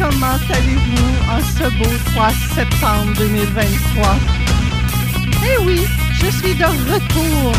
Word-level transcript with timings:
Comment 0.00 0.40
allez-vous 0.48 1.30
en 1.30 1.40
ce 1.42 1.68
beau 1.76 1.92
3 2.14 2.30
septembre 2.54 3.12
2023? 3.18 4.16
Eh 5.44 5.58
oui, 5.66 5.86
je 6.14 6.30
suis 6.38 6.54
de 6.54 6.64
retour 6.64 7.52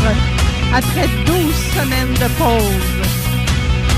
après 0.74 1.06
12 1.24 1.54
semaines 1.76 2.14
de 2.14 2.28
pause. 2.36 2.98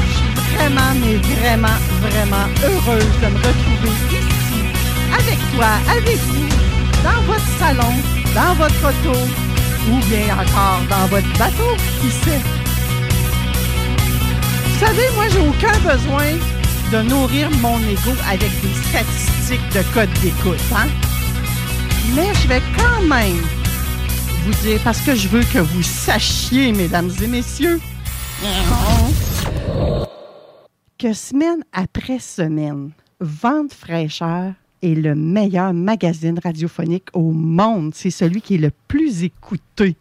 Je 0.09 0.15
suis 0.15 0.57
vraiment, 0.57 0.93
mais 1.01 1.17
vraiment, 1.17 1.79
vraiment 2.03 2.47
heureuse 2.63 3.19
de 3.23 3.29
me 3.29 3.39
retrouver 3.39 3.95
ici, 4.11 4.61
avec 5.19 5.39
toi, 5.55 5.71
avec 5.91 6.19
vous, 6.19 6.49
dans 7.03 7.23
votre 7.23 7.51
salon, 7.59 7.95
dans 8.35 8.55
votre 8.57 8.91
auto, 8.91 9.19
ou 9.91 9.97
bien 10.11 10.35
encore 10.35 10.83
dans 10.91 11.07
votre 11.07 11.39
bateau, 11.39 11.77
qui 12.03 12.11
sait? 12.11 12.43
Vous 14.67 14.81
savez, 14.85 15.09
moi, 15.15 15.25
j'ai 15.31 15.41
aucun 15.41 15.79
besoin 15.79 16.54
de 16.93 17.03
nourrir 17.09 17.51
mon 17.61 17.79
ego 17.79 18.13
avec 18.29 18.51
des 18.61 18.75
statistiques 18.89 19.69
de 19.73 19.83
code 19.93 20.13
d'écoute, 20.23 20.61
hein? 20.75 20.89
Mais 22.15 22.33
je 22.35 22.49
vais 22.49 22.63
quand 22.77 23.03
même 23.03 23.37
vous 24.45 24.55
dire, 24.63 24.81
parce 24.85 25.01
que 25.01 25.15
je 25.15 25.29
veux 25.29 25.43
que 25.43 25.59
vous 25.59 25.83
sachiez, 25.83 26.73
mesdames 26.73 27.11
et 27.23 27.27
messieurs, 27.27 27.81
que 30.99 31.13
semaine 31.13 31.65
après 31.73 32.19
semaine, 32.19 32.91
Vente 33.21 33.73
fraîcheur 33.73 34.53
est 34.83 34.95
le 34.95 35.15
meilleur 35.15 35.73
magazine 35.73 36.39
radiophonique 36.43 37.09
au 37.15 37.33
monde. 37.33 37.93
C'est 37.95 38.11
celui 38.11 38.43
qui 38.43 38.57
est 38.57 38.59
le 38.59 38.73
plus 38.89 39.23
écouté. 39.23 39.97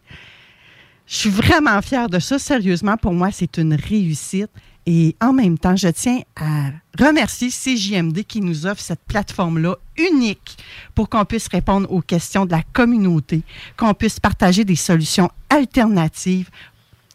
Je 1.06 1.16
suis 1.16 1.30
vraiment 1.30 1.80
fière 1.80 2.08
de 2.08 2.18
ça. 2.18 2.38
Sérieusement, 2.38 2.96
pour 2.96 3.12
moi, 3.12 3.30
c'est 3.30 3.56
une 3.56 3.74
réussite. 3.74 4.50
Et 4.86 5.16
en 5.20 5.32
même 5.32 5.58
temps, 5.58 5.76
je 5.76 5.88
tiens 5.88 6.20
à 6.36 6.70
remercier 6.98 7.48
CJMD 7.48 8.22
qui 8.24 8.40
nous 8.40 8.66
offre 8.66 8.80
cette 8.80 9.00
plateforme-là 9.06 9.76
unique 9.96 10.58
pour 10.94 11.08
qu'on 11.08 11.24
puisse 11.24 11.48
répondre 11.48 11.90
aux 11.90 12.02
questions 12.02 12.44
de 12.44 12.52
la 12.52 12.62
communauté, 12.72 13.42
qu'on 13.76 13.94
puisse 13.94 14.20
partager 14.20 14.64
des 14.64 14.76
solutions 14.76 15.30
alternatives 15.48 16.50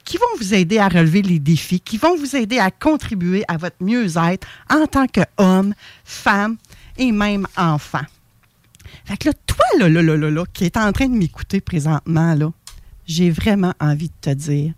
qui 0.03 0.18
vont 0.18 0.38
vous 0.40 0.56
aider 0.56 0.80
à 0.80 0.88
relever 0.88 1.22
les 1.22 1.38
défis, 1.38 1.80
qui 1.80 1.97
vont 1.97 2.18
vous 2.18 2.35
aider 2.35 2.57
à 2.57 2.72
contribuer 2.72 3.44
à 3.47 3.57
votre 3.57 3.75
mieux-être 3.80 4.47
en 4.72 4.88
tant 4.88 5.06
qu'homme, 5.06 5.75
femme 6.03 6.57
et 6.97 7.12
même 7.12 7.46
enfant. 7.56 8.01
Fait 9.06 9.18
que 9.18 9.28
là, 9.28 9.34
toi, 9.46 9.66
là, 9.78 9.88
là, 9.88 10.01
là, 10.01 10.18
là, 10.18 10.31
là, 10.31 10.44
qui 10.51 10.66
est 10.66 10.78
en 10.78 10.91
train 10.91 11.07
de 11.07 11.13
m'écouter 11.13 11.62
présentement, 11.62 12.34
là, 12.34 12.51
j'ai 13.06 13.30
vraiment 13.30 13.74
envie 13.80 14.09
de 14.09 14.13
te 14.22 14.30
dire 14.31 14.74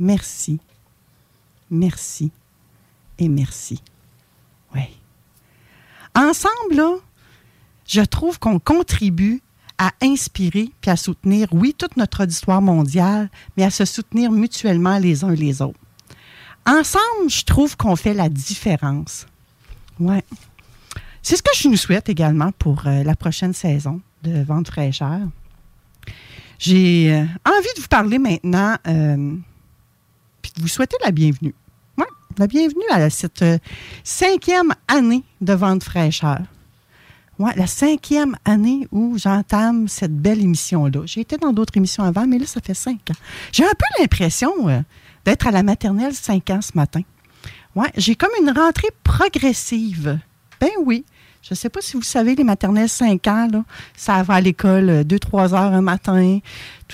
merci, 0.00 0.58
merci 1.70 2.30
et 3.18 3.28
merci. 3.28 3.80
Oui. 4.74 4.82
Ensemble, 6.14 7.00
je 7.86 8.00
trouve 8.02 8.38
qu'on 8.38 8.58
contribue 8.58 9.42
à 9.78 9.90
inspirer 10.02 10.70
puis 10.80 10.90
à 10.90 10.96
soutenir, 10.96 11.48
oui, 11.52 11.74
toute 11.76 11.96
notre 11.96 12.22
auditoire 12.22 12.62
mondiale, 12.62 13.28
mais 13.56 13.64
à 13.64 13.70
se 13.70 13.84
soutenir 13.84 14.30
mutuellement 14.30 14.98
les 14.98 15.24
uns 15.24 15.34
les 15.34 15.62
autres. 15.62 15.78
Ensemble, 16.66 17.28
je 17.28 17.44
trouve 17.44 17.76
qu'on 17.76 17.96
fait 17.96 18.14
la 18.14 18.28
différence. 18.28 19.26
Ouais. 20.00 20.24
C'est 21.22 21.36
ce 21.36 21.42
que 21.42 21.50
je 21.56 21.68
nous 21.68 21.76
souhaite 21.76 22.08
également 22.08 22.52
pour 22.52 22.86
euh, 22.86 23.02
la 23.02 23.16
prochaine 23.16 23.52
saison 23.52 24.00
de 24.22 24.42
Vente 24.42 24.68
fraîcheur. 24.68 25.20
J'ai 26.58 27.12
euh, 27.12 27.24
envie 27.46 27.74
de 27.76 27.80
vous 27.80 27.88
parler 27.88 28.18
maintenant, 28.18 28.76
euh, 28.86 29.36
puis 30.44 30.52
de 30.54 30.60
vous 30.60 30.68
souhaiter 30.68 30.96
la 31.02 31.10
bienvenue. 31.10 31.54
Ouais, 31.96 32.04
la 32.36 32.46
bienvenue 32.46 32.84
à 32.90 33.08
cette 33.08 33.40
euh, 33.40 33.56
cinquième 34.02 34.74
année 34.88 35.22
de 35.40 35.54
Vente 35.54 35.82
fraîcheur. 35.82 36.40
Ouais, 37.38 37.52
la 37.56 37.66
cinquième 37.66 38.36
année 38.44 38.86
où 38.92 39.16
j'entame 39.16 39.88
cette 39.88 40.14
belle 40.14 40.42
émission-là. 40.42 41.00
J'ai 41.06 41.22
été 41.22 41.38
dans 41.38 41.54
d'autres 41.54 41.74
émissions 41.78 42.04
avant, 42.04 42.26
mais 42.26 42.38
là, 42.38 42.44
ça 42.44 42.60
fait 42.60 42.74
cinq 42.74 43.10
ans. 43.10 43.16
J'ai 43.52 43.64
un 43.64 43.72
peu 43.72 43.86
l'impression 43.98 44.68
euh, 44.68 44.80
d'être 45.24 45.46
à 45.46 45.50
la 45.50 45.62
maternelle 45.62 46.12
cinq 46.12 46.50
ans 46.50 46.60
ce 46.60 46.72
matin. 46.74 47.00
Ouais, 47.74 47.90
j'ai 47.96 48.14
comme 48.14 48.30
une 48.38 48.50
rentrée 48.50 48.90
progressive. 49.02 50.18
Ben 50.60 50.70
oui. 50.84 51.06
Je 51.42 51.52
ne 51.52 51.56
sais 51.56 51.68
pas 51.68 51.80
si 51.82 51.96
vous 51.96 52.02
savez, 52.02 52.34
les 52.34 52.44
maternelles 52.44 52.88
5 52.88 53.26
ans, 53.26 53.48
ça 53.94 54.22
va 54.22 54.34
à 54.34 54.40
l'école 54.40 55.02
2-3 55.02 55.52
heures 55.52 55.74
un 55.74 55.82
matin. 55.82 56.38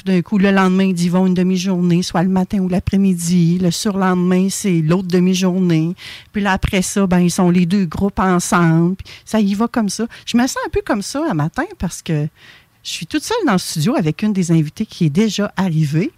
D'un 0.04 0.22
coup, 0.22 0.38
le 0.38 0.50
lendemain, 0.50 0.84
ils 0.84 1.04
y 1.04 1.08
vont 1.08 1.26
une 1.26 1.34
demi-journée, 1.34 2.02
soit 2.02 2.22
le 2.22 2.28
matin 2.28 2.58
ou 2.58 2.68
l'après-midi. 2.68 3.58
Le 3.58 3.70
surlendemain, 3.70 4.48
c'est 4.50 4.80
l'autre 4.80 5.08
demi-journée. 5.08 5.94
Puis 6.32 6.42
là, 6.42 6.52
après 6.52 6.82
ça, 6.82 7.06
ben, 7.06 7.20
ils 7.20 7.30
sont 7.30 7.50
les 7.50 7.66
deux 7.66 7.84
groupes 7.84 8.18
ensemble. 8.18 8.96
Ça 9.24 9.40
y 9.40 9.54
va 9.54 9.68
comme 9.68 9.88
ça. 9.88 10.06
Je 10.26 10.36
me 10.36 10.46
sens 10.46 10.58
un 10.66 10.70
peu 10.70 10.80
comme 10.84 11.02
ça 11.02 11.22
un 11.28 11.34
matin 11.34 11.64
parce 11.78 12.02
que 12.02 12.28
je 12.82 12.90
suis 12.90 13.06
toute 13.06 13.22
seule 13.22 13.44
dans 13.46 13.52
le 13.52 13.58
studio 13.58 13.94
avec 13.94 14.22
une 14.22 14.32
des 14.32 14.52
invitées 14.52 14.86
qui 14.86 15.04
est 15.04 15.10
déjà 15.10 15.52
arrivée. 15.56 16.10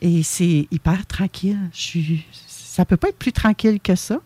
Et 0.00 0.22
c'est 0.22 0.68
hyper 0.70 1.06
tranquille. 1.06 1.58
Je 1.72 1.80
suis, 1.80 2.26
ça 2.46 2.84
peut 2.84 2.96
pas 2.96 3.08
être 3.08 3.18
plus 3.18 3.32
tranquille 3.32 3.80
que 3.82 3.94
ça. 3.94 4.18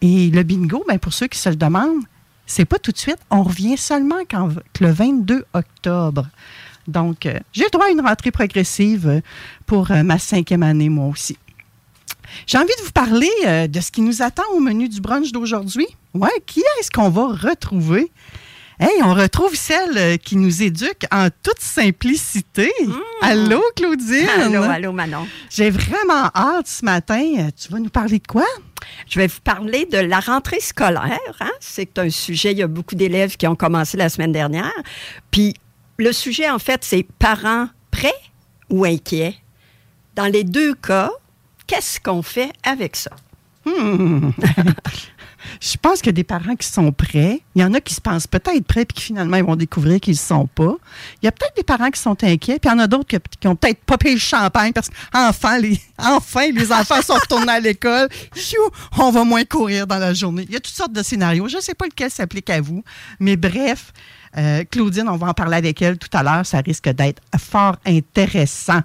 Et 0.00 0.30
le 0.30 0.42
bingo, 0.42 0.84
ben, 0.88 0.98
pour 0.98 1.12
ceux 1.12 1.26
qui 1.26 1.38
se 1.38 1.50
le 1.50 1.56
demandent, 1.56 2.04
c'est 2.46 2.64
pas 2.64 2.78
tout 2.78 2.90
de 2.90 2.98
suite. 2.98 3.18
On 3.30 3.42
revient 3.42 3.76
seulement 3.76 4.20
quand, 4.28 4.48
le 4.80 4.90
22 4.90 5.44
octobre. 5.52 6.26
Donc, 6.90 7.26
euh, 7.26 7.38
j'ai 7.52 7.68
droit 7.72 7.86
à 7.86 7.90
une 7.90 8.00
rentrée 8.00 8.30
progressive 8.30 9.08
euh, 9.08 9.20
pour 9.66 9.90
euh, 9.90 10.02
ma 10.02 10.18
cinquième 10.18 10.62
année, 10.62 10.88
moi 10.88 11.06
aussi. 11.06 11.38
J'ai 12.46 12.58
envie 12.58 12.74
de 12.78 12.84
vous 12.84 12.92
parler 12.92 13.30
euh, 13.46 13.66
de 13.66 13.80
ce 13.80 13.90
qui 13.90 14.00
nous 14.02 14.22
attend 14.22 14.44
au 14.54 14.60
menu 14.60 14.88
du 14.88 15.00
brunch 15.00 15.32
d'aujourd'hui. 15.32 15.86
Ouais, 16.14 16.30
qui 16.46 16.60
est-ce 16.80 16.90
qu'on 16.90 17.08
va 17.10 17.28
retrouver? 17.28 18.10
Hey, 18.78 19.02
on 19.02 19.12
retrouve 19.12 19.54
celle 19.54 20.18
qui 20.20 20.36
nous 20.36 20.62
éduque 20.62 21.04
en 21.12 21.28
toute 21.42 21.60
simplicité. 21.60 22.72
Allô, 23.20 23.62
Claudine? 23.76 24.26
Allô, 24.40 24.62
allô, 24.62 24.92
Manon. 24.92 25.26
J'ai 25.50 25.68
vraiment 25.68 26.30
hâte 26.34 26.66
ce 26.66 26.84
matin. 26.84 27.50
Tu 27.60 27.70
vas 27.70 27.78
nous 27.78 27.90
parler 27.90 28.18
de 28.20 28.26
quoi? 28.26 28.46
Je 29.06 29.18
vais 29.18 29.26
vous 29.26 29.40
parler 29.44 29.84
de 29.84 29.98
la 29.98 30.20
rentrée 30.20 30.60
scolaire. 30.60 31.18
hein? 31.40 31.50
C'est 31.60 31.98
un 31.98 32.08
sujet, 32.08 32.52
il 32.52 32.58
y 32.58 32.62
a 32.62 32.66
beaucoup 32.66 32.94
d'élèves 32.94 33.36
qui 33.36 33.46
ont 33.46 33.54
commencé 33.54 33.98
la 33.98 34.08
semaine 34.08 34.32
dernière. 34.32 34.72
Puis 35.30 35.54
le 36.00 36.12
sujet, 36.12 36.48
en 36.50 36.58
fait, 36.58 36.84
c'est 36.84 37.06
parents 37.18 37.68
prêts 37.90 38.14
ou 38.68 38.84
inquiets? 38.84 39.36
Dans 40.16 40.26
les 40.26 40.44
deux 40.44 40.74
cas, 40.74 41.10
qu'est-ce 41.66 42.00
qu'on 42.00 42.22
fait 42.22 42.52
avec 42.62 42.96
ça? 42.96 43.10
Hmm. 43.64 44.30
Je 45.60 45.76
pense 45.80 46.00
qu'il 46.00 46.08
y 46.08 46.10
a 46.10 46.12
des 46.12 46.24
parents 46.24 46.54
qui 46.54 46.66
sont 46.66 46.92
prêts. 46.92 47.40
Il 47.54 47.62
y 47.62 47.64
en 47.64 47.72
a 47.74 47.80
qui 47.80 47.94
se 47.94 48.00
pensent 48.00 48.26
peut-être 48.26 48.64
prêts 48.64 48.84
puis 48.84 48.96
qui 48.96 49.04
finalement 49.04 49.36
ils 49.36 49.44
vont 49.44 49.56
découvrir 49.56 50.00
qu'ils 50.00 50.14
ne 50.14 50.18
sont 50.18 50.46
pas. 50.46 50.74
Il 51.22 51.26
y 51.26 51.28
a 51.28 51.32
peut-être 51.32 51.56
des 51.56 51.62
parents 51.62 51.90
qui 51.90 52.00
sont 52.00 52.22
inquiets, 52.22 52.58
puis 52.58 52.70
il 52.70 52.72
y 52.72 52.74
en 52.74 52.78
a 52.78 52.86
d'autres 52.86 53.06
qui, 53.06 53.16
qui 53.38 53.48
ont 53.48 53.56
peut-être 53.56 53.82
pas 53.84 53.96
payé 53.98 54.14
le 54.14 54.20
champagne 54.20 54.72
parce 54.72 54.88
qu'enfin, 54.88 55.58
les, 55.58 55.80
enfin, 55.98 56.50
les 56.50 56.72
enfants 56.72 57.02
sont 57.02 57.14
retournés 57.14 57.52
à 57.52 57.60
l'école. 57.60 58.08
On 58.98 59.10
va 59.10 59.24
moins 59.24 59.44
courir 59.44 59.86
dans 59.86 59.98
la 59.98 60.14
journée. 60.14 60.44
Il 60.48 60.52
y 60.52 60.56
a 60.56 60.60
toutes 60.60 60.74
sortes 60.74 60.92
de 60.92 61.02
scénarios. 61.02 61.48
Je 61.48 61.56
ne 61.56 61.62
sais 61.62 61.74
pas 61.74 61.86
lequel 61.86 62.10
s'applique 62.10 62.50
à 62.50 62.60
vous, 62.60 62.84
mais 63.18 63.36
bref, 63.36 63.92
euh, 64.36 64.64
Claudine, 64.70 65.08
on 65.08 65.16
va 65.16 65.28
en 65.28 65.34
parler 65.34 65.56
avec 65.56 65.80
elle 65.82 65.98
tout 65.98 66.08
à 66.12 66.22
l'heure. 66.22 66.46
Ça 66.46 66.60
risque 66.60 66.88
d'être 66.88 67.20
fort 67.38 67.76
intéressant. 67.86 68.80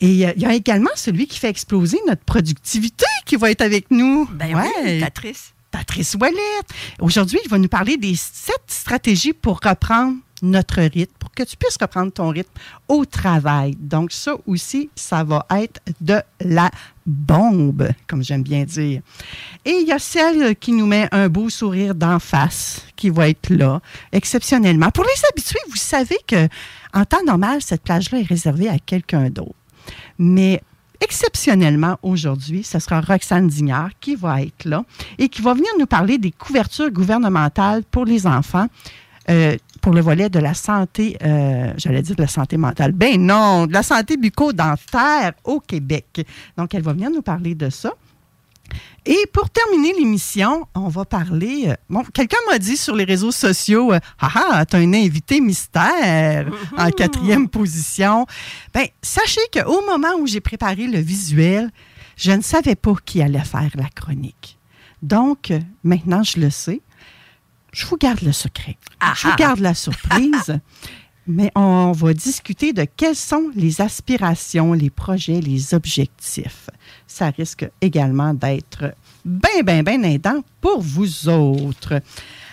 Et 0.00 0.26
euh, 0.26 0.32
il 0.36 0.42
y 0.42 0.46
a 0.46 0.54
également 0.54 0.90
celui 0.94 1.26
qui 1.26 1.38
fait 1.38 1.50
exploser 1.50 1.98
notre 2.06 2.22
productivité 2.24 3.04
qui 3.26 3.36
va 3.36 3.50
être 3.50 3.60
avec 3.62 3.90
nous. 3.90 4.28
Ben 4.32 4.54
Ouais. 4.54 4.68
oui, 4.84 5.00
Patrice. 5.00 5.52
Patrice 5.70 6.16
Ouellette. 6.20 6.68
Aujourd'hui, 7.00 7.38
il 7.44 7.48
va 7.50 7.58
nous 7.58 7.68
parler 7.68 7.96
des 7.96 8.14
sept 8.16 8.62
stratégies 8.66 9.32
pour 9.32 9.60
reprendre 9.64 10.16
notre 10.42 10.80
rythme, 10.80 11.12
pour 11.18 11.30
que 11.32 11.42
tu 11.42 11.56
puisses 11.56 11.76
reprendre 11.80 12.12
ton 12.12 12.28
rythme 12.28 12.52
au 12.88 13.04
travail. 13.04 13.76
Donc, 13.78 14.12
ça 14.12 14.34
aussi, 14.46 14.90
ça 14.94 15.24
va 15.24 15.46
être 15.50 15.80
de 16.00 16.20
la 16.40 16.70
bombe, 17.06 17.88
comme 18.06 18.22
j'aime 18.22 18.42
bien 18.42 18.64
dire. 18.64 19.02
Et 19.64 19.78
il 19.82 19.86
y 19.86 19.92
a 19.92 19.98
celle 19.98 20.56
qui 20.56 20.72
nous 20.72 20.86
met 20.86 21.08
un 21.12 21.28
beau 21.28 21.48
sourire 21.48 21.94
d'en 21.94 22.18
face, 22.18 22.84
qui 22.96 23.10
va 23.10 23.28
être 23.28 23.50
là, 23.50 23.80
exceptionnellement. 24.12 24.90
Pour 24.90 25.04
les 25.04 25.24
habitués, 25.30 25.60
vous 25.68 25.76
savez 25.76 26.18
que 26.26 26.48
en 26.92 27.04
temps 27.04 27.22
normal, 27.24 27.62
cette 27.62 27.82
plage-là 27.82 28.20
est 28.20 28.28
réservée 28.28 28.68
à 28.68 28.78
quelqu'un 28.78 29.30
d'autre. 29.30 29.54
Mais 30.18 30.62
exceptionnellement, 31.00 31.98
aujourd'hui, 32.02 32.62
ce 32.62 32.78
sera 32.78 33.00
Roxane 33.00 33.48
Dignard 33.48 33.90
qui 34.00 34.14
va 34.14 34.42
être 34.42 34.64
là 34.64 34.84
et 35.18 35.28
qui 35.28 35.42
va 35.42 35.54
venir 35.54 35.70
nous 35.78 35.86
parler 35.86 36.18
des 36.18 36.30
couvertures 36.30 36.90
gouvernementales 36.90 37.82
pour 37.90 38.04
les 38.04 38.26
enfants. 38.26 38.66
Euh, 39.28 39.56
pour 39.80 39.92
le 39.92 40.00
volet 40.00 40.28
de 40.28 40.38
la 40.38 40.54
santé, 40.54 41.16
euh, 41.22 41.72
j'allais 41.76 42.02
dire 42.02 42.16
de 42.16 42.22
la 42.22 42.28
santé 42.28 42.56
mentale. 42.56 42.92
Ben 42.92 43.20
non, 43.20 43.66
de 43.66 43.72
la 43.72 43.82
santé 43.82 44.16
bucco-dentaire 44.16 45.32
au 45.44 45.60
Québec. 45.60 46.26
Donc, 46.56 46.74
elle 46.74 46.82
va 46.82 46.92
venir 46.92 47.10
nous 47.10 47.22
parler 47.22 47.54
de 47.54 47.70
ça. 47.70 47.92
Et 49.06 49.26
pour 49.32 49.50
terminer 49.50 49.92
l'émission, 49.94 50.66
on 50.74 50.88
va 50.88 51.04
parler. 51.04 51.64
euh, 51.68 51.74
bon, 51.88 52.04
quelqu'un 52.12 52.36
m'a 52.50 52.58
dit 52.58 52.76
sur 52.76 52.94
les 52.94 53.04
réseaux 53.04 53.32
sociaux, 53.32 53.92
ah 53.92 54.30
ah, 54.34 54.64
t'as 54.66 54.78
un 54.78 54.92
invité 54.92 55.40
mystère 55.40 56.46
en 56.76 56.90
quatrième 56.90 57.48
position. 57.48 58.26
Ben, 58.74 58.86
sachez 59.02 59.40
qu'au 59.52 59.84
moment 59.86 60.14
où 60.20 60.26
j'ai 60.26 60.40
préparé 60.40 60.86
le 60.86 60.98
visuel, 60.98 61.70
je 62.16 62.32
ne 62.32 62.42
savais 62.42 62.76
pas 62.76 62.94
qui 63.04 63.22
allait 63.22 63.40
faire 63.40 63.70
la 63.74 63.88
chronique. 63.88 64.58
Donc, 65.02 65.52
maintenant, 65.82 66.22
je 66.22 66.38
le 66.38 66.50
sais. 66.50 66.82
Je 67.72 67.86
vous 67.86 67.96
garde 67.96 68.22
le 68.22 68.32
secret. 68.32 68.76
Ah 69.00 69.12
je 69.16 69.26
vous 69.26 69.32
ah. 69.32 69.36
garde 69.36 69.60
la 69.60 69.74
surprise. 69.74 70.58
Mais 71.26 71.52
on 71.54 71.92
va 71.92 72.12
discuter 72.12 72.72
de 72.72 72.84
quelles 72.84 73.14
sont 73.14 73.50
les 73.54 73.80
aspirations, 73.80 74.72
les 74.72 74.90
projets, 74.90 75.40
les 75.40 75.74
objectifs. 75.74 76.70
Ça 77.06 77.30
risque 77.30 77.68
également 77.80 78.34
d'être 78.34 78.94
bien, 79.24 79.62
bien, 79.64 79.82
bien 79.82 80.02
aidant 80.02 80.42
pour 80.60 80.80
vous 80.80 81.28
autres. 81.28 82.00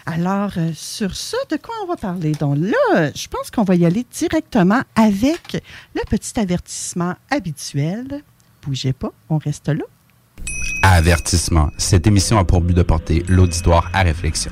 Alors, 0.05 0.51
euh, 0.57 0.71
sur 0.75 1.15
ce, 1.15 1.35
de 1.49 1.57
quoi 1.57 1.73
on 1.83 1.87
va 1.87 1.95
parler? 1.95 2.33
Donc 2.33 2.57
là, 2.57 3.11
je 3.15 3.27
pense 3.27 3.49
qu'on 3.49 3.63
va 3.63 3.75
y 3.75 3.85
aller 3.85 4.05
directement 4.13 4.81
avec 4.95 5.63
le 5.95 6.01
petit 6.07 6.39
avertissement 6.39 7.15
habituel. 7.31 8.21
Bougez 8.61 8.93
pas, 8.93 9.11
on 9.29 9.37
reste 9.37 9.69
là. 9.69 9.83
Avertissement. 10.83 11.71
Cette 11.77 12.05
émission 12.05 12.37
a 12.37 12.45
pour 12.45 12.61
but 12.61 12.75
de 12.75 12.83
porter 12.83 13.25
l'auditoire 13.27 13.89
à 13.93 14.03
réflexion. 14.03 14.51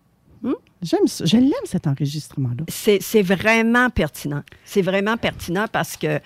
J'aime 0.81 1.07
ça. 1.07 1.25
Je 1.25 1.37
l'aime, 1.37 1.51
cet 1.65 1.87
enregistrement-là. 1.87 2.65
C'est 2.67 3.21
vraiment 3.21 3.89
pertinent. 3.89 4.43
C'est 4.65 4.81
vraiment 4.81 5.17
pertinent 5.17 5.65
parce 5.71 5.95
que 5.97 6.19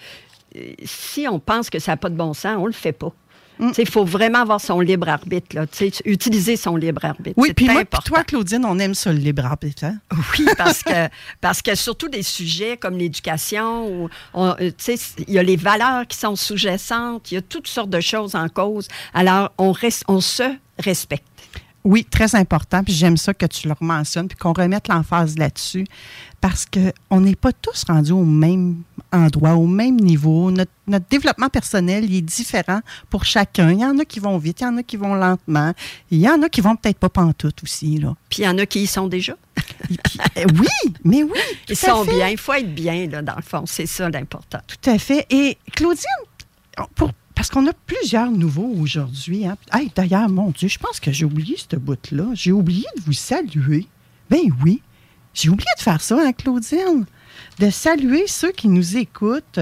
euh, 0.55 0.73
si 0.83 1.27
on 1.27 1.39
pense 1.39 1.69
que 1.69 1.79
ça 1.79 1.93
n'a 1.93 1.97
pas 1.97 2.09
de 2.09 2.15
bon 2.15 2.33
sens, 2.33 2.55
on 2.57 2.65
le 2.65 2.71
fait 2.71 2.93
pas. 2.93 3.13
Mm. 3.59 3.71
Il 3.77 3.89
faut 3.89 4.03
vraiment 4.03 4.39
avoir 4.39 4.59
son 4.59 4.79
libre 4.79 5.07
arbitre, 5.07 5.55
là, 5.55 5.65
utiliser 6.05 6.57
son 6.57 6.75
libre 6.75 7.05
arbitre. 7.05 7.35
Oui, 7.37 7.53
puis 7.53 7.67
toi, 8.03 8.23
Claudine, 8.23 8.65
on 8.65 8.77
aime 8.79 8.93
ça, 8.93 9.13
le 9.13 9.19
libre 9.19 9.45
arbitre. 9.45 9.85
hein? 9.85 9.97
Oui, 10.37 10.45
parce 10.57 10.83
que, 10.83 11.07
parce 11.41 11.61
que 11.61 11.73
surtout 11.75 12.09
des 12.09 12.23
sujets 12.23 12.77
comme 12.77 12.97
l'éducation, 12.97 14.09
euh, 14.35 14.71
il 15.27 15.33
y 15.33 15.39
a 15.39 15.43
les 15.43 15.55
valeurs 15.55 16.05
qui 16.07 16.17
sont 16.17 16.35
sous-jacentes, 16.35 17.31
il 17.31 17.35
y 17.35 17.37
a 17.37 17.41
toutes 17.41 17.67
sortes 17.67 17.89
de 17.89 18.01
choses 18.01 18.35
en 18.35 18.49
cause. 18.49 18.87
Alors, 19.13 19.51
on, 19.57 19.71
reste, 19.71 20.03
on 20.07 20.19
se 20.19 20.43
respecte. 20.77 21.25
Oui, 21.85 22.03
très 22.03 22.35
important. 22.35 22.83
Puis 22.83 22.93
j'aime 22.93 23.15
ça 23.15 23.33
que 23.33 23.45
tu 23.45 23.67
le 23.67 23.75
mentionnes, 23.79 24.27
puis 24.27 24.37
qu'on 24.37 24.53
remette 24.53 24.87
l'emphase 24.87 25.37
là-dessus, 25.37 25.85
parce 26.41 26.65
qu'on 26.65 27.21
n'est 27.21 27.35
pas 27.35 27.53
tous 27.53 27.83
rendus 27.87 28.11
au 28.11 28.25
même 28.25 28.81
endroit, 29.13 29.53
au 29.53 29.67
même 29.67 29.95
niveau. 29.95 30.49
Notre, 30.51 30.71
notre 30.87 31.05
développement 31.09 31.47
personnel 31.47 32.03
il 32.05 32.15
est 32.17 32.21
différent 32.21 32.81
pour 33.09 33.23
chacun. 33.23 33.71
Il 33.71 33.79
y 33.79 33.85
en 33.85 33.97
a 33.99 34.05
qui 34.05 34.19
vont 34.19 34.37
vite, 34.39 34.61
il 34.61 34.63
y 34.63 34.67
en 34.67 34.77
a 34.77 34.83
qui 34.83 34.97
vont 34.97 35.13
lentement. 35.13 35.73
Il 36.09 36.19
y 36.19 36.27
en 36.27 36.41
a 36.41 36.49
qui 36.49 36.59
vont 36.61 36.75
peut-être 36.75 36.97
pas 36.97 37.09
pantoute 37.09 37.61
aussi. 37.63 37.97
Là. 37.99 38.15
Puis 38.29 38.41
il 38.41 38.45
y 38.45 38.47
en 38.47 38.57
a 38.57 38.65
qui 38.65 38.81
y 38.81 38.87
sont 38.87 39.07
déjà. 39.07 39.35
Puis, 39.85 39.97
euh, 40.37 40.45
oui, 40.59 40.93
mais 41.03 41.23
oui. 41.23 41.39
Ils 41.69 41.75
sont 41.75 42.03
fait. 42.03 42.11
bien. 42.15 42.29
Il 42.29 42.37
faut 42.37 42.53
être 42.53 42.73
bien, 42.73 43.07
là, 43.07 43.21
dans 43.21 43.35
le 43.35 43.41
fond. 43.43 43.63
C'est 43.67 43.85
ça 43.85 44.09
l'important. 44.09 44.59
Tout 44.67 44.89
à 44.89 44.97
fait. 44.97 45.25
Et 45.29 45.57
Claudine, 45.73 46.03
pour- 46.95 47.11
parce 47.35 47.49
qu'on 47.49 47.67
a 47.67 47.73
plusieurs 47.73 48.31
nouveaux 48.31 48.73
aujourd'hui. 48.79 49.45
Hein. 49.45 49.57
Hey, 49.73 49.91
D'ailleurs, 49.95 50.29
mon 50.29 50.51
Dieu, 50.51 50.67
je 50.67 50.79
pense 50.79 50.99
que 50.99 51.11
j'ai 51.11 51.25
oublié 51.25 51.55
ce 51.57 51.75
bout-là. 51.75 52.27
J'ai 52.33 52.51
oublié 52.51 52.85
de 52.97 53.01
vous 53.03 53.13
saluer. 53.13 53.87
Ben 54.29 54.41
oui, 54.63 54.81
j'ai 55.33 55.49
oublié 55.49 55.67
de 55.77 55.83
faire 55.83 56.01
ça, 56.01 56.17
hein, 56.19 56.31
Claudine? 56.33 57.05
De 57.59 57.69
saluer 57.69 58.23
ceux 58.27 58.51
qui 58.51 58.69
nous 58.69 58.95
écoutent. 58.97 59.59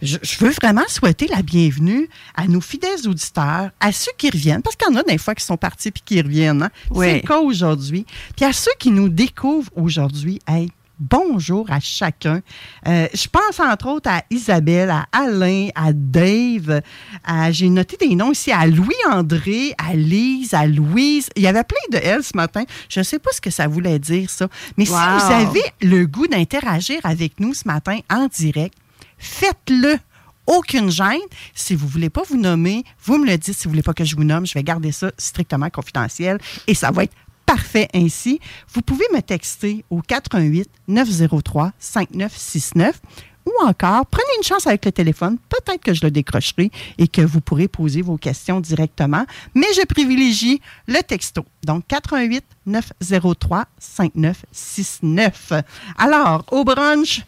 Je, 0.00 0.18
je 0.22 0.38
veux 0.38 0.50
vraiment 0.52 0.84
souhaiter 0.88 1.26
la 1.26 1.42
bienvenue 1.42 2.08
à 2.36 2.46
nos 2.46 2.60
fidèles 2.60 3.08
auditeurs, 3.08 3.70
à 3.80 3.92
ceux 3.92 4.12
qui 4.16 4.30
reviennent, 4.30 4.62
parce 4.62 4.76
qu'il 4.76 4.92
y 4.92 4.96
en 4.96 5.00
a 5.00 5.02
des 5.02 5.18
fois 5.18 5.34
qui 5.34 5.44
sont 5.44 5.56
partis 5.56 5.90
puis 5.90 6.02
qui 6.04 6.20
reviennent. 6.22 6.62
hein. 6.62 6.70
Oui. 6.90 7.06
C'est 7.06 7.14
le 7.14 7.20
cas 7.26 7.40
aujourd'hui. 7.40 8.06
Puis 8.36 8.44
à 8.44 8.52
ceux 8.52 8.70
qui 8.78 8.90
nous 8.92 9.08
découvrent 9.08 9.70
aujourd'hui, 9.76 10.38
hey, 10.46 10.70
bonjour 10.98 11.66
à 11.70 11.80
chacun. 11.80 12.40
Euh, 12.86 13.06
je 13.14 13.26
pense 13.28 13.60
entre 13.60 13.86
autres 13.88 14.10
à 14.10 14.22
Isabelle, 14.30 14.90
à 14.90 15.06
Alain, 15.12 15.68
à 15.74 15.92
Dave, 15.92 16.80
à- 17.24 17.50
j'ai 17.52 17.68
noté 17.68 17.96
des 17.96 18.14
noms 18.14 18.32
ici, 18.32 18.50
à 18.52 18.66
Louis-André, 18.66 19.74
à 19.78 19.94
Lise, 19.94 20.54
à 20.54 20.66
Louise. 20.66 21.28
Il 21.36 21.42
y 21.42 21.46
avait 21.46 21.64
plein 21.64 21.98
de 21.98 22.04
L 22.04 22.22
ce 22.22 22.36
matin. 22.36 22.64
Je 22.88 23.00
ne 23.00 23.04
sais 23.04 23.18
pas 23.18 23.30
ce 23.32 23.40
que 23.40 23.50
ça 23.50 23.66
voulait 23.68 23.98
dire, 23.98 24.28
ça. 24.30 24.48
Mais 24.76 24.84
si 24.84 24.92
vous 24.92 25.32
avez 25.32 25.62
le 25.82 26.06
goût 26.06 26.26
d'interagir 26.26 26.98
avec 27.04 27.40
nous 27.40 27.54
ce 27.54 27.66
matin 27.66 27.98
en 28.10 28.26
direct, 28.26 28.74
faites-le. 29.18 29.96
Aucune 30.50 30.90
gêne. 30.90 31.18
Si 31.54 31.74
vous 31.74 31.84
ne 31.84 31.90
voulez 31.90 32.08
pas 32.08 32.22
vous 32.26 32.38
nommer, 32.38 32.82
vous 33.04 33.18
me 33.18 33.26
le 33.26 33.36
dites. 33.36 33.54
Si 33.54 33.64
vous 33.64 33.68
ne 33.68 33.72
voulez 33.74 33.82
pas 33.82 33.92
que 33.92 34.02
je 34.04 34.16
vous 34.16 34.24
nomme, 34.24 34.46
je 34.46 34.54
vais 34.54 34.62
garder 34.62 34.92
ça 34.92 35.10
strictement 35.18 35.68
confidentiel 35.68 36.38
et 36.66 36.72
ça 36.72 36.90
va 36.90 37.04
être 37.04 37.12
parfait 37.48 37.88
ainsi. 37.94 38.40
Vous 38.74 38.82
pouvez 38.82 39.06
me 39.14 39.20
texter 39.22 39.82
au 39.88 40.02
88 40.02 40.68
903 40.86 41.72
5969 41.78 43.00
ou 43.46 43.52
encore 43.66 44.04
prenez 44.04 44.28
une 44.36 44.42
chance 44.44 44.66
avec 44.66 44.84
le 44.84 44.92
téléphone. 44.92 45.38
Peut-être 45.48 45.82
que 45.82 45.94
je 45.94 46.04
le 46.04 46.10
décrocherai 46.10 46.70
et 46.98 47.08
que 47.08 47.22
vous 47.22 47.40
pourrez 47.40 47.66
poser 47.66 48.02
vos 48.02 48.18
questions 48.18 48.60
directement, 48.60 49.24
mais 49.54 49.66
je 49.74 49.86
privilégie 49.86 50.60
le 50.86 51.00
texto. 51.02 51.46
Donc 51.64 51.84
88 51.88 52.44
903 52.66 53.64
5969. 53.78 55.52
Alors, 55.96 56.44
au 56.50 56.64
brunch, 56.64 57.22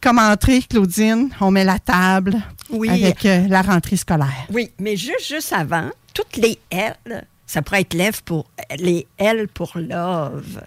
comme 0.00 0.20
entrée, 0.20 0.62
Claudine, 0.62 1.30
on 1.40 1.50
met 1.50 1.64
la 1.64 1.80
table 1.80 2.36
Oui. 2.70 2.88
avec 2.88 3.26
euh, 3.26 3.48
la 3.48 3.62
rentrée 3.62 3.96
scolaire. 3.96 4.46
Oui, 4.52 4.70
mais 4.78 4.96
juste, 4.96 5.26
juste 5.28 5.52
avant, 5.52 5.90
toutes 6.14 6.36
les 6.36 6.56
L, 6.70 7.26
ça 7.46 7.62
pourrait 7.62 7.82
être 7.82 7.94
L 7.94 8.22
pour, 8.22 8.50
les 8.78 9.06
L 9.18 9.48
pour 9.48 9.78
love. 9.78 10.60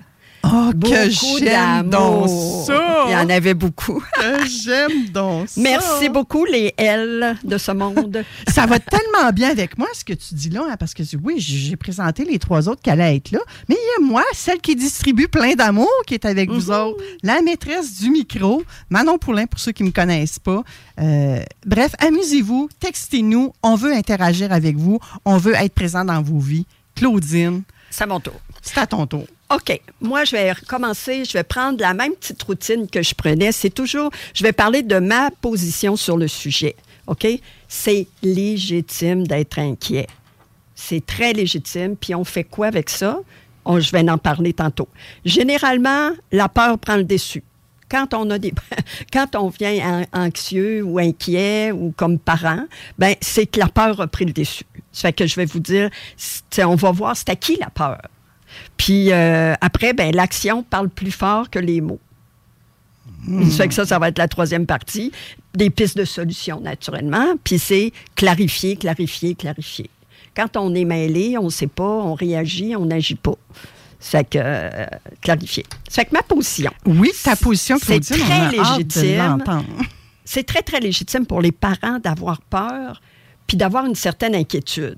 Oh, 0.44 0.72
beaucoup 0.74 0.94
que 0.94 1.10
j'aime 1.40 1.90
donc 1.90 2.30
ça! 2.66 3.06
Il 3.08 3.12
y 3.12 3.16
en 3.16 3.30
avait 3.30 3.54
beaucoup. 3.54 4.02
Que 4.20 4.48
j'aime 4.48 5.10
donc 5.10 5.50
ça! 5.50 5.62
Merci 5.62 6.10
beaucoup, 6.10 6.46
les 6.46 6.74
L 6.78 7.38
de 7.44 7.58
ce 7.58 7.72
monde. 7.72 8.24
Ça 8.48 8.66
va 8.66 8.80
tellement 8.80 9.32
bien 9.34 9.50
avec 9.50 9.78
moi, 9.78 9.88
ce 9.94 10.04
que 10.04 10.14
tu 10.14 10.34
dis 10.34 10.50
là, 10.50 10.64
hein, 10.70 10.76
parce 10.78 10.94
que 10.94 11.04
oui, 11.24 11.36
j'ai 11.40 11.76
présenté 11.76 12.26
les 12.26 12.40
trois 12.40 12.70
autres 12.70 12.82
qui 12.82 12.90
allaient 12.90 13.16
être 13.18 13.32
là, 13.32 13.40
mais 13.68 13.76
il 13.76 14.02
y 14.02 14.06
a 14.06 14.08
moi, 14.08 14.24
celle 14.34 14.60
qui 14.60 14.76
distribue 14.76 15.28
plein 15.28 15.54
d'amour, 15.56 15.90
qui 16.08 16.14
est 16.14 16.26
avec 16.26 16.50
vous 16.50 16.72
autres, 16.72 17.02
la 17.24 17.42
maîtresse 17.42 18.00
du 18.00 18.10
micro, 18.10 18.64
Manon 18.90 19.18
Poulain, 19.18 19.46
pour 19.46 19.60
ceux 19.60 19.72
qui 19.72 19.84
ne 19.84 19.90
me 19.90 19.94
connaissent 19.94 20.40
pas. 20.40 20.64
Euh, 21.00 21.42
bref, 21.66 21.94
amusez-vous, 22.00 22.70
textez-nous, 22.80 23.54
on 23.64 23.76
veut 23.76 23.94
interagir 23.94 24.52
avec 24.52 24.78
vous, 24.78 25.00
on 25.26 25.38
veut 25.38 25.54
être 25.56 25.74
présent 25.74 26.06
dans 26.06 26.22
vos 26.22 26.40
vies. 26.40 26.66
Claudine, 26.96 27.64
C'est 27.90 28.04
à 28.04 28.08
mon 28.08 28.20
tour. 28.20 28.34
c'est 28.62 28.78
à 28.80 28.88
ton 28.88 29.08
tour. 29.08 29.26
OK. 29.54 29.82
Moi, 30.02 30.26
je 30.26 30.32
vais 30.32 30.52
recommencer. 30.52 31.26
Je 31.26 31.34
vais 31.34 31.44
prendre 31.44 31.80
la 31.82 31.94
même 31.94 32.14
petite 32.14 32.42
routine 32.44 32.88
que 32.88 33.02
je 33.02 33.16
prenais. 33.16 33.52
C'est 33.52 33.70
toujours, 33.72 34.12
je 34.34 34.44
vais 34.44 34.52
parler 34.54 34.84
de 34.84 35.00
ma 35.00 35.32
position 35.32 35.96
sur 35.96 36.18
le 36.18 36.28
sujet. 36.28 36.76
OK? 37.08 37.26
C'est 37.68 38.08
légitime 38.22 39.26
d'être 39.26 39.58
inquiet. 39.60 40.08
C'est 40.76 41.06
très 41.06 41.34
légitime. 41.34 41.96
Puis 41.96 42.14
on 42.14 42.24
fait 42.24 42.44
quoi 42.44 42.68
avec 42.68 42.90
ça? 42.90 43.20
On- 43.66 43.80
je 43.80 43.92
vais 43.92 44.08
en 44.10 44.18
parler 44.18 44.54
tantôt. 44.54 44.88
Généralement, 45.26 46.12
la 46.32 46.48
peur 46.50 46.78
prend 46.78 46.96
le 46.98 47.04
dessus. 47.04 47.44
Quand 47.90 48.14
on 48.14 48.30
a 48.30 48.38
des, 48.38 48.54
quand 49.12 49.36
on 49.36 49.50
vient 49.50 50.04
an- 50.14 50.26
anxieux 50.26 50.84
ou 50.84 51.00
inquiet 51.00 51.72
ou 51.72 51.92
comme 51.98 52.20
parent, 52.20 52.66
ben 53.00 53.16
c'est 53.20 53.48
que 53.48 53.60
la 53.60 53.68
peur 53.68 54.00
a 54.00 54.06
pris 54.08 54.26
le 54.26 54.32
dessus. 54.34 54.64
Ça 54.92 55.08
fait 55.10 55.14
que 55.14 55.26
je 55.26 55.36
vais 55.36 55.46
vous 55.46 55.60
dire, 55.60 55.90
on 56.60 56.76
va 56.76 56.92
voir 56.92 57.18
c'est 57.18 57.30
à 57.30 57.36
qui 57.36 57.56
la 57.60 57.72
peur? 57.72 57.98
Puis 58.78 59.12
euh, 59.12 59.54
après, 59.62 59.94
ben, 59.94 60.16
l'action 60.16 60.64
parle 60.64 60.90
plus 60.90 61.12
fort 61.12 61.50
que 61.50 61.60
les 61.60 61.82
mots. 61.82 62.00
Ça 63.28 63.64
fait 63.64 63.68
que 63.68 63.74
ça, 63.74 63.86
ça 63.86 64.00
va 64.00 64.08
être 64.08 64.18
la 64.18 64.28
troisième 64.28 64.66
partie. 64.66 65.12
Des 65.54 65.70
pistes 65.70 65.98
de 65.98 66.06
solution, 66.06 66.62
naturellement. 66.62 67.36
Puis 67.44 67.60
c'est 67.60 67.92
clarifier, 68.16 68.76
clarifier, 68.78 69.36
clarifier. 69.36 69.90
Quand 70.36 70.56
on 70.58 70.74
est 70.74 70.86
mêlé, 70.86 71.38
on 71.38 71.46
ne 71.46 71.50
sait 71.50 71.68
pas, 71.68 71.84
on 71.84 72.14
réagit, 72.14 72.76
on 72.76 72.86
n'agit 72.86 73.16
pas. 73.16 73.36
Ça 74.00 74.20
fait 74.20 74.24
que 74.26 74.40
euh, 74.42 74.86
clarifier. 75.22 75.66
Ça 75.90 76.02
fait 76.02 76.06
que 76.06 76.14
ma 76.14 76.24
position, 76.24 76.72
Oui, 76.86 77.12
ta 77.24 77.36
position, 77.36 77.78
C'est 77.82 78.00
très 78.00 78.52
légitime. 78.52 79.44
c'est 80.24 80.44
très, 80.44 80.62
très 80.62 80.80
légitime 80.80 81.26
pour 81.26 81.42
les 81.42 81.52
parents 81.52 82.00
d'avoir 82.02 82.42
peur 82.42 83.02
puis 83.46 83.58
d'avoir 83.58 83.86
une 83.86 83.96
certaine 83.96 84.36
inquiétude. 84.36 84.98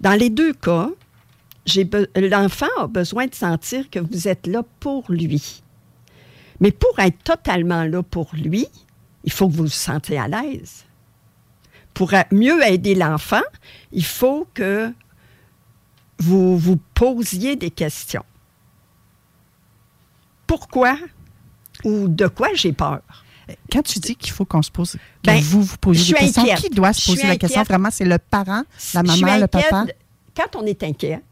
Dans 0.00 0.12
les 0.12 0.28
deux 0.28 0.52
cas, 0.52 0.90
l'enfant 2.16 2.66
a 2.78 2.86
besoin 2.86 3.26
de 3.26 3.34
sentir 3.34 3.90
que 3.90 3.98
vous 3.98 4.28
êtes 4.28 4.46
là 4.46 4.62
pour 4.80 5.04
lui. 5.10 5.62
Mais 6.60 6.70
pour 6.70 6.98
être 6.98 7.22
totalement 7.22 7.84
là 7.84 8.02
pour 8.02 8.30
lui, 8.34 8.66
il 9.24 9.32
faut 9.32 9.48
que 9.48 9.52
vous 9.54 9.64
vous 9.64 9.68
sentiez 9.68 10.18
à 10.18 10.28
l'aise. 10.28 10.84
Pour 11.92 12.12
mieux 12.30 12.62
aider 12.66 12.94
l'enfant, 12.94 13.42
il 13.92 14.04
faut 14.04 14.46
que 14.54 14.92
vous 16.18 16.56
vous 16.56 16.78
posiez 16.94 17.56
des 17.56 17.70
questions. 17.70 18.24
Pourquoi 20.46 20.96
ou 21.84 22.08
de 22.08 22.26
quoi 22.26 22.48
j'ai 22.54 22.72
peur? 22.72 23.00
Quand 23.70 23.82
tu 23.82 23.98
dis 23.98 24.16
qu'il 24.16 24.32
faut 24.32 24.44
qu'on 24.44 24.62
se 24.62 24.70
pose, 24.70 24.92
que 24.92 24.98
Ben, 25.24 25.40
vous 25.40 25.62
vous 25.62 25.76
posez 25.76 26.02
je 26.02 26.12
des 26.14 26.18
questions, 26.20 26.42
inquiète. 26.42 26.58
qui 26.58 26.70
doit 26.70 26.92
se 26.92 27.10
poser 27.10 27.26
la 27.26 27.36
question? 27.36 27.62
Vraiment, 27.62 27.90
c'est 27.90 28.04
le 28.04 28.18
parent, 28.18 28.62
la 28.94 29.02
maman, 29.02 29.36
le 29.38 29.46
papa? 29.46 29.86
Quand 30.34 30.56
on 30.56 30.66
est 30.66 30.82
inquiet, 30.82 31.22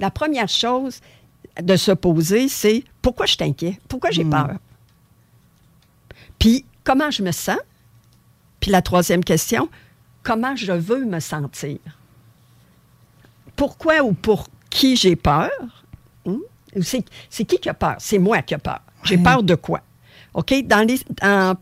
la 0.00 0.10
première 0.10 0.48
chose 0.48 1.00
de 1.60 1.76
se 1.76 1.92
poser, 1.92 2.48
c'est 2.48 2.84
pourquoi 3.02 3.26
je 3.26 3.36
inquiet? 3.40 3.78
Pourquoi 3.88 4.10
j'ai 4.10 4.24
Hmm. 4.24 4.30
peur? 4.30 4.50
Puis, 6.38 6.64
comment 6.84 7.10
je 7.10 7.22
me 7.22 7.32
sens? 7.32 7.58
Puis 8.60 8.70
la 8.70 8.82
troisième 8.82 9.24
question, 9.24 9.68
comment 10.22 10.54
je 10.56 10.72
veux 10.72 11.04
me 11.04 11.20
sentir? 11.20 11.78
Pourquoi 13.54 14.02
ou 14.02 14.12
pour 14.12 14.48
qui 14.70 14.96
j'ai 14.96 15.16
peur? 15.16 15.50
Hmm? 16.24 16.38
C'est 16.82 17.04
c'est 17.30 17.44
qui 17.44 17.58
qui 17.58 17.68
a 17.68 17.74
peur? 17.74 17.96
C'est 17.98 18.18
moi 18.18 18.42
qui 18.42 18.54
a 18.54 18.58
peur. 18.58 18.80
J'ai 19.04 19.16
Ouais. 19.16 19.22
peur 19.22 19.42
de 19.42 19.54
quoi? 19.54 19.80
OK? 20.34 20.52
Dans, 20.66 20.86
les, 20.86 21.00
dans, 21.22 21.56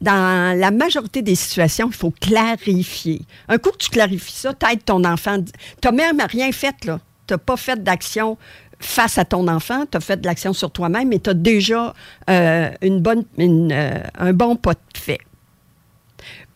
dans 0.00 0.58
la 0.58 0.70
majorité 0.70 1.22
des 1.22 1.34
situations, 1.34 1.88
il 1.88 1.94
faut 1.94 2.10
clarifier. 2.20 3.22
Un 3.48 3.58
coup 3.58 3.70
que 3.70 3.78
tu 3.78 3.90
clarifies 3.90 4.32
ça, 4.36 4.52
t'aides 4.52 4.84
ton 4.84 5.04
enfant. 5.04 5.38
Tu 5.42 5.88
n'as 5.88 5.92
même 5.92 6.20
rien 6.28 6.52
fait, 6.52 6.84
là. 6.84 7.00
Tu 7.26 7.34
n'as 7.34 7.38
pas 7.38 7.56
fait 7.56 7.82
d'action 7.82 8.36
face 8.78 9.16
à 9.16 9.24
ton 9.24 9.48
enfant, 9.48 9.84
tu 9.90 9.96
as 9.96 10.00
fait 10.00 10.20
de 10.20 10.26
l'action 10.26 10.52
sur 10.52 10.70
toi-même, 10.70 11.08
mais 11.08 11.18
tu 11.18 11.30
as 11.30 11.34
déjà 11.34 11.94
euh, 12.28 12.70
une 12.82 13.00
bonne, 13.00 13.24
une, 13.38 13.72
euh, 13.72 14.00
un 14.18 14.32
bon 14.34 14.54
pas 14.56 14.74
de 14.74 14.98
fait. 14.98 15.20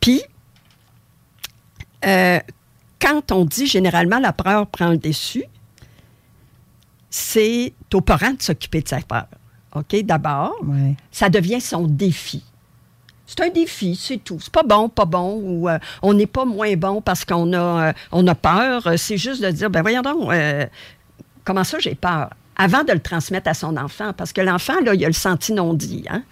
Puis, 0.00 0.22
euh, 2.04 2.38
quand 3.00 3.32
on 3.32 3.44
dit 3.46 3.66
généralement 3.66 4.18
la 4.18 4.32
peur 4.34 4.66
prend 4.66 4.90
le 4.90 4.98
dessus, 4.98 5.44
c'est 7.08 7.72
aux 7.92 8.00
parents 8.02 8.32
de 8.32 8.42
s'occuper 8.42 8.82
de 8.82 8.88
sa 8.88 9.00
peur. 9.00 9.26
OK, 9.74 9.96
d'abord 10.02 10.54
Ouais. 10.64 10.94
ça 11.10 11.28
devient 11.28 11.60
son 11.60 11.86
défi. 11.86 12.44
C'est 13.30 13.44
un 13.44 13.48
défi, 13.48 13.94
c'est 13.94 14.16
tout. 14.16 14.38
C'est 14.40 14.52
pas 14.52 14.64
bon, 14.64 14.88
pas 14.88 15.04
bon, 15.04 15.40
ou 15.40 15.68
euh, 15.68 15.78
on 16.02 16.14
n'est 16.14 16.26
pas 16.26 16.44
moins 16.44 16.74
bon 16.74 17.00
parce 17.00 17.24
qu'on 17.24 17.52
a, 17.52 17.92
euh, 18.12 18.26
a 18.26 18.34
peur. 18.34 18.88
C'est 18.96 19.18
juste 19.18 19.40
de 19.40 19.48
dire, 19.52 19.70
ben 19.70 19.82
voyons 19.82 20.02
donc, 20.02 20.32
euh, 20.32 20.66
comment 21.44 21.62
ça 21.62 21.78
j'ai 21.78 21.94
peur? 21.94 22.30
Avant 22.56 22.82
de 22.82 22.92
le 22.92 22.98
transmettre 22.98 23.48
à 23.48 23.54
son 23.54 23.76
enfant, 23.76 24.12
parce 24.16 24.32
que 24.32 24.40
l'enfant, 24.40 24.80
là, 24.84 24.94
il 24.94 25.04
a 25.04 25.06
le 25.06 25.12
senti 25.14 25.52
non 25.52 25.74
dit. 25.74 26.04
Hein? 26.10 26.24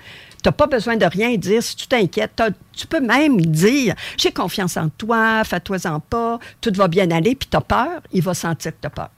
Tu 0.42 0.48
n'as 0.48 0.52
pas 0.52 0.66
besoin 0.66 0.96
de 0.96 1.06
rien 1.06 1.36
dire. 1.36 1.62
Si 1.62 1.76
tu 1.76 1.86
t'inquiètes, 1.86 2.42
tu 2.72 2.88
peux 2.88 3.00
même 3.00 3.40
dire 3.42 3.94
J'ai 4.16 4.32
confiance 4.32 4.76
en 4.76 4.88
toi, 4.88 5.44
fais-toi-en 5.44 6.00
pas, 6.00 6.40
tout 6.60 6.72
va 6.74 6.88
bien 6.88 7.08
aller, 7.12 7.36
puis 7.36 7.48
tu 7.48 7.56
as 7.56 7.60
peur, 7.60 8.00
il 8.12 8.22
va 8.22 8.34
sentir 8.34 8.72
que 8.72 8.78
tu 8.80 8.86
as 8.88 8.90
peur. 8.90 9.10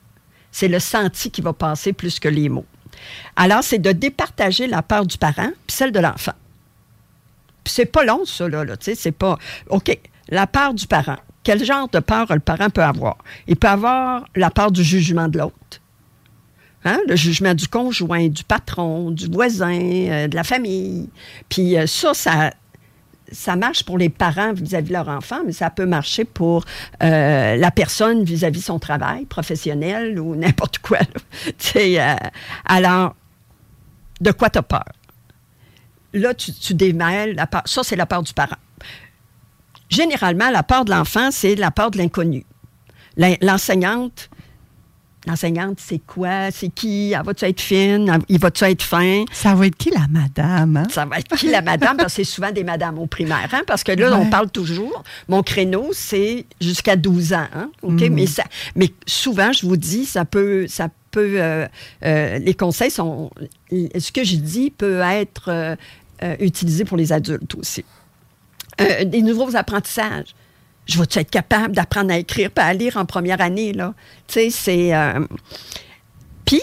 C'est 0.52 0.68
le 0.68 0.80
senti 0.80 1.30
qui 1.30 1.40
va 1.40 1.54
passer 1.54 1.94
plus 1.94 2.20
que 2.20 2.28
les 2.28 2.50
mots. 2.50 2.66
Alors, 3.36 3.64
c'est 3.64 3.78
de 3.78 3.92
départager 3.92 4.66
la 4.66 4.82
peur 4.82 5.06
du 5.06 5.16
parent 5.16 5.50
puis 5.66 5.74
celle 5.74 5.92
de 5.92 6.00
l'enfant. 6.00 6.34
C'est 7.64 7.86
pas 7.86 8.04
long, 8.04 8.24
ça, 8.24 8.48
là. 8.48 8.64
là, 8.64 8.76
tu 8.76 8.86
sais, 8.86 8.94
c'est 8.94 9.12
pas. 9.12 9.38
OK, 9.68 9.96
la 10.28 10.46
peur 10.46 10.74
du 10.74 10.86
parent. 10.86 11.18
Quel 11.42 11.64
genre 11.64 11.88
de 11.88 12.00
peur 12.00 12.26
le 12.30 12.40
parent 12.40 12.70
peut 12.70 12.82
avoir? 12.82 13.16
Il 13.46 13.56
peut 13.56 13.68
avoir 13.68 14.24
la 14.36 14.50
peur 14.50 14.70
du 14.70 14.84
jugement 14.84 15.28
de 15.28 15.38
l'autre. 15.38 15.54
Hein? 16.84 16.98
Le 17.08 17.16
jugement 17.16 17.54
du 17.54 17.68
conjoint, 17.68 18.28
du 18.28 18.44
patron, 18.44 19.10
du 19.10 19.26
voisin, 19.26 19.78
euh, 19.80 20.28
de 20.28 20.34
la 20.34 20.44
famille. 20.44 21.08
Puis 21.48 21.76
euh, 21.76 21.86
ça, 21.86 22.14
ça, 22.14 22.50
ça 23.32 23.56
marche 23.56 23.84
pour 23.84 23.98
les 23.98 24.08
parents 24.08 24.52
vis-à-vis 24.52 24.88
de 24.88 24.92
leur 24.92 25.08
enfant, 25.08 25.40
mais 25.44 25.52
ça 25.52 25.70
peut 25.70 25.86
marcher 25.86 26.24
pour 26.24 26.64
euh, 27.02 27.56
la 27.56 27.70
personne 27.70 28.24
vis-à-vis 28.24 28.62
son 28.62 28.78
travail 28.78 29.24
professionnel 29.26 30.18
ou 30.18 30.34
n'importe 30.36 30.78
quoi. 30.78 30.98
euh, 31.76 32.14
alors, 32.64 33.14
de 34.20 34.32
quoi 34.32 34.50
tu 34.50 34.58
as 34.58 34.62
peur? 34.62 34.84
Là, 36.12 36.34
tu, 36.34 36.52
tu 36.52 36.74
démêles 36.74 37.34
la 37.34 37.46
peur. 37.46 37.62
Ça, 37.66 37.82
c'est 37.84 37.96
la 37.96 38.06
peur 38.06 38.22
du 38.22 38.32
parent. 38.32 38.56
Généralement, 39.88 40.50
la 40.50 40.62
peur 40.62 40.84
de 40.84 40.90
l'enfant, 40.90 41.30
c'est 41.30 41.54
la 41.56 41.70
peur 41.70 41.90
de 41.90 41.98
l'inconnu. 41.98 42.44
L'en- 43.16 43.36
L'enseignante, 43.42 44.30
l'enseignante, 45.26 45.78
c'est 45.80 45.98
quoi? 45.98 46.50
C'est 46.52 46.68
qui? 46.68 47.12
Elle 47.12 47.24
va-tu 47.24 47.44
être 47.44 47.60
fine? 47.60 48.18
Il 48.28 48.38
va-tu 48.38 48.64
être 48.64 48.82
fin? 48.82 49.24
Ça 49.32 49.54
va 49.54 49.66
être 49.66 49.76
qui 49.76 49.90
la 49.90 50.06
madame? 50.08 50.76
hein? 50.76 50.86
Ça 50.92 51.04
va 51.06 51.18
être 51.18 51.36
qui 51.36 51.48
la 51.50 51.60
madame? 51.60 51.96
Parce 51.96 52.14
que 52.14 52.22
c'est 52.22 52.30
souvent 52.30 52.52
des 52.52 52.62
madames 52.62 52.98
au 53.00 53.06
primaire, 53.06 53.48
hein? 53.52 53.62
parce 53.66 53.82
que 53.82 53.90
là, 53.92 54.10
Ouais. 54.12 54.16
on 54.16 54.30
parle 54.30 54.50
toujours. 54.50 55.02
Mon 55.28 55.42
créneau, 55.42 55.90
c'est 55.92 56.46
jusqu'à 56.60 56.94
12 56.94 57.32
ans. 57.32 57.48
hein? 57.54 57.70
Mais, 57.82 58.26
ça, 58.26 58.44
mais 58.76 58.90
souvent, 59.06 59.52
je 59.52 59.66
vous 59.66 59.76
dis, 59.76 60.06
ça 60.06 60.24
peut. 60.24 60.66
Ça 60.68 60.88
peut 61.10 61.40
euh, 61.42 61.66
euh, 62.04 62.38
les 62.38 62.54
conseils 62.54 62.92
sont. 62.92 63.32
Ce 63.72 64.12
que 64.12 64.22
je 64.22 64.36
dis 64.36 64.70
peut 64.70 65.00
être 65.00 65.46
euh, 65.48 65.74
euh, 66.22 66.36
utilisé 66.40 66.84
pour 66.84 66.96
les 66.96 67.12
adultes 67.12 67.54
aussi. 67.54 67.84
Euh, 68.80 69.04
des 69.04 69.22
nouveaux 69.22 69.56
apprentissages. 69.56 70.34
Je 70.86 70.98
vais-tu 70.98 71.18
être 71.18 71.30
capable 71.30 71.74
d'apprendre 71.74 72.12
à 72.12 72.18
écrire 72.18 72.50
pas 72.50 72.64
à 72.64 72.74
lire 72.74 72.96
en 72.96 73.04
première 73.04 73.40
année, 73.40 73.72
là? 73.72 73.94
Tu 74.26 74.34
sais, 74.34 74.50
c'est. 74.50 74.94
euh, 74.94 75.24
Puis, 76.44 76.62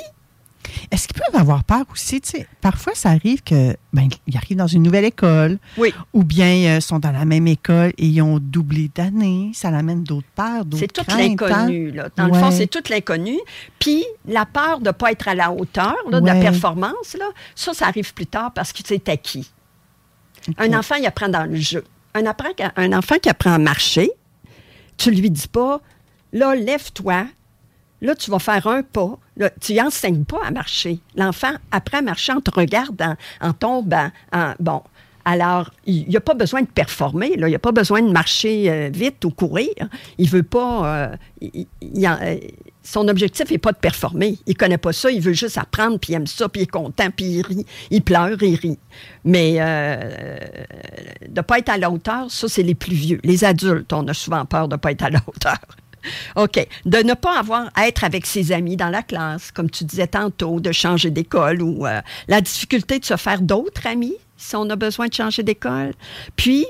Est-ce 0.91 1.07
qu'ils 1.07 1.17
peuvent 1.21 1.39
avoir 1.39 1.63
peur 1.63 1.85
aussi? 1.91 2.21
Parfois, 2.61 2.93
ça 2.95 3.09
arrive 3.09 3.43
que 3.43 3.75
ben, 3.93 4.09
ils 4.27 4.37
arrivent 4.37 4.57
dans 4.57 4.67
une 4.67 4.83
nouvelle 4.83 5.05
école 5.05 5.57
oui. 5.77 5.93
ou 6.13 6.23
bien 6.23 6.77
euh, 6.77 6.79
sont 6.79 6.99
dans 6.99 7.11
la 7.11 7.25
même 7.25 7.47
école 7.47 7.93
et 7.97 8.05
ils 8.05 8.21
ont 8.21 8.39
doublé 8.39 8.89
d'année. 8.93 9.51
Ça 9.53 9.71
l'amène 9.71 10.03
d'autres 10.03 10.27
peurs, 10.35 10.65
d'autres 10.65 10.79
C'est 10.79 10.91
toute 10.93 11.07
craintes, 11.07 11.41
hein? 11.41 11.67
Dans 12.15 12.27
le 12.27 12.33
fond, 12.33 12.51
c'est 12.51 12.67
toute 12.67 12.89
l'inconnu. 12.89 13.37
Puis 13.79 14.03
la 14.25 14.45
peur 14.45 14.79
de 14.79 14.87
ne 14.87 14.91
pas 14.91 15.11
être 15.11 15.27
à 15.27 15.35
la 15.35 15.51
hauteur 15.51 15.95
là, 16.09 16.21
de 16.21 16.25
la 16.25 16.35
performance, 16.35 17.15
là, 17.17 17.25
ça, 17.55 17.73
ça 17.73 17.87
arrive 17.87 18.13
plus 18.13 18.27
tard 18.27 18.51
parce 18.53 18.73
que 18.73 18.79
c'est 18.85 19.09
acquis. 19.09 19.51
Un 20.57 20.73
enfant, 20.73 20.95
il 20.95 21.05
apprend 21.05 21.29
dans 21.29 21.43
le 21.45 21.57
jeu. 21.57 21.83
Un, 22.13 22.25
apprend- 22.25 22.53
un 22.75 22.93
enfant 22.93 23.15
qui 23.21 23.29
apprend 23.29 23.53
à 23.53 23.57
marcher, 23.57 24.09
tu 24.97 25.11
lui 25.11 25.29
dis 25.29 25.47
pas, 25.47 25.81
là, 26.33 26.55
lève-toi, 26.55 27.25
Là, 28.01 28.15
tu 28.15 28.29
vas 28.31 28.39
faire 28.39 28.67
un 28.67 28.83
pas. 28.83 29.17
Là, 29.37 29.49
tu 29.61 29.73
n'enseignes 29.73 30.25
pas 30.25 30.39
à 30.45 30.51
marcher. 30.51 30.99
L'enfant 31.15 31.53
marcher 32.03 32.33
en 32.33 32.41
te 32.41 32.51
regardant, 32.51 33.15
en 33.41 33.53
tombant. 33.53 34.09
En, 34.31 34.53
bon. 34.59 34.81
Alors, 35.25 35.71
il 35.85 36.07
n'y 36.07 36.15
a 36.15 36.21
pas 36.21 36.35
besoin 36.35 36.61
de 36.61 36.67
performer. 36.67 37.31
Il 37.35 37.43
n'y 37.43 37.55
a 37.55 37.59
pas 37.59 37.73
besoin 37.73 38.01
de 38.01 38.09
marcher 38.09 38.71
euh, 38.71 38.89
vite 38.93 39.25
ou 39.25 39.29
courir. 39.29 39.73
Il 40.17 40.29
veut 40.29 40.43
pas. 40.43 41.09
euh, 41.09 41.15
euh, 41.43 42.37
son 42.81 43.09
objectif 43.09 43.51
n'est 43.51 43.57
pas 43.57 43.73
de 43.73 43.77
performer. 43.77 44.37
Il 44.45 44.55
connaît 44.55 44.77
pas 44.77 44.93
ça. 44.93 45.11
Il 45.11 45.19
veut 45.21 45.33
juste 45.33 45.57
apprendre, 45.57 45.99
puis 45.99 46.13
il 46.13 46.15
aime 46.15 46.27
ça, 46.27 46.47
puis 46.47 46.61
il 46.61 46.63
est 46.63 46.67
content, 46.67 47.09
puis 47.13 47.25
il 47.25 47.41
rit. 47.41 47.65
Il 47.91 48.01
pleure, 48.03 48.41
il 48.41 48.55
rit. 48.55 48.79
Mais 49.25 49.55
de 49.57 51.35
ne 51.35 51.41
pas 51.41 51.59
être 51.59 51.69
à 51.69 51.77
la 51.77 51.91
hauteur, 51.91 52.31
ça, 52.31 52.47
c'est 52.47 52.63
les 52.63 52.75
plus 52.75 52.95
vieux. 52.95 53.19
Les 53.25 53.43
adultes, 53.43 53.91
on 53.91 54.07
a 54.07 54.13
souvent 54.13 54.45
peur 54.45 54.69
de 54.69 54.75
ne 54.75 54.79
pas 54.79 54.91
être 54.93 55.03
à 55.03 55.09
la 55.09 55.19
hauteur. 55.27 55.59
OK. 56.35 56.65
De 56.85 56.97
ne 56.99 57.13
pas 57.13 57.39
avoir 57.39 57.69
à 57.75 57.87
être 57.87 58.03
avec 58.03 58.25
ses 58.25 58.51
amis 58.51 58.77
dans 58.77 58.89
la 58.89 59.03
classe, 59.03 59.51
comme 59.51 59.69
tu 59.69 59.83
disais 59.83 60.07
tantôt, 60.07 60.59
de 60.59 60.71
changer 60.71 61.09
d'école 61.09 61.61
ou 61.61 61.85
euh, 61.85 62.01
la 62.27 62.41
difficulté 62.41 62.99
de 62.99 63.05
se 63.05 63.17
faire 63.17 63.41
d'autres 63.41 63.87
amis 63.87 64.15
si 64.37 64.55
on 64.55 64.69
a 64.69 64.75
besoin 64.75 65.07
de 65.07 65.13
changer 65.13 65.43
d'école. 65.43 65.93
Puis, 66.35 66.65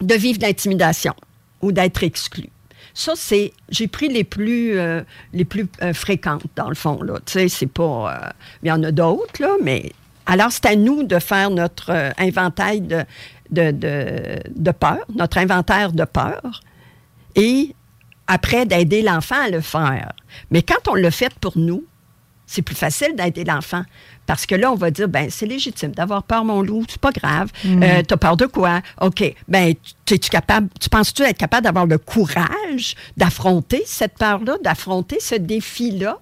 de 0.00 0.14
vivre 0.14 0.38
de 0.38 0.44
l'intimidation 0.44 1.14
ou 1.60 1.72
d'être 1.72 2.02
exclu. 2.04 2.48
Ça, 2.94 3.14
c'est. 3.16 3.52
J'ai 3.68 3.88
pris 3.88 4.08
les 4.08 4.24
plus, 4.24 4.78
euh, 4.78 5.02
les 5.32 5.44
plus 5.44 5.66
euh, 5.82 5.92
fréquentes, 5.92 6.44
dans 6.56 6.68
le 6.68 6.74
fond. 6.74 7.00
Tu 7.26 7.32
sais, 7.32 7.48
c'est 7.48 7.66
pas. 7.66 8.32
il 8.62 8.68
y 8.68 8.72
en 8.72 8.82
a 8.82 8.92
d'autres, 8.92 9.58
mais. 9.62 9.92
Alors, 10.26 10.52
c'est 10.52 10.66
à 10.66 10.76
nous 10.76 11.04
de 11.04 11.18
faire 11.18 11.50
notre 11.50 12.12
inventaire 12.18 12.74
de 13.50 14.70
peur, 14.72 14.98
notre 15.14 15.38
inventaire 15.38 15.92
de 15.92 16.04
peur, 16.04 16.60
et 17.34 17.74
après 18.28 18.64
d'aider 18.66 19.02
l'enfant 19.02 19.40
à 19.42 19.48
le 19.48 19.60
faire. 19.60 20.12
Mais 20.50 20.62
quand 20.62 20.86
on 20.88 20.94
le 20.94 21.10
fait 21.10 21.34
pour 21.40 21.58
nous, 21.58 21.84
c'est 22.46 22.62
plus 22.62 22.76
facile 22.76 23.14
d'aider 23.16 23.44
l'enfant. 23.44 23.82
Parce 24.26 24.46
que 24.46 24.54
là, 24.54 24.70
on 24.72 24.74
va 24.74 24.90
dire, 24.90 25.08
ben 25.08 25.28
c'est 25.30 25.44
légitime 25.46 25.90
d'avoir 25.92 26.22
peur, 26.22 26.44
mon 26.44 26.62
loup, 26.62 26.84
c'est 26.88 27.00
pas 27.00 27.12
grave. 27.12 27.50
Euh, 27.66 28.02
T'as 28.06 28.16
peur 28.16 28.36
de 28.36 28.46
quoi? 28.46 28.80
OK. 29.00 29.34
Ben, 29.48 29.74
tu 30.06 30.14
es-tu 30.14 30.30
capable, 30.30 30.68
tu 30.80 30.88
penses-tu 30.88 31.22
être 31.22 31.36
capable 31.38 31.64
d'avoir 31.64 31.86
le 31.86 31.98
courage 31.98 32.94
d'affronter 33.16 33.82
cette 33.86 34.16
peur-là, 34.18 34.56
d'affronter 34.62 35.18
ce 35.20 35.34
défi-là? 35.34 36.18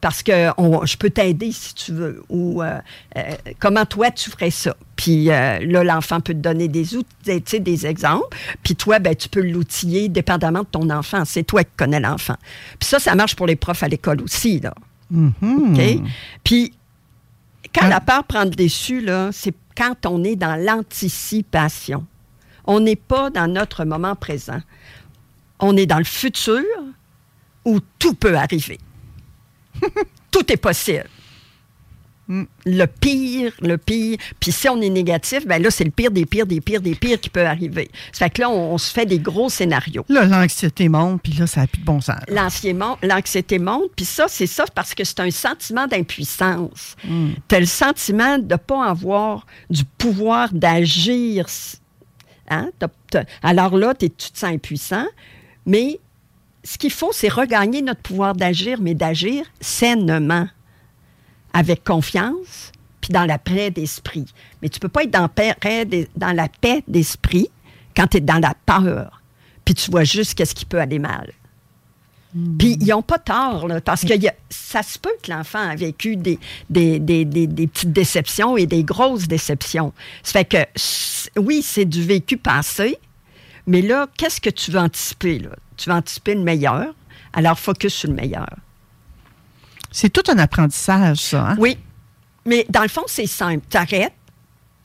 Parce 0.00 0.22
que 0.22 0.50
on- 0.58 0.84
je 0.84 0.96
peux 0.96 1.10
t'aider 1.10 1.52
si 1.52 1.74
tu 1.74 1.92
veux. 1.92 2.22
Ou 2.28 2.62
euh, 2.62 2.78
euh, 3.16 3.22
comment 3.58 3.86
toi 3.86 4.10
tu 4.10 4.30
ferais 4.30 4.50
ça? 4.50 4.74
Puis 5.02 5.30
euh, 5.30 5.58
là, 5.66 5.82
l'enfant 5.82 6.20
peut 6.20 6.32
te 6.32 6.38
donner 6.38 6.68
des 6.68 6.94
outils, 6.94 7.60
des 7.60 7.86
exemples. 7.86 8.36
Puis 8.62 8.76
toi, 8.76 9.00
ben, 9.00 9.16
tu 9.16 9.28
peux 9.28 9.40
l'outiller 9.42 10.08
dépendamment 10.08 10.60
de 10.60 10.66
ton 10.66 10.88
enfant. 10.90 11.24
C'est 11.24 11.42
toi 11.42 11.64
qui 11.64 11.70
connais 11.76 11.98
l'enfant. 11.98 12.36
Puis 12.78 12.88
ça, 12.88 13.00
ça 13.00 13.16
marche 13.16 13.34
pour 13.34 13.48
les 13.48 13.56
profs 13.56 13.82
à 13.82 13.88
l'école 13.88 14.20
aussi, 14.22 14.60
là. 14.60 14.72
Mhm. 15.10 15.32
OK? 15.42 16.10
Puis, 16.44 16.72
quand 17.74 17.80
Quand- 17.80 17.88
la 17.88 18.00
peur 18.00 18.22
prend 18.24 18.44
le 18.44 18.50
dessus, 18.50 19.04
c'est 19.32 19.54
quand 19.76 20.06
on 20.06 20.22
est 20.22 20.36
dans 20.36 20.54
l'anticipation. 20.54 22.06
On 22.64 22.78
n'est 22.78 22.94
pas 22.94 23.28
dans 23.30 23.48
notre 23.52 23.84
moment 23.84 24.14
présent. 24.14 24.60
On 25.58 25.76
est 25.76 25.86
dans 25.86 25.98
le 25.98 26.04
futur 26.04 26.62
où 27.64 27.80
tout 27.98 28.14
peut 28.14 28.36
arriver. 28.36 28.78
tout 30.30 30.52
est 30.52 30.56
possible. 30.56 31.08
Mm. 32.32 32.44
Le 32.64 32.86
pire, 32.86 33.52
le 33.60 33.76
pire. 33.76 34.16
Puis 34.40 34.52
si 34.52 34.68
on 34.68 34.80
est 34.80 34.88
négatif, 34.88 35.46
ben 35.46 35.62
là, 35.62 35.70
c'est 35.70 35.84
le 35.84 35.90
pire 35.90 36.10
des 36.10 36.24
pires, 36.24 36.46
des 36.46 36.60
pires, 36.62 36.80
des 36.80 36.94
pires 36.94 37.20
qui 37.20 37.28
peut 37.28 37.44
arriver. 37.44 37.90
Ça 38.12 38.24
fait 38.26 38.30
que 38.30 38.40
là, 38.40 38.48
on, 38.48 38.72
on 38.72 38.78
se 38.78 38.90
fait 38.90 39.04
des 39.04 39.18
gros 39.18 39.50
scénarios. 39.50 40.04
Là, 40.08 40.24
l'anxiété 40.24 40.88
monte, 40.88 41.20
puis 41.22 41.32
là, 41.34 41.46
ça 41.46 41.62
n'a 41.62 41.66
plus 41.66 41.80
de 41.80 41.84
bon 41.84 42.00
sens. 42.00 42.20
L'anxiété 43.02 43.58
monte, 43.58 43.90
puis 43.94 44.04
ça, 44.06 44.26
c'est 44.28 44.46
ça 44.46 44.64
parce 44.74 44.94
que 44.94 45.04
c'est 45.04 45.20
un 45.20 45.30
sentiment 45.30 45.86
d'impuissance. 45.86 46.96
Tu 47.48 47.54
as 47.54 47.60
le 47.60 47.66
sentiment 47.66 48.38
de 48.38 48.52
ne 48.52 48.56
pas 48.56 48.86
avoir 48.86 49.46
du 49.68 49.84
pouvoir 49.84 50.48
d'agir. 50.52 51.46
Hein? 52.48 52.70
Alors 53.42 53.76
là, 53.76 53.94
t'es- 53.94 54.08
tu 54.08 54.30
te 54.30 54.38
sens 54.38 54.50
impuissant, 54.50 55.06
mais 55.66 55.98
ce 56.64 56.78
qu'il 56.78 56.90
faut, 56.92 57.10
c'est 57.12 57.28
regagner 57.28 57.82
notre 57.82 58.00
pouvoir 58.02 58.34
d'agir, 58.34 58.78
mais 58.80 58.94
d'agir 58.94 59.44
sainement, 59.60 60.46
avec 61.52 61.84
confiance, 61.84 62.72
puis 63.00 63.12
dans 63.12 63.24
la 63.24 63.38
paix 63.38 63.70
d'esprit. 63.70 64.26
Mais 64.60 64.68
tu 64.68 64.78
peux 64.80 64.88
pas 64.88 65.04
être 65.04 65.10
dans, 65.10 65.28
la 66.32 66.48
paix 66.48 66.84
d'esprit 66.88 67.48
quand 67.96 68.06
tu 68.06 68.18
es 68.18 68.20
dans 68.20 68.38
la 68.38 68.54
peur, 68.66 69.20
puis 69.64 69.74
tu 69.74 69.90
vois 69.90 70.04
juste 70.04 70.34
qu'est-ce 70.34 70.54
qui 70.54 70.64
peut 70.64 70.80
aller 70.80 70.98
mal. 70.98 71.32
Puis 72.58 72.78
ils 72.80 72.86
n'ont 72.86 73.02
pas 73.02 73.18
tort, 73.18 73.68
là, 73.68 73.82
parce 73.82 74.02
que 74.06 74.14
y 74.14 74.26
a- 74.28 74.34
ça 74.48 74.82
se 74.82 74.98
peut 74.98 75.12
que 75.22 75.30
l'enfant 75.30 75.58
a 75.68 75.74
vécu 75.76 76.16
des, 76.16 76.38
des, 76.70 76.98
des- 76.98 77.26
des- 77.26 77.46
des 77.46 77.66
petites 77.66 77.92
déceptions 77.92 78.56
et 78.56 78.64
des 78.66 78.84
grosses 78.84 79.28
déceptions. 79.28 79.92
Ça 80.22 80.32
fait 80.32 80.44
que, 80.46 81.38
oui, 81.38 81.60
c'est 81.62 81.84
du 81.84 82.02
vécu 82.02 82.38
passé, 82.38 82.96
mais 83.66 83.82
là, 83.82 84.06
qu'est-ce 84.16 84.40
que 84.40 84.48
tu 84.48 84.70
veux 84.70 84.78
anticiper? 84.78 85.40
Là? 85.40 85.50
Tu 85.76 85.90
veux 85.90 85.94
anticiper 85.94 86.34
le 86.34 86.40
meilleur, 86.42 86.94
alors 87.34 87.58
focus 87.58 87.92
sur 87.92 88.08
le 88.08 88.14
meilleur. 88.14 88.48
C'est 89.92 90.10
tout 90.10 90.22
un 90.30 90.38
apprentissage, 90.38 91.18
ça. 91.18 91.50
hein? 91.50 91.56
Oui, 91.58 91.78
mais 92.46 92.66
dans 92.70 92.82
le 92.82 92.88
fond, 92.88 93.04
c'est 93.06 93.26
simple. 93.26 93.64
T'arrêtes, 93.68 94.14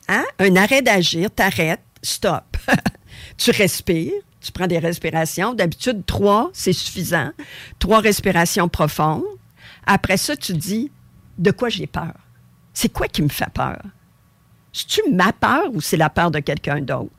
hein? 0.08 0.24
un 0.38 0.54
arrêt 0.56 0.82
d'agir, 0.82 1.30
t'arrêtes, 1.30 1.82
stop. 2.02 2.56
tu 3.36 3.50
respires, 3.50 4.12
tu 4.40 4.52
prends 4.52 4.66
des 4.66 4.78
respirations. 4.78 5.54
D'habitude, 5.54 6.04
trois, 6.06 6.50
c'est 6.52 6.72
suffisant. 6.72 7.30
Trois 7.78 8.00
respirations 8.00 8.68
profondes. 8.68 9.24
Après 9.86 10.16
ça, 10.18 10.36
tu 10.36 10.52
dis, 10.52 10.92
de 11.38 11.50
quoi 11.50 11.68
j'ai 11.70 11.86
peur? 11.86 12.12
C'est 12.74 12.92
quoi 12.92 13.08
qui 13.08 13.22
me 13.22 13.28
fait 13.28 13.50
peur? 13.52 13.80
C'est-tu 14.72 15.00
ma 15.10 15.32
peur 15.32 15.64
ou 15.72 15.80
c'est 15.80 15.96
la 15.96 16.10
peur 16.10 16.30
de 16.30 16.38
quelqu'un 16.40 16.80
d'autre? 16.80 17.10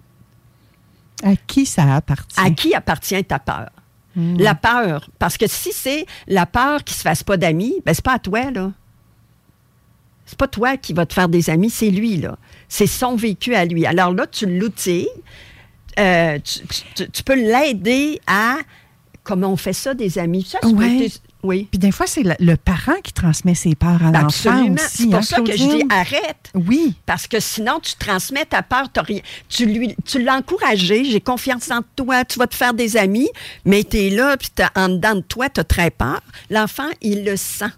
À 1.23 1.35
qui 1.35 1.65
ça 1.65 1.95
appartient? 1.95 2.39
À 2.39 2.49
qui 2.51 2.73
appartient 2.73 3.21
ta 3.25 3.39
peur? 3.39 3.69
La 4.37 4.55
peur. 4.55 5.09
Parce 5.19 5.37
que 5.37 5.45
si 5.47 5.71
c'est 5.73 6.05
la 6.27 6.45
peur 6.45 6.83
qui 6.83 6.93
se 6.93 7.01
fasse 7.01 7.23
pas 7.23 7.37
d'amis, 7.37 7.75
ben 7.85 7.93
c'est 7.93 8.03
pas 8.03 8.13
à 8.15 8.19
toi, 8.19 8.51
là. 8.51 8.71
C'est 10.25 10.37
pas 10.37 10.47
toi 10.47 10.77
qui 10.77 10.93
va 10.93 11.05
te 11.05 11.13
faire 11.13 11.27
des 11.29 11.49
amis, 11.49 11.69
c'est 11.69 11.89
lui, 11.89 12.17
là. 12.17 12.37
C'est 12.67 12.85
son 12.87 13.15
vécu 13.15 13.55
à 13.55 13.65
lui. 13.65 13.85
Alors 13.85 14.13
là, 14.13 14.27
tu 14.27 14.45
l'outilles. 14.45 15.09
Euh, 15.97 16.37
tu, 16.39 16.59
tu- 16.95 17.09
tu 17.09 17.23
peux 17.23 17.35
l'aider 17.35 18.21
à. 18.27 18.57
Comment 19.23 19.49
on 19.51 19.57
fait 19.57 19.73
ça, 19.73 19.93
des 19.93 20.17
amis? 20.19 20.43
Ça, 20.43 20.59
Ouais. 20.67 21.07
Oui. 21.41 21.67
Puis 21.71 21.79
des 21.79 21.91
fois, 21.93 22.05
c'est 22.05 22.23
le, 22.23 22.33
le 22.39 22.57
parent 22.57 22.99
qui 23.01 23.13
transmet 23.13 23.55
ses 23.55 23.73
peurs 23.73 24.03
à 24.03 24.11
l'enfant. 24.11 24.65
C'est 24.77 25.05
pour 25.05 25.15
hein, 25.15 25.21
ça 25.21 25.39
que 25.39 25.51
je 25.53 25.57
dis 25.57 25.83
arrête. 25.89 26.51
Oui. 26.53 26.95
Parce 27.05 27.27
que 27.27 27.39
sinon, 27.39 27.79
tu 27.79 27.93
transmets 27.95 28.43
ta 28.45 28.61
peur. 28.61 28.87
rien- 28.97 29.21
tu 29.47 29.65
lui, 29.65 29.95
tu 30.05 30.21
l'as 30.21 30.35
encouragé. 30.35 31.05
J'ai 31.05 31.21
confiance 31.21 31.71
en 31.71 31.79
toi. 31.95 32.25
Tu 32.25 32.39
vas 32.39 32.47
te 32.47 32.55
faire 32.55 32.73
des 32.73 32.97
amis. 32.97 33.29
Mais 33.63 33.85
tu 33.85 33.97
es 33.97 34.09
là, 34.09 34.35
puis 34.35 34.49
t'as- 34.53 34.71
en 34.75 34.89
dedans 34.89 35.15
de 35.15 35.21
toi, 35.21 35.49
tu 35.49 35.61
as 35.61 35.63
très 35.63 35.91
peur. 35.91 36.19
L'enfant, 36.49 36.89
il 37.01 37.23
le 37.23 37.37
sent. 37.37 37.71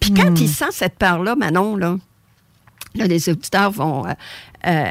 Puis 0.00 0.14
quand 0.14 0.34
il 0.40 0.48
sent 0.48 0.70
cette 0.70 0.94
peur-là, 0.94 1.36
Manon, 1.36 1.76
là, 1.76 1.96
là, 2.94 3.06
les 3.06 3.28
auditeurs 3.28 3.70
vont. 3.72 4.06
euh, 4.06 4.12
euh, 4.68 4.90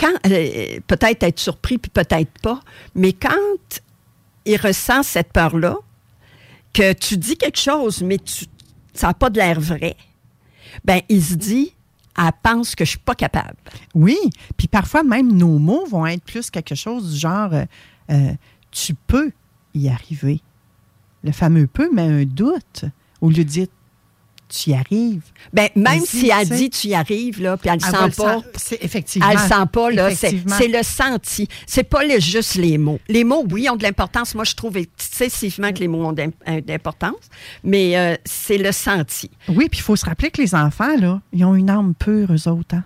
quand, 0.00 0.12
euh, 0.26 0.80
peut-être 0.88 1.22
être 1.22 1.38
surpris, 1.38 1.78
puis 1.78 1.90
peut-être 1.90 2.32
pas. 2.42 2.58
Mais 2.96 3.12
quand 3.12 3.30
il 4.46 4.56
ressent 4.56 5.04
cette 5.04 5.32
peur-là, 5.32 5.76
que 6.72 6.92
tu 6.92 7.16
dis 7.16 7.36
quelque 7.36 7.58
chose, 7.58 8.02
mais 8.02 8.18
tu, 8.18 8.46
ça 8.94 9.08
n'a 9.08 9.14
pas 9.14 9.30
de 9.30 9.38
l'air 9.38 9.60
vrai, 9.60 9.96
ben 10.84 11.00
il 11.08 11.22
se 11.22 11.34
dit, 11.34 11.74
elle 12.18 12.30
pense 12.42 12.74
que 12.74 12.84
je 12.84 12.90
suis 12.90 12.98
pas 12.98 13.14
capable. 13.14 13.56
Oui. 13.94 14.18
Puis 14.56 14.68
parfois, 14.68 15.02
même 15.02 15.32
nos 15.32 15.58
mots 15.58 15.86
vont 15.86 16.06
être 16.06 16.24
plus 16.24 16.50
quelque 16.50 16.74
chose 16.74 17.12
du 17.12 17.18
genre 17.18 17.52
euh, 17.52 17.64
euh, 18.10 18.32
tu 18.70 18.94
peux 18.94 19.32
y 19.74 19.88
arriver. 19.88 20.40
Le 21.24 21.32
fameux 21.32 21.66
peut, 21.66 21.90
mais 21.92 22.02
un 22.02 22.24
doute. 22.24 22.84
Au 23.20 23.28
lieu 23.28 23.44
de 23.44 23.48
dire 23.48 23.66
tu 24.52 24.70
y 24.70 24.74
arrives. 24.74 25.22
Ben, 25.52 25.68
même 25.74 26.00
si 26.04 26.28
elle 26.30 26.48
dit 26.56 26.70
tu 26.70 26.88
y 26.88 26.94
arrives, 26.94 27.40
là, 27.40 27.56
puis 27.56 27.68
elle 27.70 27.76
ne 27.76 27.80
va 27.80 28.10
sent 28.10 28.22
pas. 28.22 28.42
effectivement. 28.80 29.28
Elle 29.30 29.38
sent 29.38 29.66
pas, 29.72 29.90
là. 29.90 30.08
C'est 30.58 30.68
le 30.68 30.82
senti. 30.82 31.48
C'est 31.66 31.84
pas 31.84 32.00
juste 32.18 32.56
les 32.56 32.76
mots. 32.78 33.00
Les 33.08 33.24
mots, 33.24 33.44
oui, 33.50 33.68
ont 33.70 33.76
de 33.76 33.82
l'importance. 33.82 34.34
Moi, 34.34 34.44
je 34.44 34.54
trouve 34.54 34.76
excessivement 34.76 35.72
que 35.72 35.78
les 35.78 35.88
mots 35.88 36.04
ont 36.06 36.14
euh, 36.16 36.60
d'importance. 36.60 37.16
Mais 37.64 37.96
euh, 37.96 38.14
c'est 38.24 38.58
le 38.58 38.72
senti. 38.72 39.30
Oui, 39.48 39.68
puis 39.70 39.78
il 39.80 39.82
faut 39.82 39.96
se 39.96 40.04
rappeler 40.04 40.30
que 40.30 40.40
les 40.42 40.54
enfants, 40.54 40.96
là, 40.98 41.20
ils 41.32 41.44
ont 41.44 41.54
une 41.54 41.70
âme 41.70 41.94
pure, 41.94 42.28
eux 42.32 42.48
autres. 42.48 42.74
hein. 42.74 42.84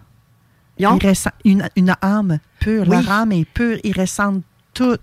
Ils 0.78 0.86
ont- 0.86 0.98
Ils 1.44 1.52
une, 1.52 1.68
une 1.76 1.94
âme 2.02 2.38
pure. 2.60 2.82
Oui. 2.82 2.96
Leur 2.96 3.10
âme 3.10 3.32
est 3.32 3.46
pure. 3.46 3.78
Ils 3.82 3.98
ressentent 3.98 4.42
tout. 4.74 4.96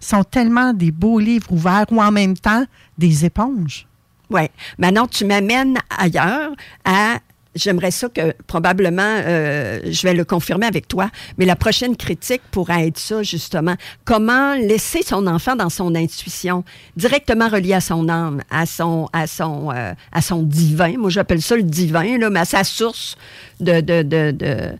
Ils 0.00 0.04
sont 0.04 0.24
tellement 0.24 0.72
des 0.72 0.90
beaux 0.90 1.20
livres 1.20 1.52
ouverts 1.52 1.86
ou 1.92 2.02
en 2.02 2.10
même 2.10 2.36
temps 2.36 2.64
des 2.98 3.24
éponges. 3.24 3.86
Oui. 4.32 4.48
Maintenant, 4.78 5.06
tu 5.06 5.24
m'amènes 5.24 5.78
ailleurs 5.98 6.52
à 6.84 7.18
j'aimerais 7.54 7.90
ça 7.90 8.08
que 8.08 8.32
probablement, 8.46 9.02
euh, 9.02 9.80
je 9.84 10.02
vais 10.02 10.14
le 10.14 10.24
confirmer 10.24 10.66
avec 10.66 10.88
toi, 10.88 11.10
mais 11.38 11.44
la 11.44 11.56
prochaine 11.56 11.96
critique 11.96 12.42
pourra 12.50 12.84
être 12.84 12.98
ça, 12.98 13.22
justement. 13.22 13.74
Comment 14.04 14.54
laisser 14.54 15.02
son 15.02 15.26
enfant 15.26 15.56
dans 15.56 15.68
son 15.68 15.94
intuition, 15.94 16.64
directement 16.96 17.48
relié 17.48 17.74
à 17.74 17.80
son 17.80 18.08
âme, 18.08 18.42
à 18.50 18.66
son, 18.66 19.08
à 19.12 19.26
son, 19.26 19.70
euh, 19.70 19.92
à 20.12 20.22
son 20.22 20.42
divin. 20.42 20.96
Moi, 20.96 21.10
j'appelle 21.10 21.42
ça 21.42 21.56
le 21.56 21.62
divin, 21.62 22.18
là, 22.18 22.30
mais 22.30 22.40
à 22.40 22.44
sa 22.44 22.64
source 22.64 23.16
de, 23.60 23.80
de, 23.80 24.02
de, 24.02 24.30
de 24.30 24.70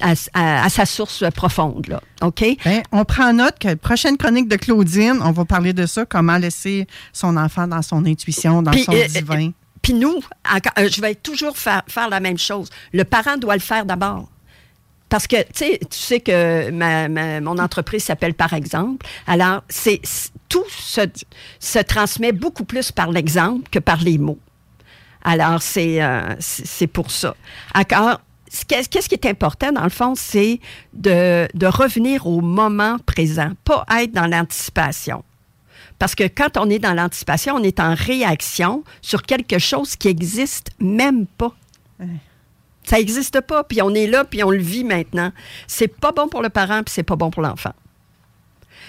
à, 0.00 0.12
à, 0.34 0.64
à, 0.64 0.68
sa 0.68 0.86
source 0.86 1.24
profonde. 1.34 1.86
Là. 1.88 2.00
OK? 2.22 2.44
Ben, 2.64 2.82
on 2.92 3.04
prend 3.04 3.32
note 3.32 3.58
que 3.58 3.74
prochaine 3.74 4.16
chronique 4.16 4.48
de 4.48 4.56
Claudine, 4.56 5.18
on 5.22 5.32
va 5.32 5.44
parler 5.44 5.72
de 5.72 5.86
ça, 5.86 6.04
comment 6.06 6.36
laisser 6.38 6.86
son 7.12 7.36
enfant 7.36 7.66
dans 7.66 7.82
son 7.82 8.04
intuition, 8.06 8.62
dans 8.62 8.70
Puis, 8.70 8.84
son 8.84 8.92
euh, 8.92 9.06
divin. 9.06 9.50
Puis 9.82 9.94
nous, 9.94 10.20
encore- 10.48 10.72
euh, 10.78 10.88
je 10.90 11.00
vais 11.00 11.14
toujours 11.14 11.56
faire, 11.58 11.82
faire 11.88 12.08
la 12.08 12.20
même 12.20 12.38
chose. 12.38 12.70
Le 12.92 13.04
parent 13.04 13.36
doit 13.36 13.54
le 13.54 13.60
faire 13.60 13.84
d'abord. 13.84 14.28
Parce 15.08 15.26
que, 15.26 15.36
tu 15.42 15.48
sais, 15.54 15.78
tu 15.90 15.98
sais 15.98 16.20
que 16.20 16.70
ma- 16.70 17.06
ma- 17.08 17.40
mon 17.42 17.58
entreprise 17.58 18.04
s'appelle 18.04 18.32
Par 18.32 18.54
exemple. 18.54 19.04
Alors, 19.26 19.62
c'est 19.68 20.00
tout 20.48 20.64
se, 20.70 21.02
se 21.60 21.78
transmet 21.80 22.32
beaucoup 22.32 22.64
plus 22.64 22.92
par 22.92 23.10
l'exemple 23.10 23.68
que 23.70 23.78
par 23.78 24.00
les 24.00 24.16
mots. 24.16 24.38
Alors, 25.24 25.60
c'est 25.60 26.02
euh, 26.02 26.34
pour 26.92 27.10
ça. 27.10 27.36
Encore, 27.74 28.20
qu'est-ce 28.68 29.08
qui 29.08 29.14
est 29.14 29.26
important, 29.26 29.72
dans 29.72 29.84
le 29.84 29.90
fond, 29.90 30.14
c'est 30.14 30.60
de, 30.92 31.48
de 31.54 31.66
revenir 31.66 32.26
au 32.26 32.40
moment 32.40 32.98
présent, 33.06 33.50
pas 33.64 33.84
être 34.00 34.12
dans 34.12 34.26
l'anticipation. 34.26 35.24
Parce 35.98 36.14
que 36.14 36.24
quand 36.24 36.56
on 36.56 36.68
est 36.68 36.78
dans 36.78 36.94
l'anticipation, 36.94 37.54
on 37.54 37.62
est 37.62 37.78
en 37.78 37.94
réaction 37.94 38.82
sur 39.00 39.22
quelque 39.22 39.58
chose 39.58 39.96
qui 39.96 40.08
existe 40.08 40.70
même 40.80 41.26
pas. 41.26 41.52
Ça 42.84 42.96
n'existe 42.96 43.40
pas, 43.40 43.62
puis 43.62 43.80
on 43.82 43.94
est 43.94 44.08
là, 44.08 44.24
puis 44.24 44.42
on 44.42 44.50
le 44.50 44.58
vit 44.58 44.82
maintenant. 44.82 45.30
C'est 45.68 45.88
pas 45.88 46.10
bon 46.10 46.28
pour 46.28 46.42
le 46.42 46.48
parent, 46.48 46.82
puis 46.82 46.92
c'est 46.92 47.04
pas 47.04 47.16
bon 47.16 47.30
pour 47.30 47.42
l'enfant. 47.42 47.72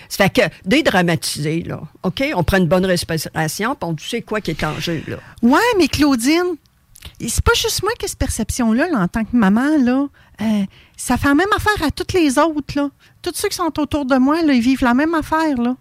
Ça 0.09 0.25
fait 0.25 0.29
que 0.31 0.67
dédramatiser, 0.67 1.61
là, 1.61 1.81
OK? 2.01 2.23
On 2.35 2.43
prend 2.43 2.57
une 2.57 2.67
bonne 2.67 2.85
respiration, 2.85 3.75
puis 3.75 3.89
on 3.89 3.95
sait 3.97 4.21
quoi 4.21 4.41
qui 4.41 4.51
est 4.51 4.63
en 4.63 4.79
jeu, 4.79 5.03
là. 5.07 5.17
Ouais, 5.41 5.59
mais 5.77 5.87
Claudine, 5.87 6.55
c'est 7.19 7.43
pas 7.43 7.53
juste 7.55 7.83
moi 7.83 7.91
qui 7.97 8.05
ai 8.05 8.07
cette 8.07 8.19
perception-là, 8.19 8.87
là, 8.89 8.99
en 8.99 9.07
tant 9.07 9.23
que 9.23 9.35
maman, 9.35 9.77
là. 9.79 10.07
Euh, 10.41 10.65
ça 10.97 11.17
fait 11.17 11.27
la 11.27 11.35
même 11.35 11.51
affaire 11.55 11.87
à 11.87 11.91
toutes 11.91 12.13
les 12.13 12.37
autres, 12.39 12.73
là. 12.75 12.89
Tous 13.21 13.31
ceux 13.35 13.49
qui 13.49 13.55
sont 13.55 13.79
autour 13.79 14.05
de 14.05 14.15
moi, 14.17 14.41
là, 14.41 14.53
ils 14.53 14.61
vivent 14.61 14.83
la 14.83 14.93
même 14.93 15.13
affaire, 15.13 15.57
là. 15.57 15.75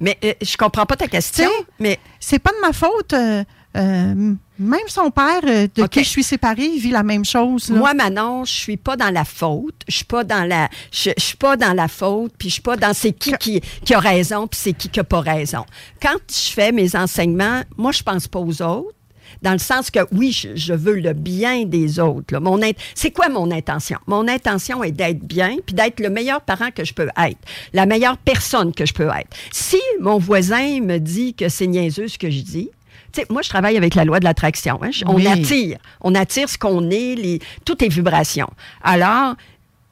Mais 0.00 0.16
euh, 0.24 0.32
je 0.40 0.56
comprends 0.56 0.86
pas 0.86 0.96
ta 0.96 1.08
question, 1.08 1.50
mais 1.80 1.98
C'est 2.20 2.38
pas 2.38 2.50
de 2.52 2.60
ma 2.66 2.72
faute. 2.72 3.12
euh, 3.12 3.42
euh, 3.76 4.34
même 4.56 4.86
son 4.86 5.10
père, 5.10 5.40
de 5.42 5.86
qui 5.88 6.04
je 6.04 6.08
suis 6.08 6.22
séparée, 6.22 6.66
il 6.66 6.78
vit 6.80 6.92
la 6.92 7.02
même 7.02 7.24
chose, 7.24 7.70
là. 7.70 7.76
Moi, 7.76 7.92
Manon, 7.92 8.44
je 8.44 8.52
suis 8.52 8.76
pas 8.76 8.96
dans 8.96 9.10
la 9.10 9.24
faute. 9.24 9.74
Je 9.88 9.96
suis 9.96 10.04
pas 10.04 10.22
dans 10.22 10.44
la, 10.48 10.68
je, 10.92 11.10
je 11.18 11.24
suis 11.24 11.36
pas 11.36 11.56
dans 11.56 11.72
la 11.72 11.88
faute. 11.88 12.32
Puis 12.38 12.50
je 12.50 12.52
suis 12.54 12.62
pas 12.62 12.76
dans 12.76 12.94
c'est 12.94 13.10
qui, 13.12 13.32
qui 13.40 13.60
qui 13.84 13.94
a 13.94 13.98
raison 13.98 14.46
puis 14.46 14.60
c'est 14.62 14.72
qui 14.74 14.88
qui 14.88 15.00
a 15.00 15.04
pas 15.04 15.20
raison. 15.20 15.64
Quand 16.00 16.14
je 16.30 16.52
fais 16.52 16.70
mes 16.70 16.94
enseignements, 16.94 17.62
moi, 17.76 17.90
je 17.90 18.04
pense 18.04 18.28
pas 18.28 18.38
aux 18.38 18.62
autres. 18.62 18.94
Dans 19.42 19.52
le 19.52 19.58
sens 19.58 19.90
que 19.90 20.00
oui, 20.12 20.32
je, 20.32 20.48
je 20.54 20.74
veux 20.74 20.94
le 21.00 21.12
bien 21.12 21.64
des 21.64 21.98
autres. 21.98 22.32
là. 22.32 22.40
Mon 22.40 22.60
c'est 22.94 23.10
quoi 23.10 23.28
mon 23.28 23.50
intention? 23.50 23.98
Mon 24.06 24.26
intention 24.28 24.82
est 24.84 24.92
d'être 24.92 25.20
bien 25.20 25.56
puis 25.66 25.74
d'être 25.74 26.00
le 26.00 26.08
meilleur 26.10 26.40
parent 26.40 26.70
que 26.74 26.84
je 26.84 26.94
peux 26.94 27.08
être, 27.18 27.38
la 27.72 27.84
meilleure 27.86 28.16
personne 28.18 28.72
que 28.72 28.86
je 28.86 28.92
peux 28.94 29.08
être. 29.08 29.28
Si 29.52 29.80
mon 30.00 30.18
voisin 30.18 30.80
me 30.80 30.98
dit 30.98 31.34
que 31.34 31.48
c'est 31.48 31.66
niaiseux 31.66 32.08
ce 32.08 32.18
que 32.18 32.30
je 32.30 32.40
dis, 32.40 32.70
tu 33.12 33.20
sais, 33.20 33.26
moi, 33.30 33.42
je 33.42 33.48
travaille 33.48 33.76
avec 33.76 33.94
la 33.94 34.04
loi 34.04 34.18
de 34.18 34.24
l'attraction. 34.24 34.80
hein. 34.82 34.90
On 35.06 35.14
Oui. 35.16 35.26
attire. 35.28 35.78
On 36.00 36.14
attire 36.16 36.48
ce 36.48 36.58
qu'on 36.58 36.90
est, 36.90 37.14
les, 37.14 37.38
toutes 37.64 37.82
les 37.82 37.88
vibrations. 37.88 38.50
Alors, 38.82 39.34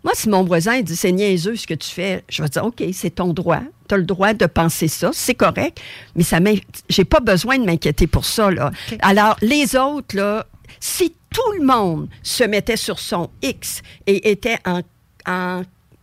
moi, 0.05 0.13
si 0.15 0.29
mon 0.29 0.43
voisin 0.45 0.81
dit 0.81 0.97
c'est 0.97 1.13
niaiseux 1.13 1.57
ce 1.57 1.67
que 1.67 1.75
tu 1.75 1.89
fais, 1.89 2.25
je 2.29 2.43
vais 2.43 2.49
dire 2.49 2.65
OK, 2.65 2.83
c'est 2.93 3.15
ton 3.15 3.33
droit. 3.33 3.61
Tu 3.89 3.95
as 3.95 3.99
le 3.99 4.05
droit 4.05 4.35
de 4.35 4.47
penser 4.47 4.89
ça, 4.89 5.11
c'est 5.13 5.35
correct, 5.35 5.81
mais 6.17 6.25
ça 6.25 6.39
j'ai 6.89 7.05
pas 7.05 7.21
besoin 7.21 7.59
de 7.59 7.65
m'inquiéter 7.65 8.07
pour 8.07 8.25
ça. 8.25 8.51
Là. 8.51 8.71
Alors, 9.01 9.37
les 9.43 9.77
autres, 9.77 10.17
là, 10.17 10.47
si 10.81 11.15
tout 11.31 11.53
le 11.59 11.65
monde 11.65 12.09
se 12.23 12.45
mettait 12.45 12.77
sur 12.77 12.99
son 12.99 13.31
X 13.43 13.83
et 14.07 14.31
était 14.31 14.59
en, 14.67 14.81
en, 15.27 15.63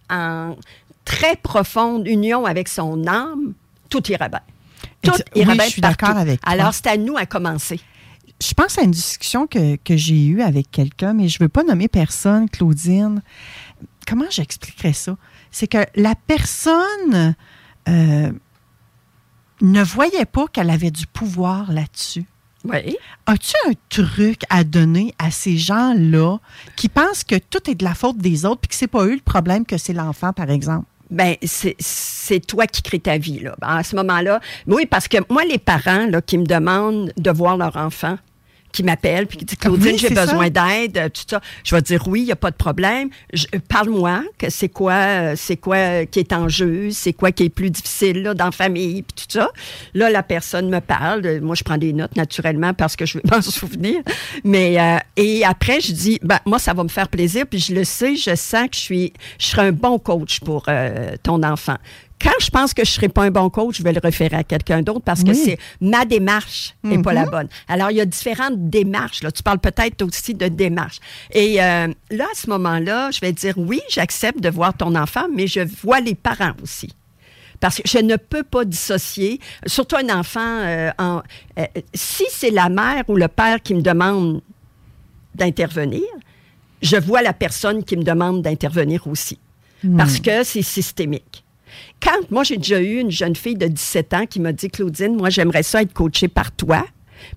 en 0.09 0.55
très 1.05 1.35
profonde 1.35 2.07
union 2.07 2.45
avec 2.45 2.67
son 2.67 3.05
âme, 3.07 3.53
tout 3.89 4.09
irait 4.12 4.29
bien. 4.29 4.41
Tout 5.01 5.12
irait 5.35 5.51
oui, 5.51 5.57
bien 5.57 5.65
je 5.65 5.71
suis 5.71 5.81
d'accord 5.81 6.17
avec 6.17 6.41
toi. 6.41 6.51
Alors, 6.51 6.73
c'est 6.73 6.88
à 6.88 6.97
nous 6.97 7.17
à 7.17 7.25
commencer. 7.25 7.79
je 8.41 8.53
pense 8.53 8.77
à 8.77 8.83
une 8.83 8.91
discussion 8.91 9.47
que, 9.47 9.75
que 9.77 9.97
j'ai 9.97 10.25
eue 10.25 10.41
avec 10.41 10.71
quelqu'un, 10.71 11.13
mais 11.13 11.27
je 11.27 11.38
ne 11.39 11.45
veux 11.45 11.49
pas 11.49 11.63
nommer 11.63 11.88
personne, 11.88 12.49
Claudine. 12.49 13.21
Comment 14.10 14.26
j'expliquerais 14.30 14.93
ça? 14.93 15.15
C'est 15.52 15.67
que 15.67 15.86
la 15.95 16.15
personne 16.15 17.36
euh, 17.88 18.32
ne 19.62 19.84
voyait 19.84 20.26
pas 20.26 20.48
qu'elle 20.48 20.69
avait 20.69 20.91
du 20.91 21.06
pouvoir 21.06 21.72
là-dessus. 21.72 22.26
Oui. 22.65 22.98
As-tu 23.26 23.54
un 23.69 23.74
truc 23.89 24.41
à 24.50 24.63
donner 24.63 25.13
à 25.19 25.32
ces 25.32 25.58
gens-là 25.58 26.38
qui 26.76 26.89
pensent 26.89 27.24
que 27.24 27.36
tout 27.38 27.69
est 27.69 27.76
de 27.76 27.84
la 27.86 27.93
faute 27.93 28.17
des 28.17 28.45
autres 28.45 28.62
puis 28.62 28.69
que 28.69 28.76
c'est 28.76 28.88
pas 28.88 29.06
eux 29.06 29.13
le 29.15 29.22
problème, 29.22 29.65
que 29.65 29.78
c'est 29.78 29.93
l'enfant, 29.93 30.34
par 30.34 30.50
exemple? 30.50 30.86
Ben, 31.10 31.36
c'est- 31.41 32.45
toi 32.45 32.67
qui 32.67 32.82
crée 32.84 33.00
ta 33.00 33.17
vie, 33.17 33.39
là. 33.39 33.56
Ben, 33.60 33.67
À 33.78 33.84
ce 33.84 33.95
moment-là, 33.95 34.39
oui, 34.67 34.86
parce 34.86 35.08
que 35.08 35.17
moi, 35.32 35.43
les 35.45 35.58
parents, 35.58 36.06
là, 36.08 36.22
qui 36.22 36.38
me 36.38 36.45
demandent 36.45 37.12
de 37.17 37.32
voir 37.32 37.58
leur 37.58 37.78
enfant, 37.78 38.17
qui 38.71 38.84
m'appellent, 38.84 39.27
puis 39.27 39.38
qui 39.38 39.45
disent, 39.45 39.58
Claudine, 39.58 39.93
Oui, 39.93 39.97
j'ai 39.97 40.10
besoin 40.10 40.49
d'aide, 40.49 40.97
euh, 40.97 41.10
tout 41.10 41.23
ça. 41.27 41.41
Je 41.63 41.75
vais 41.75 41.82
dire, 41.82 42.08
oui, 42.08 42.21
il 42.21 42.25
n'y 42.25 42.32
a 42.32 42.36
pas 42.36 42.51
de 42.51 42.55
problème. 42.55 43.10
Euh, 43.34 43.60
Parle-moi, 43.67 44.23
que 44.38 44.49
c'est 44.49 44.69
quoi, 44.69 44.93
euh, 44.93 45.34
c'est 45.36 45.58
quoi 45.58 46.05
qui 46.05 46.19
est 46.19 46.34
en 46.34 46.49
jeu, 46.49 46.91
c'est 46.91 47.13
quoi 47.13 47.32
qui 47.32 47.43
est 47.43 47.49
plus 47.49 47.69
difficile, 47.69 48.23
là, 48.23 48.34
dans 48.34 48.45
la 48.45 48.51
famille, 48.51 49.01
puis 49.03 49.25
tout 49.25 49.39
ça. 49.39 49.49
Là, 49.93 50.10
la 50.10 50.23
personne 50.23 50.69
me 50.69 50.79
parle. 50.79 51.39
Moi, 51.41 51.55
je 51.55 51.63
prends 51.63 51.77
des 51.77 51.93
notes, 51.93 52.15
naturellement, 52.15 52.73
parce 52.73 52.95
que 52.95 53.05
je 53.05 53.17
veux 53.17 53.23
m'en 53.32 53.41
souvenir. 53.41 54.01
Mais, 54.43 54.79
euh, 54.79 54.97
et 55.15 55.43
après, 55.45 55.82
je 55.82 55.91
dis, 55.91 56.19
ben, 56.21 56.39
moi, 56.45 56.60
ça 56.60 56.73
va 56.73 56.84
me 56.84 56.89
faire 56.89 57.08
plaisir, 57.08 57.45
puis 57.47 57.60
je 57.60 57.73
le 57.73 57.84
sais, 57.84 58.15
je 58.15 58.36
sens 58.36 58.69
que 58.69 58.75
je 58.75 58.79
suis, 58.79 59.13
je 59.39 59.47
serai 59.47 59.67
un 59.67 59.71
bon 59.71 59.99
coach 59.99 60.39
pour 60.39 60.65
euh, 60.67 61.15
ton 61.23 61.43
enfant. 61.43 61.77
Quand 62.21 62.34
je 62.41 62.49
pense 62.49 62.73
que 62.73 62.84
je 62.84 62.89
ne 62.89 62.93
serai 62.95 63.08
pas 63.10 63.23
un 63.23 63.32
bon 63.32 63.49
coach, 63.49 63.77
je 63.77 63.84
vais 63.84 63.93
le 63.93 64.01
référer 64.03 64.36
à 64.36 64.43
quelqu'un 64.43 64.82
d'autre 64.82 65.01
parce 65.05 65.23
que 65.23 65.34
c'est 65.34 65.58
ma 65.79 66.03
démarche 66.03 66.75
n'est 66.84 67.01
pas 67.01 67.13
la 67.13 67.23
Mhm. 67.23 67.29
bonne. 67.32 67.47
Alors, 67.69 67.91
il 67.91 67.97
y 67.97 68.01
a 68.01 68.05
différentes 68.05 68.69
démarches. 68.69 69.23
Là. 69.23 69.32
Tu 69.32 69.41
parles 69.41 69.60
peut-être 69.60 70.01
aussi 70.01 70.34
de 70.34 70.47
démarche. 70.49 70.99
Et 71.32 71.62
euh, 71.63 71.88
là, 72.12 72.25
à 72.25 72.36
ce 72.36 72.49
moment-là, 72.49 73.10
je 73.12 73.21
vais 73.21 73.32
dire 73.32 73.53
oui, 73.58 73.79
j'accepte 73.89 74.41
de 74.41 74.49
voir 74.49 74.75
ton 74.75 74.95
enfant, 74.95 75.27
mais 75.34 75.47
je 75.47 75.62
vois 75.82 76.01
les 76.01 76.15
parents 76.15 76.51
aussi. 76.62 76.93
Parce 77.62 77.77
que 77.77 77.84
je 77.86 77.97
ne 77.99 78.15
peux 78.15 78.43
pas 78.43 78.63
dissocier, 78.65 79.39
surtout 79.65 79.95
un 79.97 80.10
enfant, 80.17 80.39
euh, 80.41 80.91
en- 80.97 81.21
euh, 81.58 81.65
si 81.93 82.23
c'est 82.32 82.51
la 82.51 82.69
mère 82.69 83.03
ou 83.10 83.15
le 83.15 83.27
père 83.29 83.62
qui 83.62 83.73
me 83.75 83.82
demande 83.82 84.41
d'intervenir, 85.36 86.03
je 86.82 86.97
vois 86.97 87.21
la 87.21 87.34
personne 87.34 87.84
qui 87.84 87.97
me 87.97 88.03
demande 88.03 88.41
d'intervenir 88.41 89.08
aussi. 89.08 89.39
Parce 89.97 90.19
que 90.19 90.43
c'est 90.43 90.62
systémique. 90.62 91.43
Quand 92.01 92.29
moi, 92.32 92.43
j'ai 92.43 92.58
déjà 92.58 92.79
eu 92.82 92.99
une 92.99 93.12
jeune 93.12 93.36
fille 93.36 93.55
de 93.55 93.67
17 93.67 94.13
ans 94.13 94.25
qui 94.25 94.39
m'a 94.39 94.51
dit, 94.53 94.69
Claudine, 94.69 95.15
moi, 95.15 95.29
j'aimerais 95.29 95.63
ça 95.63 95.82
être 95.82 95.93
coachée 95.93 96.27
par 96.27 96.51
toi, 96.51 96.86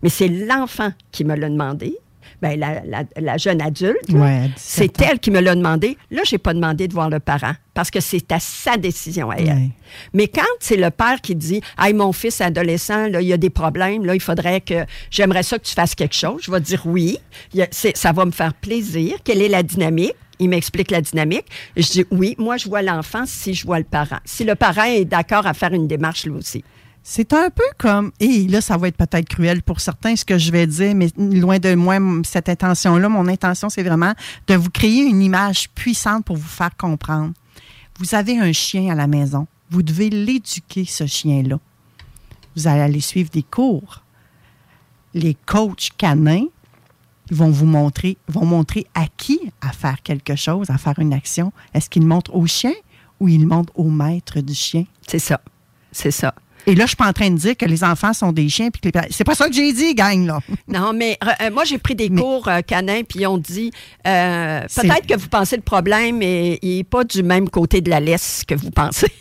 mais 0.02 0.08
c'est 0.08 0.28
l'enfant 0.28 0.92
qui 1.10 1.24
me 1.24 1.34
l'a 1.34 1.48
demandé. 1.48 1.96
Ben, 2.40 2.58
la, 2.58 2.82
la- 2.84 3.04
la 3.20 3.36
jeune 3.36 3.62
adulte, 3.62 4.08
là, 4.08 4.18
Ouais, 4.18 4.30
à 4.44 4.48
17 4.48 4.52
c'est 4.56 5.02
elle 5.02 5.18
qui 5.20 5.30
me 5.30 5.38
l'a 5.40 5.54
demandé. 5.54 5.96
Là, 6.10 6.22
j'ai 6.24 6.38
pas 6.38 6.54
demandé 6.54 6.88
de 6.88 6.92
voir 6.92 7.08
le 7.08 7.20
parent 7.20 7.52
parce 7.72 7.88
que 7.90 8.00
c'est 8.00 8.32
à 8.32 8.40
sa 8.40 8.76
décision 8.76 9.30
à 9.30 9.36
elle. 9.36 9.46
Ouais. 9.48 9.70
Mais 10.12 10.26
quand 10.26 10.42
c'est 10.58 10.76
le 10.76 10.90
père 10.90 11.20
qui 11.20 11.36
dit 11.36 11.60
Hey, 11.78 11.92
mon 11.94 12.12
fils 12.12 12.40
adolescent, 12.40 13.06
là, 13.08 13.20
il 13.22 13.28
y 13.28 13.32
a 13.32 13.36
des 13.36 13.50
problèmes, 13.50 14.04
là, 14.04 14.14
il 14.16 14.20
faudrait 14.20 14.60
que 14.60 14.84
j'aimerais 15.10 15.44
ça 15.44 15.56
que 15.58 15.64
tu 15.64 15.72
fasses 15.74 15.94
quelque 15.94 16.16
chose, 16.16 16.40
je 16.42 16.50
vais 16.50 16.60
dire 16.60 16.82
oui. 16.84 17.18
A- 17.58 17.66
ça 17.70 18.10
va 18.12 18.24
me 18.24 18.32
faire 18.32 18.54
plaisir. 18.54 19.18
Quelle 19.22 19.40
est 19.40 19.48
la 19.48 19.62
dynamique? 19.62 20.14
Il 20.42 20.48
m'explique 20.48 20.90
la 20.90 21.00
dynamique. 21.00 21.46
Je 21.76 21.88
dis 21.88 22.04
oui, 22.10 22.34
moi, 22.36 22.56
je 22.56 22.68
vois 22.68 22.82
l'enfant 22.82 23.22
si 23.26 23.54
je 23.54 23.64
vois 23.64 23.78
le 23.78 23.84
parent. 23.84 24.18
Si 24.24 24.42
le 24.42 24.56
parent 24.56 24.82
est 24.82 25.04
d'accord 25.04 25.46
à 25.46 25.54
faire 25.54 25.72
une 25.72 25.86
démarche, 25.86 26.26
lui 26.26 26.32
aussi. 26.32 26.64
C'est 27.04 27.32
un 27.32 27.48
peu 27.48 27.62
comme, 27.78 28.10
et 28.18 28.48
là, 28.48 28.60
ça 28.60 28.76
va 28.76 28.88
être 28.88 28.96
peut-être 28.96 29.28
cruel 29.28 29.62
pour 29.62 29.80
certains 29.80 30.16
ce 30.16 30.24
que 30.24 30.38
je 30.38 30.50
vais 30.50 30.66
dire, 30.66 30.96
mais 30.96 31.10
loin 31.16 31.60
de 31.60 31.76
moi, 31.76 31.98
cette 32.24 32.48
intention-là, 32.48 33.08
mon 33.08 33.28
intention, 33.28 33.68
c'est 33.68 33.84
vraiment 33.84 34.14
de 34.48 34.54
vous 34.54 34.70
créer 34.70 35.04
une 35.04 35.22
image 35.22 35.68
puissante 35.70 36.24
pour 36.24 36.36
vous 36.36 36.48
faire 36.48 36.76
comprendre. 36.76 37.32
Vous 38.00 38.16
avez 38.16 38.38
un 38.38 38.52
chien 38.52 38.90
à 38.90 38.96
la 38.96 39.06
maison. 39.06 39.46
Vous 39.70 39.84
devez 39.84 40.10
l'éduquer, 40.10 40.84
ce 40.86 41.06
chien-là. 41.06 41.60
Vous 42.56 42.66
allez 42.66 42.80
aller 42.80 43.00
suivre 43.00 43.30
des 43.30 43.44
cours. 43.44 44.02
Les 45.14 45.36
coachs 45.46 45.90
canins 45.96 46.46
ils 47.32 47.38
vont 47.38 47.50
vous 47.50 47.64
montrer, 47.64 48.18
vont 48.28 48.44
montrer 48.44 48.86
à 48.94 49.06
qui 49.16 49.40
à 49.62 49.72
faire 49.72 50.02
quelque 50.02 50.36
chose, 50.36 50.68
à 50.68 50.76
faire 50.76 50.98
une 50.98 51.14
action. 51.14 51.50
Est-ce 51.72 51.88
qu'ils 51.88 52.06
montrent 52.06 52.34
au 52.34 52.46
chien 52.46 52.74
ou 53.20 53.28
ils 53.28 53.46
montrent 53.46 53.72
au 53.74 53.88
maître 53.88 54.40
du 54.40 54.52
chien? 54.52 54.84
C'est 55.06 55.18
ça. 55.18 55.40
C'est 55.92 56.10
ça. 56.10 56.34
Et 56.66 56.74
là, 56.74 56.84
je 56.84 56.88
suis 56.88 56.96
pas 56.96 57.08
en 57.08 57.12
train 57.12 57.30
de 57.30 57.36
dire 57.36 57.56
que 57.56 57.64
les 57.64 57.82
enfants 57.84 58.12
sont 58.12 58.32
des 58.32 58.48
chiens. 58.48 58.70
Puis 58.70 58.90
que 58.90 58.98
les... 58.98 59.06
C'est 59.10 59.24
pas 59.24 59.34
ça 59.34 59.48
que 59.48 59.54
j'ai 59.54 59.72
dit, 59.72 59.94
gang, 59.94 60.26
là. 60.26 60.40
Non, 60.68 60.92
mais 60.92 61.18
euh, 61.24 61.50
moi, 61.50 61.64
j'ai 61.64 61.78
pris 61.78 61.94
des 61.94 62.08
Mais- 62.08 62.20
cours 62.20 62.48
euh, 62.48 62.60
canins, 62.62 63.02
puis 63.08 63.20
ils 63.20 63.26
ont 63.26 63.38
dit 63.38 63.70
euh, 64.06 64.60
peut-être 64.62 65.06
que 65.06 65.18
vous 65.18 65.28
pensez 65.28 65.56
le 65.56 65.62
problème 65.62 66.18
n'est 66.18 66.58
est 66.62 66.84
pas 66.88 67.04
du 67.04 67.22
même 67.22 67.48
côté 67.48 67.80
de 67.80 67.90
la 67.90 68.00
laisse 68.00 68.42
que 68.46 68.54
vous 68.54 68.70
pensez. 68.70 69.12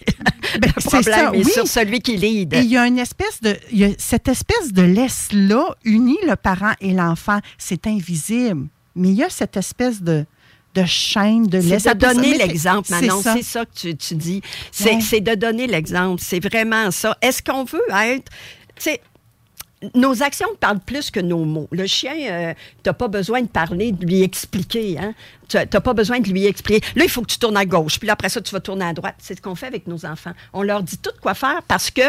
Ben, 0.60 0.71
le 0.75 0.82
c'est 0.82 0.89
problème 0.89 1.04
ça, 1.15 1.32
est 1.34 1.45
oui. 1.45 1.51
sur 1.51 1.67
celui 1.67 2.01
qui 2.01 2.17
lead. 2.17 2.54
Et 2.54 2.60
il 2.60 2.65
y 2.71 2.75
a 2.75 2.86
une 2.86 2.99
espèce 2.99 3.39
de. 3.41 3.56
il 3.71 3.77
y 3.77 3.86
a 3.86 3.89
cette 3.97 4.27
espèce 4.27 4.73
de 4.73 4.82
laisse-là 4.82 5.63
unit 5.86 6.17
le 6.27 6.36
parent 6.36 6.73
et 6.82 6.91
l'enfant. 6.93 7.39
C'est 7.58 7.88
invisible. 7.88 8.67
Mais 8.95 9.10
il 9.10 9.15
y 9.15 9.23
a 9.23 9.30
cette 9.30 9.56
espèce 9.56 10.01
de, 10.01 10.25
de 10.76 10.86
chaîne 10.86 11.48
de 11.48 11.58
laisse. 11.58 11.84
C'est 11.84 11.94
de 11.96 12.00
donner 12.00 12.38
l'exemple, 12.38 12.90
Manon. 12.92 13.22
C'est 13.22 13.42
ça 13.44 13.66
que 13.66 13.72
tu, 13.76 13.96
tu 13.96 14.16
dis. 14.16 14.42
C'est 14.72 14.96
Ouais. 15.12 15.22
de 15.22 15.36
donner 15.36 15.68
l'exemple. 15.68 16.22
C'est 16.26 16.40
vraiment 16.40 16.92
ça. 16.92 17.18
Est-ce 17.22 17.42
qu'on 17.44 17.64
veut 17.64 17.82
être. 17.92 18.30
Tu 18.76 18.84
sais, 18.84 19.02
nos 19.96 20.22
actions 20.22 20.48
parlent 20.60 20.80
plus 20.80 21.10
que 21.10 21.20
nos 21.20 21.44
mots. 21.44 21.68
Le 21.72 21.88
chien, 21.88 22.14
euh, 22.30 22.54
tu 22.84 22.88
n'as 22.90 22.94
pas 22.94 23.08
besoin 23.08 23.42
de 23.42 23.48
parler, 23.48 23.92
de 23.92 24.06
lui 24.06 24.22
expliquer. 24.22 24.98
Hein? 25.00 25.14
Tu 25.50 25.58
n'as 25.58 25.66
pas 25.66 25.94
besoin 25.94 26.20
de 26.20 26.30
lui 26.30 26.46
expliquer. 26.46 26.86
Là, 26.96 27.04
il 27.04 27.10
faut 27.10 27.22
que 27.22 27.32
tu 27.32 27.40
tournes 27.40 27.58
à 27.58 27.66
gauche, 27.66 27.98
puis 27.98 28.06
là, 28.08 28.14
après 28.14 28.30
ça, 28.30 28.42
tu 28.42 28.52
vas 28.54 28.60
tourner 28.60 28.86
à 28.86 28.94
droite. 28.94 29.16
C'est 29.18 29.36
ce 29.36 29.42
qu'on 29.42 29.56
fait 29.56 29.66
avec 29.66 29.88
nos 29.88 30.06
enfants. 30.06 30.34
On 30.54 30.62
leur 30.62 30.84
dit 30.84 30.98
tout 31.00 31.10
quoi 31.22 31.34
faire 31.34 31.62
parce 31.68 31.90
que 31.90 32.04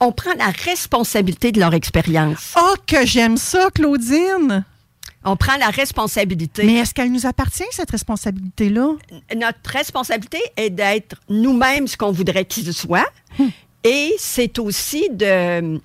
on 0.00 0.10
prend 0.12 0.34
la 0.36 0.50
responsabilité 0.64 1.52
de 1.52 1.60
leur 1.60 1.74
expérience. 1.74 2.54
Oh, 2.58 2.74
que 2.86 3.06
j'aime 3.06 3.36
ça, 3.36 3.68
Claudine! 3.72 4.64
On 5.24 5.36
prend 5.36 5.56
la 5.56 5.68
responsabilité. 5.68 6.64
Mais 6.64 6.74
est-ce 6.74 6.92
qu'elle 6.92 7.12
nous 7.12 7.26
appartient, 7.26 7.64
cette 7.70 7.90
responsabilité-là? 7.90 8.94
notre 9.36 9.70
responsabilité 9.70 10.38
est 10.56 10.70
d'être 10.70 11.16
nous-mêmes 11.28 11.86
ce 11.86 11.96
qu'on 11.96 12.10
voudrait 12.10 12.44
qu'il 12.44 12.72
soit. 12.72 13.10
Et 13.84 14.14
c'est 14.18 14.58
aussi 14.58 15.08
de, 15.10 15.80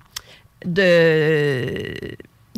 de, 0.64 1.94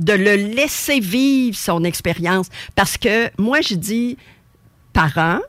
de 0.01 0.13
le 0.13 0.37
laisser 0.37 1.01
vivre 1.01 1.57
son 1.57 1.85
expérience. 1.85 2.47
Parce 2.75 2.97
que 2.97 3.31
moi, 3.39 3.61
je 3.61 3.75
dis, 3.75 4.17
parents, 4.93 5.41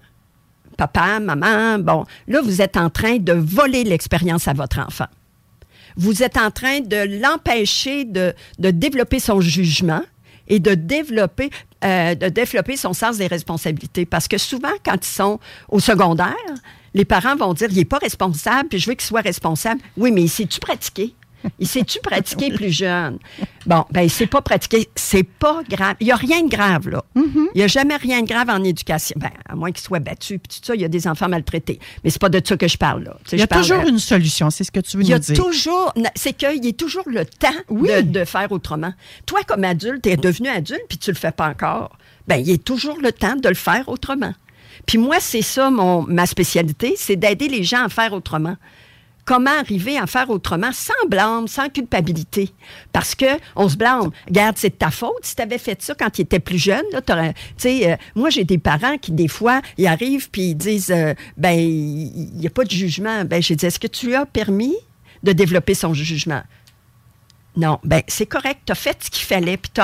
papa, 0.77 1.19
maman, 1.19 1.79
bon, 1.79 2.05
là, 2.27 2.41
vous 2.41 2.61
êtes 2.61 2.77
en 2.77 2.89
train 2.89 3.17
de 3.17 3.33
voler 3.33 3.83
l'expérience 3.83 4.47
à 4.47 4.53
votre 4.53 4.79
enfant. 4.79 5.07
Vous 5.97 6.23
êtes 6.23 6.37
en 6.37 6.51
train 6.51 6.79
de 6.79 7.21
l'empêcher 7.21 8.05
de, 8.05 8.33
de 8.59 8.71
développer 8.71 9.19
son 9.19 9.41
jugement 9.41 10.01
et 10.51 10.59
de 10.59 10.75
développer, 10.75 11.49
euh, 11.83 12.13
de 12.13 12.27
développer 12.27 12.75
son 12.75 12.93
sens 12.93 13.17
des 13.17 13.27
responsabilités. 13.27 14.05
Parce 14.05 14.27
que 14.27 14.37
souvent, 14.37 14.73
quand 14.85 14.97
ils 15.01 15.09
sont 15.09 15.39
au 15.69 15.79
secondaire, 15.79 16.35
les 16.93 17.05
parents 17.05 17.37
vont 17.37 17.53
dire, 17.53 17.69
il 17.71 17.77
n'est 17.77 17.85
pas 17.85 17.99
responsable, 17.99 18.67
puis 18.69 18.77
je 18.77 18.89
veux 18.89 18.95
qu'il 18.95 19.07
soit 19.07 19.21
responsable. 19.21 19.81
Oui, 19.97 20.11
mais 20.11 20.23
il 20.23 20.29
sait-tu 20.29 20.59
pratiquer? 20.59 21.15
Il 21.59 21.67
sait-tu 21.67 21.99
pratiquer 21.99 22.51
plus 22.51 22.71
jeune? 22.71 23.17
Bon, 23.65 23.85
ben, 23.91 24.01
il 24.01 24.09
sait 24.09 24.27
pas 24.27 24.41
pratiquer. 24.41 24.89
C'est 24.95 25.23
pas 25.23 25.61
grave. 25.69 25.95
Il 25.99 26.05
n'y 26.05 26.11
a 26.11 26.15
rien 26.15 26.43
de 26.43 26.49
grave, 26.49 26.89
là. 26.89 27.03
Il 27.15 27.49
n'y 27.55 27.63
a 27.63 27.67
jamais 27.67 27.95
rien 27.95 28.21
de 28.21 28.27
grave 28.27 28.49
en 28.49 28.63
éducation. 28.63 29.15
Ben, 29.19 29.29
à 29.47 29.55
moins 29.55 29.71
qu'il 29.71 29.81
soit 29.83 29.99
battu, 29.99 30.39
puis 30.39 30.59
tout 30.59 30.65
ça, 30.65 30.75
il 30.75 30.81
y 30.81 30.85
a 30.85 30.87
des 30.87 31.07
enfants 31.07 31.29
maltraités. 31.29 31.79
Mais 32.03 32.09
c'est 32.09 32.21
pas 32.21 32.29
de 32.29 32.41
ça 32.45 32.57
que 32.57 32.67
je 32.67 32.77
parle, 32.77 33.03
là. 33.03 33.17
Il 33.31 33.39
y 33.39 33.41
a 33.41 33.47
toujours 33.47 33.81
une 33.87 33.99
solution, 33.99 34.49
c'est 34.49 34.63
ce 34.63 34.71
que 34.71 34.79
tu 34.79 34.97
veux 34.97 35.03
il 35.03 35.09
y 35.09 35.13
a 35.13 35.19
dire. 35.19 35.35
toujours, 35.35 35.93
c'est 36.15 36.33
qu'il 36.33 36.63
y 36.65 36.69
a 36.69 36.73
toujours 36.73 37.03
le 37.07 37.25
temps 37.25 37.49
Oui. 37.69 37.89
de, 37.89 38.01
de 38.01 38.25
faire 38.25 38.51
autrement. 38.51 38.93
Toi, 39.25 39.39
comme 39.47 39.63
adulte, 39.63 40.03
tu 40.03 40.09
es 40.09 40.17
devenu 40.17 40.49
adulte 40.49 40.81
puis 40.89 40.97
tu 40.97 41.11
le 41.11 41.17
fais 41.17 41.31
pas 41.31 41.47
encore. 41.49 41.97
Ben, 42.27 42.37
il 42.37 42.49
y 42.49 42.53
a 42.53 42.57
toujours 42.57 42.97
le 43.01 43.11
temps 43.11 43.35
de 43.35 43.49
le 43.49 43.55
faire 43.55 43.89
autrement. 43.89 44.33
Puis 44.85 44.97
moi, 44.97 45.17
c'est 45.19 45.41
ça 45.41 45.69
mon, 45.69 46.01
ma 46.03 46.25
spécialité, 46.25 46.93
c'est 46.97 47.15
d'aider 47.15 47.47
les 47.47 47.63
gens 47.63 47.83
à 47.83 47.89
faire 47.89 48.13
autrement. 48.13 48.55
Comment 49.31 49.57
arriver 49.57 49.97
à 49.97 50.07
faire 50.07 50.29
autrement 50.29 50.73
sans 50.73 51.07
blâme, 51.07 51.47
sans 51.47 51.69
culpabilité? 51.69 52.49
Parce 52.91 53.15
que 53.15 53.39
on 53.55 53.69
se 53.69 53.77
blâme. 53.77 54.11
Regarde, 54.27 54.57
c'est 54.57 54.71
de 54.71 54.75
ta 54.75 54.91
faute. 54.91 55.23
Si 55.23 55.37
tu 55.37 55.41
avais 55.41 55.57
fait 55.57 55.81
ça 55.81 55.95
quand 55.95 56.09
tu 56.09 56.19
étais 56.19 56.41
plus 56.41 56.57
jeune, 56.57 56.83
là, 56.91 56.99
euh, 57.07 57.95
moi, 58.13 58.29
j'ai 58.29 58.43
des 58.43 58.57
parents 58.57 58.97
qui, 58.97 59.13
des 59.13 59.29
fois, 59.29 59.61
ils 59.77 59.87
arrivent 59.87 60.29
puis 60.29 60.49
ils 60.49 60.55
disent, 60.55 60.91
euh, 60.91 61.13
ben, 61.37 61.57
il 61.57 62.33
n'y 62.35 62.45
a 62.45 62.49
pas 62.49 62.65
de 62.65 62.71
jugement. 62.71 63.23
Ben, 63.23 63.41
j'ai 63.41 63.55
dit, 63.55 63.65
est-ce 63.65 63.79
que 63.79 63.87
tu 63.87 64.07
lui 64.07 64.15
as 64.15 64.25
permis 64.25 64.75
de 65.23 65.31
développer 65.31 65.75
son 65.75 65.93
jugement? 65.93 66.41
Non, 67.55 67.79
ben 67.85 68.01
c'est 68.09 68.25
correct, 68.25 68.63
tu 68.65 68.73
as 68.73 68.75
fait 68.75 69.01
ce 69.01 69.09
qu'il 69.09 69.25
fallait, 69.25 69.55
puis 69.55 69.71
tu 69.73 69.81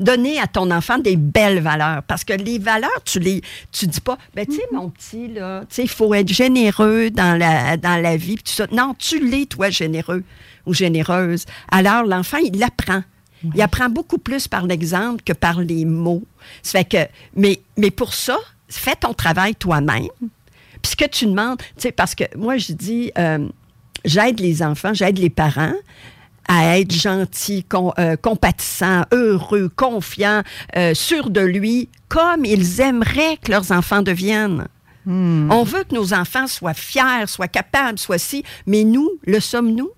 donné 0.00 0.40
à 0.40 0.46
ton 0.46 0.70
enfant 0.70 0.98
des 0.98 1.16
belles 1.16 1.60
valeurs. 1.60 2.02
Parce 2.04 2.24
que 2.24 2.32
les 2.32 2.58
valeurs, 2.58 3.02
tu 3.04 3.18
les 3.18 3.42
tu 3.72 3.86
dis 3.86 4.00
pas, 4.00 4.18
ben 4.34 4.46
tu 4.46 4.56
sais, 4.56 4.62
mon 4.72 4.90
petit, 4.90 5.28
là, 5.28 5.60
tu 5.60 5.66
sais, 5.76 5.82
il 5.82 5.90
faut 5.90 6.12
être 6.14 6.28
généreux 6.28 7.10
dans 7.10 7.38
la, 7.38 7.76
dans 7.76 8.00
la 8.00 8.16
vie, 8.16 8.34
puis 8.34 8.44
tout 8.44 8.52
ça. 8.52 8.66
Non, 8.72 8.94
tu 8.98 9.18
l'es, 9.24 9.46
toi, 9.46 9.70
généreux 9.70 10.22
ou 10.66 10.74
généreuse. 10.74 11.44
Alors, 11.70 12.04
l'enfant, 12.04 12.38
il 12.38 12.62
apprend. 12.62 13.02
Il 13.54 13.60
apprend 13.60 13.90
beaucoup 13.90 14.16
plus 14.16 14.48
par 14.48 14.66
l'exemple 14.66 15.22
que 15.22 15.34
par 15.34 15.60
les 15.60 15.84
mots. 15.84 16.24
Ça 16.62 16.78
fait 16.78 16.84
que, 16.86 17.12
mais, 17.36 17.60
mais 17.76 17.90
pour 17.90 18.14
ça, 18.14 18.38
fais 18.68 18.96
ton 18.96 19.12
travail 19.12 19.54
toi-même. 19.54 20.08
Puis 20.80 20.92
ce 20.92 20.96
que 20.96 21.04
tu 21.04 21.26
demandes, 21.26 21.58
tu 21.58 21.66
sais, 21.76 21.92
parce 21.92 22.14
que 22.14 22.24
moi, 22.36 22.56
je 22.56 22.72
dis, 22.72 23.12
euh, 23.18 23.46
j'aide 24.04 24.40
les 24.40 24.62
enfants, 24.62 24.94
j'aide 24.94 25.18
les 25.18 25.30
parents 25.30 25.74
à 26.48 26.78
être 26.78 26.92
gentils, 26.92 27.64
com- 27.64 27.92
euh, 27.98 28.16
compatissants, 28.16 29.04
heureux, 29.12 29.70
confiants, 29.74 30.42
euh, 30.76 30.94
sûrs 30.94 31.30
de 31.30 31.40
lui, 31.40 31.88
comme 32.08 32.44
ils 32.44 32.80
aimeraient 32.80 33.38
que 33.42 33.50
leurs 33.50 33.72
enfants 33.72 34.02
deviennent. 34.02 34.66
On 35.06 35.64
veut 35.64 35.84
que 35.84 35.94
nos 35.94 36.14
enfants 36.14 36.46
soient 36.46 36.72
fiers, 36.74 37.26
soient 37.26 37.48
capables, 37.48 37.98
soient 37.98 38.16
si, 38.18 38.42
mais 38.66 38.84
nous, 38.84 39.10
le 39.26 39.38
sommes-nous? 39.38 39.90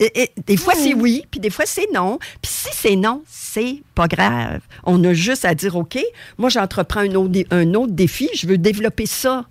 Et- 0.00 0.22
et 0.22 0.30
des 0.46 0.56
fois, 0.56 0.74
c'est 0.76 0.94
oui, 0.94 1.24
puis 1.30 1.40
des 1.40 1.50
fois, 1.50 1.64
c'est 1.66 1.88
non. 1.92 2.18
Puis 2.40 2.52
si 2.52 2.68
c'est 2.72 2.94
non, 2.94 3.22
c'est 3.28 3.82
pas 3.96 4.06
grave. 4.06 4.60
On 4.84 5.02
a 5.02 5.12
juste 5.12 5.44
à 5.44 5.54
dire, 5.54 5.74
OK, 5.76 5.98
moi, 6.36 6.50
j'entreprends 6.50 7.00
un 7.00 7.14
autre, 7.16 7.30
dé- 7.30 7.46
un 7.50 7.74
autre 7.74 7.92
défi, 7.92 8.28
je 8.34 8.46
veux 8.46 8.58
développer 8.58 9.06
ça 9.06 9.46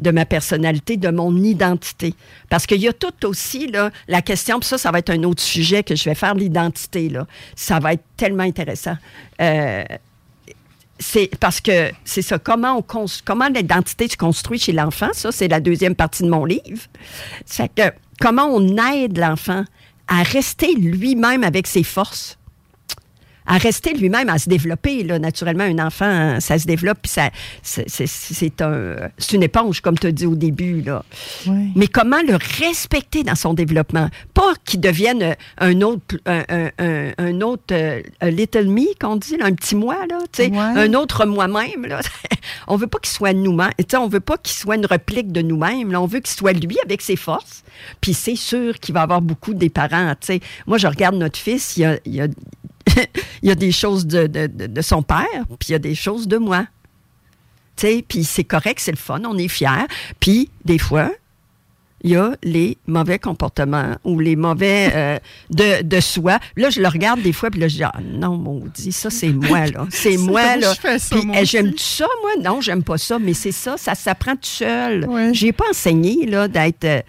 de 0.00 0.10
ma 0.10 0.24
personnalité, 0.24 0.96
de 0.96 1.10
mon 1.10 1.36
identité. 1.36 2.14
Parce 2.48 2.66
qu'il 2.66 2.80
y 2.80 2.88
a 2.88 2.92
tout 2.92 3.26
aussi, 3.26 3.70
la 4.08 4.22
question, 4.22 4.58
puis 4.58 4.68
ça, 4.68 4.78
ça 4.78 4.90
va 4.90 4.98
être 4.98 5.10
un 5.10 5.22
autre 5.24 5.42
sujet 5.42 5.82
que 5.82 5.94
je 5.94 6.04
vais 6.04 6.14
faire, 6.14 6.34
l'identité. 6.34 7.10
Ça 7.54 7.78
va 7.78 7.92
être 7.92 8.04
tellement 8.16 8.42
intéressant. 8.42 8.96
Euh, 9.40 9.84
parce 11.38 11.60
que 11.60 11.90
c'est 12.04 12.22
ça, 12.22 12.38
comment, 12.38 12.84
comment 13.24 13.48
l'identité 13.48 14.08
se 14.08 14.16
construit 14.16 14.58
chez 14.58 14.72
l'enfant, 14.72 15.08
ça, 15.12 15.32
c'est 15.32 15.48
la 15.48 15.60
deuxième 15.60 15.94
partie 15.94 16.22
de 16.22 16.28
mon 16.28 16.44
livre. 16.44 16.82
C'est 17.46 17.72
que 17.74 17.92
comment 18.20 18.46
on 18.46 18.76
aide 18.92 19.18
l'enfant 19.18 19.64
à 20.08 20.22
rester 20.22 20.74
lui-même 20.74 21.44
avec 21.44 21.66
ses 21.66 21.84
forces, 21.84 22.36
à 23.50 23.58
rester 23.58 23.94
lui-même, 23.94 24.28
à 24.28 24.38
se 24.38 24.48
développer. 24.48 25.02
Là. 25.02 25.18
Naturellement, 25.18 25.64
un 25.64 25.84
enfant, 25.84 26.04
hein, 26.06 26.38
ça 26.40 26.56
se 26.56 26.66
développe, 26.66 26.98
puis 27.02 27.10
ça, 27.10 27.30
c'est, 27.62 28.62
un, 28.62 28.94
une 29.32 29.42
éponge, 29.42 29.80
comme 29.80 29.98
tu 29.98 30.06
as 30.06 30.12
dit 30.12 30.26
au 30.26 30.36
début. 30.36 30.82
Là. 30.82 31.04
Oui. 31.48 31.72
Mais 31.74 31.88
comment 31.88 32.22
le 32.26 32.38
respecter 32.60 33.24
dans 33.24 33.34
son 33.34 33.52
développement? 33.52 34.08
Pas 34.34 34.52
qu'il 34.64 34.80
devienne 34.80 35.34
un 35.58 35.80
autre, 35.80 36.16
un, 36.26 36.70
un- 36.78 37.40
autre 37.40 37.64
euh, 37.72 38.00
little 38.22 38.68
me, 38.68 38.96
qu'on 39.00 39.16
dit, 39.16 39.36
là, 39.36 39.46
un 39.46 39.52
petit 39.52 39.74
moi, 39.74 39.96
là, 40.08 40.18
Ouais. 40.38 40.56
un 40.58 40.94
autre 40.94 41.26
moi-même. 41.26 41.86
Là. 41.86 42.00
on 42.68 42.76
veut 42.76 42.86
pas 42.86 42.98
qu'il 42.98 43.10
soit 43.12 43.32
nous-mêmes. 43.32 43.72
On 43.94 44.06
veut 44.06 44.20
pas 44.20 44.36
qu'il 44.38 44.54
soit 44.56 44.76
une 44.76 44.86
réplique 44.86 45.32
de 45.32 45.42
nous-mêmes. 45.42 45.94
On 45.96 46.06
veut 46.06 46.20
qu'il 46.20 46.34
soit 46.34 46.52
lui 46.52 46.76
avec 46.84 47.02
ses 47.02 47.16
forces. 47.16 47.62
Puis 48.00 48.14
c'est 48.14 48.36
sûr 48.36 48.78
qu'il 48.78 48.94
va 48.94 49.02
avoir 49.02 49.22
beaucoup 49.22 49.54
des 49.54 49.70
parents. 49.70 50.12
tu 50.20 50.26
sais. 50.26 50.40
Moi, 50.66 50.78
je 50.78 50.86
regarde 50.86 51.16
notre 51.16 51.38
fils, 51.38 51.76
il 51.76 51.84
a, 51.84 51.96
il 52.04 52.20
a, 52.20 52.26
il 53.42 53.48
y 53.48 53.52
a 53.52 53.54
des 53.54 53.72
choses 53.72 54.06
de, 54.06 54.26
de- 54.26 54.46
de- 54.46 54.66
de 54.66 54.80
son 54.82 55.02
père, 55.02 55.26
puis 55.58 55.68
il 55.68 55.72
y 55.72 55.74
a 55.74 55.78
des 55.78 55.94
choses 55.94 56.28
de 56.28 56.36
moi. 56.38 56.64
Tu 57.76 57.86
sais, 57.86 58.04
Puis 58.06 58.24
c'est 58.24 58.44
correct, 58.44 58.78
c'est 58.80 58.90
le 58.92 58.96
fun, 58.96 59.22
on 59.26 59.38
est 59.38 59.48
fiers. 59.48 59.86
Puis 60.20 60.50
des 60.64 60.78
fois, 60.78 61.10
il 62.02 62.10
y 62.12 62.16
a 62.16 62.32
les 62.42 62.78
mauvais 62.86 63.18
comportements 63.18 63.94
ou 64.04 64.20
les 64.20 64.34
mauvais 64.36 64.90
euh, 64.94 65.18
de, 65.50 65.82
de 65.82 66.00
soi. 66.00 66.38
Là, 66.56 66.70
je 66.70 66.80
le 66.80 66.88
regarde 66.88 67.20
des 67.22 67.32
fois, 67.32 67.50
puis 67.50 67.60
là, 67.60 67.68
je 67.68 67.76
dis, 67.76 67.84
ah 67.84 67.92
non, 68.02 68.36
maudit, 68.36 68.92
ça, 68.92 69.10
c'est 69.10 69.28
moi, 69.32 69.66
là. 69.66 69.86
C'est 69.90 70.16
moi, 70.16 70.56
là. 70.56 70.72
j'aime 71.44 71.72
ça, 71.76 72.06
moi? 72.22 72.30
Non, 72.42 72.60
j'aime 72.60 72.82
pas 72.82 72.96
ça, 72.98 73.18
mais 73.18 73.34
c'est 73.34 73.52
ça, 73.52 73.76
ça 73.76 73.94
s'apprend 73.94 74.32
tout 74.32 74.38
seul. 74.44 75.06
Ouais. 75.06 75.30
J'ai 75.34 75.52
pas 75.52 75.64
enseigné, 75.70 76.24
là, 76.26 76.48
d'être. 76.48 77.04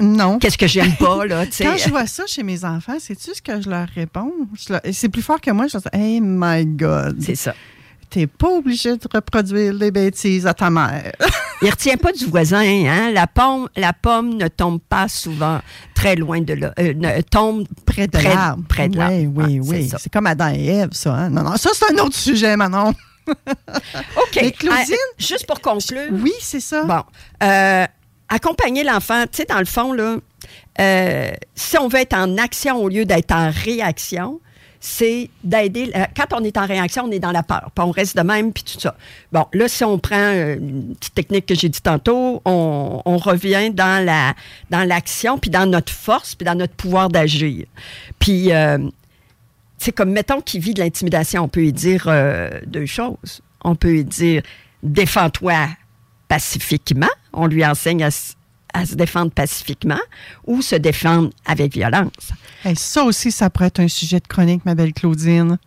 Euh, 0.00 0.04
Non. 0.04 0.38
Qu'est-ce 0.38 0.58
que 0.58 0.66
j'aime 0.66 0.94
pas, 0.96 1.26
là, 1.26 1.46
tu 1.46 1.52
sais? 1.52 1.64
Quand 1.64 1.76
je 1.76 1.88
vois 1.90 2.06
ça 2.06 2.24
chez 2.26 2.42
mes 2.42 2.64
enfants, 2.64 2.98
sais-tu 2.98 3.34
ce 3.34 3.42
que 3.42 3.60
je 3.60 3.68
leur 3.68 3.86
réponds? 3.94 4.32
Leur- 4.68 4.80
C'est 4.92 5.08
plus 5.08 5.22
fort 5.22 5.40
que 5.40 5.50
moi. 5.50 5.66
Je 5.66 5.74
leur 5.78 5.82
dis, 5.82 5.88
Hey 5.98 6.20
my 6.22 6.64
God, 6.66 7.16
C'est 7.20 7.34
ça. 7.34 7.54
t'es 8.08 8.26
pas 8.26 8.48
obligé 8.48 8.96
de 8.96 9.08
reproduire 9.12 9.72
les 9.74 9.90
bêtises 9.90 10.46
à 10.46 10.54
ta 10.54 10.70
mère. 10.70 11.12
Il 11.62 11.68
retient 11.70 11.96
pas 11.98 12.12
du 12.12 12.24
voisin, 12.26 12.60
hein? 12.62 13.10
La 13.12 13.26
pomme, 13.26 13.68
la 13.76 13.92
pomme 13.92 14.34
ne 14.34 14.48
tombe 14.48 14.80
pas 14.80 15.08
souvent 15.08 15.60
très 15.94 16.16
loin 16.16 16.40
de 16.40 16.54
là. 16.54 16.72
euh, 16.78 16.94
ne- 16.94 17.20
tombe 17.20 17.66
Près 17.84 18.06
de 18.06 18.18
l'arbre. 18.18 18.64
Près 18.66 18.88
de. 18.88 18.98
Oui, 18.98 19.28
oui, 19.34 19.60
c'est 19.62 19.70
oui. 19.74 19.88
ça. 19.88 19.98
C'est 19.98 20.10
comme 20.12 20.26
Adam 20.26 20.48
et 20.54 20.66
Ève, 20.66 20.88
ça. 20.92 21.14
hein? 21.14 21.28
Non, 21.30 21.42
non, 21.42 21.56
ça, 21.56 21.70
c'est 21.74 21.92
un 21.92 22.02
autre 22.02 22.16
sujet, 22.16 22.56
Manon. 22.56 22.94
OK. 23.28 24.38
Mais 24.40 24.50
Claudine- 24.52 24.94
Ah, 24.98 25.14
juste 25.18 25.46
pour 25.46 25.60
conclure. 25.60 26.08
Oui, 26.12 26.32
c'est 26.40 26.60
ça. 26.60 26.84
Bon. 26.84 27.02
Euh, 27.42 27.84
accompagner 28.30 28.84
l'enfant, 28.84 29.24
tu 29.24 29.38
sais, 29.38 29.44
dans 29.44 29.58
le 29.58 29.66
fond, 29.66 29.92
là, 29.92 30.16
euh, 30.80 31.30
si 31.54 31.76
on 31.76 31.88
veut 31.88 32.00
être 32.00 32.14
en 32.14 32.38
action 32.38 32.76
au 32.78 32.88
lieu 32.88 33.04
d'être 33.04 33.32
en 33.32 33.50
réaction, 33.50 34.40
c'est 34.82 35.28
d'aider. 35.44 35.90
euh, 35.94 36.04
Quand 36.16 36.32
on 36.40 36.42
est 36.42 36.56
en 36.56 36.64
réaction, 36.64 37.04
on 37.04 37.10
est 37.10 37.18
dans 37.18 37.32
la 37.32 37.42
peur. 37.42 37.70
Puis 37.74 37.84
on 37.84 37.90
reste 37.90 38.16
de 38.16 38.22
même, 38.22 38.50
puis 38.50 38.62
tout 38.64 38.80
ça. 38.80 38.96
Bon, 39.30 39.44
là, 39.52 39.68
si 39.68 39.84
on 39.84 39.98
prend 39.98 40.16
euh, 40.16 40.56
une 40.56 40.94
petite 40.94 41.14
technique 41.14 41.44
que 41.44 41.54
j'ai 41.54 41.68
dit 41.68 41.82
tantôt, 41.82 42.40
on, 42.46 43.02
on 43.04 43.16
revient 43.18 43.70
dans 43.70 44.02
la 44.02 44.32
dans 44.70 44.84
l'action, 44.88 45.36
puis 45.36 45.50
dans 45.50 45.66
notre 45.66 45.92
force, 45.92 46.34
puis 46.34 46.46
dans 46.46 46.54
notre 46.54 46.72
pouvoir 46.74 47.10
d'agir. 47.10 47.66
Puis, 48.18 48.52
euh, 48.52 48.78
c'est 49.76 49.92
comme, 49.92 50.12
mettons 50.12 50.40
qu'il 50.40 50.60
vit 50.62 50.72
de 50.72 50.80
l'intimidation, 50.80 51.42
on 51.44 51.48
peut 51.48 51.60
lui 51.60 51.72
dire 51.74 52.04
euh, 52.06 52.48
deux 52.66 52.86
choses. 52.86 53.42
On 53.62 53.74
peut 53.74 53.90
lui 53.90 54.04
dire, 54.04 54.42
défends-toi 54.82 55.68
pacifiquement. 56.30 57.10
On 57.32 57.46
lui 57.48 57.66
enseigne 57.66 58.04
à, 58.04 58.10
se 58.10 58.94
défendre 58.94 59.32
pacifiquement 59.32 59.98
ou 60.46 60.62
se 60.62 60.76
défendre 60.76 61.30
avec 61.44 61.74
violence. 61.74 62.30
Hey, 62.64 62.76
ça 62.76 63.02
aussi, 63.02 63.32
ça 63.32 63.50
pourrait 63.50 63.66
être 63.66 63.80
un 63.80 63.88
sujet 63.88 64.20
de 64.20 64.28
chronique, 64.28 64.64
ma 64.64 64.76
belle 64.76 64.92
Claudine. 64.94 65.58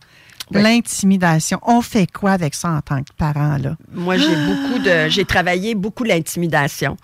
Oui. 0.52 0.62
L'intimidation. 0.62 1.60
On 1.64 1.82
fait 1.82 2.10
quoi 2.12 2.32
avec 2.32 2.56
ça 2.56 2.70
en 2.72 2.82
tant 2.82 3.02
que 3.04 3.12
parent, 3.18 3.58
là? 3.58 3.76
Moi, 3.92 4.18
j'ai 4.18 4.36
beaucoup 4.48 4.80
de, 4.80 5.10
j'ai 5.10 5.26
travaillé 5.26 5.76
beaucoup 5.76 6.04
l'intimidation. 6.06 6.96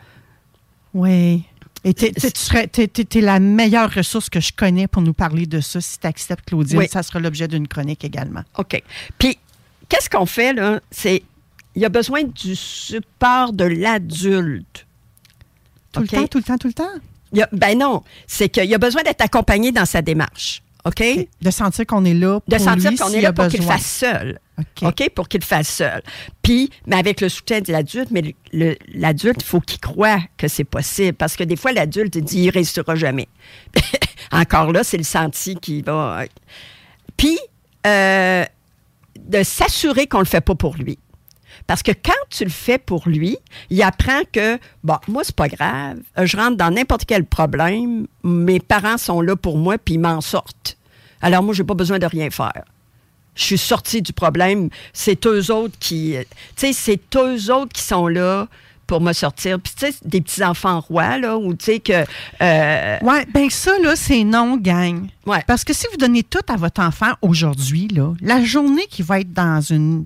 Oui. 0.94 1.44
Et 1.84 1.94
tu 1.94 2.08
serais- 2.36 2.68
t'es- 2.68 2.88
t'es- 2.88 3.06
t'es 3.06 3.22
la 3.22 3.40
meilleure 3.40 3.92
ressource 3.94 4.30
que 4.30 4.40
je 4.42 4.52
connais 4.54 4.88
pour 4.88 5.02
nous 5.02 5.14
parler 5.14 5.46
de 5.46 5.60
ça. 5.62 5.80
Si 5.82 6.00
tu 6.00 6.08
acceptes, 6.08 6.46
Claudine, 6.46 6.78
Oui. 6.80 6.88
ça 6.92 7.04
sera 7.04 7.20
l'objet 7.20 7.48
d'une 7.48 7.68
chronique 7.68 8.04
également. 8.04 8.44
OK. 8.58 8.82
Puis, 9.18 9.38
qu'est-ce 9.88 10.10
qu'on 10.10 10.26
fait, 10.26 10.54
là? 10.54 10.80
C'est, 10.92 11.24
il 11.80 11.86
a 11.86 11.90
besoin 11.90 12.24
du 12.24 12.56
support 12.56 13.54
de 13.54 13.64
l'adulte. 13.64 14.86
Tout 15.94 16.02
le 16.02 16.08
temps, 16.08 16.28
tout 16.28 16.38
le 16.40 16.44
temps, 16.44 16.58
tout 16.58 16.68
le 16.68 16.74
temps? 16.74 16.92
Il 17.32 17.40
y 17.40 17.42
a- 17.42 17.50
ben 17.52 17.78
non, 17.78 18.04
c'est 18.28 18.50
qu'il 18.50 18.74
a 18.74 18.78
besoin 18.78 19.02
d'être 19.04 19.22
accompagné 19.22 19.72
dans 19.72 19.86
sa 19.86 20.02
démarche. 20.02 20.62
OK? 20.86 21.04
De 21.42 21.52
sentir 21.52 21.86
qu'on 21.86 22.04
est 22.06 22.14
là 22.14 22.40
pour 22.40 22.54
De 22.54 22.62
sentir 22.62 22.94
qu'on 22.96 23.10
est 23.12 23.22
là 23.22 23.34
pour 23.34 23.48
qu'il 23.48 23.62
fasse 23.64 23.86
seul. 23.86 24.40
OK. 24.82 25.10
Pour 25.16 25.30
qu'il 25.30 25.40
le 25.42 25.46
fasse 25.46 25.68
seul. 25.70 26.02
Puis, 26.42 26.70
mais 26.86 26.98
avec 26.98 27.22
le 27.22 27.30
soutien 27.30 27.62
de 27.62 27.72
l'adulte, 27.72 28.10
mais 28.12 28.36
l'adulte, 28.52 29.42
il 29.42 29.46
faut 29.46 29.62
qu'il 29.62 29.80
croie 29.80 30.20
que 30.38 30.48
c'est 30.48 30.64
possible. 30.64 31.14
Parce 31.14 31.36
que 31.36 31.44
des 31.44 31.56
fois, 31.56 31.72
l'adulte 31.72 32.18
dit 32.18 32.40
il 32.42 32.48
ne 32.48 32.52
réussira 32.52 32.96
jamais. 32.96 33.28
Encore 34.32 34.72
là, 34.72 34.84
c'est 34.84 34.98
le 34.98 35.04
senti 35.04 35.56
qui 35.56 35.82
va. 35.82 36.24
Puis, 37.18 37.38
euh, 37.88 38.44
de 39.20 39.44
s'assurer 39.44 40.08
qu'on 40.08 40.20
ne 40.20 40.24
le 40.24 40.30
fait 40.30 40.42
pas 40.42 40.56
pour 40.56 40.76
lui. 40.76 40.98
Parce 41.68 41.84
que 41.84 41.92
quand 41.92 42.12
tu 42.30 42.44
le 42.44 42.50
fais 42.50 42.78
pour 42.78 43.08
lui, 43.08 43.38
il 43.70 43.82
apprend 43.84 44.22
que, 44.32 44.58
bon, 44.84 44.98
moi, 45.08 45.24
c'est 45.24 45.36
pas 45.36 45.48
grave. 45.48 45.98
Euh, 46.18 46.26
Je 46.26 46.38
rentre 46.38 46.58
dans 46.58 46.72
n'importe 46.72 47.06
quel 47.06 47.26
problème. 47.26 48.08
Mes 48.24 48.60
parents 48.60 48.98
sont 48.98 49.22
là 49.22 49.36
pour 49.36 49.58
moi, 49.58 49.78
puis 49.78 49.96
ils 49.96 50.00
m'en 50.00 50.22
sortent. 50.22 50.78
Alors, 51.22 51.44
moi, 51.44 51.54
j'ai 51.54 51.64
pas 51.64 51.74
besoin 51.76 52.00
de 52.00 52.06
rien 52.06 52.30
faire. 52.30 52.64
Je 53.36 53.44
suis 53.44 53.58
sortie 53.58 54.02
du 54.02 54.14
problème. 54.14 54.70
C'est 54.94 55.26
eux 55.26 55.52
autres 55.52 55.76
qui. 55.80 56.16
euh, 56.18 56.24
Tu 56.56 56.68
sais, 56.68 56.74
c'est 56.74 57.16
eux 57.18 57.54
autres 57.54 57.72
qui 57.74 57.82
sont 57.84 58.08
là 58.08 58.48
pour 58.88 59.02
me 59.02 59.14
sortir. 59.14 59.60
Puis, 59.60 59.72
tu 59.78 59.86
sais, 59.92 59.98
des 60.04 60.20
petits-enfants 60.20 60.80
rois, 60.80 61.20
là, 61.20 61.38
où, 61.38 61.54
tu 61.54 61.66
sais, 61.66 61.80
que. 61.80 62.04
euh, 62.42 62.98
Ouais, 63.02 63.26
ben 63.34 63.50
ça, 63.50 63.72
là, 63.84 63.96
c'est 63.96 64.24
non, 64.24 64.58
gang. 64.58 65.08
Ouais. 65.26 65.44
Parce 65.46 65.64
que 65.64 65.74
si 65.74 65.86
vous 65.92 65.98
donnez 65.98 66.24
tout 66.24 66.40
à 66.52 66.56
votre 66.58 66.82
enfant 66.82 67.12
aujourd'hui, 67.22 67.88
là, 67.90 68.14
la 68.22 68.44
journée 68.44 68.88
qui 68.90 69.04
va 69.04 69.20
être 69.20 69.32
dans 69.32 69.62
une. 69.62 70.06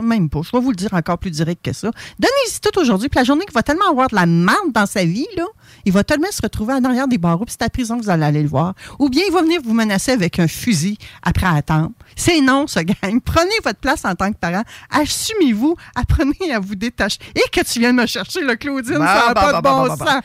Même 0.00 0.28
pas, 0.28 0.40
je 0.42 0.50
vais 0.52 0.62
vous 0.62 0.70
le 0.70 0.76
dire 0.76 0.92
encore 0.92 1.18
plus 1.18 1.30
direct 1.30 1.64
que 1.64 1.72
ça. 1.72 1.90
Donnez-y 2.18 2.60
tout 2.60 2.78
aujourd'hui, 2.78 3.08
puis 3.08 3.18
la 3.18 3.24
journée 3.24 3.44
qu'il 3.44 3.54
va 3.54 3.62
tellement 3.62 3.90
avoir 3.90 4.08
de 4.08 4.14
la 4.14 4.26
merde 4.26 4.72
dans 4.72 4.86
sa 4.86 5.04
vie, 5.04 5.26
là, 5.36 5.44
il 5.84 5.92
va 5.92 6.04
tellement 6.04 6.30
se 6.30 6.42
retrouver 6.42 6.74
en 6.74 6.84
arrière 6.84 7.08
des 7.08 7.18
barreaux, 7.18 7.44
puis 7.44 7.54
c'est 7.56 7.62
à 7.62 7.66
la 7.66 7.70
prison 7.70 7.98
que 7.98 8.04
vous 8.04 8.10
allez 8.10 8.24
aller 8.24 8.42
le 8.42 8.48
voir. 8.48 8.74
Ou 8.98 9.08
bien 9.08 9.22
il 9.26 9.32
va 9.32 9.42
venir 9.42 9.60
vous 9.62 9.74
menacer 9.74 10.12
avec 10.12 10.38
un 10.38 10.48
fusil 10.48 10.98
après 11.22 11.46
attendre. 11.46 11.92
C'est 12.16 12.40
non, 12.40 12.66
ce 12.66 12.80
gang. 12.80 13.20
Prenez 13.24 13.54
votre 13.64 13.78
place 13.78 14.04
en 14.04 14.14
tant 14.14 14.32
que 14.32 14.38
parent. 14.38 14.62
Assumez-vous. 14.90 15.76
Apprenez 15.94 16.52
à 16.52 16.58
vous 16.58 16.74
détacher. 16.74 17.18
Et 17.34 17.48
que 17.50 17.64
tu 17.64 17.78
viennes 17.80 17.96
me 17.96 18.06
chercher, 18.06 18.40
le 18.40 18.56
Claudine, 18.56 18.98
Bah, 18.98 19.06
ça 19.06 19.28
n'a 19.28 19.34
bah, 19.34 19.40
pas 19.40 19.52
bah, 19.52 19.58
de 19.58 19.62
bah, 19.62 19.70
bon 19.70 19.88
bah, 19.88 19.96
bah. 19.98 20.06
sens. 20.06 20.22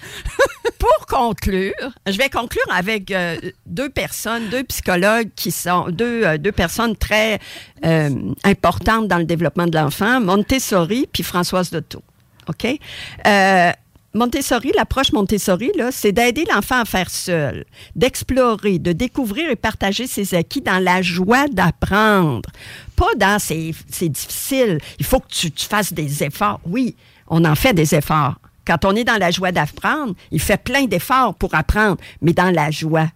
pour 0.80 1.06
conclure, 1.08 1.74
je 2.08 2.18
vais 2.18 2.30
conclure 2.30 2.66
avec 2.70 3.12
euh, 3.12 3.38
deux 3.66 3.90
personnes, 3.90 4.50
deux 4.50 4.64
psychologues 4.64 5.30
qui 5.36 5.52
sont 5.52 5.88
deux, 5.90 6.24
euh, 6.26 6.38
deux 6.38 6.52
personnes 6.52 6.96
très 6.98 7.40
euh, 7.86 8.10
importantes 8.44 9.08
dans 9.08 9.18
le 9.18 9.24
développement 9.26 9.62
de 9.67 9.78
l'enfant, 9.78 10.21
Montessori 10.21 11.08
puis 11.12 11.23
Françoise 11.23 11.69
Dotto. 11.71 12.02
OK? 12.47 12.80
Euh, 13.26 13.71
Montessori, 14.15 14.71
l'approche 14.76 15.12
Montessori, 15.12 15.71
c'est 15.91 16.12
d'aider 16.12 16.45
l'enfant 16.54 16.82
à 16.82 16.86
faire 16.86 17.10
seul, 17.10 17.65
d'explorer, 17.95 18.78
de 18.78 18.91
découvrir 18.91 19.49
et 19.49 19.56
partager 19.56 20.06
ses 20.06 20.36
acquis 20.36 20.62
dans 20.62 20.78
la 20.78 21.02
joie 21.02 21.47
d'apprendre. 21.47 22.47
Pas 22.95 23.15
dans 23.17 23.39
c'est 23.39 23.71
c'est 23.89 24.10
difficile, 24.10 24.78
il 24.99 25.06
faut 25.06 25.19
que 25.19 25.30
tu, 25.30 25.52
tu 25.52 25.65
fasses 25.65 25.93
des 25.93 26.23
efforts. 26.23 26.60
Oui, 26.65 26.95
on 27.28 27.43
en 27.43 27.56
fait 27.56 27.73
des 27.73 27.95
efforts. 27.95 28.36
Quand 28.65 28.86
on 28.86 28.95
est 28.95 29.04
dans 29.04 29.17
la 29.17 29.32
joie 29.32 29.52
d'apprendre, 29.52 30.13
il 30.32 30.39
fait 30.39 30.62
plein 30.62 30.86
d'efforts 30.86 31.34
pour 31.34 31.56
apprendre, 31.56 31.97
mais 32.21 32.34
dans 32.34 32.52
la 32.52 32.69
joie. 32.69 33.08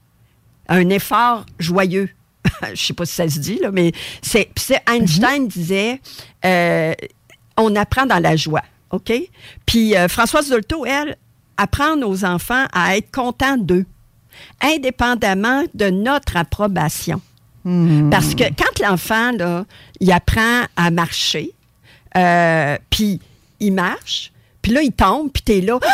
Un 0.68 0.90
effort 0.90 1.46
joyeux. 1.60 2.10
Je 2.74 2.86
sais 2.86 2.94
pas 2.94 3.06
si 3.06 3.14
ça 3.14 3.30
se 3.30 3.40
dit, 3.40 3.60
là, 3.62 3.72
mais 3.72 3.92
c'est 4.22 4.50
Einstein 4.88 5.48
disait 5.48 6.02
euh, 6.46 6.94
on 7.58 7.76
apprend 7.76 8.06
dans 8.06 8.20
la 8.20 8.36
joie. 8.36 8.64
OK? 8.92 9.12
Puis 9.66 9.96
euh, 9.96 10.08
Françoise 10.08 10.50
Dolto, 10.50 10.86
elle, 10.86 11.18
apprend 11.58 12.00
aux 12.02 12.24
enfants 12.24 12.66
à 12.72 12.98
être 12.98 13.12
contents 13.12 13.58
d'eux, 13.58 13.86
indépendamment 14.62 15.64
de 15.74 15.90
notre 15.90 16.38
approbation. 16.38 17.22
Parce 18.10 18.34
que 18.34 18.44
quand 18.44 18.80
l'enfant, 18.80 19.34
là, 19.34 19.66
il 20.00 20.10
apprend 20.14 20.64
à 20.78 20.90
marcher, 20.90 21.52
euh, 22.16 22.78
puis 22.90 23.20
il 23.60 23.74
marche, 23.74 24.32
puis 24.68 24.74
là, 24.76 24.82
il 24.82 24.92
tombe, 24.92 25.32
puis 25.32 25.42
t'es 25.44 25.62
là, 25.62 25.80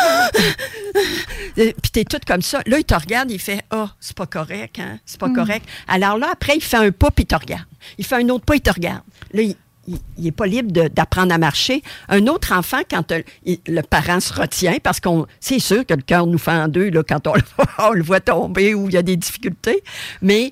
Euh, 1.56 1.70
puis 1.80 1.90
t'es 1.92 2.04
tout 2.04 2.18
comme 2.26 2.42
ça. 2.42 2.60
Là, 2.66 2.78
il 2.78 2.84
te 2.84 2.94
regarde, 2.94 3.30
il 3.30 3.38
fait 3.38 3.60
«Ah, 3.70 3.94
c'est 4.00 4.16
pas 4.16 4.26
correct, 4.26 4.80
hein? 4.80 4.98
C'est 5.06 5.20
pas 5.20 5.30
correct.» 5.30 5.64
Alors 5.88 6.18
là, 6.18 6.28
après, 6.32 6.56
il 6.56 6.60
fait 6.60 6.76
un 6.78 6.90
pas, 6.90 7.12
puis 7.12 7.22
il 7.22 7.26
te 7.26 7.34
regarde. 7.36 7.64
Il 7.96 8.04
fait 8.04 8.16
un 8.16 8.28
autre 8.30 8.44
pas, 8.44 8.56
il 8.56 8.60
te 8.60 8.70
regarde. 8.72 9.02
Là, 9.32 9.42
il 9.42 9.56
il 9.86 10.24
n'est 10.24 10.32
pas 10.32 10.46
libre 10.46 10.72
d'apprendre 10.88 11.32
à 11.34 11.38
marcher. 11.38 11.82
Un 12.08 12.26
autre 12.26 12.52
enfant, 12.52 12.80
quand 12.90 13.12
euh, 13.12 13.22
il- 13.44 13.60
le 13.68 13.82
parent 13.82 14.18
se 14.18 14.32
retient, 14.32 14.78
parce 14.82 14.98
qu'on 14.98 15.26
c'est 15.40 15.58
sûr 15.60 15.84
que 15.86 15.92
le 15.94 16.00
cœur 16.02 16.26
nous 16.26 16.38
fait 16.38 16.50
en 16.52 16.66
deux 16.68 16.88
là, 16.90 17.02
quand 17.06 17.26
on, 17.28 17.34
le 17.34 17.42
voit- 17.56 17.90
on 17.90 17.92
le 17.92 18.02
voit 18.02 18.20
tomber 18.20 18.74
ou 18.74 18.88
il 18.88 18.94
y 18.94 18.96
a 18.96 19.02
des 19.02 19.16
difficultés, 19.16 19.82
mais 20.22 20.50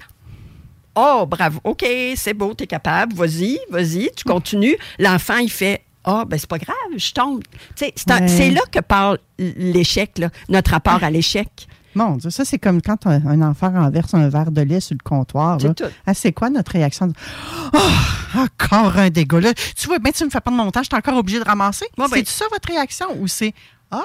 Oh, 0.95 1.25
bravo, 1.27 1.59
OK, 1.65 1.85
c'est 2.17 2.35
beau, 2.35 2.53
t'es 2.53 2.67
capable, 2.67 3.15
vas-y, 3.15 3.59
vas-y, 3.71 4.11
tu 4.15 4.25
continues. 4.25 4.77
L'enfant, 4.99 5.39
il 5.39 5.51
fait 5.51 5.83
Ah, 6.05 6.25
ben 6.27 6.39
c'est 6.39 6.49
pas 6.49 6.59
grave, 6.59 6.77
je 6.97 7.13
tombe. 7.13 7.43
Tu 7.77 7.85
sais, 7.87 7.93
C'est 7.97 8.11
Ouais. 8.13 8.51
là 8.51 8.61
que 8.71 8.81
part 8.81 9.17
l'échec, 9.39 10.21
notre 10.49 10.71
rapport 10.73 11.03
à 11.05 11.11
l'échec. 11.11 11.69
Mon 11.95 12.17
Dieu, 12.17 12.31
ça, 12.31 12.45
c'est 12.47 12.59
comme 12.59 12.81
quand 12.81 13.07
un, 13.07 13.25
un 13.27 13.43
enfant 13.43 13.71
renverse 13.71 14.15
un 14.15 14.29
verre 14.31 14.51
de 14.51 14.63
lait 14.63 14.81
sur 14.81 14.95
le 14.95 15.03
comptoir. 15.05 15.59
C'est. 15.61 15.83
Ah, 16.07 16.15
c'est 16.15 16.33
quoi 16.33 16.49
notre 16.49 16.73
réaction? 16.73 17.13
Oh, 17.75 17.79
encore 18.39 18.97
un 18.97 19.11
dégât. 19.11 19.41
Là, 19.41 19.53
tu 19.55 19.87
vois, 19.89 19.99
ben, 19.99 20.11
tu 20.13 20.25
me 20.25 20.31
fais 20.31 20.41
perdre 20.41 20.57
mon 20.57 20.71
temps, 20.71 20.81
je 20.83 20.87
suis 20.91 20.97
encore 20.97 21.19
obligé 21.19 21.39
de 21.39 21.45
ramasser. 21.45 21.87
Ouais, 21.99 22.07
c'est 22.09 22.15
ben- 22.15 22.25
ça 22.25 22.45
votre 22.51 22.67
réaction? 22.69 23.07
Ou 23.21 23.29
c'est 23.29 23.53
Ah, 23.91 24.01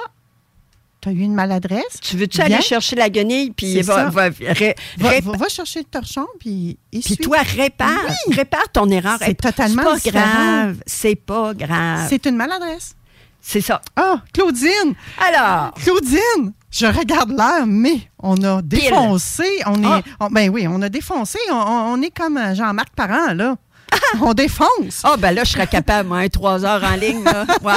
t'as 1.08 1.14
eu 1.14 1.20
une 1.22 1.34
maladresse? 1.34 2.00
Tu 2.02 2.16
veux-tu 2.16 2.40
aller 2.40 2.60
chercher 2.60 2.96
la 2.96 3.08
guenille, 3.08 3.50
puis 3.50 3.80
va, 3.82 4.10
va- 4.10 4.22
ré- 4.28 4.74
Va, 4.98 5.08
ré- 5.08 5.20
va- 5.20 5.36
va 5.36 5.48
chercher 5.48 5.80
le 5.80 5.84
torchon, 5.86 6.26
puis 6.38 6.78
Puis 6.90 7.16
toi, 7.16 7.38
répare, 7.56 7.88
Oui. 8.28 8.34
répare 8.34 8.68
ton 8.72 8.88
erreur. 8.90 9.18
C'est 9.20 9.34
totalement 9.40 9.82
pas 9.84 9.94
différent. 9.96 10.20
grave, 10.20 10.76
c'est 10.86 11.16
pas 11.16 11.54
grave. 11.54 12.06
C'est 12.08 12.26
une 12.26 12.36
maladresse. 12.36 12.94
C'est 13.40 13.60
ça. 13.60 13.80
Ah, 13.96 14.20
Claudine! 14.34 14.94
Alors, 15.26 15.72
Claudine! 15.74 16.52
Je 16.70 16.84
regarde 16.84 17.30
l'heure, 17.30 17.66
mais 17.66 17.98
on 18.18 18.36
a 18.44 18.60
défoncé. 18.60 19.44
On 19.64 19.82
est, 19.82 19.86
Ah. 19.86 20.02
on- 20.20 20.28
ben 20.28 20.50
oui, 20.50 20.66
on 20.68 20.82
a 20.82 20.90
défoncé. 20.90 21.38
On, 21.50 22.02
est 22.02 22.10
comme 22.14 22.38
Jean-Marc 22.54 22.90
Parent, 22.94 23.32
là. 23.32 23.56
on 24.22 24.34
défonce. 24.34 25.02
ah 25.04 25.16
ben 25.18 25.32
là, 25.32 25.44
je 25.44 25.50
serais 25.52 25.66
capable, 25.66 26.08
moi, 26.08 26.18
un 26.18 26.28
trois 26.28 26.64
heures 26.64 26.82
en 26.84 26.96
ligne. 26.96 27.22
Là. 27.24 27.44
Ouais. 27.62 27.72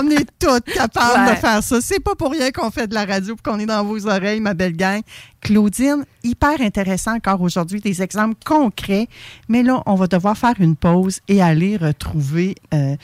On 0.00 0.08
est 0.10 0.26
toutes 0.38 0.64
capables 0.72 1.26
Ouais. 1.28 1.34
de 1.34 1.38
faire 1.38 1.62
ça. 1.62 1.80
C'est 1.80 2.00
pas 2.00 2.14
pour 2.14 2.30
rien 2.32 2.50
qu'on 2.50 2.70
fait 2.70 2.86
de 2.86 2.94
la 2.94 3.04
radio 3.04 3.34
et 3.34 3.42
qu'on 3.42 3.58
est 3.58 3.66
dans 3.66 3.84
vos 3.84 4.06
oreilles, 4.06 4.40
ma 4.40 4.54
belle 4.54 4.76
gang. 4.76 5.00
Claudine, 5.40 6.04
hyper 6.24 6.60
intéressant 6.60 7.14
encore 7.14 7.40
aujourd'hui, 7.40 7.80
des 7.80 8.02
exemples 8.02 8.36
concrets. 8.44 9.06
Mais 9.48 9.62
là, 9.62 9.82
on 9.86 9.94
va 9.94 10.06
devoir 10.06 10.36
faire 10.36 10.54
une 10.58 10.76
pause 10.76 11.20
et 11.28 11.40
aller 11.42 11.76
retrouver 11.76 12.54
euh, 12.74 12.96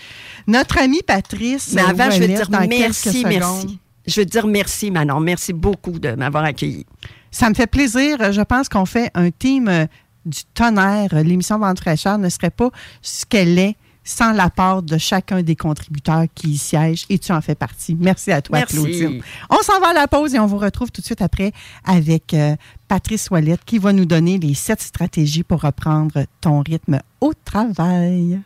notre 0.46 0.78
amie 0.78 1.02
Patrice. 1.06 1.72
Mais 1.74 1.82
avant, 1.82 2.10
je 2.10 2.20
veux 2.20 2.26
dire 2.28 2.48
merci, 2.68 3.24
merci. 3.26 3.78
Je 4.06 4.20
veux 4.20 4.26
dire 4.26 4.46
merci, 4.46 4.90
Manon. 4.90 5.20
Merci 5.20 5.52
beaucoup 5.52 5.98
de 5.98 6.10
m'avoir 6.12 6.44
accueilli. 6.44 6.84
Ça 7.30 7.48
me 7.48 7.54
fait 7.54 7.66
plaisir. 7.66 8.32
Je 8.32 8.42
pense 8.42 8.68
qu'on 8.68 8.84
fait 8.86 9.10
un 9.14 9.30
team 9.30 9.66
euh, 9.68 9.86
du 10.24 10.44
tonnerre. 10.54 11.14
L'émission 11.22 11.58
Vente 11.58 11.80
fraîcheur 11.80 12.18
ne 12.18 12.28
serait 12.28 12.50
pas 12.50 12.70
ce 13.02 13.24
qu'elle 13.26 13.58
est 13.58 13.76
sans 14.04 14.32
l'apport 14.32 14.82
de 14.82 14.98
chacun 14.98 15.42
des 15.42 15.56
contributeurs 15.56 16.26
qui 16.34 16.50
y 16.50 16.58
siègent 16.58 17.06
et 17.08 17.18
tu 17.18 17.32
en 17.32 17.40
fais 17.40 17.54
partie. 17.54 17.96
Merci 17.98 18.32
à 18.32 18.42
toi, 18.42 18.58
Merci. 18.58 18.76
Claudine. 18.76 19.22
On 19.48 19.62
s'en 19.62 19.80
va 19.80 19.88
à 19.88 19.92
la 19.94 20.06
pause 20.06 20.34
et 20.34 20.38
on 20.38 20.46
vous 20.46 20.58
retrouve 20.58 20.90
tout 20.90 21.00
de 21.00 21.06
suite 21.06 21.22
après 21.22 21.52
avec 21.84 22.34
euh, 22.34 22.54
Patrice 22.86 23.30
Ouellette 23.30 23.64
qui 23.64 23.78
va 23.78 23.92
nous 23.92 24.04
donner 24.04 24.38
les 24.38 24.54
sept 24.54 24.82
stratégies 24.82 25.42
pour 25.42 25.62
reprendre 25.62 26.24
ton 26.40 26.60
rythme 26.60 27.00
au 27.20 27.32
travail. 27.44 28.40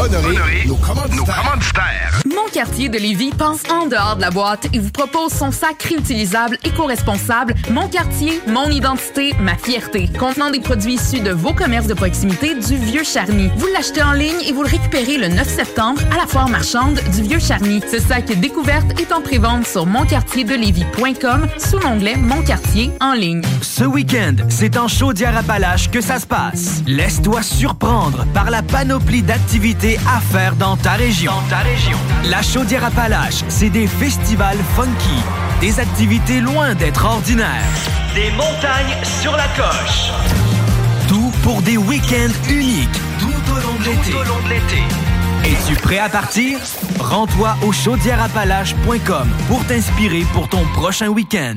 Honorer, 0.00 0.66
nos 0.66 0.76
commanditaires. 0.76 2.22
Mon 2.26 2.39
quartier 2.50 2.88
de 2.88 2.98
Lévis 2.98 3.30
pense 3.30 3.62
en 3.70 3.86
dehors 3.86 4.16
de 4.16 4.20
la 4.20 4.30
boîte 4.30 4.66
et 4.72 4.78
vous 4.78 4.90
propose 4.90 5.32
son 5.32 5.52
sac 5.52 5.82
réutilisable 5.82 6.58
éco-responsable 6.64 7.54
Mon 7.70 7.88
quartier, 7.88 8.40
mon 8.46 8.68
identité, 8.68 9.34
ma 9.40 9.56
fierté, 9.56 10.08
contenant 10.18 10.50
des 10.50 10.60
produits 10.60 10.94
issus 10.94 11.20
de 11.20 11.30
vos 11.30 11.52
commerces 11.52 11.86
de 11.86 11.94
proximité 11.94 12.54
du 12.54 12.76
Vieux 12.76 13.04
Charny. 13.04 13.50
Vous 13.56 13.68
l'achetez 13.72 14.02
en 14.02 14.12
ligne 14.12 14.40
et 14.46 14.52
vous 14.52 14.62
le 14.62 14.68
récupérez 14.68 15.16
le 15.16 15.28
9 15.28 15.48
septembre 15.48 16.00
à 16.12 16.16
la 16.16 16.26
foire 16.26 16.48
marchande 16.48 17.00
du 17.14 17.22
Vieux 17.22 17.38
Charny. 17.38 17.80
Ce 17.90 17.98
sac 18.00 18.26
découverte 18.40 19.00
est 19.00 19.12
en 19.12 19.20
prévente 19.20 19.66
sur 19.66 19.86
monquartierdelévis.com 19.86 21.46
sous 21.58 21.78
l'onglet 21.78 22.16
Mon 22.16 22.42
quartier 22.42 22.90
en 23.00 23.12
ligne. 23.12 23.42
Ce 23.62 23.84
week-end, 23.84 24.34
c'est 24.48 24.76
en 24.76 24.88
Chaudière-Appalaches 24.88 25.90
que 25.90 26.00
ça 26.00 26.18
se 26.18 26.26
passe. 26.26 26.82
Laisse-toi 26.86 27.42
surprendre 27.42 28.26
par 28.34 28.50
la 28.50 28.62
panoplie 28.62 29.22
d'activités 29.22 29.98
à 30.08 30.20
faire 30.20 30.56
dans 30.56 30.76
ta 30.76 30.92
région. 30.92 31.32
Chaudière-Appalaches, 32.42 33.44
c'est 33.48 33.70
des 33.70 33.86
festivals 33.86 34.58
funky, 34.74 35.22
des 35.60 35.78
activités 35.78 36.40
loin 36.40 36.74
d'être 36.74 37.04
ordinaires, 37.04 37.46
des 38.14 38.30
montagnes 38.32 38.96
sur 39.04 39.32
la 39.36 39.46
coche. 39.48 40.10
Tout 41.08 41.32
pour 41.42 41.62
des 41.62 41.76
week-ends 41.76 42.50
uniques 42.50 42.88
tout 43.18 43.52
au 43.52 43.56
long 43.56 43.78
de 43.78 43.84
l'été. 43.84 44.82
Es-tu 45.44 45.74
prêt 45.80 45.98
à 45.98 46.08
partir? 46.08 46.58
Rends-toi 46.98 47.56
au 47.66 47.72
chaudièreappalaches.com 47.72 49.28
pour 49.48 49.64
t'inspirer 49.66 50.24
pour 50.32 50.48
ton 50.48 50.64
prochain 50.74 51.08
week-end. 51.08 51.56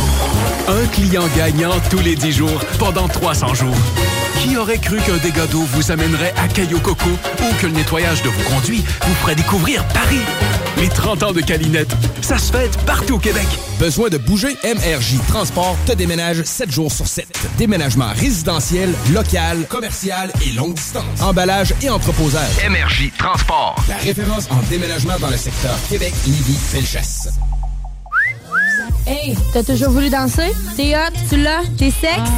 Un 0.67 0.85
client 0.87 1.27
gagnant 1.35 1.73
tous 1.89 1.99
les 1.99 2.15
10 2.15 2.31
jours 2.31 2.61
pendant 2.79 3.07
300 3.07 3.53
jours. 3.55 3.75
Qui 4.41 4.57
aurait 4.57 4.77
cru 4.77 4.97
qu'un 4.97 5.17
dégât 5.17 5.47
d'eau 5.47 5.63
vous 5.73 5.91
amènerait 5.91 6.33
à 6.37 6.47
Caillou 6.47 6.79
Coco 6.79 7.09
ou 7.09 7.61
que 7.61 7.67
le 7.67 7.73
nettoyage 7.73 8.21
de 8.23 8.29
vos 8.29 8.49
conduits 8.49 8.83
vous 9.05 9.13
ferait 9.15 9.35
découvrir 9.35 9.85
Paris? 9.89 10.21
Les 10.77 10.87
30 10.89 11.23
ans 11.23 11.31
de 11.31 11.41
Calinette, 11.41 11.91
ça 12.21 12.37
se 12.37 12.51
fête 12.51 12.75
partout 12.85 13.15
au 13.15 13.19
Québec. 13.19 13.45
Besoin 13.79 14.09
de 14.09 14.17
bouger? 14.17 14.55
MRJ 14.63 15.17
Transport 15.27 15.77
te 15.85 15.93
déménage 15.93 16.43
7 16.43 16.71
jours 16.71 16.91
sur 16.91 17.07
7. 17.07 17.27
Déménagement 17.57 18.09
résidentiel, 18.15 18.93
local, 19.13 19.65
commercial 19.67 20.31
et 20.45 20.53
longue 20.53 20.75
distance. 20.75 21.21
Emballage 21.21 21.73
et 21.81 21.89
entreposage. 21.89 22.49
MRJ 22.67 23.11
Transport. 23.17 23.75
La 23.89 23.97
référence 23.97 24.47
en 24.49 24.61
déménagement 24.69 25.19
dans 25.19 25.29
le 25.29 25.37
secteur 25.37 25.77
Québec, 25.89 26.13
Lévis, 26.25 26.57
Felchasse. 26.71 27.29
Hey, 29.07 29.35
t'as 29.53 29.63
toujours 29.63 29.89
voulu 29.91 30.09
danser? 30.09 30.53
T'es 30.77 30.95
hot, 30.95 31.13
tu 31.29 31.37
l'as, 31.41 31.61
t'es 31.77 31.91
sexe? 31.91 32.29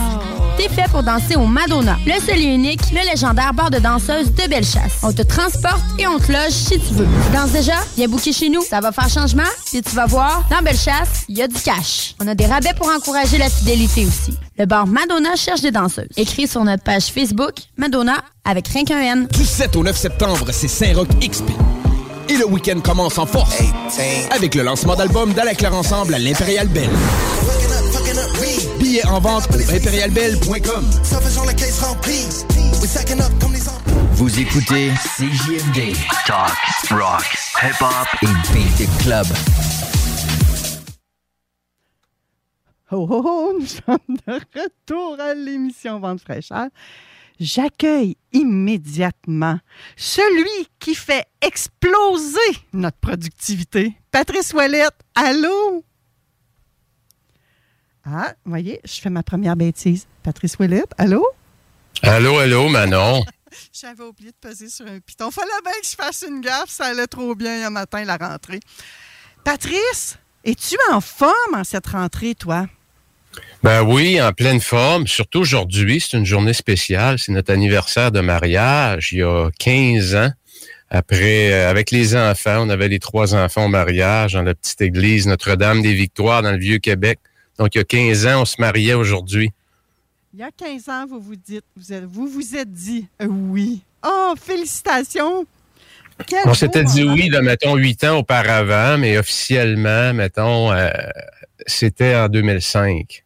T'es 0.57 0.69
fait 0.69 0.89
pour 0.91 1.01
danser 1.01 1.35
au 1.35 1.45
Madonna, 1.45 1.97
le 2.05 2.13
seul 2.23 2.37
et 2.37 2.43
unique, 2.43 2.79
le 2.91 3.09
légendaire 3.09 3.53
bar 3.53 3.71
de 3.71 3.79
danseuses 3.79 4.31
de 4.31 4.47
Bellechasse. 4.47 4.99
On 5.01 5.11
te 5.11 5.23
transporte 5.23 5.81
et 5.97 6.05
on 6.07 6.19
te 6.19 6.31
loge 6.31 6.51
si 6.51 6.79
tu 6.79 6.93
veux. 6.93 7.07
Tu 7.25 7.33
danses 7.35 7.51
déjà? 7.51 7.73
Viens 7.97 8.07
booker 8.07 8.31
chez 8.31 8.49
nous. 8.49 8.61
Ça 8.61 8.79
va 8.79 8.91
faire 8.91 9.09
changement, 9.09 9.43
puis 9.65 9.81
tu 9.81 9.95
vas 9.95 10.05
voir, 10.05 10.45
dans 10.51 10.61
Bellechasse, 10.61 11.25
il 11.27 11.37
y 11.37 11.41
a 11.41 11.47
du 11.47 11.59
cash. 11.59 12.15
On 12.21 12.27
a 12.27 12.35
des 12.35 12.45
rabais 12.45 12.73
pour 12.77 12.87
encourager 12.87 13.39
la 13.39 13.49
fidélité 13.49 14.05
aussi. 14.05 14.37
Le 14.57 14.65
bar 14.65 14.85
Madonna 14.85 15.35
cherche 15.35 15.61
des 15.61 15.71
danseuses. 15.71 16.07
Écris 16.17 16.47
sur 16.47 16.63
notre 16.63 16.83
page 16.83 17.05
Facebook, 17.05 17.55
Madonna, 17.77 18.17
avec 18.45 18.67
rien 18.67 18.85
qu'un 18.85 18.99
N. 18.99 19.27
Du 19.33 19.45
7 19.45 19.75
au 19.75 19.83
9 19.83 19.97
septembre, 19.97 20.47
c'est 20.51 20.67
Saint-Roch 20.67 21.09
XP. 21.19 21.49
Et 22.29 22.37
le 22.37 22.45
week-end 22.45 22.79
commence 22.79 23.17
en 23.17 23.25
force 23.25 23.61
avec 24.31 24.55
le 24.55 24.63
lancement 24.63 24.95
d'album 24.95 25.33
d'À 25.33 25.43
la 25.43 25.53
Claire 25.53 25.73
Ensemble 25.73 26.13
à 26.15 26.19
l'Impérial 26.19 26.67
Belle. 26.67 26.89
Billets 28.79 29.05
en 29.05 29.19
vente 29.19 29.47
au 29.51 29.71
impérialbelle.com. 29.73 30.89
Vous 34.13 34.39
écoutez 34.39 34.91
CJMD. 35.17 35.95
Talk, 36.25 36.51
rock, 36.91 37.37
hip-hop 37.61 38.07
et 38.21 38.53
beat 38.53 38.89
club. 39.03 39.25
Oh, 42.91 43.07
oh, 43.09 43.21
oh, 43.25 43.53
nous 43.59 43.65
sommes 43.65 44.17
de 44.27 44.33
retour 44.33 45.19
à 45.19 45.33
l'émission 45.33 45.99
Vente 45.99 46.21
fraîcheur. 46.21 46.67
J'accueille 47.39 48.15
immédiatement 48.31 49.59
celui 49.95 50.67
qui 50.79 50.95
fait 50.95 51.25
exploser 51.41 52.37
notre 52.73 52.97
productivité. 52.97 53.93
Patrice 54.11 54.53
Ouellette, 54.53 54.95
allô? 55.15 55.83
Ah, 58.05 58.33
vous 58.43 58.51
voyez, 58.51 58.79
je 58.83 58.99
fais 58.99 59.09
ma 59.09 59.23
première 59.23 59.55
bêtise. 59.55 60.07
Patrice 60.23 60.57
Ouellette, 60.59 60.91
allô? 60.97 61.25
Allô, 62.01 62.37
allô, 62.37 62.69
Manon. 62.69 63.23
J'avais 63.73 64.03
oublié 64.03 64.31
de 64.31 64.37
peser 64.37 64.69
sur 64.69 64.85
un 64.87 64.99
piton. 64.99 65.31
Fallait 65.31 65.51
bien 65.63 65.73
que 65.81 65.87
je 65.87 65.95
fasse 65.95 66.25
une 66.27 66.41
gaffe, 66.41 66.69
ça 66.69 66.85
allait 66.87 67.07
trop 67.07 67.35
bien 67.35 67.67
un 67.67 67.69
matin, 67.69 68.03
la 68.03 68.17
rentrée. 68.17 68.59
Patrice, 69.43 70.17
es-tu 70.43 70.75
en 70.91 71.01
forme 71.01 71.55
en 71.55 71.63
cette 71.63 71.87
rentrée, 71.87 72.35
toi? 72.35 72.67
Ben 73.63 73.81
oui, 73.81 74.21
en 74.21 74.33
pleine 74.33 74.59
forme. 74.59 75.07
Surtout 75.07 75.39
aujourd'hui, 75.39 76.01
c'est 76.01 76.17
une 76.17 76.25
journée 76.25 76.51
spéciale. 76.51 77.17
C'est 77.17 77.31
notre 77.31 77.53
anniversaire 77.53 78.11
de 78.11 78.19
mariage 78.19 79.13
il 79.13 79.19
y 79.19 79.23
a 79.23 79.49
15 79.57 80.15
ans. 80.15 80.31
Après, 80.89 81.53
euh, 81.53 81.69
avec 81.69 81.89
les 81.89 82.15
enfants, 82.15 82.57
on 82.59 82.69
avait 82.69 82.89
les 82.89 82.99
trois 82.99 83.33
enfants 83.33 83.65
au 83.65 83.69
mariage 83.69 84.33
dans 84.33 84.43
la 84.43 84.53
petite 84.53 84.81
église 84.81 85.27
Notre-Dame 85.27 85.81
des 85.81 85.93
Victoires 85.93 86.41
dans 86.41 86.51
le 86.51 86.57
Vieux-Québec. 86.57 87.19
Donc, 87.57 87.73
il 87.75 87.77
y 87.77 87.81
a 87.81 87.85
15 87.85 88.27
ans, 88.27 88.41
on 88.41 88.45
se 88.45 88.59
mariait 88.59 88.93
aujourd'hui. 88.95 89.51
Il 90.33 90.41
y 90.41 90.43
a 90.43 90.51
15 90.51 90.89
ans, 90.89 91.05
vous 91.07 91.21
vous 91.21 91.35
dites, 91.37 91.63
vous 91.77 91.93
êtes, 91.93 92.03
vous, 92.03 92.27
vous 92.27 92.55
êtes 92.57 92.71
dit 92.71 93.07
euh, 93.21 93.27
oui. 93.27 93.81
Oh, 94.05 94.33
félicitations! 94.39 95.45
Quel 96.27 96.41
on 96.45 96.53
s'était 96.53 96.83
dit 96.83 97.03
oui, 97.03 97.29
là, 97.29 97.41
mettons, 97.41 97.75
huit 97.75 98.03
ans 98.03 98.17
auparavant, 98.17 98.97
mais 98.97 99.17
officiellement, 99.17 100.13
mettons, 100.13 100.71
euh, 100.71 100.89
c'était 101.65 102.15
en 102.15 102.27
2005. 102.27 103.22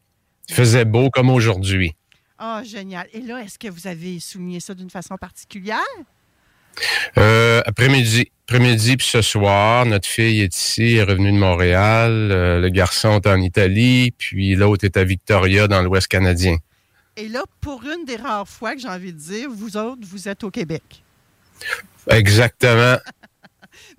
Il 0.49 0.55
faisait 0.55 0.85
beau 0.85 1.09
comme 1.09 1.29
aujourd'hui. 1.29 1.95
Ah, 2.39 2.61
génial. 2.63 3.07
Et 3.13 3.21
là, 3.21 3.39
est-ce 3.43 3.57
que 3.57 3.67
vous 3.67 3.87
avez 3.87 4.19
souligné 4.19 4.59
ça 4.59 4.73
d'une 4.73 4.89
façon 4.89 5.17
particulière? 5.17 5.79
Euh, 7.17 7.61
après-midi, 7.65 8.31
après-midi 8.47 8.97
puis 8.97 9.07
ce 9.07 9.23
soir, 9.23 9.85
notre 9.87 10.07
fille 10.07 10.41
est 10.41 10.55
ici, 10.55 10.95
est 10.95 11.03
revenue 11.03 11.31
de 11.31 11.37
Montréal. 11.37 12.11
euh, 12.31 12.59
le 12.59 12.69
garçon 12.69 13.19
est 13.19 13.27
en 13.27 13.41
Italie, 13.41 14.11
puis 14.15 14.55
l'autre 14.55 14.85
est 14.85 14.95
à 14.97 15.03
Victoria 15.03 15.67
dans 15.67 15.81
l'Ouest 15.81 16.07
canadien. 16.07 16.57
Et 17.15 17.27
là, 17.27 17.43
pour 17.61 17.83
une 17.83 18.05
des 18.05 18.15
rares 18.15 18.47
fois 18.47 18.75
que 18.75 18.81
j'ai 18.81 18.87
envie 18.87 19.11
de 19.11 19.17
dire, 19.17 19.49
vous 19.49 19.75
autres, 19.75 20.01
vous 20.03 20.27
êtes 20.29 20.43
au 20.43 20.51
Québec. 20.51 20.83
Exactement. 22.09 22.97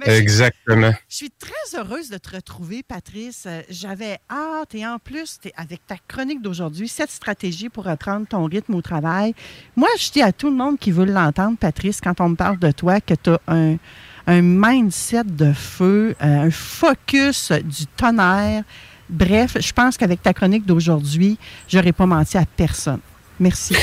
Exactement. 0.05 0.93
Je 1.09 1.17
suis 1.17 1.31
très 1.31 1.79
heureuse 1.79 2.09
de 2.11 2.19
te 2.19 2.37
retrouver, 2.37 2.83
Patrice. 2.83 3.45
Euh, 3.47 3.63
J'avais 3.69 4.19
hâte 4.31 4.75
et 4.75 4.87
en 4.87 4.99
plus, 4.99 5.39
avec 5.57 5.87
ta 5.87 5.97
chronique 6.07 6.41
d'aujourd'hui, 6.41 6.89
cette 6.89 7.11
stratégie 7.11 7.69
pour 7.69 7.85
reprendre 7.85 8.27
ton 8.27 8.45
rythme 8.45 8.75
au 8.75 8.83
travail. 8.83 9.35
Moi, 9.77 9.89
je 9.99 10.11
dis 10.11 10.23
à 10.23 10.33
tout 10.33 10.51
le 10.51 10.57
monde 10.57 10.79
qui 10.79 10.93
veut 10.93 11.05
l'entendre, 11.05 11.57
Patrice, 11.59 12.01
quand 12.01 12.21
on 12.21 12.31
me 12.31 12.37
parle 12.37 12.59
de 12.59 12.71
toi, 12.71 13.01
que 13.01 13.15
tu 13.15 13.31
as 13.31 13.41
un, 13.49 13.77
un 14.27 14.43
mindset 14.43 15.25
de 15.25 15.53
feu, 15.53 16.15
euh, 16.23 16.43
un 16.47 16.51
focus 16.51 17.51
du 17.53 17.87
tonnerre. 17.87 18.63
Bref, 19.09 19.57
je 19.59 19.73
pense 19.73 19.97
qu'avec 19.97 20.23
ta 20.23 20.35
chronique 20.35 20.67
d'aujourd'hui, 20.67 21.39
j'aurais 21.67 21.93
pas 21.93 22.07
menti 22.07 22.37
à 22.37 22.45
personne. 22.45 23.01
Merci. 23.41 23.75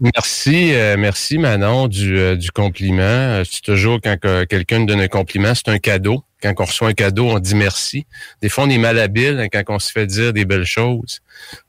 Merci. 0.00 0.72
Euh, 0.72 0.96
merci 0.98 1.36
Manon 1.36 1.86
du, 1.86 2.18
euh, 2.18 2.34
du 2.34 2.50
compliment. 2.50 3.02
Euh, 3.02 3.42
C'est 3.44 3.60
toujours 3.60 4.00
quand 4.02 4.18
que 4.18 4.44
quelqu'un 4.44 4.80
nous 4.80 4.86
donne 4.86 5.00
un 5.00 5.08
compliment, 5.08 5.54
c'est 5.54 5.68
un 5.68 5.78
cadeau. 5.78 6.24
Quand 6.42 6.54
on 6.58 6.64
reçoit 6.64 6.88
un 6.88 6.94
cadeau, 6.94 7.26
on 7.26 7.38
dit 7.38 7.54
merci. 7.54 8.06
Des 8.40 8.48
fois, 8.48 8.64
on 8.64 8.70
est 8.70 8.78
malhabile 8.78 9.38
hein, 9.38 9.48
quand 9.52 9.62
on 9.68 9.78
se 9.78 9.92
fait 9.92 10.06
dire 10.06 10.32
des 10.32 10.46
belles 10.46 10.64
choses. 10.64 11.20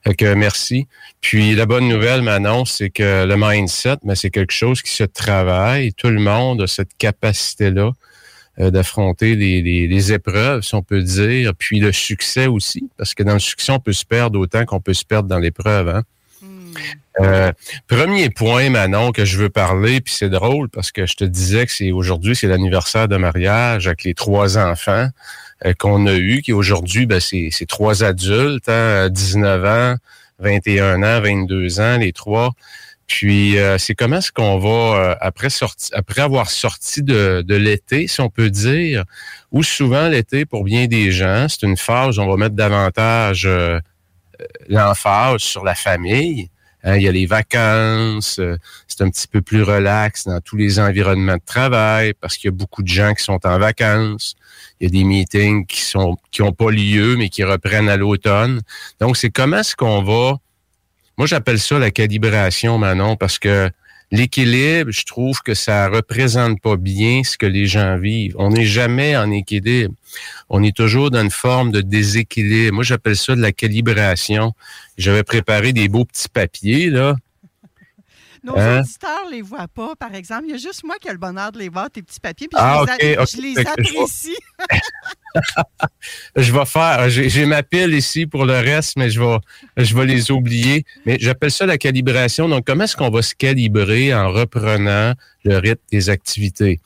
Fait 0.06 0.14
que 0.14 0.34
merci. 0.34 0.88
Puis 1.20 1.56
la 1.56 1.66
bonne 1.66 1.90
nouvelle, 1.90 2.22
Manon, 2.22 2.64
c'est 2.64 2.90
que 2.90 3.26
le 3.26 3.36
mindset, 3.38 3.98
ben, 4.04 4.16
c'est 4.16 4.30
quelque 4.30 4.54
chose 4.54 4.82
qui 4.82 4.92
se 4.92 5.04
travaille. 5.04 5.92
Tout 5.92 6.10
le 6.10 6.22
monde 6.22 6.62
a 6.62 6.68
cette 6.68 6.96
capacité-là 6.98 7.92
euh, 8.60 8.72
d'affronter 8.72 9.36
les 9.36 10.14
épreuves, 10.14 10.62
si 10.62 10.74
on 10.76 10.84
peut 10.84 11.02
dire, 11.02 11.54
puis 11.58 11.80
le 11.80 11.92
succès 11.92 12.48
aussi, 12.48 12.90
parce 12.98 13.14
que 13.14 13.24
dans 13.24 13.34
le 13.34 13.40
succès, 13.40 13.74
on 13.74 13.80
peut 13.80 13.94
se 13.94 14.06
perdre 14.06 14.40
autant 14.40 14.64
qu'on 14.66 14.80
peut 14.80 14.94
se 14.94 15.04
perdre 15.04 15.28
dans 15.28 15.40
l'épreuve. 15.40 15.90
Hein? 15.90 16.04
Euh, 17.20 17.52
premier 17.88 18.30
point, 18.30 18.70
Manon, 18.70 19.12
que 19.12 19.26
je 19.26 19.38
veux 19.38 19.50
parler, 19.50 20.02
puis 20.02 20.14
c'est 20.14 20.30
drôle 20.30 20.70
parce 20.70 20.92
que 20.92 21.06
je 21.06 21.16
te 21.16 21.24
disais 21.24 21.66
que 21.66 21.72
c'est 21.72 21.92
aujourd'hui, 21.92 22.36
c'est 22.36 22.48
l'anniversaire 22.48 23.08
de 23.08 23.18
mariage 23.18 23.88
avec 23.88 24.04
les 24.04 24.14
trois 24.14 24.58
enfants 24.58 25.10
euh, 25.66 25.74
qu'on 25.78 26.08
a 26.08 26.16
eus, 26.16 26.42
qui 26.42 26.54
aujourd'hui, 26.54 27.06
ben, 27.06 27.20
c'est 27.20 27.68
trois 27.68 28.04
adultes, 28.04 28.70
hein, 28.70 29.10
19 29.10 29.66
ans, 29.66 29.96
21 30.40 31.04
ans, 31.04 31.22
22 31.22 31.80
ans, 31.80 31.98
les 31.98 32.14
trois. 32.14 32.54
Puis 33.12 33.60
euh, 33.60 33.78
c'est 33.78 33.94
comment 33.94 34.18
est-ce 34.18 34.32
qu'on 34.32 34.58
va, 34.58 34.70
euh, 34.70 35.16
après, 35.20 35.50
sorti, 35.50 35.90
après 35.94 36.22
avoir 36.22 36.50
sorti 36.50 37.04
de, 37.04 37.44
de 37.46 37.56
l'été, 37.56 38.08
si 38.08 38.22
on 38.22 38.30
peut 38.30 38.50
dire, 38.50 39.04
ou 39.52 39.64
souvent 39.64 40.08
l'été, 40.08 40.46
pour 40.46 40.64
bien 40.64 40.88
des 40.88 41.12
gens, 41.12 41.48
c'est 41.50 41.64
une 41.64 41.76
phase 41.76 42.18
où 42.18 42.22
on 42.22 42.30
va 42.30 42.38
mettre 42.38 42.56
davantage 42.56 43.46
euh, 43.46 43.82
l'emphase 44.70 45.42
sur 45.42 45.66
la 45.66 45.76
famille. 45.76 46.50
Hein, 46.84 46.96
il 46.96 47.04
y 47.04 47.08
a 47.08 47.12
les 47.12 47.28
vacances, 47.28 48.40
euh, 48.40 48.58
c'est 48.88 49.02
un 49.02 49.10
petit 49.10 49.28
peu 49.28 49.42
plus 49.42 49.62
relax 49.62 50.26
dans 50.26 50.40
tous 50.42 50.58
les 50.58 50.80
environnements 50.80 51.36
de 51.36 51.46
travail 51.46 52.14
parce 52.20 52.38
qu'il 52.38 52.48
y 52.48 52.54
a 52.54 52.56
beaucoup 52.56 52.82
de 52.82 52.88
gens 52.88 53.14
qui 53.14 53.24
sont 53.24 53.40
en 53.46 53.60
vacances. 53.60 54.36
Il 54.80 54.86
y 54.86 54.88
a 54.88 54.90
des 54.90 55.04
meetings 55.04 55.66
qui 55.68 55.82
sont 55.82 56.18
qui 56.32 56.42
ont 56.42 56.54
pas 56.54 56.72
lieu 56.72 57.16
mais 57.18 57.30
qui 57.30 57.44
reprennent 57.44 57.90
à 57.90 57.98
l'automne. 57.98 58.62
Donc 59.00 59.16
c'est 59.16 59.30
comment 59.30 59.58
est-ce 59.58 59.76
qu'on 59.76 60.02
va 60.02 60.40
Moi 61.18 61.28
j'appelle 61.28 61.60
ça 61.60 61.78
la 61.78 61.92
calibration 61.92 62.80
Manon 62.80 63.16
parce 63.16 63.38
que 63.38 63.70
l'équilibre, 64.12 64.92
je 64.92 65.06
trouve 65.06 65.42
que 65.42 65.54
ça 65.54 65.88
représente 65.90 66.60
pas 66.62 66.76
bien 66.76 67.24
ce 67.24 67.38
que 67.38 67.46
les 67.46 67.66
gens 67.66 67.98
vivent. 67.98 68.36
On 68.38 68.50
n'est 68.50 68.66
jamais 68.66 69.16
en 69.18 69.32
équilibre. 69.32 69.94
On 70.50 70.62
est 70.64 70.76
toujours 70.76 71.12
dans 71.12 71.22
une 71.22 71.32
forme 71.32 71.72
de 71.72 71.82
déséquilibre. 71.82 72.74
Moi, 72.76 72.84
j'appelle 72.84 73.16
ça 73.16 73.36
de 73.36 73.42
la 73.42 73.52
calibration. 73.52 74.54
J'avais 74.98 75.24
préparé 75.24 75.74
des 75.74 75.88
beaux 75.88 76.06
petits 76.06 76.30
papiers, 76.30 76.90
là. 76.90 77.16
Nos 78.44 78.58
Hein? 78.58 78.80
auditeurs 78.82 79.26
ne 79.28 79.32
les 79.36 79.42
voient 79.44 79.68
pas, 79.68 79.96
par 79.96 80.16
exemple. 80.16 80.46
Il 80.48 80.52
y 80.52 80.56
a 80.56 80.58
juste 80.58 80.84
moi 80.84 80.96
qui 81.00 81.08
ai 81.08 81.12
le 81.12 81.18
bonheur 81.20 81.52
de 81.52 81.60
les 81.60 81.70
voir, 81.70 81.90
tes 81.92 82.02
petits 82.02 82.20
papiers, 82.20 82.48
puis 82.48 82.58
Ah, 82.60 82.84
je 82.88 83.06
les, 83.40 83.56
a- 83.58 83.62
je 83.62 83.68
apprécie. 83.68 84.36
Je 86.36 86.52
vais 86.52 86.66
faire, 86.66 87.10
j'ai 87.10 87.46
ma 87.46 87.64
pile 87.64 87.94
ici 87.94 88.26
pour 88.26 88.46
le 88.46 88.54
reste, 88.54 88.98
mais 88.98 89.10
je 89.10 89.20
vais, 89.20 89.38
je 89.78 89.96
vais 89.96 90.06
les 90.06 90.32
oublier. 90.32 90.86
Mais 91.06 91.18
j'appelle 91.20 91.52
ça 91.52 91.66
la 91.66 91.78
calibration. 91.78 92.48
Donc, 92.50 92.66
comment 92.66 92.84
est-ce 92.84 92.96
qu'on 92.96 93.10
va 93.10 93.22
se 93.22 93.36
calibrer 93.36 94.14
en 94.14 94.32
reprenant 94.32 95.14
le 95.44 95.58
rythme 95.58 95.82
des 95.92 96.10
activités? 96.10 96.80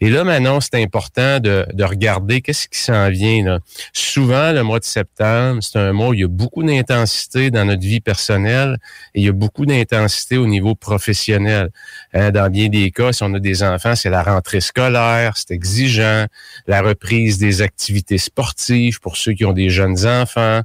Et 0.00 0.10
là, 0.10 0.24
maintenant, 0.24 0.60
c'est 0.60 0.76
important 0.76 1.40
de, 1.40 1.66
de 1.72 1.84
regarder 1.84 2.40
qu'est-ce 2.40 2.68
qui 2.68 2.78
s'en 2.78 3.10
vient. 3.10 3.58
Souvent, 3.92 4.52
le 4.52 4.62
mois 4.62 4.78
de 4.78 4.84
septembre, 4.84 5.62
c'est 5.62 5.78
un 5.78 5.92
mois 5.92 6.08
où 6.08 6.14
il 6.14 6.20
y 6.20 6.24
a 6.24 6.28
beaucoup 6.28 6.62
d'intensité 6.62 7.50
dans 7.50 7.64
notre 7.64 7.82
vie 7.82 8.00
personnelle 8.00 8.78
et 9.14 9.20
il 9.20 9.26
y 9.26 9.28
a 9.28 9.32
beaucoup 9.32 9.66
d'intensité 9.66 10.36
au 10.36 10.46
niveau 10.46 10.74
professionnel. 10.74 11.70
Hein, 12.14 12.30
dans 12.30 12.50
bien 12.50 12.68
des 12.68 12.90
cas, 12.90 13.12
si 13.12 13.22
on 13.22 13.34
a 13.34 13.40
des 13.40 13.62
enfants, 13.62 13.94
c'est 13.94 14.10
la 14.10 14.22
rentrée 14.22 14.60
scolaire, 14.60 15.34
c'est 15.36 15.52
exigeant, 15.52 16.26
la 16.66 16.82
reprise 16.82 17.38
des 17.38 17.62
activités 17.62 18.18
sportives 18.18 19.00
pour 19.00 19.16
ceux 19.16 19.32
qui 19.32 19.44
ont 19.44 19.52
des 19.52 19.70
jeunes 19.70 20.06
enfants. 20.06 20.62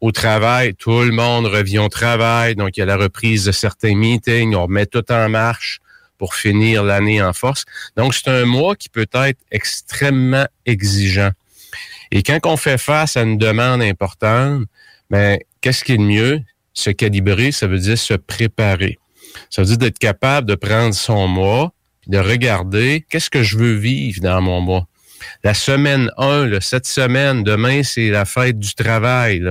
Au 0.00 0.10
travail, 0.10 0.74
tout 0.74 1.02
le 1.02 1.12
monde 1.12 1.46
revient 1.46 1.78
au 1.78 1.88
travail, 1.88 2.56
donc 2.56 2.76
il 2.76 2.80
y 2.80 2.82
a 2.82 2.86
la 2.86 2.96
reprise 2.96 3.44
de 3.44 3.52
certains 3.52 3.94
meetings, 3.94 4.54
on 4.54 4.64
remet 4.64 4.86
tout 4.86 5.10
en 5.12 5.28
marche 5.28 5.81
pour 6.22 6.36
finir 6.36 6.84
l'année 6.84 7.20
en 7.20 7.32
force. 7.32 7.64
Donc, 7.96 8.14
c'est 8.14 8.28
un 8.28 8.44
mois 8.44 8.76
qui 8.76 8.88
peut 8.88 9.08
être 9.12 9.40
extrêmement 9.50 10.46
exigeant. 10.66 11.32
Et 12.12 12.22
quand 12.22 12.38
on 12.44 12.56
fait 12.56 12.78
face 12.78 13.16
à 13.16 13.22
une 13.22 13.38
demande 13.38 13.82
importante, 13.82 14.66
ben, 15.10 15.36
qu'est-ce 15.60 15.82
qui 15.82 15.94
est 15.94 15.96
le 15.96 16.04
mieux? 16.04 16.40
Se 16.74 16.90
calibrer, 16.90 17.50
ça 17.50 17.66
veut 17.66 17.80
dire 17.80 17.98
se 17.98 18.14
préparer. 18.14 19.00
Ça 19.50 19.62
veut 19.62 19.66
dire 19.66 19.78
d'être 19.78 19.98
capable 19.98 20.46
de 20.46 20.54
prendre 20.54 20.94
son 20.94 21.26
mois, 21.26 21.72
de 22.06 22.18
regarder 22.18 23.04
qu'est-ce 23.10 23.28
que 23.28 23.42
je 23.42 23.58
veux 23.58 23.74
vivre 23.74 24.20
dans 24.20 24.40
mon 24.40 24.60
mois. 24.60 24.86
La 25.42 25.54
semaine 25.54 26.08
1, 26.18 26.46
là, 26.46 26.60
cette 26.60 26.86
semaine, 26.86 27.42
demain, 27.42 27.82
c'est 27.82 28.10
la 28.10 28.26
fête 28.26 28.60
du 28.60 28.76
travail, 28.76 29.42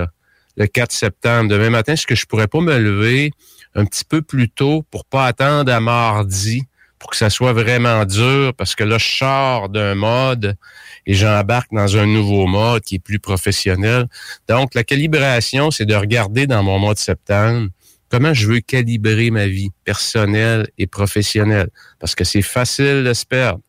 le 0.56 0.66
4 0.66 0.90
septembre. 0.90 1.50
Demain 1.50 1.68
matin, 1.68 1.92
est-ce 1.92 2.06
que 2.06 2.14
je 2.14 2.24
pourrais 2.24 2.48
pas 2.48 2.60
me 2.60 2.78
lever 2.78 3.30
un 3.74 3.84
petit 3.84 4.04
peu 4.04 4.22
plus 4.22 4.48
tôt 4.48 4.84
pour 4.90 5.04
pas 5.04 5.26
attendre 5.26 5.72
à 5.72 5.80
mardi 5.80 6.62
pour 7.02 7.10
que 7.10 7.16
ça 7.16 7.30
soit 7.30 7.52
vraiment 7.52 8.04
dur 8.04 8.54
parce 8.54 8.76
que 8.76 8.84
là, 8.84 8.96
je 8.96 9.16
sors 9.16 9.68
d'un 9.68 9.96
mode 9.96 10.56
et 11.04 11.14
j'embarque 11.14 11.72
dans 11.72 11.96
un 11.96 12.06
nouveau 12.06 12.46
mode 12.46 12.82
qui 12.82 12.94
est 12.94 13.00
plus 13.00 13.18
professionnel. 13.18 14.06
Donc, 14.48 14.74
la 14.74 14.84
calibration, 14.84 15.72
c'est 15.72 15.84
de 15.84 15.96
regarder 15.96 16.46
dans 16.46 16.62
mon 16.62 16.78
mois 16.78 16.94
de 16.94 17.00
septembre 17.00 17.70
comment 18.08 18.32
je 18.32 18.46
veux 18.46 18.60
calibrer 18.60 19.30
ma 19.30 19.48
vie 19.48 19.70
personnelle 19.84 20.68
et 20.78 20.86
professionnelle. 20.86 21.70
Parce 21.98 22.14
que 22.14 22.22
c'est 22.22 22.42
facile 22.42 23.02
de 23.04 23.12
se 23.14 23.26
perdre. 23.26 23.60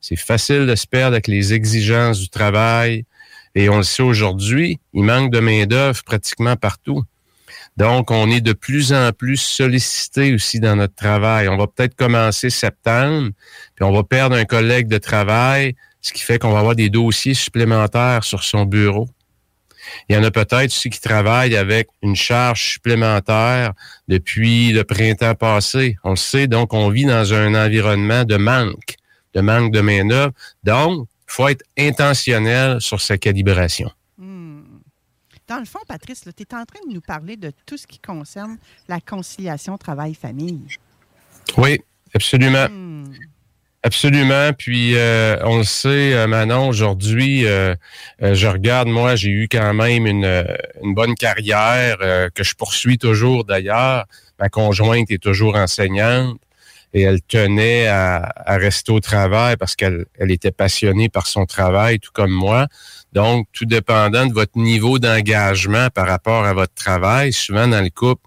C'est 0.00 0.16
facile 0.16 0.66
de 0.66 0.74
se 0.74 0.86
perdre 0.86 1.14
avec 1.14 1.26
les 1.26 1.52
exigences 1.52 2.20
du 2.20 2.30
travail. 2.30 3.04
Et 3.54 3.68
on 3.68 3.78
le 3.78 3.82
sait 3.82 4.02
aujourd'hui, 4.02 4.80
il 4.94 5.02
manque 5.02 5.30
de 5.30 5.40
main-d'œuvre 5.40 6.02
pratiquement 6.04 6.56
partout. 6.56 7.02
Donc, 7.78 8.10
on 8.10 8.28
est 8.28 8.40
de 8.40 8.54
plus 8.54 8.92
en 8.92 9.12
plus 9.12 9.36
sollicité 9.36 10.34
aussi 10.34 10.58
dans 10.58 10.74
notre 10.74 10.96
travail. 10.96 11.48
On 11.48 11.56
va 11.56 11.68
peut-être 11.68 11.94
commencer 11.94 12.50
septembre, 12.50 13.30
puis 13.76 13.84
on 13.84 13.92
va 13.92 14.02
perdre 14.02 14.34
un 14.34 14.44
collègue 14.44 14.88
de 14.88 14.98
travail, 14.98 15.76
ce 16.00 16.12
qui 16.12 16.24
fait 16.24 16.40
qu'on 16.40 16.50
va 16.50 16.58
avoir 16.58 16.74
des 16.74 16.90
dossiers 16.90 17.34
supplémentaires 17.34 18.24
sur 18.24 18.42
son 18.42 18.64
bureau. 18.64 19.08
Il 20.08 20.16
y 20.16 20.18
en 20.18 20.24
a 20.24 20.32
peut-être 20.32 20.72
aussi 20.72 20.90
qui 20.90 21.00
travaillent 21.00 21.54
avec 21.54 21.88
une 22.02 22.16
charge 22.16 22.72
supplémentaire 22.72 23.74
depuis 24.08 24.72
le 24.72 24.82
printemps 24.82 25.36
passé. 25.36 25.96
On 26.02 26.10
le 26.10 26.16
sait, 26.16 26.48
donc 26.48 26.74
on 26.74 26.88
vit 26.88 27.04
dans 27.04 27.32
un 27.32 27.54
environnement 27.54 28.24
de 28.24 28.38
manque, 28.38 28.96
de 29.34 29.40
manque 29.40 29.70
de 29.70 29.80
main-d'œuvre. 29.80 30.32
Donc, 30.64 31.06
il 31.28 31.32
faut 31.32 31.46
être 31.46 31.62
intentionnel 31.78 32.80
sur 32.80 33.00
sa 33.00 33.18
calibration. 33.18 33.92
Dans 35.48 35.58
le 35.58 35.64
fond, 35.64 35.78
Patrice, 35.88 36.22
tu 36.24 36.42
es 36.42 36.54
en 36.54 36.64
train 36.66 36.80
de 36.86 36.92
nous 36.92 37.00
parler 37.00 37.36
de 37.36 37.50
tout 37.64 37.78
ce 37.78 37.86
qui 37.86 37.98
concerne 37.98 38.58
la 38.86 39.00
conciliation 39.00 39.78
travail-famille. 39.78 40.60
Oui, 41.56 41.80
absolument. 42.14 42.66
Absolument. 43.82 44.52
Puis 44.52 44.96
euh, 44.96 45.38
on 45.44 45.58
le 45.58 45.64
sait, 45.64 46.12
euh, 46.12 46.26
Manon, 46.26 46.68
aujourd'hui, 46.68 47.46
euh, 47.46 47.74
euh, 48.22 48.34
je 48.34 48.46
regarde, 48.46 48.88
moi, 48.88 49.16
j'ai 49.16 49.30
eu 49.30 49.48
quand 49.50 49.72
même 49.72 50.06
une, 50.06 50.46
une 50.82 50.94
bonne 50.94 51.14
carrière 51.14 51.96
que 52.34 52.44
je 52.44 52.54
poursuis 52.54 52.98
toujours 52.98 53.44
d'ailleurs. 53.44 54.04
Ma 54.38 54.50
conjointe 54.50 55.10
est 55.10 55.22
toujours 55.22 55.56
enseignante 55.56 56.38
et 56.92 57.02
elle 57.02 57.22
tenait 57.22 57.86
à, 57.86 58.32
à 58.36 58.56
rester 58.56 58.92
au 58.92 59.00
travail 59.00 59.56
parce 59.56 59.76
qu'elle 59.76 60.04
elle 60.18 60.30
était 60.30 60.50
passionnée 60.50 61.08
par 61.08 61.26
son 61.26 61.46
travail, 61.46 62.00
tout 62.00 62.12
comme 62.12 62.32
moi. 62.32 62.66
Donc, 63.12 63.46
tout 63.52 63.64
dépendant 63.64 64.26
de 64.26 64.32
votre 64.32 64.56
niveau 64.58 64.98
d'engagement 64.98 65.88
par 65.90 66.06
rapport 66.06 66.44
à 66.44 66.52
votre 66.52 66.74
travail, 66.74 67.32
souvent 67.32 67.66
dans 67.66 67.82
le 67.82 67.90
couple, 67.90 68.22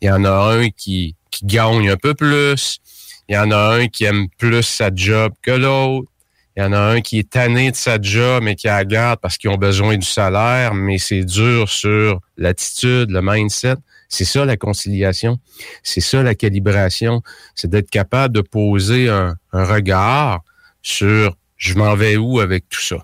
il 0.00 0.08
y 0.08 0.10
en 0.10 0.24
a 0.24 0.54
un 0.54 0.70
qui, 0.70 1.14
qui 1.30 1.46
gagne 1.46 1.90
un 1.90 1.96
peu 1.96 2.14
plus, 2.14 2.80
il 3.28 3.34
y 3.34 3.38
en 3.38 3.50
a 3.50 3.76
un 3.76 3.88
qui 3.88 4.04
aime 4.04 4.28
plus 4.38 4.62
sa 4.62 4.90
job 4.94 5.32
que 5.42 5.52
l'autre. 5.52 6.08
Il 6.54 6.62
y 6.62 6.66
en 6.66 6.72
a 6.74 6.78
un 6.78 7.00
qui 7.00 7.18
est 7.18 7.30
tanné 7.30 7.70
de 7.70 7.76
sa 7.76 7.98
job, 8.00 8.42
mais 8.42 8.56
qui 8.56 8.66
la 8.66 8.84
garde 8.84 9.18
parce 9.20 9.38
qu'ils 9.38 9.48
ont 9.48 9.56
besoin 9.56 9.96
du 9.96 10.06
salaire, 10.06 10.74
mais 10.74 10.98
c'est 10.98 11.24
dur 11.24 11.66
sur 11.70 12.20
l'attitude, 12.36 13.10
le 13.10 13.22
mindset. 13.22 13.76
C'est 14.10 14.26
ça 14.26 14.44
la 14.44 14.58
conciliation. 14.58 15.38
C'est 15.82 16.02
ça 16.02 16.22
la 16.22 16.34
calibration. 16.34 17.22
C'est 17.54 17.70
d'être 17.70 17.88
capable 17.88 18.34
de 18.34 18.42
poser 18.42 19.08
un, 19.08 19.36
un 19.54 19.64
regard 19.64 20.40
sur 20.82 21.34
je 21.56 21.74
m'en 21.74 21.94
vais 21.94 22.16
où 22.16 22.40
avec 22.40 22.68
tout 22.68 22.80
ça? 22.80 22.96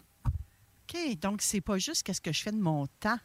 Donc 1.17 1.39
c'est 1.41 1.61
pas 1.61 1.79
juste 1.79 2.03
qu'est-ce 2.03 2.21
que 2.21 2.33
je 2.33 2.43
fais 2.43 2.53
de 2.53 2.61
mon 2.61 2.87
temps 3.01 3.19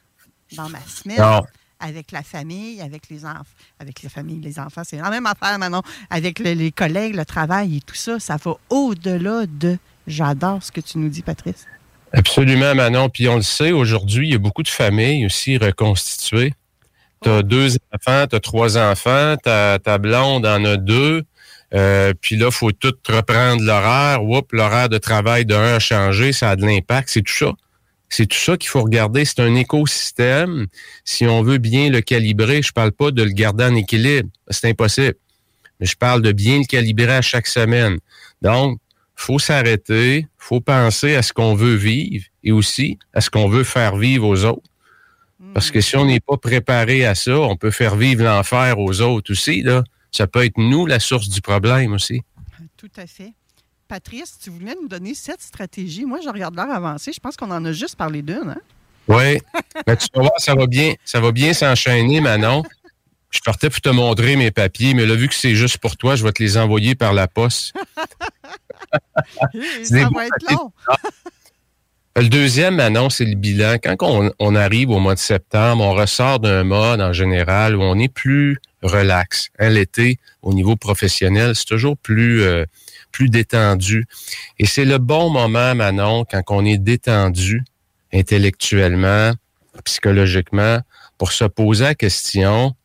dans 0.56 0.70
ma 0.70 0.80
semaine. 0.82 1.20
Non. 1.20 1.44
Avec 1.80 2.12
la 2.12 2.24
famille, 2.24 2.80
avec 2.82 3.10
les 3.10 3.26
enfants, 3.26 3.44
avec 3.80 4.04
la 4.04 4.10
famille, 4.10 4.40
les 4.40 4.58
enfants, 4.60 4.84
c'est 4.86 4.98
la 4.98 5.10
même 5.10 5.26
affaire 5.26 5.60
maintenant. 5.60 5.82
Avec 6.10 6.40
le- 6.40 6.54
les 6.54 6.72
collègues, 6.72 7.16
le 7.16 7.26
travail 7.26 7.78
et 7.78 7.82
tout 7.82 7.96
ça, 7.96 8.20
ça 8.20 8.38
va 8.38 8.56
au-delà 8.70 9.46
de 9.48 9.78
j'adore 10.08 10.64
ce 10.64 10.72
que 10.72 10.80
tu 10.80 10.98
nous 10.98 11.10
dis, 11.10 11.22
Patrice. 11.24 11.66
Absolument, 12.14 12.74
Manon. 12.76 13.10
Puis 13.10 13.28
on 13.28 13.36
le 13.36 13.42
sait, 13.42 13.72
aujourd'hui, 13.72 14.28
il 14.30 14.32
y 14.32 14.36
a 14.36 14.38
beaucoup 14.38 14.64
de 14.64 14.70
familles 14.70 15.26
aussi 15.26 15.58
reconstituées. 15.58 16.54
Tu 17.22 17.30
as 17.30 17.42
deux 17.42 17.76
enfants, 17.94 18.28
tu 18.30 18.36
as 18.36 18.40
trois 18.40 18.78
enfants, 18.78 19.36
ta, 19.42 19.80
ta 19.80 19.98
blonde 19.98 20.46
en 20.46 20.64
a 20.64 20.78
deux. 20.78 21.24
Euh, 21.74 22.14
puis 22.22 22.36
là, 22.38 22.46
il 22.48 22.52
faut 22.52 22.72
tout 22.72 22.94
reprendre 23.10 23.64
l'horaire. 23.64 24.24
Oups, 24.24 24.48
l'horaire 24.52 24.90
de 24.90 25.00
travail 25.00 25.46
d'un 25.46 25.76
a 25.76 25.80
changé, 25.80 26.32
ça 26.32 26.52
a 26.52 26.56
de 26.56 26.66
l'impact. 26.66 27.10
C'est 27.10 27.24
tout 27.24 27.34
ça. 27.34 27.52
C'est 28.16 28.28
tout 28.28 28.38
ça 28.38 28.58
qu'il 28.58 28.70
faut 28.70 28.84
regarder. 28.84 29.26
C'est 29.26 29.40
un 29.40 29.56
écosystème. 29.56 30.68
Si 31.04 31.26
on 31.26 31.42
veut 31.42 31.58
bien 31.58 31.90
le 31.90 32.02
calibrer, 32.02 32.62
je 32.62 32.72
parle 32.72 32.92
pas 32.92 33.10
de 33.10 33.24
le 33.24 33.32
garder 33.32 33.64
en 33.64 33.74
équilibre. 33.74 34.30
C'est 34.52 34.70
impossible. 34.70 35.16
Mais 35.80 35.88
je 35.88 35.96
parle 35.96 36.22
de 36.22 36.32
bien 36.32 36.60
le 36.60 36.66
calibrer 36.66 37.16
à 37.16 37.24
chaque 37.24 37.48
semaine. 37.48 37.98
Donc, 38.44 38.80
faut 39.16 39.40
s'arrêter, 39.40 40.28
faut 40.38 40.62
penser 40.62 41.16
à 41.16 41.24
ce 41.24 41.34
qu'on 41.34 41.56
veut 41.56 41.74
vivre 41.74 42.26
et 42.44 42.52
aussi 42.52 43.00
à 43.16 43.22
ce 43.22 43.32
qu'on 43.32 43.50
veut 43.50 43.64
faire 43.64 43.98
vivre 43.98 44.28
aux 44.28 44.46
autres. 44.46 44.70
Parce 45.56 45.72
que 45.72 45.82
si 45.82 45.98
on 45.98 46.06
n'est 46.06 46.20
pas 46.20 46.38
préparé 46.38 47.08
à 47.08 47.16
ça, 47.16 47.40
on 47.40 47.56
peut 47.56 47.72
faire 47.72 47.96
vivre 47.96 48.24
l'enfer 48.24 48.78
aux 48.78 49.02
autres 49.02 49.32
aussi. 49.32 49.64
Là. 49.64 49.84
Ça 50.12 50.28
peut 50.28 50.46
être 50.46 50.60
nous 50.60 50.86
la 50.86 51.00
source 51.00 51.30
du 51.30 51.42
problème 51.42 51.94
aussi. 51.94 52.22
Tout 52.78 52.92
à 52.96 53.08
fait. 53.08 53.34
Patrice, 53.94 54.40
tu 54.44 54.50
voulais 54.50 54.76
nous 54.82 54.88
donner 54.88 55.14
cette 55.14 55.44
stratégie. 55.44 56.04
Moi, 56.04 56.18
je 56.24 56.28
regarde 56.28 56.56
l'heure 56.56 56.72
avancée. 56.72 57.12
Je 57.14 57.20
pense 57.20 57.38
qu'on 57.38 57.52
en 57.52 57.64
a 57.64 57.72
juste 57.74 57.96
parlé 57.96 58.24
d'une. 58.24 58.50
Hein? 58.50 58.62
Oui. 59.08 59.38
Mais 59.86 59.96
tu 59.98 60.08
vas 60.16 60.22
voir, 60.22 60.32
ça 60.40 60.56
va 60.56 60.66
bien, 60.66 60.96
ça 61.06 61.20
va 61.20 61.32
bien 61.32 61.54
s'enchaîner, 61.54 62.20
Manon. 62.20 62.64
Je 63.30 63.40
partais 63.42 63.70
pour 63.70 63.82
te 63.82 63.90
montrer 63.90 64.36
mes 64.36 64.50
papiers, 64.50 64.96
mais 64.96 65.06
là, 65.06 65.14
vu 65.14 65.28
que 65.28 65.36
c'est 65.36 65.54
juste 65.54 65.78
pour 65.78 65.96
toi, 65.96 66.16
je 66.16 66.24
vais 66.24 66.32
te 66.32 66.42
les 66.42 66.58
envoyer 66.58 66.96
par 66.96 67.14
la 67.14 67.28
poste. 67.28 67.74
Ça 69.84 70.10
va 70.12 70.26
être 70.26 70.52
long. 70.52 70.72
Le 72.16 72.30
deuxième, 72.30 72.78
Manon, 72.78 73.12
c'est 73.12 73.26
le 73.26 73.36
bilan. 73.36 73.76
Quand 73.76 73.96
on, 74.02 74.32
on 74.40 74.56
arrive 74.56 74.90
au 74.90 74.98
mois 74.98 75.14
de 75.14 75.20
septembre, 75.20 75.84
on 75.84 75.94
ressort 75.94 76.40
d'un 76.40 76.64
mode 76.64 77.00
en 77.00 77.14
général 77.14 77.76
où 77.76 77.84
on 77.84 78.00
est 78.00 78.12
plus 78.12 78.58
relax. 78.84 79.50
L'été, 79.60 80.18
au 80.42 80.54
niveau 80.54 80.76
professionnel, 80.76 81.56
c'est 81.56 81.66
toujours 81.66 81.98
plus, 81.98 82.42
euh, 82.42 82.66
plus 83.14 83.30
détendu. 83.30 84.06
Et 84.60 84.66
c'est 84.66 84.84
le 84.84 84.98
bon 84.98 85.30
moment, 85.30 85.74
Manon, 85.74 86.26
quand 86.30 86.42
on 86.50 86.66
est 86.66 86.78
détendu 86.78 87.64
intellectuellement, 88.12 89.32
psychologiquement, 89.86 90.80
pour 91.18 91.32
se 91.32 91.46
poser 91.46 91.86
la 91.86 91.96
question, 91.96 92.76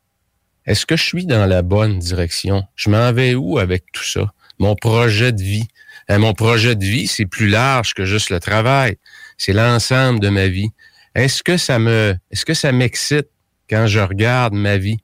est-ce 0.65 0.87
que 0.87 0.97
je 0.97 1.03
suis 1.03 1.27
dans 1.27 1.47
la 1.47 1.63
bonne 1.63 1.99
direction? 1.99 2.63
Je 2.77 2.91
m'en 2.91 3.13
vais 3.13 3.35
où 3.35 3.59
avec 3.59 3.85
tout 3.93 4.05
ça? 4.05 4.33
Mon 4.61 4.77
projet 4.77 5.33
de 5.33 5.43
vie. 5.43 5.67
Hein, 6.09 6.19
mon 6.19 6.35
projet 6.35 6.77
de 6.77 6.85
vie, 6.85 7.07
c'est 7.07 7.27
plus 7.27 7.49
large 7.49 7.95
que 7.95 8.05
juste 8.05 8.31
le 8.31 8.39
travail. 8.39 8.97
C'est 9.39 9.53
l'ensemble 9.53 10.21
de 10.21 10.29
ma 10.29 10.49
vie. 10.49 10.69
Est-ce 11.15 11.43
que 11.43 11.57
ça 11.57 11.79
me, 11.79 12.17
est-ce 12.31 12.45
que 12.45 12.55
ça 12.55 12.71
m'excite 12.73 13.29
quand 13.69 13.87
je 13.87 14.01
regarde 14.01 14.55
ma 14.55 14.77
vie? 14.77 14.99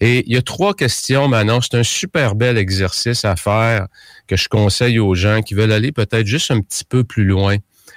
Et 0.00 0.24
il 0.26 0.32
y 0.32 0.36
a 0.36 0.42
trois 0.42 0.74
questions, 0.74 1.28
Manon. 1.28 1.60
C'est 1.60 1.76
un 1.76 1.82
super 1.82 2.34
bel 2.34 2.56
exercice 2.58 3.24
à 3.24 3.36
faire 3.36 3.86
que 4.26 4.36
je 4.36 4.48
conseille 4.48 4.98
aux 4.98 5.14
gens 5.14 5.42
qui 5.42 5.54
veulent 5.54 5.72
aller 5.72 5.92
peut-être 5.92 6.26
juste 6.26 6.50
un 6.50 6.60
petit 6.60 6.84
peu 6.84 7.04
plus 7.04 7.24
loin. 7.24 7.56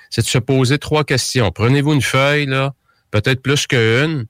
C'est 0.10 0.22
de 0.22 0.28
se 0.28 0.38
poser 0.38 0.78
trois 0.78 1.04
questions. 1.04 1.52
Prenez-vous 1.52 1.94
une 1.94 2.02
feuille, 2.02 2.48
peut-être 3.12 3.42
plus 3.42 3.68
qu'une, 3.68 4.26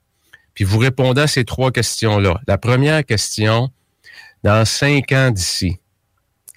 puis 0.53 0.63
vous 0.63 0.77
répondez 0.77 1.21
à 1.21 1.27
ces 1.27 1.45
trois 1.45 1.71
questions-là. 1.71 2.39
La 2.47 2.57
première 2.57 3.05
question, 3.05 3.69
dans 4.43 4.65
cinq 4.65 5.11
ans 5.11 5.31
d'ici, 5.31 5.77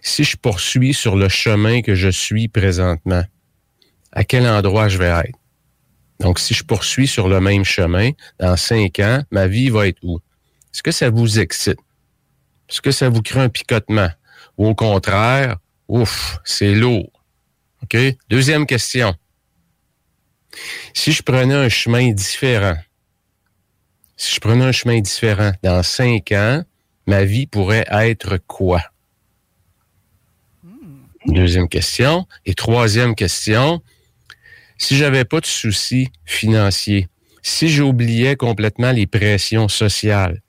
si 0.03 0.25
je 0.25 0.37
poursuis 0.37 0.93
sur 0.93 1.17
le 1.17 1.29
chemin 1.29 1.81
que 1.81 1.95
je 1.95 2.09
suis 2.09 2.49
présentement, 2.49 3.25
à 4.13 4.25
quel 4.25 4.47
endroit 4.47 4.89
je 4.89 4.99
vais 4.99 5.07
être? 5.07 5.39
Donc, 6.21 6.39
si 6.39 6.55
je 6.55 6.63
poursuis 6.63 7.09
sur 7.09 7.29
le 7.29 7.41
même 7.41 7.65
chemin, 7.65 8.11
dans 8.39 8.57
cinq 8.57 9.01
ans, 9.01 9.23
ma 9.31 9.47
vie 9.47 9.71
va 9.71 9.89
être 9.89 9.99
où? 10.03 10.21
Est-ce 10.75 10.83
que 10.83 10.91
ça 10.91 11.09
vous 11.09 11.39
excite? 11.39 11.79
Est-ce 12.69 12.83
que 12.83 12.91
ça 12.91 13.09
vous 13.09 13.23
crée 13.23 13.41
un 13.41 13.49
picotement? 13.49 14.11
Ou 14.59 14.67
au 14.67 14.75
contraire, 14.75 15.59
ouf, 15.87 16.41
c'est 16.45 16.75
lourd. 16.75 17.13
OK? 17.85 17.97
Deuxième 18.29 18.67
question. 18.67 19.15
Si 20.93 21.13
je 21.13 21.23
prenais 21.23 21.55
un 21.55 21.69
chemin 21.69 22.11
différent, 22.11 22.77
si 24.17 24.35
je 24.35 24.41
prenais 24.41 24.65
un 24.65 24.73
chemin 24.73 25.01
différent, 25.01 25.53
dans 25.63 25.83
cinq 25.85 26.33
ans, 26.33 26.65
ma 27.07 27.25
vie 27.25 27.47
pourrait 27.47 27.87
être 27.91 28.39
quoi? 28.39 28.83
Deuxième 31.27 31.69
question. 31.69 32.27
Et 32.47 32.55
troisième 32.55 33.15
question, 33.15 33.81
si 34.77 34.97
j'avais 34.97 35.25
pas 35.25 35.41
de 35.41 35.47
soucis 35.47 36.09
financiers, 36.25 37.09
si 37.43 37.69
j'oubliais 37.69 38.35
complètement 38.37 38.91
les 38.91 39.07
pressions 39.07 39.69
sociales, 39.69 40.41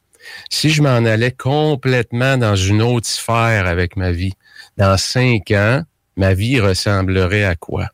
si 0.50 0.70
je 0.70 0.82
m'en 0.82 1.06
allais 1.06 1.32
complètement 1.32 2.38
dans 2.38 2.56
une 2.56 2.82
autre 2.82 3.08
sphère 3.08 3.68
avec 3.68 3.96
ma 3.96 4.12
vie, 4.12 4.34
dans 4.78 4.98
cinq 4.98 5.52
ans, 5.52 5.84
ma 6.18 6.34
vie 6.34 6.60
ressemblerait 6.60 7.44
à 7.44 7.56
quoi? 7.56 7.90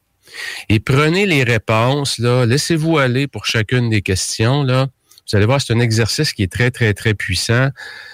Et 0.70 0.80
prenez 0.80 1.26
les 1.26 1.44
réponses, 1.44 2.18
là, 2.20 2.46
laissez-vous 2.46 2.98
aller 2.98 3.28
pour 3.28 3.46
chacune 3.46 3.90
des 3.90 4.02
questions, 4.02 4.64
là. 4.64 4.88
Vous 5.30 5.38
allez 5.38 5.46
voir, 5.46 5.62
c'est 5.62 5.74
un 5.74 5.80
exercice 5.80 6.34
qui 6.34 6.44
est 6.44 6.52
très, 6.52 6.72
très, 6.72 6.94
très 6.94 7.14
puissant. 7.14 7.70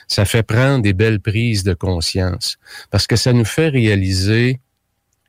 Ça 0.08 0.26
fait 0.26 0.44
prendre 0.44 0.84
des 0.84 0.94
belles 0.94 1.20
prises 1.20 1.64
de 1.64 1.74
conscience 1.74 2.58
parce 2.92 3.08
que 3.08 3.16
ça 3.16 3.34
nous 3.34 3.46
fait 3.46 3.70
réaliser 3.70 4.60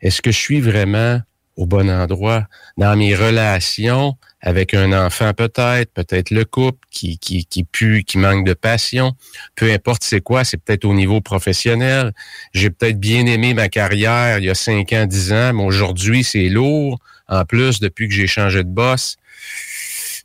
est-ce 0.03 0.21
que 0.21 0.31
je 0.31 0.39
suis 0.39 0.61
vraiment 0.61 1.21
au 1.57 1.67
bon 1.67 1.91
endroit 1.91 2.47
dans 2.77 2.95
mes 2.97 3.15
relations 3.15 4.17
avec 4.41 4.75
un 4.75 4.93
enfant 4.93 5.33
peut-être, 5.35 5.93
peut-être 5.93 6.31
le 6.31 6.45
couple 6.45 6.79
qui, 6.91 7.19
qui, 7.19 7.45
qui 7.45 7.65
pue, 7.65 8.05
qui 8.05 8.19
manque 8.19 8.47
de 8.47 8.55
passion, 8.55 9.15
peu 9.57 9.73
importe 9.73 10.05
c'est 10.05 10.21
quoi, 10.21 10.45
c'est 10.45 10.59
peut-être 10.59 10.85
au 10.85 10.95
niveau 10.95 11.21
professionnel. 11.21 12.13
J'ai 12.53 12.71
peut-être 12.71 13.01
bien 13.01 13.27
aimé 13.27 13.55
ma 13.55 13.69
carrière 13.69 14.39
il 14.39 14.45
y 14.45 14.51
a 14.51 14.55
5 14.55 14.93
ans, 14.93 15.07
10 15.07 15.33
ans, 15.33 15.53
mais 15.55 15.65
aujourd'hui 15.65 16.23
c'est 16.23 16.49
lourd. 16.49 16.99
En 17.29 17.45
plus, 17.45 17.81
depuis 17.81 18.09
que 18.09 18.15
j'ai 18.15 18.27
changé 18.27 18.65
de 18.65 18.71
boss, 18.71 19.17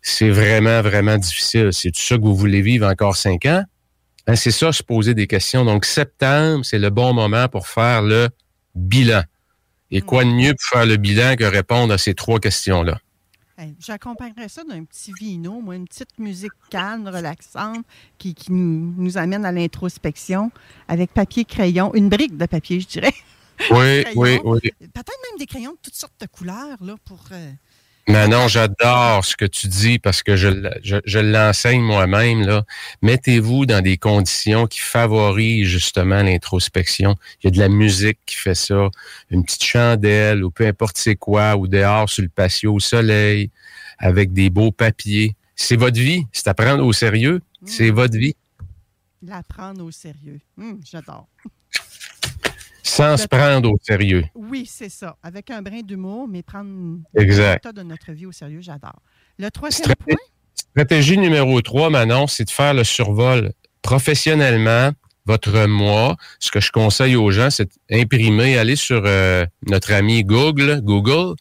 c'est 0.01 0.30
vraiment, 0.30 0.82
vraiment 0.82 1.18
difficile. 1.18 1.70
C'est 1.72 1.91
tout 1.91 2.01
ça 2.01 2.18
que 2.18 2.22
vous 2.22 2.36
voulez 2.36 2.61
vivre 2.61 2.88
encore 2.88 3.16
cinq 3.16 3.45
ans? 3.45 3.64
Hein, 4.28 4.36
c'est 4.36 4.51
ça, 4.51 4.72
se 4.72 4.84
poser 4.84 5.14
des 5.14 5.28
questions. 5.28 5.66
Donc, 5.66 5.86
septembre, 5.86 6.64
c'est 6.64 6.80
le 6.80 6.89
bon 6.89 7.14
moment 7.14 7.47
pour 7.47 7.68
faire 7.68 8.01
le 8.01 8.30
bilan. 8.76 9.24
Et 9.91 10.01
quoi 10.01 10.24
de 10.24 10.30
mieux 10.30 10.53
pour 10.53 10.70
faire 10.70 10.86
le 10.86 10.97
bilan 10.97 11.36
que 11.36 11.43
répondre 11.43 11.93
à 11.93 11.97
ces 11.97 12.14
trois 12.14 12.39
questions-là? 12.39 12.99
Hey, 13.58 13.76
J'accompagnerais 13.80 14.49
ça 14.49 14.64
d'un 14.64 14.84
petit 14.84 15.14
vino, 15.14 15.62
moi, 15.62 15.76
une 15.76 15.88
petite 15.88 16.18
musique 16.18 16.51
calme, 16.72 17.08
relaxante, 17.08 17.86
qui, 18.18 18.34
qui 18.34 18.51
nous, 18.51 18.93
nous 18.97 19.18
amène 19.18 19.45
à 19.45 19.51
l'introspection, 19.51 20.51
avec 20.88 21.14
papier, 21.14 21.45
crayon, 21.45 21.93
une 21.93 22.10
brique 22.10 22.36
de 22.36 22.47
papier, 22.47 22.80
je 22.80 22.88
dirais. 22.88 23.14
Oui, 23.70 24.04
oui, 24.16 24.39
oui. 24.43 24.60
Peut-être 24.80 25.14
même 25.30 25.38
des 25.38 25.45
crayons 25.45 25.74
de 25.74 25.78
toutes 25.84 25.93
sortes 25.95 26.20
de 26.20 26.26
couleurs, 26.26 26.78
là, 26.82 26.95
pour... 27.06 27.24
euh, 27.32 27.51
Manon, 28.08 28.49
j'adore 28.49 29.24
ce 29.24 29.38
que 29.38 29.45
tu 29.45 29.68
dis 29.68 29.97
parce 29.97 30.24
que 30.24 30.36
je, 30.36 30.49
l- 30.49 30.80
je, 30.84 30.97
je 31.06 31.20
l'enseigne 31.20 31.82
moi-même. 31.82 32.41
là. 32.45 32.66
Mettez-vous 33.01 33.66
dans 33.66 33.82
des 33.82 33.95
conditions 33.97 34.68
qui 34.68 34.82
favorisent 34.82 35.68
justement 35.68 36.22
l'introspection. 36.22 37.16
Il 37.41 37.45
y 37.45 37.47
a 37.47 37.51
de 37.51 37.60
la 37.60 37.70
musique 37.70 38.20
qui 38.26 38.36
fait 38.36 38.56
ça, 38.56 38.89
une 39.30 39.45
petite 39.45 39.64
chandelle 39.64 40.43
ou 40.43 40.51
peu 40.51 40.68
importe 40.68 40.97
c'est 40.97 41.16
quoi, 41.16 41.56
ou 41.56 41.68
dehors 41.68 42.10
sur 42.10 42.24
le 42.24 42.30
patio 42.30 42.74
au 42.74 42.80
soleil, 42.82 43.51
avec 43.99 44.34
des 44.34 44.49
beaux 44.49 44.72
papiers. 44.74 45.36
C'est 45.56 45.78
votre 45.78 45.97
vie. 45.99 46.26
C'est 46.34 46.47
à 46.49 46.54
prendre 46.54 46.86
au 46.86 46.91
sérieux. 46.91 47.41
C'est 47.66 47.89
votre 47.89 48.18
vie. 48.18 48.36
la 49.26 49.41
prendre 49.43 49.82
au 49.86 49.91
sérieux. 49.91 50.41
Hum, 50.60 50.82
J'adore. 50.84 51.30
Sans 52.84 53.18
se 53.18 53.28
prendre 53.28 53.72
au 53.72 53.78
sérieux. 53.82 54.26
Oui, 54.36 54.66
c'est 54.70 54.90
ça. 54.90 55.16
Avec 55.24 55.50
un 55.50 55.62
brin 55.62 55.82
d'humour, 55.82 56.28
mais 56.28 56.44
prendre 56.44 57.00
Exact. 57.16 57.54
l'état 57.66 57.72
de 57.72 57.82
notre 57.82 58.12
vie 58.12 58.26
au 58.26 58.32
sérieux, 58.32 58.62
j'adore. 58.62 59.02
Le 59.40 59.50
troisième 59.50 59.96
point, 59.96 60.16
Stratégie 60.56 61.18
numéro 61.18 61.62
3, 61.62 61.90
Manon, 61.90 62.28
c'est 62.28 62.46
de 62.46 62.50
faire 62.50 62.74
le 62.74 62.84
survol. 62.84 63.52
Professionnellement, 63.82 64.92
votre 65.26 65.66
mois, 65.68 66.18
ce 66.40 66.52
que 66.52 66.60
je 66.60 66.72
conseille 66.72 67.16
aux 67.16 67.32
gens, 67.32 67.50
c'est 67.50 67.70
d'imprimer, 67.90 68.58
aller 68.58 68.76
sur 68.76 69.04
euh, 69.06 69.46
notre 69.68 69.94
ami 69.94 70.24
Google, 70.24 70.82
Google, 70.82 71.36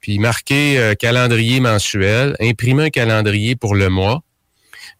puis 0.00 0.18
marquer 0.18 0.78
euh, 0.78 0.94
calendrier 0.94 1.60
mensuel, 1.60 2.36
imprimer 2.40 2.84
un 2.84 2.90
calendrier 2.90 3.56
pour 3.56 3.74
le 3.74 3.88
mois. 3.88 4.22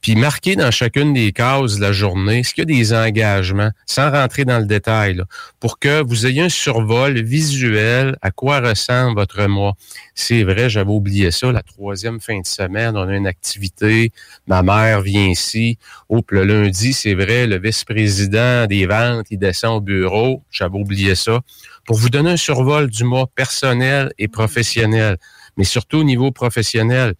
Puis 0.06 0.14
marquer 0.14 0.54
dans 0.54 0.70
chacune 0.70 1.14
des 1.14 1.32
cases 1.32 1.78
de 1.78 1.80
la 1.80 1.90
journée, 1.90 2.38
est-ce 2.38 2.54
qu'il 2.54 2.70
y 2.70 2.72
a 2.72 2.78
des 2.78 2.92
engagements, 2.92 3.72
sans 3.86 4.12
rentrer 4.12 4.44
dans 4.44 4.60
le 4.60 4.64
détail, 4.64 5.20
pour 5.58 5.80
que 5.80 6.00
vous 6.00 6.26
ayez 6.26 6.42
un 6.42 6.48
survol 6.48 7.20
visuel 7.20 8.16
à 8.22 8.30
quoi 8.30 8.60
ressemble 8.60 9.18
votre 9.18 9.44
mois? 9.46 9.74
C'est 10.14 10.44
vrai, 10.44 10.70
j'avais 10.70 10.92
oublié 10.92 11.32
ça, 11.32 11.50
la 11.50 11.62
troisième 11.62 12.20
fin 12.20 12.38
de 12.38 12.46
semaine, 12.46 12.96
on 12.96 13.08
a 13.08 13.16
une 13.16 13.26
activité, 13.26 14.12
ma 14.46 14.62
mère 14.62 15.00
vient 15.00 15.26
ici. 15.26 15.76
Oh, 16.08 16.22
le 16.28 16.44
lundi, 16.44 16.92
c'est 16.92 17.14
vrai, 17.14 17.48
le 17.48 17.58
vice-président 17.58 18.66
des 18.66 18.86
ventes, 18.86 19.26
il 19.32 19.40
descend 19.40 19.78
au 19.78 19.80
bureau, 19.80 20.44
j'avais 20.52 20.78
oublié 20.78 21.16
ça, 21.16 21.40
pour 21.84 21.96
vous 21.96 22.10
donner 22.10 22.30
un 22.30 22.36
survol 22.36 22.88
du 22.90 23.02
mois 23.02 23.26
personnel 23.34 24.12
et 24.18 24.28
professionnel, 24.28 25.16
mais 25.56 25.64
surtout 25.64 25.98
au 25.98 26.04
niveau 26.04 26.30
professionnel 26.30 27.14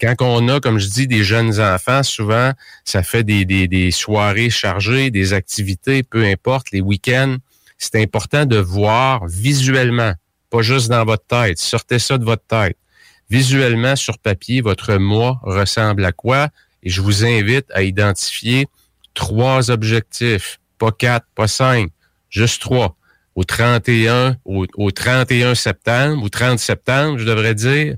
quand 0.00 0.14
on 0.20 0.48
a, 0.48 0.60
comme 0.60 0.78
je 0.78 0.88
dis, 0.88 1.06
des 1.06 1.24
jeunes 1.24 1.60
enfants, 1.60 2.02
souvent, 2.02 2.52
ça 2.84 3.02
fait 3.02 3.22
des, 3.22 3.44
des, 3.44 3.90
soirées 3.90 4.50
chargées, 4.50 5.10
des 5.10 5.32
activités, 5.32 6.02
peu 6.02 6.24
importe, 6.24 6.70
les 6.72 6.80
week-ends. 6.80 7.36
C'est 7.78 8.00
important 8.00 8.44
de 8.44 8.56
voir 8.56 9.26
visuellement, 9.26 10.14
pas 10.50 10.62
juste 10.62 10.88
dans 10.88 11.04
votre 11.04 11.26
tête. 11.26 11.58
Sortez 11.58 11.98
ça 11.98 12.18
de 12.18 12.24
votre 12.24 12.44
tête. 12.46 12.76
Visuellement, 13.30 13.96
sur 13.96 14.18
papier, 14.18 14.60
votre 14.60 14.94
mois 14.96 15.40
ressemble 15.42 16.04
à 16.04 16.12
quoi? 16.12 16.48
Et 16.82 16.90
je 16.90 17.00
vous 17.00 17.24
invite 17.24 17.66
à 17.72 17.82
identifier 17.82 18.66
trois 19.14 19.70
objectifs. 19.70 20.60
Pas 20.78 20.92
quatre, 20.92 21.26
pas 21.34 21.48
cinq, 21.48 21.90
juste 22.30 22.60
trois. 22.60 22.96
Au 23.34 23.42
31, 23.42 24.36
au, 24.44 24.66
au 24.76 24.90
31 24.90 25.54
septembre, 25.54 26.22
ou 26.22 26.28
30 26.28 26.58
septembre, 26.58 27.18
je 27.18 27.24
devrais 27.24 27.54
dire, 27.54 27.96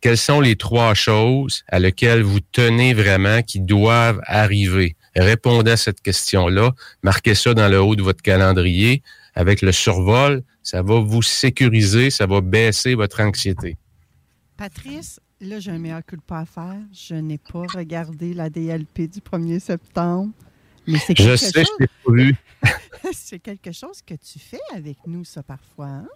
quelles 0.00 0.18
sont 0.18 0.40
les 0.40 0.56
trois 0.56 0.94
choses 0.94 1.62
à 1.68 1.78
lesquelles 1.78 2.22
vous 2.22 2.40
tenez 2.40 2.94
vraiment 2.94 3.42
qui 3.42 3.60
doivent 3.60 4.20
arriver? 4.24 4.96
Répondez 5.16 5.72
à 5.72 5.76
cette 5.76 6.00
question-là. 6.00 6.72
Marquez 7.02 7.34
ça 7.34 7.54
dans 7.54 7.68
le 7.68 7.80
haut 7.80 7.96
de 7.96 8.02
votre 8.02 8.22
calendrier. 8.22 9.02
Avec 9.34 9.62
le 9.62 9.72
survol, 9.72 10.42
ça 10.62 10.82
va 10.82 11.00
vous 11.00 11.22
sécuriser, 11.22 12.10
ça 12.10 12.26
va 12.26 12.40
baisser 12.40 12.94
votre 12.94 13.20
anxiété. 13.20 13.76
Patrice, 14.56 15.20
là, 15.40 15.60
j'ai 15.60 15.70
un 15.70 15.78
meilleur 15.78 16.04
culpa 16.04 16.40
à 16.40 16.44
faire. 16.46 16.80
Je 16.92 17.14
n'ai 17.14 17.38
pas 17.38 17.64
regardé 17.74 18.34
la 18.34 18.50
DLP 18.50 19.02
du 19.02 19.20
1er 19.20 19.60
septembre. 19.60 20.32
Mais 20.86 20.98
c'est 20.98 21.14
quelque 21.14 21.30
Je 21.30 21.36
sais, 21.36 21.64
chose... 21.64 21.76
je 21.78 21.84
t'ai 21.84 21.90
pas 22.04 22.12
vu. 22.12 22.34
c'est 23.12 23.38
quelque 23.38 23.72
chose 23.72 24.02
que 24.02 24.14
tu 24.14 24.38
fais 24.38 24.60
avec 24.74 24.98
nous, 25.06 25.24
ça, 25.24 25.42
parfois. 25.42 25.86
Hein? 25.86 26.08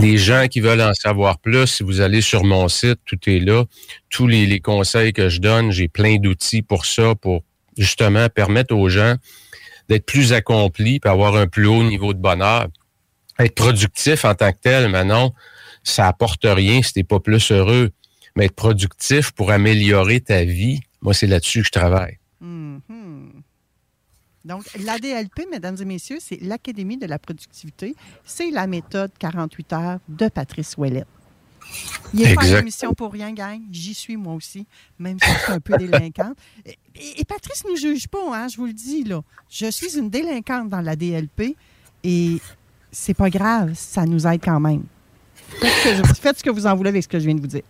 Les 0.00 0.18
gens 0.18 0.46
qui 0.48 0.60
veulent 0.60 0.80
en 0.80 0.94
savoir 0.94 1.38
plus, 1.38 1.66
si 1.66 1.82
vous 1.82 2.00
allez 2.00 2.20
sur 2.20 2.44
mon 2.44 2.68
site, 2.68 2.98
tout 3.04 3.18
est 3.26 3.40
là. 3.40 3.64
Tous 4.10 4.26
les, 4.26 4.60
conseils 4.60 5.12
que 5.12 5.28
je 5.28 5.40
donne, 5.40 5.70
j'ai 5.70 5.88
plein 5.88 6.16
d'outils 6.16 6.62
pour 6.62 6.86
ça, 6.86 7.14
pour 7.14 7.42
justement 7.76 8.28
permettre 8.28 8.74
aux 8.74 8.88
gens 8.88 9.14
d'être 9.88 10.04
plus 10.04 10.32
accomplis, 10.32 11.00
puis 11.00 11.10
avoir 11.10 11.36
un 11.36 11.46
plus 11.46 11.66
haut 11.66 11.82
niveau 11.82 12.12
de 12.12 12.18
bonheur. 12.18 12.68
Être 13.38 13.54
productif 13.54 14.24
en 14.24 14.34
tant 14.34 14.52
que 14.52 14.58
tel, 14.60 14.88
maintenant, 14.88 15.34
ça 15.82 16.06
apporte 16.06 16.44
rien 16.44 16.82
si 16.82 16.92
t'es 16.92 17.04
pas 17.04 17.20
plus 17.20 17.50
heureux. 17.50 17.90
Mais 18.36 18.46
être 18.46 18.54
productif 18.54 19.32
pour 19.32 19.50
améliorer 19.50 20.20
ta 20.20 20.44
vie, 20.44 20.80
moi, 21.00 21.14
c'est 21.14 21.26
là-dessus 21.26 21.60
que 21.60 21.66
je 21.66 21.72
travaille. 21.72 22.18
Mhm. 22.40 22.80
Donc, 24.48 24.64
l'ADLP, 24.82 25.46
mesdames 25.50 25.76
et 25.80 25.84
messieurs, 25.84 26.18
c'est 26.20 26.40
l'Académie 26.42 26.96
de 26.96 27.06
la 27.06 27.18
productivité. 27.18 27.94
C'est 28.24 28.50
la 28.50 28.66
méthode 28.66 29.10
48 29.18 29.72
heures 29.74 29.98
de 30.08 30.28
Patrice 30.28 30.74
Ouellet. 30.78 31.04
Il 32.14 32.20
n'est 32.20 32.34
pas 32.34 32.40
à 32.40 32.44
Exact. 32.44 32.58
l'émission 32.60 32.94
pour 32.94 33.12
rien, 33.12 33.30
gang. 33.32 33.60
J'y 33.70 33.92
suis 33.92 34.16
moi 34.16 34.32
aussi, 34.32 34.66
même 34.98 35.18
si 35.22 35.30
je 35.30 35.38
suis 35.38 35.52
un 35.52 35.60
peu 35.60 35.76
délinquante. 35.76 36.36
Et, 36.64 36.78
et 37.20 37.24
Patrice 37.26 37.62
ne 37.66 37.70
nous 37.72 37.76
juge 37.76 38.08
pas, 38.08 38.18
hein, 38.32 38.48
je 38.48 38.56
vous 38.56 38.64
le 38.66 38.72
dis. 38.72 39.04
là. 39.04 39.20
Je 39.50 39.70
suis 39.70 39.98
une 39.98 40.08
délinquante 40.08 40.70
dans 40.70 40.80
la 40.80 40.96
DLP 40.96 41.54
et 42.04 42.38
c'est 42.90 43.12
pas 43.14 43.28
grave, 43.28 43.72
ça 43.74 44.06
nous 44.06 44.26
aide 44.26 44.40
quand 44.42 44.60
même. 44.60 44.84
Faites 45.60 45.70
ce, 45.72 45.88
que 45.90 45.94
je- 46.08 46.14
faites 46.14 46.38
ce 46.38 46.42
que 46.44 46.50
vous 46.50 46.66
en 46.66 46.74
voulez 46.74 46.88
avec 46.88 47.02
ce 47.02 47.08
que 47.08 47.18
je 47.18 47.26
viens 47.26 47.34
de 47.34 47.40
vous 47.42 47.46
dire. 47.46 47.62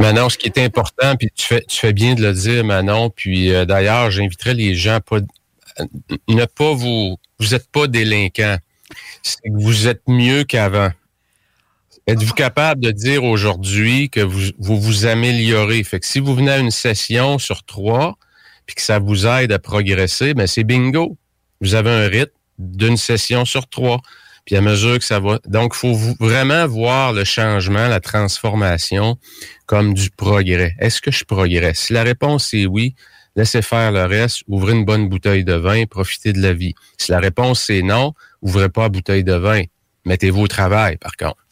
Manon, 0.00 0.28
ce 0.28 0.36
qui 0.36 0.48
est 0.48 0.58
important, 0.58 1.14
puis 1.16 1.28
tu 1.34 1.46
fais, 1.46 1.64
tu 1.68 1.78
fais 1.78 1.92
bien 1.92 2.14
de 2.16 2.22
le 2.22 2.32
dire, 2.32 2.64
Manon, 2.64 3.10
puis 3.10 3.52
euh, 3.52 3.64
d'ailleurs, 3.64 4.10
j'inviterais 4.10 4.54
les 4.54 4.74
gens 4.74 4.94
à 4.96 5.00
pas, 5.00 5.18
ne 6.28 6.44
pas 6.44 6.72
vous, 6.72 7.16
vous 7.38 7.48
n'êtes 7.48 7.70
pas 7.70 7.86
délinquant. 7.86 8.58
Vous 9.46 9.88
êtes 9.88 10.02
mieux 10.06 10.44
qu'avant. 10.44 10.90
Êtes-vous 12.06 12.34
capable 12.34 12.82
de 12.82 12.90
dire 12.90 13.24
aujourd'hui 13.24 14.10
que 14.10 14.20
vous, 14.20 14.50
vous 14.58 15.06
améliorez? 15.06 15.82
Fait 15.84 16.00
que 16.00 16.06
si 16.06 16.20
vous 16.20 16.34
venez 16.34 16.50
à 16.50 16.58
une 16.58 16.70
session 16.70 17.38
sur 17.38 17.64
trois, 17.64 18.18
puis 18.66 18.74
que 18.74 18.82
ça 18.82 18.98
vous 18.98 19.26
aide 19.26 19.52
à 19.52 19.58
progresser, 19.58 20.34
ben 20.34 20.46
c'est 20.46 20.64
bingo. 20.64 21.16
Vous 21.60 21.74
avez 21.74 21.90
un 21.90 22.08
rythme 22.08 22.32
d'une 22.58 22.96
session 22.96 23.44
sur 23.44 23.68
trois. 23.68 24.00
Puis 24.44 24.56
à 24.56 24.60
mesure 24.60 24.98
que 24.98 25.04
ça 25.04 25.20
va. 25.20 25.38
Donc, 25.46 25.72
il 25.74 25.78
faut 25.78 25.94
vraiment 26.20 26.66
voir 26.66 27.14
le 27.14 27.24
changement, 27.24 27.88
la 27.88 28.00
transformation 28.00 29.16
comme 29.64 29.94
du 29.94 30.10
progrès. 30.10 30.76
Est-ce 30.78 31.00
que 31.00 31.10
je 31.10 31.24
progresse? 31.24 31.78
Si 31.78 31.94
la 31.94 32.02
réponse 32.02 32.52
est 32.52 32.66
oui, 32.66 32.94
laissez 33.36 33.62
faire 33.62 33.92
le 33.92 34.04
reste, 34.04 34.42
ouvrez 34.48 34.72
une 34.72 34.84
bonne 34.84 35.08
bouteille 35.08 35.44
de 35.44 35.54
vin, 35.54 35.84
profitez 35.86 36.32
de 36.32 36.40
la 36.40 36.52
vie. 36.52 36.74
Si 36.98 37.10
la 37.10 37.20
réponse 37.20 37.68
est 37.70 37.82
non, 37.82 38.14
ouvrez 38.42 38.68
pas 38.68 38.82
la 38.82 38.88
bouteille 38.88 39.24
de 39.24 39.34
vin. 39.34 39.62
Mettez-vous 40.04 40.42
au 40.42 40.48
travail, 40.48 40.96
par 40.96 41.16
contre. 41.16 41.44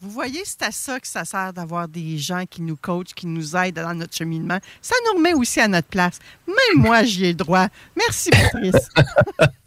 Vous 0.00 0.10
voyez, 0.10 0.42
c'est 0.44 0.62
à 0.62 0.70
ça 0.70 1.00
que 1.00 1.08
ça 1.08 1.24
sert 1.24 1.52
d'avoir 1.52 1.88
des 1.88 2.18
gens 2.18 2.44
qui 2.48 2.62
nous 2.62 2.76
coachent, 2.76 3.14
qui 3.14 3.26
nous 3.26 3.56
aident 3.56 3.74
dans 3.74 3.94
notre 3.94 4.14
cheminement. 4.14 4.58
Ça 4.80 4.94
nous 5.04 5.18
remet 5.18 5.34
aussi 5.34 5.60
à 5.60 5.66
notre 5.66 5.88
place. 5.88 6.20
Même 6.46 6.84
moi, 6.84 7.02
j'y 7.02 7.24
ai 7.24 7.28
le 7.30 7.34
droit. 7.34 7.66
Merci, 7.96 8.30
Patrice. 8.30 8.88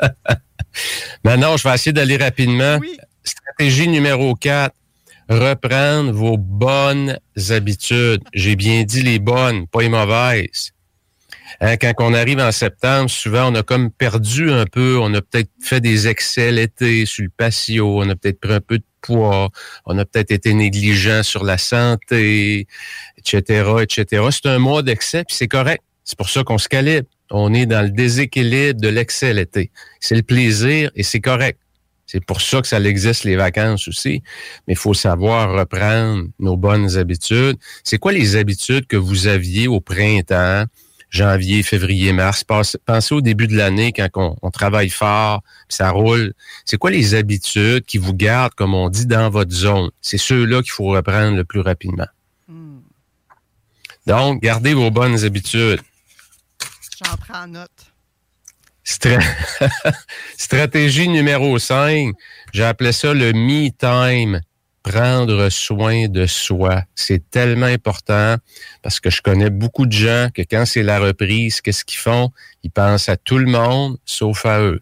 Maintenant, 1.26 1.58
je 1.58 1.68
vais 1.68 1.76
essayer 1.76 1.92
d'aller 1.92 2.16
rapidement. 2.16 2.80
Stratégie 3.26 3.90
numéro 3.90 4.34
4. 4.36 4.74
Reprendre 5.28 6.14
vos 6.14 6.38
bonnes 6.38 7.20
habitudes. 7.50 8.24
J'ai 8.34 8.56
bien 8.56 8.84
dit 8.84 9.04
les 9.04 9.20
bonnes, 9.20 9.68
pas 9.68 9.82
les 9.82 9.90
mauvaises. 9.90 10.72
Hein, 11.60 11.78
quand 11.78 11.94
on 12.00 12.14
arrive 12.14 12.40
en 12.40 12.52
septembre, 12.52 13.10
souvent, 13.10 13.52
on 13.52 13.56
a 13.56 13.64
comme 13.64 13.92
perdu 13.92 14.52
un 14.52 14.66
peu. 14.66 14.98
On 15.00 15.14
a 15.14 15.22
peut-être 15.22 15.50
fait 15.62 15.82
des 15.82 16.08
excès 16.08 16.52
l'été 16.52 17.06
sur 17.06 17.24
le 17.24 17.30
patio. 17.30 18.00
On 18.00 18.10
a 18.10 18.16
peut-être 18.16 18.40
pris 18.40 18.54
un 18.54 18.62
peu 18.62 18.78
de 18.78 18.84
poids. 19.02 19.50
On 19.86 19.98
a 19.98 20.06
peut-être 20.06 20.32
été 20.32 20.54
négligent 20.54 21.24
sur 21.24 21.44
la 21.44 21.58
santé, 21.58 22.68
etc., 23.18 23.72
etc. 23.82 24.24
C'est 24.32 24.48
un 24.48 24.60
mois 24.60 24.84
d'excès, 24.84 25.24
puis 25.24 25.36
c'est 25.36 25.48
correct. 25.48 25.84
C'est 26.04 26.18
pour 26.18 26.30
ça 26.30 26.44
qu'on 26.44 26.58
se 26.58 26.68
calibre. 26.68 27.08
On 27.30 27.54
est 27.54 27.66
dans 27.66 27.82
le 27.82 27.90
déséquilibre 27.90 28.82
de 28.82 28.90
l'excès 28.90 29.34
l'été. 29.34 29.72
C'est 30.00 30.16
le 30.16 30.24
plaisir 30.24 30.92
et 30.96 31.04
c'est 31.04 31.22
correct. 31.22 31.60
C'est 32.06 32.26
pour 32.26 32.42
ça 32.42 32.62
que 32.62 32.68
ça 32.68 32.82
existe 32.82 33.24
les 33.24 33.38
vacances 33.38 33.88
aussi. 33.88 34.22
Mais 34.68 34.74
il 34.74 34.78
faut 34.78 34.94
savoir 34.94 35.58
reprendre 35.58 36.28
nos 36.40 36.58
bonnes 36.58 36.98
habitudes. 36.98 37.56
C'est 37.86 38.00
quoi 38.00 38.12
les 38.12 38.36
habitudes 38.36 38.86
que 38.86 38.98
vous 38.98 39.28
aviez 39.28 39.70
au 39.70 39.80
printemps, 39.80 40.66
janvier, 41.12 41.62
février, 41.62 42.12
mars? 42.14 42.44
Pensez, 42.44 43.14
au 43.14 43.22
début 43.22 43.48
de 43.48 43.56
l'année 43.56 43.92
quand 43.92 44.08
on, 44.16 44.36
on 44.42 44.50
travaille 44.50 44.90
fort, 44.90 45.44
puis 45.68 45.76
ça 45.76 45.92
roule. 45.92 46.34
C'est 46.66 46.78
quoi 46.78 46.90
les 46.90 47.14
habitudes 47.14 47.86
qui 47.86 48.00
vous 48.00 48.14
gardent, 48.16 48.56
comme 48.56 48.74
on 48.74 48.90
dit, 48.90 49.06
dans 49.06 49.30
votre 49.30 49.52
zone? 49.52 49.92
C'est 50.02 50.18
ceux-là 50.18 50.64
qu'il 50.64 50.72
faut 50.72 50.86
reprendre 50.88 51.36
le 51.38 51.44
plus 51.44 51.60
rapidement. 51.60 52.08
Donc, 54.08 54.42
gardez 54.42 54.74
vos 54.74 54.90
bonnes 54.90 55.24
habitudes. 55.24 55.82
J'en 57.06 57.16
prends 57.18 57.48
note. 57.48 57.70
Stra- 58.84 59.24
Stratégie 60.38 61.08
numéro 61.08 61.60
5, 61.60 62.14
j'ai 62.52 62.64
appelé 62.64 62.92
ça 62.94 63.14
le 63.14 63.32
me 63.32 63.70
time. 63.70 64.42
Prendre 64.84 65.50
soin 65.50 66.08
de 66.08 66.26
soi. 66.26 66.84
C'est 66.96 67.30
tellement 67.30 67.68
important 67.68 68.38
parce 68.82 69.00
que 69.00 69.10
je 69.10 69.22
connais 69.22 69.50
beaucoup 69.52 69.86
de 69.86 69.92
gens 69.92 70.30
que 70.34 70.42
quand 70.42 70.66
c'est 70.66 70.84
la 70.84 71.00
reprise, 71.00 71.62
qu'est-ce 71.62 71.86
qu'ils 71.86 72.00
font? 72.00 72.32
Ils 72.64 72.72
pensent 72.72 73.08
à 73.08 73.16
tout 73.16 73.38
le 73.38 73.46
monde 73.46 73.98
sauf 74.06 74.46
à 74.46 74.60
eux. 74.62 74.82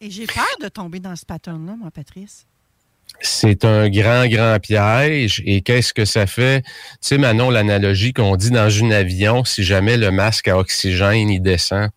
Et 0.00 0.10
j'ai 0.10 0.26
peur 0.26 0.44
de 0.62 0.68
tomber 0.68 1.00
dans 1.00 1.16
ce 1.16 1.24
pattern-là, 1.24 1.76
moi, 1.78 1.90
Patrice. 1.90 2.46
C'est 3.20 3.64
un 3.64 3.88
grand, 3.88 4.26
grand 4.26 4.58
piège. 4.60 5.42
Et 5.46 5.60
qu'est-ce 5.62 5.94
que 5.94 6.04
ça 6.04 6.26
fait? 6.26 6.62
Tu 6.62 6.70
sais, 7.00 7.18
Manon, 7.18 7.50
l'analogie 7.50 8.12
qu'on 8.12 8.36
dit 8.36 8.50
dans 8.50 8.84
un 8.84 8.90
avion, 8.90 9.44
si 9.44 9.64
jamais 9.64 9.96
le 9.96 10.10
masque 10.10 10.48
à 10.48 10.58
oxygène, 10.58 11.30
il 11.30 11.40
descend, 11.40 11.90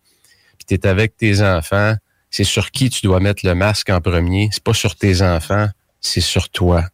puis 0.58 0.66
tu 0.66 0.74
es 0.74 0.86
avec 0.86 1.16
tes 1.16 1.42
enfants, 1.42 1.94
c'est 2.30 2.44
sur 2.44 2.70
qui 2.70 2.90
tu 2.90 3.00
dois 3.02 3.20
mettre 3.20 3.46
le 3.46 3.54
masque 3.54 3.90
en 3.90 4.00
premier? 4.00 4.48
C'est 4.52 4.62
pas 4.62 4.74
sur 4.74 4.94
tes 4.94 5.22
enfants, 5.22 5.68
c'est 6.00 6.20
sur 6.20 6.48
toi. 6.48 6.84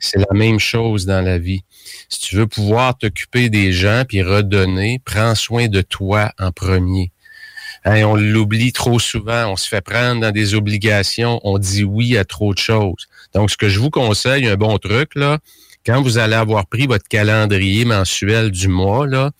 C'est 0.00 0.18
la 0.18 0.34
même 0.34 0.58
chose 0.58 1.06
dans 1.06 1.24
la 1.24 1.38
vie. 1.38 1.62
Si 2.08 2.20
tu 2.20 2.36
veux 2.36 2.46
pouvoir 2.46 2.98
t'occuper 2.98 3.50
des 3.50 3.72
gens 3.72 4.04
puis 4.06 4.22
redonner, 4.22 5.00
prends 5.04 5.34
soin 5.34 5.68
de 5.68 5.80
toi 5.80 6.32
en 6.38 6.50
premier. 6.50 7.12
Hein, 7.84 8.04
on 8.04 8.16
l'oublie 8.16 8.72
trop 8.72 8.98
souvent, 8.98 9.52
on 9.52 9.56
se 9.56 9.68
fait 9.68 9.80
prendre 9.80 10.20
dans 10.20 10.30
des 10.30 10.54
obligations, 10.54 11.40
on 11.42 11.58
dit 11.58 11.84
oui 11.84 12.16
à 12.16 12.24
trop 12.24 12.52
de 12.54 12.58
choses. 12.58 13.08
Donc, 13.34 13.50
ce 13.50 13.56
que 13.56 13.68
je 13.68 13.80
vous 13.80 13.90
conseille, 13.90 14.46
un 14.46 14.56
bon 14.56 14.78
truc, 14.78 15.14
là, 15.14 15.38
Quand 15.84 16.00
vous 16.00 16.18
allez 16.18 16.36
avoir 16.36 16.66
pris 16.66 16.86
votre 16.86 17.08
calendrier 17.08 17.84
mensuel 17.84 18.52
du 18.52 18.68
mois, 18.68 19.06
là, 19.08 19.32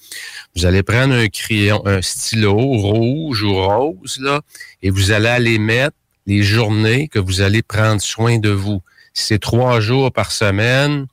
vous 0.57 0.67
allez 0.67 0.83
prendre 0.83 1.15
un 1.15 1.29
crayon, 1.29 1.87
un 1.87 2.03
stylo 2.03 2.57
rouge 2.57 3.45
ou 3.45 3.55
rose, 3.55 4.19
là, 4.21 4.41
et 4.83 4.91
vous 4.91 5.13
allez 5.13 5.29
aller 5.29 5.59
mettre 5.59 5.97
les 6.27 6.43
journées 6.43 7.09
que 7.09 7.19
vous 7.19 7.41
allez 7.41 7.63
prendre 7.63 8.01
soin 8.01 8.39
de 8.39 8.51
vous. 8.51 8.83
Si 9.15 9.27
c'est 9.27 9.39
trois 9.39 9.81
jours 9.81 10.13
par 10.13 10.33
semaine, 10.33 11.07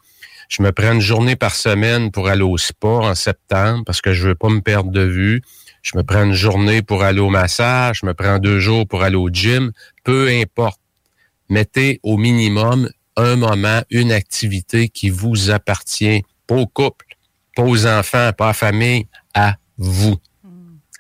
je 0.50 0.64
me 0.64 0.72
prends 0.72 0.94
une 0.94 1.02
journée 1.02 1.36
par 1.36 1.54
semaine 1.56 2.12
pour 2.12 2.28
aller 2.28 2.42
au 2.42 2.58
sport 2.58 3.04
en 3.04 3.16
septembre 3.16 3.84
parce 3.86 4.02
que 4.02 4.14
je 4.14 4.30
veux 4.30 4.36
pas 4.36 4.50
me 4.50 4.62
perdre 4.62 4.92
de 4.92 5.02
vue. 5.02 5.42
Je 5.82 5.98
me 5.98 6.04
prends 6.04 6.24
une 6.24 6.34
journée 6.34 6.82
pour 6.82 7.04
aller 7.04 7.20
au 7.20 7.30
massage, 7.30 8.00
je 8.02 8.06
me 8.06 8.14
prends 8.14 8.40
deux 8.40 8.60
jours 8.60 8.88
pour 8.88 9.04
aller 9.04 9.16
au 9.16 9.30
gym, 9.30 9.72
peu 10.04 10.28
importe. 10.28 10.80
Mettez 11.50 12.00
au 12.04 12.18
minimum 12.18 12.90
un 13.16 13.36
moment, 13.36 13.82
une 13.90 14.12
activité 14.12 14.90
qui 14.90 15.10
vous 15.10 15.52
appartient, 15.52 16.24
pas 16.48 16.56
au 16.56 16.68
couple, 16.68 17.06
pas 17.56 17.64
aux 17.64 17.86
enfants, 17.86 18.32
pas 18.38 18.46
à 18.46 18.48
la 18.50 18.54
famille, 18.54 19.08
à 19.34 19.56
vous, 19.78 20.18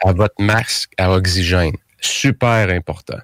à 0.01 0.13
votre 0.13 0.35
masque 0.39 0.91
à 0.97 1.11
oxygène. 1.11 1.75
Super 2.01 2.69
important. 2.69 3.19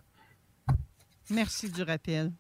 Merci 1.30 1.70
du 1.70 1.84
rappel. 1.84 2.32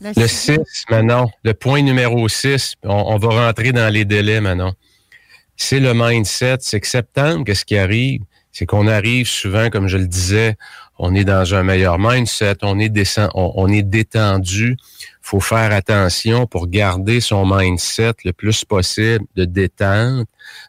Le 0.00 0.26
6, 0.26 0.58
Manon, 0.90 1.30
le 1.42 1.54
point 1.54 1.80
numéro 1.82 2.28
6, 2.28 2.74
on, 2.82 2.90
on, 2.90 3.16
va 3.16 3.46
rentrer 3.46 3.72
dans 3.72 3.92
les 3.92 4.04
délais, 4.04 4.40
Manon. 4.40 4.74
C'est 5.56 5.80
le 5.80 5.94
mindset. 5.94 6.58
C'est 6.60 6.80
que 6.80 6.86
septembre, 6.86 7.44
qu'est-ce 7.44 7.64
qui 7.64 7.78
arrive? 7.78 8.22
C'est 8.52 8.66
qu'on 8.66 8.86
arrive 8.86 9.26
souvent, 9.26 9.70
comme 9.70 9.88
je 9.88 9.96
le 9.96 10.06
disais, 10.06 10.56
on 10.98 11.14
est 11.14 11.24
dans 11.24 11.54
un 11.54 11.62
meilleur 11.62 11.98
mindset, 11.98 12.56
on 12.62 12.78
est, 12.78 12.88
descend, 12.88 13.30
on, 13.34 13.52
on 13.56 13.68
est 13.68 13.82
détendu. 13.82 14.76
Faut 15.26 15.40
faire 15.40 15.72
attention 15.72 16.46
pour 16.46 16.68
garder 16.68 17.20
son 17.20 17.44
mindset 17.46 18.14
le 18.24 18.32
plus 18.32 18.64
possible 18.64 19.24
de 19.34 19.44
détente, 19.44 20.28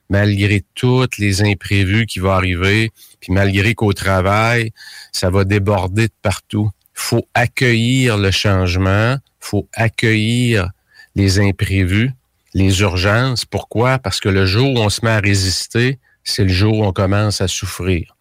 malgré 0.10 0.64
tous 0.74 1.08
les 1.20 1.43
imprévus 1.43 2.05
qui 2.05 2.20
vont 2.20 2.32
arriver, 2.32 2.91
puis 3.20 3.32
malgré 3.34 3.76
qu'au 3.76 3.93
travail, 3.93 4.72
ça 5.12 5.30
va 5.30 5.43
déborder 5.43 6.08
de 6.08 6.14
partout 6.22 6.72
faut 6.97 7.28
accueillir 7.36 8.18
le 8.18 8.32
changement, 8.32 9.18
faut 9.39 9.70
accueillir 9.74 10.72
les 11.16 11.39
imprévus, 11.39 12.12
les 12.53 12.82
urgences. 12.82 13.45
Pourquoi? 13.45 13.99
Parce 13.99 14.20
que 14.20 14.30
le 14.30 14.45
jour 14.45 14.74
où 14.74 14.80
on 14.80 14.89
se 14.89 15.05
met 15.05 15.12
à 15.12 15.20
résister, 15.20 15.99
c'est 16.24 16.43
le 16.43 16.49
jour 16.49 16.80
où 16.80 16.84
on 16.84 16.91
commence 16.91 17.39
à 17.39 17.47
souffrir. 17.47 18.16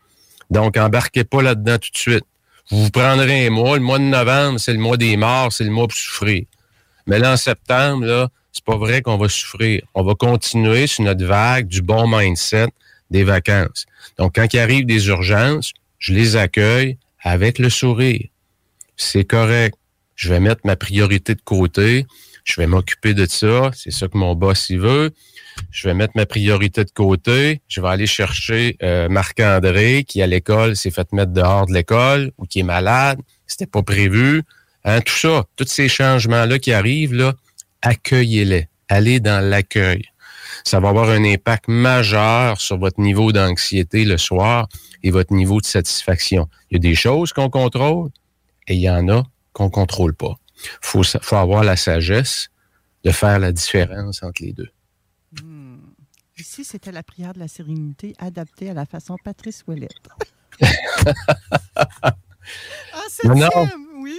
Donc, 0.51 0.77
embarquez 0.77 1.25
pas 1.25 1.43
là-dedans 1.43 1.79
tout 1.79 1.91
de 1.91 1.97
suite. 1.97 2.25
Vous 2.71 2.85
vous 2.85 2.91
prendrez 2.91 3.47
un 3.47 3.51
mois. 3.51 3.77
Le 3.77 3.83
mois 3.83 3.99
de 3.99 4.05
novembre, 4.05 4.59
c'est 4.59 4.73
le 4.73 4.79
mois 4.79 4.97
des 4.97 5.17
morts, 5.17 5.53
c'est 5.53 5.65
le 5.65 5.71
mois 5.71 5.89
pour 5.89 5.97
souffrir. 5.97 6.45
Mais 7.07 7.19
là, 7.19 7.33
en 7.33 7.37
septembre, 7.37 8.05
là, 8.05 8.29
c'est 8.53 8.65
pas 8.65 8.77
vrai 8.77 9.03
qu'on 9.03 9.19
va 9.19 9.29
souffrir. 9.29 9.83
On 9.95 10.03
va 10.03 10.15
continuer 10.15 10.87
sur 10.87 11.05
notre 11.05 11.25
vague 11.25 11.69
du 11.69 11.83
bon 11.83 12.09
mindset 12.09 12.69
des 13.11 13.23
vacances. 13.23 13.87
Donc, 14.19 14.35
quand 14.35 14.53
il 14.53 14.59
arrive 14.59 14.87
des 14.87 15.09
urgences, 15.09 15.73
je 15.99 16.13
les 16.13 16.37
accueille 16.37 16.99
avec 17.23 17.59
le 17.59 17.71
sourire 17.71 18.29
c'est 18.97 19.25
correct. 19.25 19.77
Je 20.15 20.31
vais 20.31 20.41
mettre 20.41 20.63
ma 20.65 20.77
priorité 20.77 21.35
de 21.35 21.43
côté. 21.43 22.07
Je 22.45 22.61
vais 22.61 22.67
m'occuper 22.67 23.15
de 23.15 23.27
ça. 23.27 23.71
C'est 23.75 23.91
ça 23.91 24.09
que 24.09 24.17
mon 24.17 24.35
boss 24.35 24.71
y 24.71 24.77
veut. 24.77 25.11
Je 25.71 25.89
vais 25.89 25.95
mettre 25.95 26.13
ma 26.17 26.27
priorité 26.27 26.85
de 26.85 26.91
côté. 26.91 27.63
Je 27.69 27.81
vais 27.81 27.89
aller 27.89 28.07
chercher 28.07 28.77
euh, 28.83 29.09
Marc-André 29.09 30.05
qui, 30.05 30.23
à 30.23 30.27
l'école, 30.27 30.77
s'est 30.77 30.91
fait 30.91 31.13
mettre 31.13 31.33
dehors 31.33 31.67
de 31.67 31.73
l'école 31.73 32.33
ou 32.39 32.47
qui 32.47 32.61
est 32.61 32.65
malade. 32.65 33.21
C'était 33.47 33.67
pas 33.67 33.83
prévu. 33.83 34.43
Hein, 34.85 35.01
tout 35.01 35.15
ça, 35.15 35.45
tous 35.57 35.67
ces 35.69 35.89
changements-là 35.89 36.59
qui 36.59 36.73
arrivent, 36.73 37.15
là, 37.15 37.35
accueillez-les. 37.83 38.69
Allez 38.89 39.21
dans 39.21 39.45
l'accueil. 39.45 40.05
Ça 40.65 40.81
va 40.81 40.89
avoir 40.89 41.11
un 41.11 41.25
impact 41.25 41.69
majeur 41.69 42.61
sur 42.61 42.79
votre 42.79 43.01
niveau 43.01 43.33
d'anxiété 43.33 44.05
le 44.05 44.17
soir 44.17 44.69
et 45.03 45.11
votre 45.11 45.33
niveau 45.33 45.61
de 45.61 45.67
satisfaction. 45.67 46.49
Il 46.71 46.75
y 46.75 46.77
a 46.77 46.81
des 46.81 46.95
choses 46.95 47.33
qu'on 47.33 47.51
contrôle, 47.51 48.11
et 48.69 48.75
il 48.75 48.81
y 48.81 48.91
en 48.91 49.09
a 49.09 49.25
qu'on 49.53 49.71
contrôle 49.71 50.15
pas. 50.15 50.35
Faut, 50.81 51.03
faut 51.03 51.37
avoir 51.37 51.65
la 51.65 51.77
sagesse 51.77 52.49
de 53.05 53.11
faire 53.11 53.39
la 53.39 53.53
différence 53.53 54.23
entre 54.23 54.43
les 54.43 54.53
deux. 54.53 54.71
Ici, 56.59 56.65
c'était 56.65 56.91
la 56.91 57.03
prière 57.03 57.35
de 57.35 57.39
la 57.39 57.49
sérénité 57.49 58.15
adaptée 58.19 58.71
à 58.71 58.73
la 58.73 58.87
façon 58.87 59.19
Patrice 59.23 59.63
Ouellette. 59.69 59.91
ah, 61.77 62.15
septième, 63.11 63.51
oui. 64.01 64.19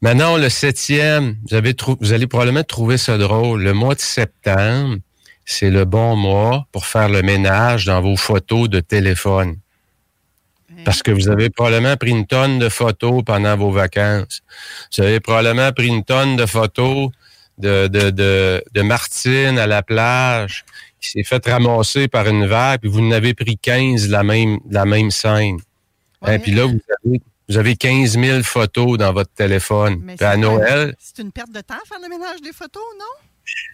Maintenant, 0.00 0.38
le 0.38 0.48
septième, 0.48 1.36
vous, 1.48 1.54
avez 1.54 1.76
vous 2.00 2.12
allez 2.12 2.26
probablement 2.26 2.64
trouver 2.64 2.98
ça 2.98 3.16
drôle. 3.16 3.62
Le 3.62 3.74
mois 3.74 3.94
de 3.94 4.00
septembre, 4.00 4.96
c'est 5.44 5.70
le 5.70 5.84
bon 5.84 6.16
mois 6.16 6.66
pour 6.72 6.84
faire 6.84 7.08
le 7.08 7.22
ménage 7.22 7.84
dans 7.84 8.00
vos 8.00 8.16
photos 8.16 8.68
de 8.68 8.80
téléphone. 8.80 9.56
Parce 10.84 11.00
que 11.04 11.12
vous 11.12 11.28
avez 11.28 11.48
probablement 11.48 11.96
pris 11.96 12.10
une 12.10 12.26
tonne 12.26 12.58
de 12.58 12.68
photos 12.68 13.22
pendant 13.24 13.56
vos 13.56 13.70
vacances. 13.70 14.42
Vous 14.96 15.04
avez 15.04 15.20
probablement 15.20 15.70
pris 15.70 15.86
une 15.86 16.02
tonne 16.02 16.34
de 16.34 16.44
photos 16.44 17.10
de, 17.58 17.86
de, 17.86 18.10
de, 18.10 18.64
de 18.74 18.82
Martine 18.82 19.60
à 19.60 19.68
la 19.68 19.84
plage 19.84 20.64
qui 21.00 21.10
s'est 21.10 21.24
fait 21.24 21.46
ramasser 21.46 22.08
par 22.08 22.26
une 22.28 22.46
vague, 22.46 22.80
puis 22.80 22.90
vous 22.90 23.00
en 23.00 23.10
avez 23.10 23.34
pris 23.34 23.56
15 23.56 24.08
de 24.08 24.12
la 24.12 24.22
même, 24.22 24.58
de 24.64 24.74
la 24.74 24.84
même 24.84 25.10
scène. 25.10 25.58
Et 26.26 26.30
hein, 26.30 26.38
puis 26.38 26.52
là, 26.52 26.66
vous 26.66 26.80
avez, 27.04 27.20
vous 27.48 27.56
avez 27.58 27.76
15 27.76 28.18
000 28.18 28.42
photos 28.42 28.98
dans 28.98 29.12
votre 29.12 29.32
téléphone. 29.32 30.02
Puis 30.16 30.26
à 30.26 30.36
Noël... 30.36 30.96
C'est 30.98 31.22
une 31.22 31.32
perte 31.32 31.52
de 31.52 31.60
temps 31.60 31.74
faire 31.86 31.98
le 32.02 32.08
ménage 32.08 32.40
des 32.42 32.52
photos, 32.52 32.82
non? 32.98 33.04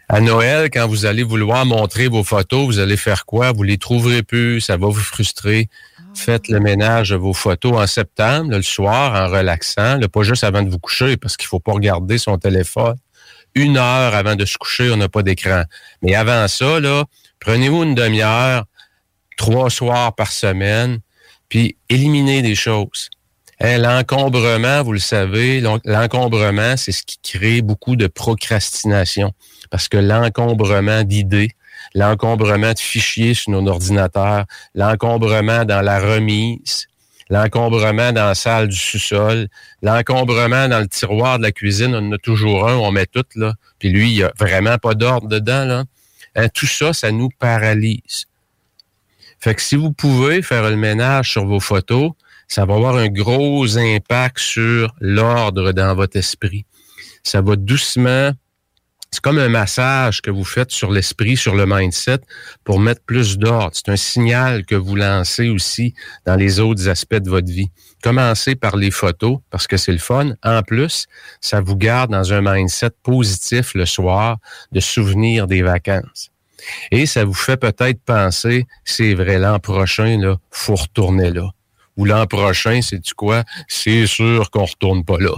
À 0.09 0.21
Noël, 0.21 0.69
quand 0.71 0.87
vous 0.87 1.07
allez 1.07 1.23
vouloir 1.23 1.65
montrer 1.65 2.09
vos 2.09 2.25
photos, 2.25 2.67
vous 2.67 2.79
allez 2.79 2.99
faire 2.99 3.25
quoi? 3.25 3.53
Vous 3.53 3.63
les 3.63 3.79
trouverez 3.79 4.23
plus, 4.23 4.61
ça 4.61 4.77
va 4.77 4.89
vous 4.89 5.01
frustrer. 5.01 5.69
Faites 6.15 6.49
le 6.49 6.61
ménage 6.61 7.11
de 7.11 7.17
vos 7.17 7.33
photos 7.33 7.73
en 7.79 7.87
septembre, 7.87 8.51
le 8.51 8.61
soir, 8.61 9.15
en 9.15 9.33
relaxant, 9.33 9.97
le 9.97 10.09
pas 10.09 10.23
juste 10.23 10.45
avant 10.45 10.63
de 10.63 10.69
vous 10.69 10.79
coucher, 10.79 11.17
parce 11.17 11.39
qu'il 11.39 11.49
faut 11.49 11.61
pas 11.61 11.73
regarder 11.73 12.19
son 12.19 12.37
téléphone. 12.37 12.97
Une 13.55 13.77
heure 13.77 14.15
avant 14.15 14.35
de 14.35 14.45
se 14.45 14.57
coucher, 14.57 14.91
on 14.91 14.97
n'a 14.97 15.09
pas 15.09 15.23
d'écran. 15.23 15.65
Mais 16.03 16.15
avant 16.15 16.49
ça, 16.49 16.81
là, 16.81 17.05
prenez-vous 17.41 17.83
une 17.83 17.95
demi-heure, 17.95 18.65
trois 19.37 19.71
soirs 19.71 20.15
par 20.15 20.33
semaine, 20.33 21.01
puis 21.49 21.77
éliminez 21.89 22.43
des 22.43 22.55
choses. 22.55 23.11
Hein, 23.61 23.79
l'encombrement, 23.79 24.83
vous 24.83 24.93
le 24.93 24.99
savez, 24.99 25.61
l'encombrement, 25.85 26.77
c'est 26.77 26.93
ce 26.93 27.03
qui 27.03 27.19
crée 27.23 27.63
beaucoup 27.63 27.95
de 27.95 28.07
procrastination. 28.07 29.33
Parce 29.71 29.89
que 29.89 29.99
l'encombrement 29.99 31.05
d'idées, 31.05 31.51
l'encombrement 31.95 32.73
de 32.73 32.79
fichiers 32.79 33.35
sur 33.35 33.53
nos 33.53 33.67
ordinateurs, 33.69 34.47
l'encombrement 34.75 35.65
dans 35.65 35.81
la 35.81 36.01
remise, 36.01 36.89
l'encombrement 37.33 38.13
dans 38.13 38.27
la 38.27 38.35
salle 38.35 38.69
du 38.69 38.77
sous-sol, 38.77 39.49
l'encombrement 39.81 40.69
dans 40.69 40.81
le 40.81 40.87
tiroir 40.87 41.39
de 41.39 41.45
la 41.45 41.51
cuisine, 41.51 41.95
on 41.95 42.09
en 42.09 42.13
a 42.13 42.19
toujours 42.19 42.69
un, 42.69 42.77
on 42.77 42.93
met 42.93 43.07
tout 43.07 43.25
là, 43.37 43.55
puis 43.79 43.89
lui, 43.89 44.11
il 44.11 44.17
n'y 44.17 44.23
a 44.23 44.33
vraiment 44.39 44.77
pas 44.77 44.93
d'ordre 44.93 45.29
dedans. 45.29 45.65
Là. 45.65 45.85
Hein, 46.37 46.49
tout 46.51 46.67
ça, 46.67 46.93
ça 46.93 47.11
nous 47.11 47.31
paralyse. 47.39 48.27
Fait 49.41 49.55
que 49.55 49.63
si 49.63 49.77
vous 49.77 49.93
pouvez 49.93 50.43
faire 50.43 50.69
le 50.69 50.77
ménage 50.77 51.33
sur 51.33 51.47
vos 51.47 51.59
photos, 51.59 52.11
ça 52.49 52.67
va 52.67 52.75
avoir 52.75 52.97
un 52.97 53.09
gros 53.09 53.79
impact 53.79 54.39
sur 54.39 54.95
l'ordre 55.01 55.73
dans 55.73 55.95
votre 55.95 56.19
esprit. 56.19 56.67
Ça 57.23 57.41
va 57.41 57.57
doucement 57.57 58.33
c'est 59.13 59.21
comme 59.21 59.39
un 59.39 59.51
massage 59.51 60.23
que 60.23 60.31
vous 60.31 60.45
faites 60.45 60.71
sur 60.71 60.91
l'esprit, 60.91 61.37
sur 61.37 61.55
le 61.55 61.67
mindset, 61.67 62.21
pour 62.65 62.81
mettre 62.81 63.03
plus 63.03 63.37
d'ordre. 63.37 63.73
C'est 63.75 63.91
un 63.91 63.97
signal 63.97 64.65
que 64.65 64.75
vous 64.75 64.97
lancez 64.97 65.51
aussi 65.51 65.95
dans 66.25 66.35
les 66.35 66.61
autres 66.61 66.89
aspects 66.89 67.17
de 67.17 67.29
votre 67.29 67.53
vie. 67.53 67.69
Commencez 68.03 68.55
par 68.55 68.75
les 68.77 68.91
photos, 68.91 69.39
parce 69.51 69.67
que 69.67 69.77
c'est 69.77 69.93
le 69.93 69.99
fun. 69.99 70.31
En 70.43 70.63
plus, 70.63 71.07
ça 71.43 71.61
vous 71.61 71.77
garde 71.77 72.11
dans 72.11 72.33
un 72.33 72.41
mindset 72.41 72.93
positif 73.03 73.75
le 73.75 73.85
soir, 73.85 74.39
de 74.73 74.81
souvenir 74.81 75.47
des 75.47 75.61
vacances. 75.61 76.31
Et 76.91 77.05
ça 77.05 77.25
vous 77.25 77.35
fait 77.35 77.59
peut-être 77.59 78.01
penser, 78.05 78.67
c'est 78.85 79.13
vrai, 79.13 79.39
l'an 79.39 79.59
prochain, 79.59 80.19
là, 80.19 80.39
faut 80.51 80.77
retourner 80.77 81.31
là. 81.31 81.51
Ou 81.99 82.07
l'an 82.07 82.27
prochain, 82.27 82.81
c'est 82.81 83.01
du 83.01 83.13
quoi? 83.13 83.45
C'est 83.69 84.07
sûr 84.07 84.51
qu'on 84.51 84.65
retourne 84.65 85.05
pas 85.05 85.19
là 85.19 85.35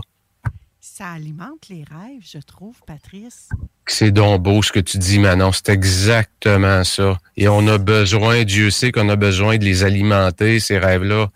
ça 0.97 1.11
alimente 1.11 1.69
les 1.71 1.83
rêves, 1.83 2.23
je 2.23 2.39
trouve, 2.39 2.77
Patrice. 2.87 3.49
C'est 3.85 4.13
donc 4.13 4.43
beau 4.43 4.63
ce 4.63 4.71
que 4.71 4.79
tu 4.79 4.99
dis, 4.99 5.19
Manon. 5.19 5.51
C'est 5.51 5.71
exactement 5.71 6.85
ça. 6.85 7.19
Et 7.37 7.49
on 7.49 7.67
a 7.67 7.79
besoin, 7.79 8.45
Dieu 8.45 8.71
sait 8.71 8.93
qu'on 8.93 9.09
a 9.09 9.17
besoin 9.17 9.59
de 9.59 9.65
les 9.65 9.83
alimenter, 9.83 10.61
ces 10.61 10.79
rêves-là. 10.79 11.33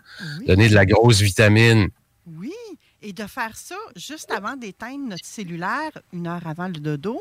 Donner 0.47 0.69
de 0.69 0.75
la 0.75 0.85
grosse 0.85 1.19
vitamine. 1.19 1.89
Oui. 2.25 2.53
Et 3.01 3.11
de 3.11 3.27
faire 3.27 3.57
ça 3.57 3.75
juste 3.97 4.31
avant 4.31 4.55
d'éteindre 4.55 5.09
notre 5.09 5.25
cellulaire, 5.25 5.91
une 6.13 6.27
heure 6.27 6.47
avant 6.47 6.67
le 6.67 6.79
dodo, 6.79 7.19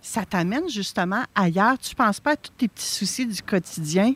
ça 0.00 0.24
t'amène 0.24 0.70
justement 0.70 1.24
ailleurs. 1.34 1.78
Tu 1.78 1.90
ne 1.90 1.96
penses 1.96 2.20
pas 2.20 2.32
à 2.32 2.36
tous 2.36 2.52
tes 2.56 2.68
petits 2.68 2.86
soucis 2.86 3.26
du 3.26 3.42
quotidien? 3.42 4.14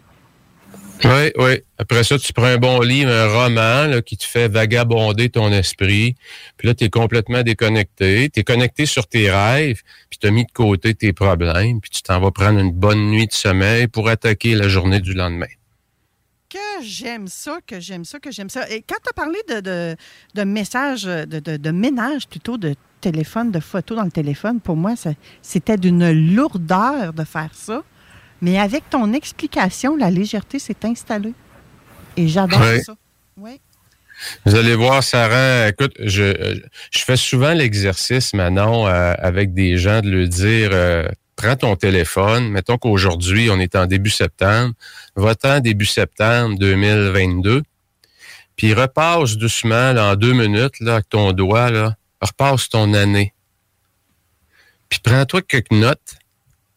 Oui, 1.04 1.32
oui. 1.36 1.62
Après 1.78 2.02
ça, 2.04 2.18
tu 2.18 2.32
prends 2.32 2.44
un 2.44 2.56
bon 2.56 2.80
livre, 2.80 3.10
un 3.10 3.28
roman 3.28 4.00
qui 4.00 4.16
te 4.16 4.24
fait 4.24 4.48
vagabonder 4.48 5.28
ton 5.28 5.52
esprit. 5.52 6.14
Puis 6.56 6.68
là, 6.68 6.74
tu 6.74 6.84
es 6.84 6.90
complètement 6.90 7.42
déconnecté. 7.42 8.30
Tu 8.30 8.40
es 8.40 8.44
connecté 8.44 8.86
sur 8.86 9.06
tes 9.06 9.30
rêves, 9.30 9.82
puis 10.08 10.18
tu 10.18 10.26
as 10.26 10.30
mis 10.30 10.44
de 10.44 10.52
côté 10.52 10.94
tes 10.94 11.12
problèmes, 11.12 11.80
puis 11.80 11.90
tu 11.90 12.02
t'en 12.02 12.20
vas 12.20 12.30
prendre 12.30 12.58
une 12.58 12.72
bonne 12.72 13.10
nuit 13.10 13.26
de 13.26 13.32
sommeil 13.32 13.86
pour 13.88 14.08
attaquer 14.08 14.54
la 14.54 14.68
journée 14.68 15.00
du 15.00 15.12
lendemain. 15.12 15.46
Que 16.48 16.84
j'aime 16.84 17.26
ça, 17.26 17.58
que 17.66 17.80
j'aime 17.80 18.04
ça, 18.04 18.20
que 18.20 18.30
j'aime 18.30 18.48
ça. 18.48 18.70
Et 18.70 18.82
quand 18.82 18.96
tu 19.02 19.10
as 19.10 19.12
parlé 19.12 19.38
de, 19.48 19.60
de, 19.60 19.96
de 20.34 20.44
messages, 20.44 21.02
de, 21.04 21.26
de, 21.40 21.70
ménage 21.70 22.28
plutôt, 22.28 22.56
de 22.56 22.76
téléphone, 23.00 23.50
de 23.50 23.60
photos 23.60 23.98
dans 23.98 24.04
le 24.04 24.12
téléphone, 24.12 24.60
pour 24.60 24.76
moi, 24.76 24.94
c'était 25.42 25.76
d'une 25.76 26.10
lourdeur 26.34 27.12
de 27.12 27.24
faire 27.24 27.50
ça. 27.52 27.82
Mais 28.44 28.58
avec 28.58 28.90
ton 28.90 29.14
explication, 29.14 29.96
la 29.96 30.10
légèreté 30.10 30.58
s'est 30.58 30.84
installée. 30.84 31.32
Et 32.18 32.28
j'adore 32.28 32.62
ça. 32.84 32.94
Oui. 33.38 33.58
Vous 34.44 34.54
allez 34.54 34.74
voir, 34.74 35.02
rend. 35.02 35.66
Écoute, 35.66 35.94
je, 35.98 36.60
je 36.90 36.98
fais 36.98 37.16
souvent 37.16 37.54
l'exercice, 37.54 38.34
Manon, 38.34 38.86
euh, 38.86 39.14
avec 39.16 39.54
des 39.54 39.78
gens 39.78 40.02
de 40.02 40.10
leur 40.10 40.28
dire 40.28 40.68
euh, 40.74 41.08
prends 41.36 41.56
ton 41.56 41.74
téléphone. 41.74 42.50
Mettons 42.50 42.76
qu'aujourd'hui, 42.76 43.48
on 43.48 43.58
est 43.58 43.74
en 43.76 43.86
début 43.86 44.10
septembre. 44.10 44.74
Va-t'en 45.16 45.60
début 45.60 45.86
septembre 45.86 46.58
2022. 46.58 47.62
Puis 48.56 48.74
repasse 48.74 49.38
doucement, 49.38 49.94
là, 49.94 50.12
en 50.12 50.16
deux 50.16 50.34
minutes, 50.34 50.80
là, 50.80 50.96
avec 50.96 51.08
ton 51.08 51.32
doigt, 51.32 51.70
là, 51.70 51.96
repasse 52.20 52.68
ton 52.68 52.92
année. 52.92 53.32
Puis 54.90 55.00
prends-toi 55.02 55.40
quelques 55.40 55.70
notes 55.70 56.18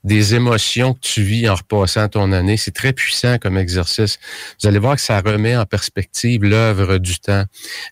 des 0.04 0.36
émotions 0.36 0.94
que 0.94 1.00
tu 1.02 1.22
vis 1.22 1.50
en 1.50 1.56
repassant 1.56 2.08
ton 2.08 2.32
année. 2.32 2.56
C'est 2.58 2.72
très 2.72 2.94
puissant 2.94 3.38
comme 3.40 3.58
exercice. 3.58 4.20
Vous 4.62 4.68
allez 4.68 4.80
voir 4.80 4.96
que 4.96 5.02
ça 5.02 5.20
remet 5.20 5.58
en 5.58 5.66
perspective 5.66 6.44
l'œuvre 6.44 6.98
du 6.98 7.20
temps. 7.20 7.44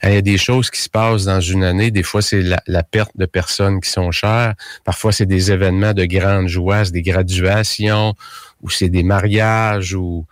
Il 0.03 0.13
y 0.13 0.17
a 0.17 0.21
des 0.21 0.37
choses 0.37 0.69
qui 0.69 0.79
se 0.79 0.89
passent 0.89 1.25
dans 1.25 1.41
une 1.41 1.63
année. 1.63 1.91
Des 1.91 2.03
fois, 2.03 2.21
c'est 2.21 2.41
la, 2.41 2.83
perte 2.83 3.11
de 3.15 3.25
personnes 3.25 3.81
qui 3.81 3.89
sont 3.89 4.11
chères. 4.11 4.53
Parfois, 4.85 5.11
c'est 5.11 5.25
des 5.25 5.51
événements 5.51 5.93
de 5.93 6.05
grande 6.05 6.47
joie, 6.47 6.85
c'est 6.85 6.91
des 6.91 7.01
graduations, 7.01 8.13
ou 8.61 8.69
c'est 8.69 8.89
des 8.89 9.03
mariages, 9.03 9.93
ou 9.93 10.25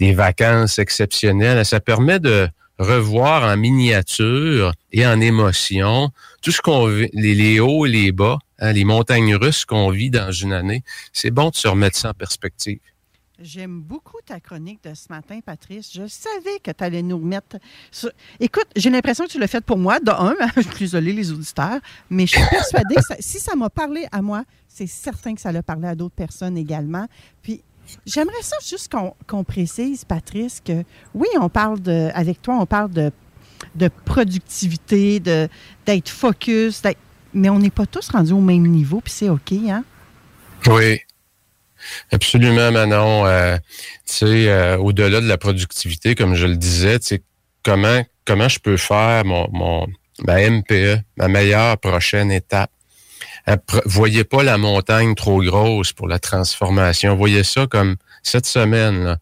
des 0.00 0.12
vacances 0.12 0.78
exceptionnelles. 0.78 1.64
Ça 1.64 1.80
permet 1.80 2.18
de 2.18 2.48
revoir 2.78 3.44
en 3.44 3.56
miniature 3.56 4.72
et 4.92 5.06
en 5.06 5.20
émotion 5.20 6.10
tout 6.42 6.52
ce 6.52 6.60
qu'on 6.60 6.86
les, 6.86 7.10
les 7.12 7.60
hauts 7.60 7.86
et 7.86 7.90
les 7.90 8.12
bas, 8.12 8.38
hein, 8.58 8.72
les 8.72 8.84
montagnes 8.84 9.34
russes 9.34 9.64
qu'on 9.64 9.90
vit 9.90 10.10
dans 10.10 10.32
une 10.32 10.52
année. 10.52 10.82
C'est 11.12 11.30
bon 11.30 11.50
de 11.50 11.54
se 11.56 11.68
remettre 11.68 11.96
ça 11.96 12.10
en 12.10 12.14
perspective. 12.14 12.78
J'aime 13.40 13.80
beaucoup 13.80 14.16
ta 14.26 14.40
chronique 14.40 14.82
de 14.82 14.94
ce 14.94 15.06
matin, 15.10 15.38
Patrice. 15.46 15.92
Je 15.94 16.08
savais 16.08 16.58
que 16.60 16.72
tu 16.72 16.82
allais 16.82 17.02
nous 17.02 17.18
remettre. 17.18 17.56
sur- 17.92 18.10
Écoute, 18.40 18.66
j'ai 18.74 18.90
l'impression 18.90 19.26
que 19.26 19.30
tu 19.30 19.38
l'as 19.38 19.46
fait 19.46 19.60
pour 19.64 19.78
moi, 19.78 20.00
de 20.00 20.10
un, 20.10 20.34
je 20.56 20.62
suis 20.62 20.78
désolée 20.80 21.12
les 21.12 21.30
auditeurs, 21.30 21.78
mais 22.10 22.26
je 22.26 22.36
suis 22.36 22.48
persuadée 22.50 22.96
que 22.96 23.02
ça- 23.02 23.16
si 23.20 23.38
ça 23.38 23.54
m'a 23.54 23.70
parlé 23.70 24.06
à 24.10 24.22
moi, 24.22 24.42
c'est 24.66 24.88
certain 24.88 25.36
que 25.36 25.40
ça 25.40 25.52
l'a 25.52 25.62
parlé 25.62 25.86
à 25.86 25.94
d'autres 25.94 26.16
personnes 26.16 26.58
également. 26.58 27.06
Puis 27.42 27.62
j'aimerais 28.04 28.42
ça 28.42 28.56
juste 28.68 28.92
qu'on 29.28 29.44
précise, 29.44 30.04
Patrice, 30.04 30.60
que 30.64 30.82
oui, 31.14 31.28
on 31.40 31.48
parle 31.48 31.80
de, 31.80 32.10
avec 32.14 32.42
toi, 32.42 32.56
on 32.60 32.66
parle 32.66 32.90
de, 32.90 33.12
de 33.76 33.88
productivité, 34.04 35.20
de- 35.20 35.48
d'être 35.86 36.08
focus, 36.08 36.82
d'être- 36.82 36.98
mais 37.34 37.48
on 37.48 37.58
n'est 37.58 37.70
pas 37.70 37.86
tous 37.86 38.08
rendus 38.10 38.32
au 38.32 38.40
même 38.40 38.66
niveau, 38.66 39.00
puis 39.00 39.12
c'est 39.12 39.28
OK, 39.28 39.52
hein? 39.68 39.84
Oui. 40.66 41.00
Absolument, 42.10 42.72
Manon. 42.72 43.26
Euh, 43.26 43.56
euh, 44.22 44.76
au-delà 44.78 45.20
de 45.20 45.28
la 45.28 45.38
productivité, 45.38 46.14
comme 46.14 46.34
je 46.34 46.46
le 46.46 46.56
disais, 46.56 46.98
comment, 47.62 48.04
comment 48.24 48.48
je 48.48 48.58
peux 48.58 48.76
faire 48.76 49.24
mon, 49.24 49.48
mon, 49.52 49.86
ma 50.24 50.48
MPE, 50.48 51.00
ma 51.16 51.28
meilleure 51.28 51.78
prochaine 51.78 52.32
étape? 52.32 52.70
Voyez 53.86 54.24
pas 54.24 54.42
la 54.42 54.58
montagne 54.58 55.14
trop 55.14 55.42
grosse 55.42 55.92
pour 55.92 56.06
la 56.06 56.18
transformation. 56.18 57.16
Voyez 57.16 57.44
ça 57.44 57.66
comme 57.66 57.96
cette 58.22 58.46
semaine, 58.46 59.04
là. 59.04 59.18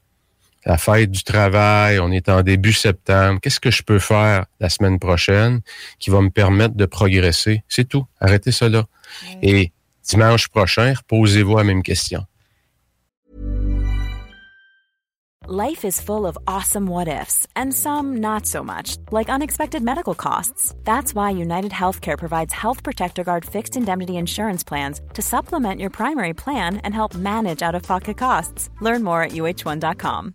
La 0.66 0.78
fête 0.78 1.12
du 1.12 1.22
travail, 1.22 2.00
on 2.00 2.10
est 2.10 2.28
en 2.28 2.42
début 2.42 2.72
septembre. 2.72 3.38
Qu'est-ce 3.40 3.60
que 3.60 3.70
je 3.70 3.84
peux 3.84 4.00
faire 4.00 4.46
la 4.58 4.68
semaine 4.68 4.98
prochaine 4.98 5.60
qui 6.00 6.10
va 6.10 6.20
me 6.20 6.28
permettre 6.28 6.74
de 6.74 6.86
progresser? 6.86 7.62
C'est 7.68 7.88
tout. 7.88 8.04
Arrêtez 8.20 8.50
ça 8.50 8.68
là. 8.68 8.84
Et 9.42 9.72
dimanche 10.02 10.48
prochain, 10.48 10.92
reposez-vous 10.92 11.56
à 11.56 11.60
la 11.60 11.64
même 11.64 11.84
question. 11.84 12.26
Life 15.48 15.84
is 15.84 16.00
full 16.00 16.26
of 16.26 16.36
awesome 16.48 16.88
what 16.88 17.06
ifs, 17.06 17.46
and 17.54 17.72
some 17.72 18.16
not 18.16 18.46
so 18.46 18.64
much, 18.64 18.96
like 19.12 19.28
unexpected 19.28 19.80
medical 19.80 20.16
costs. 20.16 20.74
That's 20.82 21.14
why 21.14 21.30
United 21.30 21.70
Healthcare 21.70 22.18
provides 22.18 22.52
Health 22.52 22.82
Protector 22.82 23.22
Guard 23.22 23.44
fixed 23.44 23.76
indemnity 23.76 24.16
insurance 24.16 24.64
plans 24.64 25.00
to 25.14 25.22
supplement 25.22 25.80
your 25.80 25.90
primary 25.90 26.34
plan 26.34 26.78
and 26.78 26.92
help 26.92 27.14
manage 27.14 27.62
out 27.62 27.76
of 27.76 27.84
pocket 27.84 28.18
costs. 28.18 28.70
Learn 28.80 29.04
more 29.04 29.22
at 29.22 29.32
uh1.com. 29.32 30.34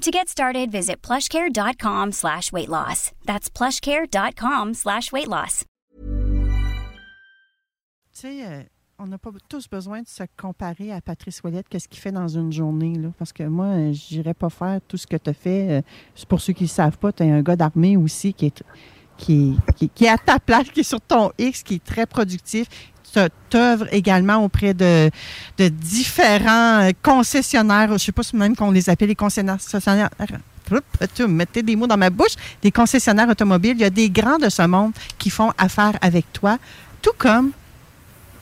To 0.00 0.10
get 0.10 0.28
started, 0.28 0.72
visit 0.72 1.00
plushcare.com 1.00 2.10
slash 2.10 2.50
weight 2.52 2.68
loss. 2.68 3.12
That's 3.24 3.48
plushcare.com 3.48 4.74
slash 4.74 5.12
weight 5.12 5.28
loss. 5.28 5.64
Tu 8.12 8.20
sais, 8.20 8.44
euh, 8.44 8.62
on 8.98 9.06
n'a 9.06 9.18
pas 9.18 9.30
tous 9.48 9.68
besoin 9.68 10.02
de 10.02 10.08
se 10.08 10.24
comparer 10.36 10.92
à 10.92 11.00
Patrice 11.00 11.40
Ouellette, 11.42 11.68
qu'est-ce 11.68 11.88
qu'il 11.88 12.00
fait 12.00 12.12
dans 12.12 12.28
une 12.28 12.52
journée. 12.52 12.94
Là, 12.96 13.08
parce 13.16 13.32
que 13.32 13.44
moi, 13.44 13.66
euh, 13.66 13.92
je 13.92 14.16
n'irais 14.16 14.34
pas 14.34 14.50
faire 14.50 14.80
tout 14.88 14.96
ce 14.96 15.06
que 15.06 15.16
tu 15.16 15.30
as 15.30 15.34
fait. 15.34 15.70
Euh, 15.70 15.82
pour 16.28 16.40
ceux 16.40 16.52
qui 16.52 16.64
ne 16.64 16.68
savent 16.68 16.98
pas, 16.98 17.12
tu 17.12 17.22
es 17.22 17.30
un 17.30 17.42
gars 17.42 17.56
d'armée 17.56 17.96
aussi 17.96 18.34
qui 18.34 18.46
est, 18.46 18.64
qui 19.16 19.56
est 20.00 20.08
à 20.08 20.18
ta 20.18 20.40
place, 20.40 20.68
qui 20.70 20.80
est 20.80 20.84
sur 20.84 21.00
ton 21.00 21.30
X, 21.38 21.62
qui 21.62 21.76
est 21.76 21.84
très 21.84 22.06
productif. 22.06 22.66
Tu 23.12 23.56
œuvres 23.56 23.86
également 23.92 24.44
auprès 24.44 24.74
de, 24.74 25.10
différents 25.58 26.82
euh, 26.82 26.90
concessionnaires, 27.02 27.88
je 27.88 27.92
ne 27.94 27.98
sais 27.98 28.12
pas 28.12 28.22
si 28.22 28.36
même 28.36 28.56
qu'on 28.56 28.70
les 28.70 28.88
appelle 28.88 29.08
les 29.08 29.14
concessionnaires. 29.14 29.58
Tu 31.14 31.26
mettez 31.26 31.62
des 31.62 31.76
mots 31.76 31.86
dans 31.86 31.96
ma 31.96 32.10
bouche, 32.10 32.34
des 32.62 32.70
concessionnaires 32.70 33.28
automobiles. 33.28 33.74
Il 33.76 33.82
y 33.82 33.84
a 33.84 33.90
des 33.90 34.08
grands 34.08 34.38
de 34.38 34.48
ce 34.48 34.62
monde 34.62 34.92
qui 35.18 35.28
font 35.28 35.52
affaire 35.58 35.98
avec 36.00 36.32
toi, 36.32 36.58
tout 37.02 37.12
comme 37.18 37.50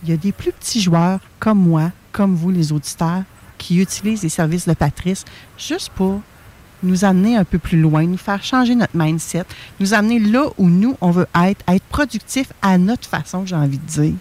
il 0.03 0.11
y 0.11 0.13
a 0.13 0.17
des 0.17 0.33
plus 0.33 0.53
petits 0.53 0.81
joueurs 0.81 1.21
comme 1.39 1.59
moi, 1.59 1.91
comme 2.13 2.35
vous 2.35 2.51
les 2.51 2.73
auditeurs, 2.73 3.23
qui 3.59 3.81
utilisent 3.81 4.23
les 4.23 4.29
services 4.29 4.67
de 4.67 4.75
Patrice 4.75 5.25
juste 5.59 5.91
pour 5.91 6.21
nous 6.83 7.05
amener 7.05 7.37
un 7.37 7.45
peu 7.45 7.59
plus 7.59 7.79
loin, 7.79 8.05
nous 8.05 8.17
faire 8.17 8.43
changer 8.43 8.75
notre 8.75 8.97
mindset, 8.97 9.45
nous 9.81 9.93
amener 9.93 10.19
là 10.19 10.47
où 10.57 10.69
nous, 10.69 10.97
on 11.01 11.11
veut 11.11 11.27
être, 11.35 11.63
être 11.69 11.85
productif 11.85 12.53
à 12.63 12.79
notre 12.79 13.07
façon, 13.07 13.45
j'ai 13.45 13.55
envie 13.55 13.79
de 13.79 13.87
dire. 13.87 14.15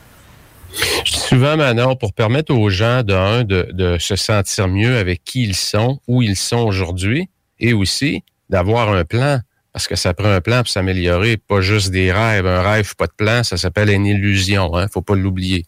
Je 1.05 1.11
dis 1.11 1.19
souvent, 1.19 1.57
Manon, 1.57 1.95
pour 1.95 2.13
permettre 2.13 2.53
aux 2.53 2.69
gens, 2.69 3.03
d'un, 3.03 3.43
de, 3.43 3.69
de 3.71 3.97
se 3.97 4.15
sentir 4.15 4.67
mieux 4.67 4.97
avec 4.97 5.23
qui 5.23 5.43
ils 5.43 5.55
sont, 5.55 5.99
où 6.07 6.21
ils 6.21 6.35
sont 6.35 6.59
aujourd'hui, 6.59 7.29
et 7.59 7.73
aussi 7.73 8.23
d'avoir 8.49 8.91
un 8.91 9.05
plan. 9.05 9.39
Parce 9.73 9.87
que 9.87 9.95
ça 9.95 10.13
prend 10.13 10.31
un 10.31 10.41
plan 10.41 10.57
pour 10.57 10.69
s'améliorer, 10.69 11.37
pas 11.37 11.61
juste 11.61 11.91
des 11.91 12.11
rêves. 12.11 12.47
Un 12.47 12.61
rêve, 12.61 12.95
pas 12.95 13.07
de 13.07 13.13
plan, 13.15 13.43
ça 13.43 13.55
s'appelle 13.55 13.89
une 13.89 14.05
illusion. 14.05 14.75
Hein? 14.75 14.87
Faut 14.91 15.01
pas 15.01 15.15
l'oublier. 15.15 15.65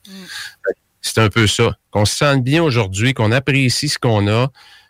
C'est 1.02 1.20
un 1.20 1.30
peu 1.30 1.47
ça. 1.47 1.76
Qu'on 1.91 2.06
se 2.06 2.16
sente 2.16 2.43
bien 2.43 2.64
aujourd'hui, 2.64 3.14
qu'on 3.14 3.32
apprécie 3.32 3.89
ce 3.89 3.99
qu'on 3.99 4.28
a, 4.28 4.47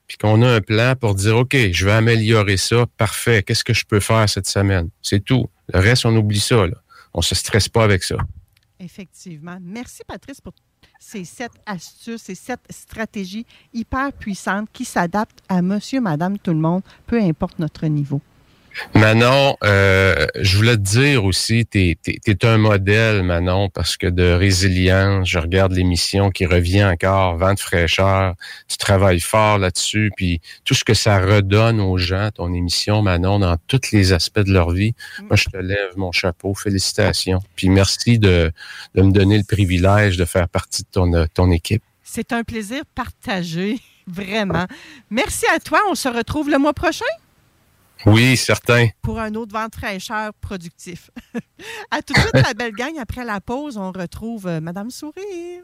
puis 0.08 0.18
qu'on 0.18 0.42
a 0.42 0.48
un 0.48 0.62
plan 0.62 0.96
pour 1.00 1.16
dire, 1.16 1.38
OK, 1.38 1.56
je 1.72 1.86
vais 1.86 1.92
améliorer 1.92 2.58
ça. 2.58 2.86
Parfait. 2.98 3.44
Qu'est-ce 3.44 3.64
que 3.64 3.74
je 3.74 3.86
peux 3.86 4.00
faire 4.00 4.28
cette 4.30 4.48
semaine? 4.48 4.90
C'est 5.02 5.24
tout. 5.24 5.50
Le 5.74 5.80
reste, 5.80 6.06
on 6.06 6.16
oublie 6.16 6.40
ça. 6.40 6.66
Là. 6.66 6.76
On 7.14 7.22
se 7.22 7.36
stresse 7.36 7.68
pas 7.68 7.84
avec 7.84 8.04
ça. 8.04 8.16
Effectivement. 8.82 9.58
Merci, 9.62 10.02
Patrice, 10.08 10.42
pour 10.42 10.54
ces 11.00 11.24
sept 11.24 11.52
astuces, 11.68 12.24
ces 12.24 12.36
sept 12.36 12.60
stratégies 12.70 13.46
hyper 13.74 14.12
puissantes 14.12 14.70
qui 14.74 14.86
s'adaptent 14.86 15.44
à 15.48 15.62
monsieur, 15.62 16.02
madame, 16.02 16.40
tout 16.40 16.52
le 16.52 16.58
monde, 16.58 16.82
peu 17.06 17.22
importe 17.22 17.60
notre 17.60 17.86
niveau. 17.86 18.22
Manon, 18.96 19.58
euh, 19.64 20.26
je 20.40 20.58
voulais 20.58 20.76
te 20.76 20.82
dire 20.82 21.26
aussi, 21.26 21.66
tu 21.66 21.98
es, 22.06 22.46
un 22.46 22.58
modèle, 22.58 23.24
Manon, 23.24 23.70
parce 23.70 23.98
que 23.98 24.08
de 24.08 24.32
résilience, 24.32 25.28
je 25.28 25.40
regarde 25.40 25.74
l'émission 25.74 26.30
qui 26.30 26.46
revient 26.46 26.84
encore, 26.84 27.38
vent 27.38 27.54
de 27.54 27.60
fraîcheur, 27.60 28.36
tu 28.68 28.78
travailles 28.78 29.20
fort 29.20 29.58
là-dessus, 29.58 30.12
puis 30.16 30.42
tout 30.66 30.74
ce 30.74 30.84
que 30.84 30.94
ça 30.94 31.20
redonne 31.20 31.80
aux 31.80 31.98
gens, 31.98 32.30
ton 32.34 32.54
émission, 32.54 33.02
Manon, 33.02 33.40
dans 33.40 33.58
tous 33.68 33.92
les 33.92 34.14
aspects 34.14 34.40
de 34.40 34.52
leur 34.52 34.72
vie, 34.72 34.94
moi, 35.22 35.36
je 35.36 35.46
te 35.46 35.58
lève 35.58 35.98
mon 35.98 36.12
chapeau, 36.12 36.54
félicitations. 36.54 37.42
Puis 37.56 37.70
merci 37.70 38.20
de, 38.20 38.52
me 38.96 39.12
donner 39.12 39.38
le 39.38 39.44
privilège 39.44 40.18
de 40.18 40.26
faire 40.26 40.48
partie 40.50 40.84
de 40.84 40.88
ton, 40.92 41.28
ton 41.34 41.52
équipe. 41.52 41.84
C'est 42.04 42.34
un 42.34 42.44
plaisir 42.44 42.84
partagé, 42.96 43.80
vraiment. 44.08 44.66
Merci 45.10 45.46
à 45.54 45.60
toi, 45.60 45.80
on 45.90 45.96
se 45.96 46.10
retrouve 46.10 46.50
le 46.50 46.58
mois 46.58 46.74
prochain? 46.74 47.06
Oui, 48.06 48.38
certain. 48.38 48.88
Pour 49.02 49.20
un 49.20 49.36
autre 49.36 49.54
vent 49.54 49.68
fraîcheur 49.72 50.34
productif. 50.36 51.12
à 51.92 52.02
tout 52.02 52.14
de 52.14 52.20
suite, 52.20 52.34
la 52.46 52.54
belle 52.54 52.74
gang. 52.74 52.98
Après 53.00 53.26
la 53.26 53.42
pause, 53.42 53.78
on 53.78 53.92
retrouve 53.92 54.48
euh, 54.48 54.60
Madame 54.60 54.90
Sourire. 54.90 55.64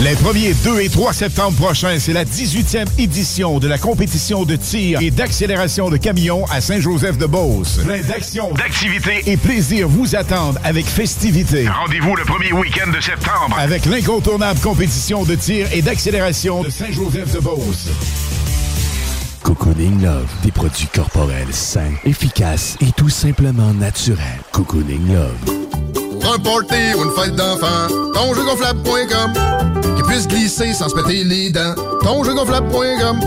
Les 0.00 0.14
1er, 0.14 0.54
2 0.62 0.80
et 0.80 0.88
3 0.88 1.12
septembre 1.12 1.56
prochains, 1.56 1.98
c'est 1.98 2.12
la 2.12 2.24
18e 2.24 2.86
édition 2.98 3.58
de 3.58 3.66
la 3.66 3.78
compétition 3.78 4.44
de 4.44 4.54
tir 4.54 5.00
et 5.02 5.10
d'accélération 5.10 5.90
de 5.90 5.96
camions 5.96 6.44
à 6.52 6.60
Saint-Joseph-de-Beauce. 6.60 7.80
Plein 7.84 8.00
d'actions, 8.02 8.52
d'activités 8.52 9.24
et 9.26 9.36
plaisir 9.36 9.88
vous 9.88 10.14
attendent 10.14 10.60
avec 10.62 10.86
festivité. 10.86 11.68
Rendez-vous 11.68 12.14
le 12.14 12.22
premier 12.22 12.52
week-end 12.52 12.92
de 12.92 13.00
septembre. 13.00 13.56
Avec 13.58 13.86
l'incontournable 13.86 14.60
compétition 14.60 15.24
de 15.24 15.34
tir 15.34 15.66
et 15.72 15.82
d'accélération 15.82 16.62
de 16.62 16.70
Saint-Joseph-de-Beauce. 16.70 17.88
Cocooning 19.42 20.00
Love, 20.00 20.30
des 20.44 20.52
produits 20.52 20.88
corporels 20.94 21.52
sains, 21.52 21.94
efficaces 22.04 22.76
et 22.80 22.92
tout 22.96 23.08
simplement 23.08 23.74
naturels. 23.74 24.42
Cocooning 24.52 25.12
Love. 25.12 25.97
Pour 26.28 26.34
un 26.34 26.40
party 26.40 26.94
ou 26.94 27.04
une 27.04 27.12
fête 27.12 27.36
d'enfant, 27.36 27.88
tonjeugonflable.com 28.12 29.32
Qui 29.96 30.02
puisse 30.02 30.28
glisser 30.28 30.74
sans 30.74 30.90
se 30.90 30.94
péter 30.94 31.24
les 31.24 31.48
dents. 31.50 31.74
Tonjeugonflable.com 32.02 33.20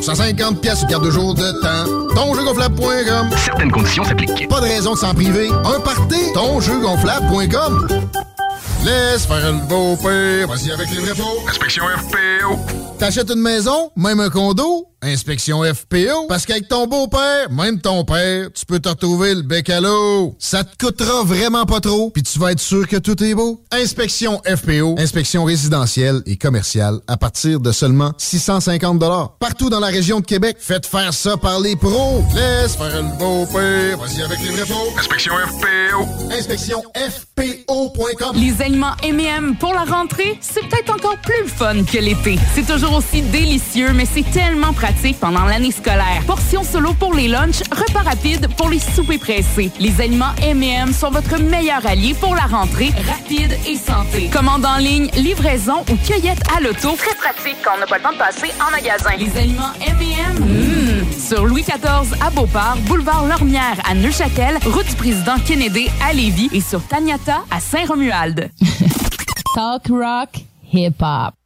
150 0.00 0.58
pièces 0.62 0.86
garde 0.86 1.04
de 1.04 1.10
jour 1.10 1.34
de 1.34 1.42
temps. 1.60 2.14
Tonjeugonflable.com 2.14 3.28
Certaines 3.36 3.70
conditions 3.70 4.02
s'appliquent. 4.04 4.48
Pas 4.48 4.62
de 4.62 4.66
raison 4.66 4.94
de 4.94 4.98
s'en 4.98 5.12
priver. 5.12 5.50
Un 5.50 5.80
party, 5.80 6.32
tonjeugonflable.com 6.32 7.86
Laisse 8.82 9.26
faire 9.26 9.52
le 9.52 9.66
beau 9.68 9.96
père, 9.96 10.48
vas-y 10.48 10.70
avec 10.70 10.88
les 10.90 11.02
vrais 11.02 11.14
pots. 11.14 11.44
Inspection 11.50 11.84
FPO. 11.84 12.58
T'achètes 12.98 13.30
une 13.30 13.42
maison, 13.42 13.90
même 13.94 14.20
un 14.20 14.30
condo, 14.30 14.86
inspection 15.02 15.62
FPO. 15.62 16.26
Parce 16.28 16.46
qu'avec 16.46 16.68
ton 16.68 16.86
beau-père, 16.86 17.50
même 17.50 17.80
ton 17.80 18.04
père, 18.04 18.48
tu 18.52 18.66
peux 18.66 18.80
te 18.80 18.88
retrouver 18.88 19.34
le 19.34 19.42
bec 19.42 19.70
à 19.70 19.80
l'eau. 19.80 20.36
Ça 20.38 20.64
te 20.64 20.84
coûtera 20.84 21.22
vraiment 21.24 21.66
pas 21.66 21.80
trop, 21.80 22.10
puis 22.10 22.22
tu 22.22 22.38
vas 22.38 22.52
être 22.52 22.60
sûr 22.60 22.86
que 22.88 22.96
tout 22.96 23.22
est 23.22 23.34
beau. 23.34 23.62
Inspection 23.70 24.40
FPO, 24.44 24.96
inspection 24.98 25.44
résidentielle 25.44 26.22
et 26.26 26.36
commerciale 26.36 26.98
à 27.06 27.16
partir 27.16 27.60
de 27.60 27.72
seulement 27.72 28.12
650 28.18 28.98
Partout 29.38 29.70
dans 29.70 29.80
la 29.80 29.88
région 29.88 30.20
de 30.20 30.24
Québec, 30.24 30.56
faites 30.58 30.86
faire 30.86 31.14
ça 31.14 31.36
par 31.36 31.60
les 31.60 31.76
pros. 31.76 32.24
Laisse 32.34 32.76
faire 32.76 33.02
le 33.02 33.18
beau-père, 33.18 33.98
vas-y 33.98 34.22
avec 34.22 34.38
les 34.40 34.50
vrais 34.50 34.66
pots. 34.66 34.98
Inspection 34.98 35.32
FPO. 35.34 36.32
Inspection 36.32 36.82
FPO.com. 36.94 38.34
Les 38.34 38.60
aliments 38.62 38.94
M&M 39.02 39.56
pour 39.58 39.72
la 39.72 39.84
rentrée, 39.84 40.38
c'est 40.40 40.66
peut-être 40.68 40.92
encore 40.92 41.18
plus 41.18 41.48
fun 41.48 41.84
que 41.84 41.98
l'été. 41.98 42.38
C'est 42.54 42.66
toujours 42.66 42.94
aussi 42.94 43.22
délicieux, 43.22 43.92
mais 43.92 44.06
c'est 44.06 44.28
tellement 44.30 44.72
pratique 44.72 44.87
pendant 45.20 45.44
l'année 45.44 45.70
scolaire. 45.70 46.22
Portions 46.26 46.62
solo 46.62 46.94
pour 46.94 47.14
les 47.14 47.28
lunchs, 47.28 47.62
repas 47.70 48.02
rapides 48.02 48.48
pour 48.56 48.68
les 48.68 48.78
soupers 48.78 49.18
pressés. 49.18 49.70
Les 49.78 50.00
aliments 50.00 50.34
M&M 50.42 50.92
sont 50.92 51.10
votre 51.10 51.38
meilleur 51.40 51.84
allié 51.86 52.14
pour 52.14 52.34
la 52.34 52.42
rentrée, 52.42 52.90
rapide 53.06 53.56
et 53.66 53.76
santé. 53.76 54.28
Commande 54.32 54.64
en 54.64 54.78
ligne, 54.78 55.10
livraison 55.16 55.84
ou 55.90 55.96
cueillette 56.06 56.42
à 56.56 56.60
l'auto. 56.60 56.96
Très 56.96 57.14
pratique 57.14 57.58
quand 57.62 57.72
on 57.76 57.80
n'a 57.80 57.86
pas 57.86 57.98
le 57.98 58.02
temps 58.02 58.12
de 58.12 58.18
passer 58.18 58.48
en 58.66 58.70
magasin. 58.70 59.10
Les 59.18 59.36
aliments 59.36 59.72
M&M, 59.86 60.44
mmh. 60.44 61.12
sur 61.12 61.44
Louis 61.44 61.62
XIV 61.62 62.14
à 62.20 62.30
Beauport, 62.30 62.76
boulevard 62.86 63.26
Lormière 63.26 63.78
à 63.88 63.94
Neuchâtel, 63.94 64.58
route 64.66 64.86
du 64.86 64.96
président 64.96 65.38
Kennedy 65.46 65.88
à 66.08 66.12
Lévis 66.12 66.48
et 66.52 66.60
sur 66.60 66.82
Taniata 66.86 67.42
à 67.50 67.60
Saint-Romuald. 67.60 68.50
Talk 69.54 69.88
rock, 69.88 70.30
hip 70.72 70.94
hop. 71.00 71.37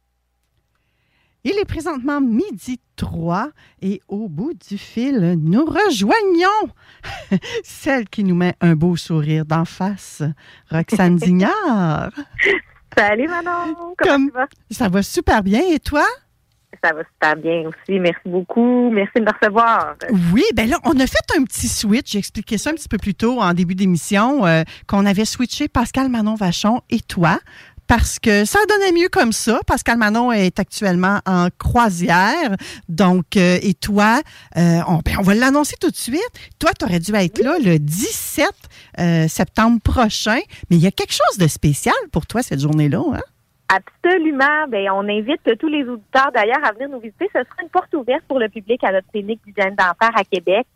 Il 1.45 1.59
est 1.59 1.65
présentement 1.65 2.21
midi 2.21 2.79
3 2.95 3.49
et 3.81 4.01
au 4.07 4.29
bout 4.29 4.53
du 4.69 4.77
fil, 4.77 5.37
nous 5.41 5.65
rejoignons 5.65 6.71
celle 7.65 8.07
qui 8.07 8.23
nous 8.23 8.35
met 8.35 8.55
un 8.61 8.75
beau 8.75 8.95
sourire 8.95 9.43
d'en 9.43 9.65
face, 9.65 10.23
Roxane 10.71 11.15
Dignard. 11.17 12.11
Salut 12.97 13.27
Manon, 13.27 13.75
comment 13.97 14.27
tu 14.27 14.31
vas? 14.31 14.47
Ça 14.71 14.87
va 14.87 15.03
super 15.03 15.43
bien 15.43 15.59
et 15.69 15.79
toi? 15.79 16.05
Ça 16.81 16.93
va 16.93 17.03
super 17.03 17.35
bien 17.35 17.63
aussi. 17.67 17.99
Merci 17.99 18.21
beaucoup. 18.25 18.89
Merci 18.91 19.11
de 19.15 19.21
me 19.21 19.31
recevoir. 19.31 19.95
Oui, 20.33 20.43
ben 20.55 20.69
là, 20.69 20.77
on 20.85 20.97
a 20.99 21.07
fait 21.07 21.37
un 21.37 21.43
petit 21.43 21.67
switch. 21.67 22.11
J'ai 22.11 22.19
expliqué 22.19 22.57
ça 22.57 22.69
un 22.69 22.73
petit 22.73 22.87
peu 22.87 22.97
plus 22.97 23.15
tôt 23.15 23.41
en 23.41 23.53
début 23.53 23.75
d'émission, 23.75 24.45
euh, 24.45 24.63
qu'on 24.87 25.05
avait 25.05 25.25
switché 25.25 25.67
Pascal 25.67 26.09
Manon 26.09 26.35
Vachon 26.35 26.81
et 26.89 26.99
toi 27.01 27.37
parce 27.87 28.19
que 28.19 28.45
ça 28.45 28.59
donnait 28.69 28.91
mieux 28.91 29.09
comme 29.09 29.31
ça. 29.31 29.59
Pascal 29.67 29.97
Manon 29.97 30.31
est 30.31 30.59
actuellement 30.59 31.19
en 31.25 31.47
croisière. 31.57 32.55
Donc, 32.89 33.37
euh, 33.37 33.57
et 33.61 33.73
toi, 33.73 34.21
euh, 34.57 34.79
on, 34.87 34.99
ben, 34.99 35.15
on 35.19 35.21
va 35.21 35.35
l'annoncer 35.35 35.75
tout 35.79 35.89
de 35.89 35.95
suite. 35.95 36.21
Toi, 36.59 36.71
tu 36.77 36.85
aurais 36.85 36.99
dû 36.99 37.13
être 37.13 37.39
là 37.39 37.57
le 37.59 37.79
17 37.79 38.47
euh, 38.99 39.27
septembre 39.27 39.79
prochain. 39.81 40.39
Mais 40.69 40.77
il 40.77 40.83
y 40.83 40.87
a 40.87 40.91
quelque 40.91 41.13
chose 41.13 41.37
de 41.37 41.47
spécial 41.47 41.95
pour 42.11 42.25
toi 42.25 42.41
cette 42.41 42.59
journée-là, 42.59 43.03
hein? 43.13 43.21
Absolument. 43.69 44.67
Ben, 44.69 44.87
on 44.91 45.07
invite 45.09 45.41
tous 45.59 45.67
les 45.67 45.83
auditeurs 45.83 46.31
d'ailleurs 46.33 46.63
à 46.63 46.73
venir 46.73 46.89
nous 46.89 46.99
visiter. 46.99 47.25
Ce 47.33 47.39
sera 47.39 47.63
une 47.63 47.69
porte 47.69 47.93
ouverte 47.95 48.23
pour 48.27 48.39
le 48.39 48.47
public 48.47 48.83
à 48.83 48.91
notre 48.91 49.09
clinique 49.09 49.41
d'hygiène 49.45 49.75
dentaire 49.75 50.15
à 50.15 50.23
Québec. 50.23 50.67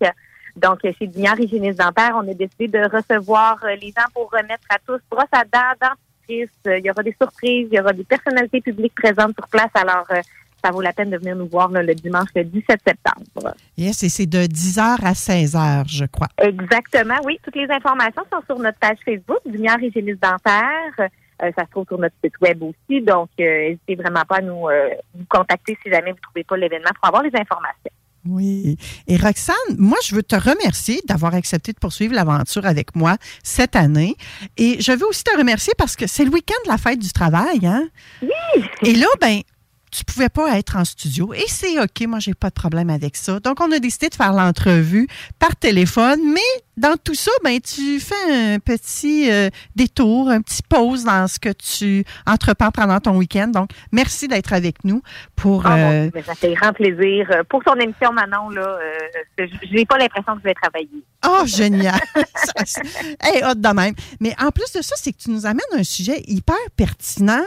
Donc, 0.55 0.79
chez 0.81 1.05
Dignard 1.05 1.39
Hygiéniste 1.39 1.77
Dentaire, 1.77 2.13
on 2.15 2.27
a 2.27 2.33
décidé 2.33 2.67
de 2.67 2.79
recevoir 2.79 3.63
les 3.79 3.93
gens 3.95 4.07
pour 4.15 4.31
remettre 4.31 4.65
à 4.71 4.79
tous 4.79 4.99
brosse 5.11 5.25
à 5.31 5.43
dents, 5.43 5.93
dentifrice. 6.27 6.49
Il 6.65 6.85
y 6.85 6.91
aura 6.91 7.03
des 7.03 7.15
surprises, 7.19 7.67
il 7.71 7.75
y 7.75 7.79
aura 7.79 7.93
des 7.93 8.03
personnalités 8.03 8.61
publiques 8.61 8.95
présentes 8.95 9.33
sur 9.35 9.47
place. 9.47 9.71
Alors, 9.73 10.05
euh, 10.11 10.21
ça 10.63 10.71
vaut 10.71 10.81
la 10.81 10.93
peine 10.93 11.09
de 11.09 11.17
venir 11.17 11.35
nous 11.35 11.47
voir 11.47 11.69
là, 11.69 11.83
le 11.83 11.93
dimanche 11.93 12.29
le 12.35 12.43
17 12.43 12.79
septembre. 12.85 13.53
Yes, 13.77 14.03
et 14.03 14.09
c'est 14.09 14.25
de 14.25 14.39
10h 14.39 15.03
à 15.03 15.13
16h, 15.13 15.87
je 15.87 16.05
crois. 16.05 16.27
Exactement, 16.39 17.15
oui. 17.23 17.39
Toutes 17.43 17.55
les 17.55 17.69
informations 17.69 18.23
sont 18.31 18.41
sur 18.45 18.59
notre 18.59 18.79
page 18.79 18.97
Facebook, 19.05 19.39
Lumière 19.45 19.81
Hygiéniste 19.81 20.21
Dentaire. 20.21 21.09
Euh, 21.43 21.51
ça 21.55 21.65
se 21.65 21.71
trouve 21.71 21.85
sur 21.87 21.99
notre 21.99 22.15
site 22.23 22.33
web 22.41 22.63
aussi. 22.63 23.01
Donc, 23.01 23.29
euh, 23.39 23.69
n'hésitez 23.69 23.95
vraiment 23.95 24.23
pas 24.27 24.37
à 24.37 24.41
nous, 24.41 24.67
euh, 24.67 24.89
nous 25.15 25.25
contacter 25.29 25.77
si 25.83 25.91
jamais 25.91 26.11
vous 26.11 26.17
ne 26.17 26.21
trouvez 26.21 26.43
pas 26.43 26.57
l'événement 26.57 26.89
pour 26.95 27.07
avoir 27.07 27.21
les 27.21 27.35
informations. 27.35 27.91
Oui. 28.27 28.77
Et 29.07 29.17
Roxane, 29.17 29.55
moi, 29.77 29.97
je 30.05 30.15
veux 30.15 30.23
te 30.23 30.35
remercier 30.35 31.01
d'avoir 31.07 31.33
accepté 31.35 31.73
de 31.73 31.79
poursuivre 31.79 32.13
l'aventure 32.13 32.65
avec 32.65 32.95
moi 32.95 33.17
cette 33.43 33.75
année. 33.75 34.15
Et 34.57 34.81
je 34.81 34.91
veux 34.91 35.07
aussi 35.07 35.23
te 35.23 35.37
remercier 35.37 35.73
parce 35.77 35.95
que 35.95 36.07
c'est 36.07 36.25
le 36.25 36.31
week-end 36.31 36.61
de 36.65 36.71
la 36.71 36.77
fête 36.77 36.99
du 36.99 37.11
travail, 37.11 37.65
hein? 37.65 37.87
Oui! 38.21 38.29
Et 38.83 38.93
là, 38.93 39.07
ben, 39.21 39.41
tu 39.91 40.03
pouvais 40.03 40.29
pas 40.29 40.57
être 40.57 40.75
en 40.75 40.85
studio. 40.85 41.33
Et 41.33 41.45
c'est 41.47 41.79
OK, 41.79 42.07
moi, 42.07 42.19
j'ai 42.19 42.33
pas 42.33 42.49
de 42.49 42.53
problème 42.53 42.89
avec 42.89 43.15
ça. 43.15 43.39
Donc, 43.39 43.61
on 43.61 43.71
a 43.71 43.79
décidé 43.79 44.09
de 44.09 44.15
faire 44.15 44.33
l'entrevue 44.33 45.07
par 45.39 45.55
téléphone, 45.55 46.19
mais 46.33 46.41
dans 46.75 46.95
tout 47.03 47.15
ça, 47.15 47.31
ben, 47.43 47.59
tu 47.59 47.99
fais 47.99 48.53
un 48.53 48.59
petit 48.59 49.31
euh, 49.31 49.49
détour, 49.75 50.29
un 50.29 50.41
petit 50.41 50.61
pause 50.61 51.05
dans 51.05 51.27
ce 51.27 51.39
que 51.39 51.49
tu 51.49 52.03
entreprends 52.25 52.71
pendant 52.71 52.99
ton 52.99 53.17
week-end. 53.17 53.47
Donc, 53.47 53.71
merci 53.91 54.27
d'être 54.27 54.53
avec 54.53 54.83
nous 54.83 55.01
pour... 55.35 55.65
Ah, 55.65 55.77
euh, 55.77 56.09
ça 56.25 56.35
fait 56.35 56.53
grand 56.53 56.73
plaisir. 56.73 57.27
Euh, 57.31 57.43
Pour 57.49 57.63
ton 57.63 57.75
émission, 57.75 58.11
Manon, 58.11 58.49
là, 58.49 58.77
euh, 58.81 59.45
je 59.47 59.73
n'ai 59.73 59.85
pas 59.85 59.97
l'impression 59.97 60.33
que 60.35 60.39
je 60.41 60.43
vais 60.43 60.53
travailler. 60.53 61.03
Oh, 61.25 61.45
génial! 61.45 61.99
Hey, 63.21 63.43
hot 63.43 63.55
de 63.55 63.73
même. 63.73 63.93
Mais 64.19 64.35
en 64.39 64.51
plus 64.51 64.71
de 64.73 64.81
ça, 64.81 64.95
c'est 64.97 65.11
que 65.11 65.17
tu 65.17 65.31
nous 65.31 65.45
amènes 65.45 65.61
un 65.73 65.83
sujet 65.83 66.21
hyper 66.27 66.55
pertinent 66.75 67.43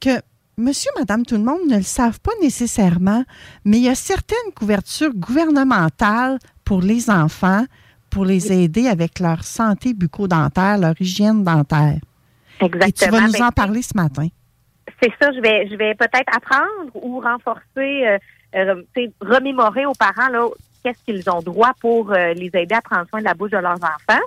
que 0.00 0.20
monsieur, 0.56 0.90
madame, 0.98 1.24
tout 1.24 1.36
le 1.36 1.44
monde 1.44 1.68
ne 1.68 1.76
le 1.76 1.82
savent 1.82 2.20
pas 2.20 2.32
nécessairement, 2.40 3.24
mais 3.64 3.78
il 3.78 3.84
y 3.84 3.88
a 3.88 3.94
certaines 3.94 4.52
couvertures 4.54 5.14
gouvernementales 5.14 6.38
pour 6.64 6.80
les 6.80 7.10
enfants 7.10 7.64
pour 8.16 8.24
les 8.24 8.50
aider 8.50 8.88
avec 8.88 9.20
leur 9.20 9.44
santé 9.44 9.92
bucco-dentaire, 9.92 10.78
leur 10.78 10.94
hygiène 10.98 11.44
dentaire. 11.44 11.98
Exactement. 12.60 12.86
Et 12.86 12.92
tu 12.92 13.10
vas 13.10 13.20
nous 13.20 13.46
en 13.46 13.50
parler 13.50 13.82
ce 13.82 13.94
matin. 13.94 14.28
c'est 15.02 15.12
ça, 15.20 15.30
je 15.32 15.40
vais, 15.40 15.68
je 15.68 15.76
vais 15.76 15.94
peut-être 15.94 16.34
apprendre 16.34 16.90
ou 16.94 17.20
renforcer, 17.20 18.06
euh, 18.06 18.18
euh, 18.54 18.82
remémorer 19.20 19.84
aux 19.84 19.92
parents 19.92 20.28
là, 20.30 20.46
qu'est-ce 20.82 21.04
qu'ils 21.04 21.28
ont 21.28 21.42
droit 21.42 21.72
pour 21.78 22.10
euh, 22.10 22.32
les 22.32 22.50
aider 22.54 22.74
à 22.74 22.80
prendre 22.80 23.06
soin 23.10 23.20
de 23.20 23.24
la 23.24 23.34
bouche 23.34 23.50
de 23.50 23.58
leurs 23.58 23.74
enfants. 23.82 24.22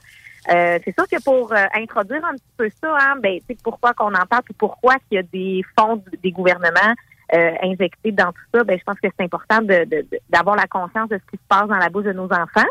Euh, 0.52 0.80
c'est 0.84 0.94
sûr 0.98 1.08
que 1.08 1.24
pour 1.24 1.52
euh, 1.54 1.66
introduire 1.76 2.24
un 2.26 2.34
petit 2.34 2.54
peu 2.58 2.70
ça, 2.82 2.96
hein, 3.00 3.16
ben, 3.22 3.40
pourquoi 3.64 3.94
qu'on 3.94 4.14
en 4.14 4.26
parle, 4.26 4.44
puis 4.44 4.56
pourquoi 4.58 4.96
qu'il 5.08 5.16
y 5.16 5.18
a 5.18 5.24
des 5.24 5.64
fonds 5.78 6.04
des 6.24 6.32
gouvernements 6.32 6.94
euh, 7.34 7.52
injectés 7.62 8.12
dans 8.12 8.32
tout 8.32 8.42
ça, 8.54 8.64
ben, 8.64 8.78
je 8.80 8.84
pense 8.84 9.00
que 9.00 9.08
c'est 9.16 9.24
important 9.26 9.60
de- 9.62 9.86
de- 9.86 10.02
de- 10.12 10.20
d'avoir 10.30 10.56
la 10.56 10.66
conscience 10.66 11.10
de 11.10 11.18
ce 11.20 11.30
qui 11.32 11.38
se 11.38 11.48
passe 11.48 11.68
dans 11.68 11.78
la 11.78 11.90
bouche 11.90 12.06
de 12.06 12.14
nos 12.14 12.26
enfants. 12.26 12.68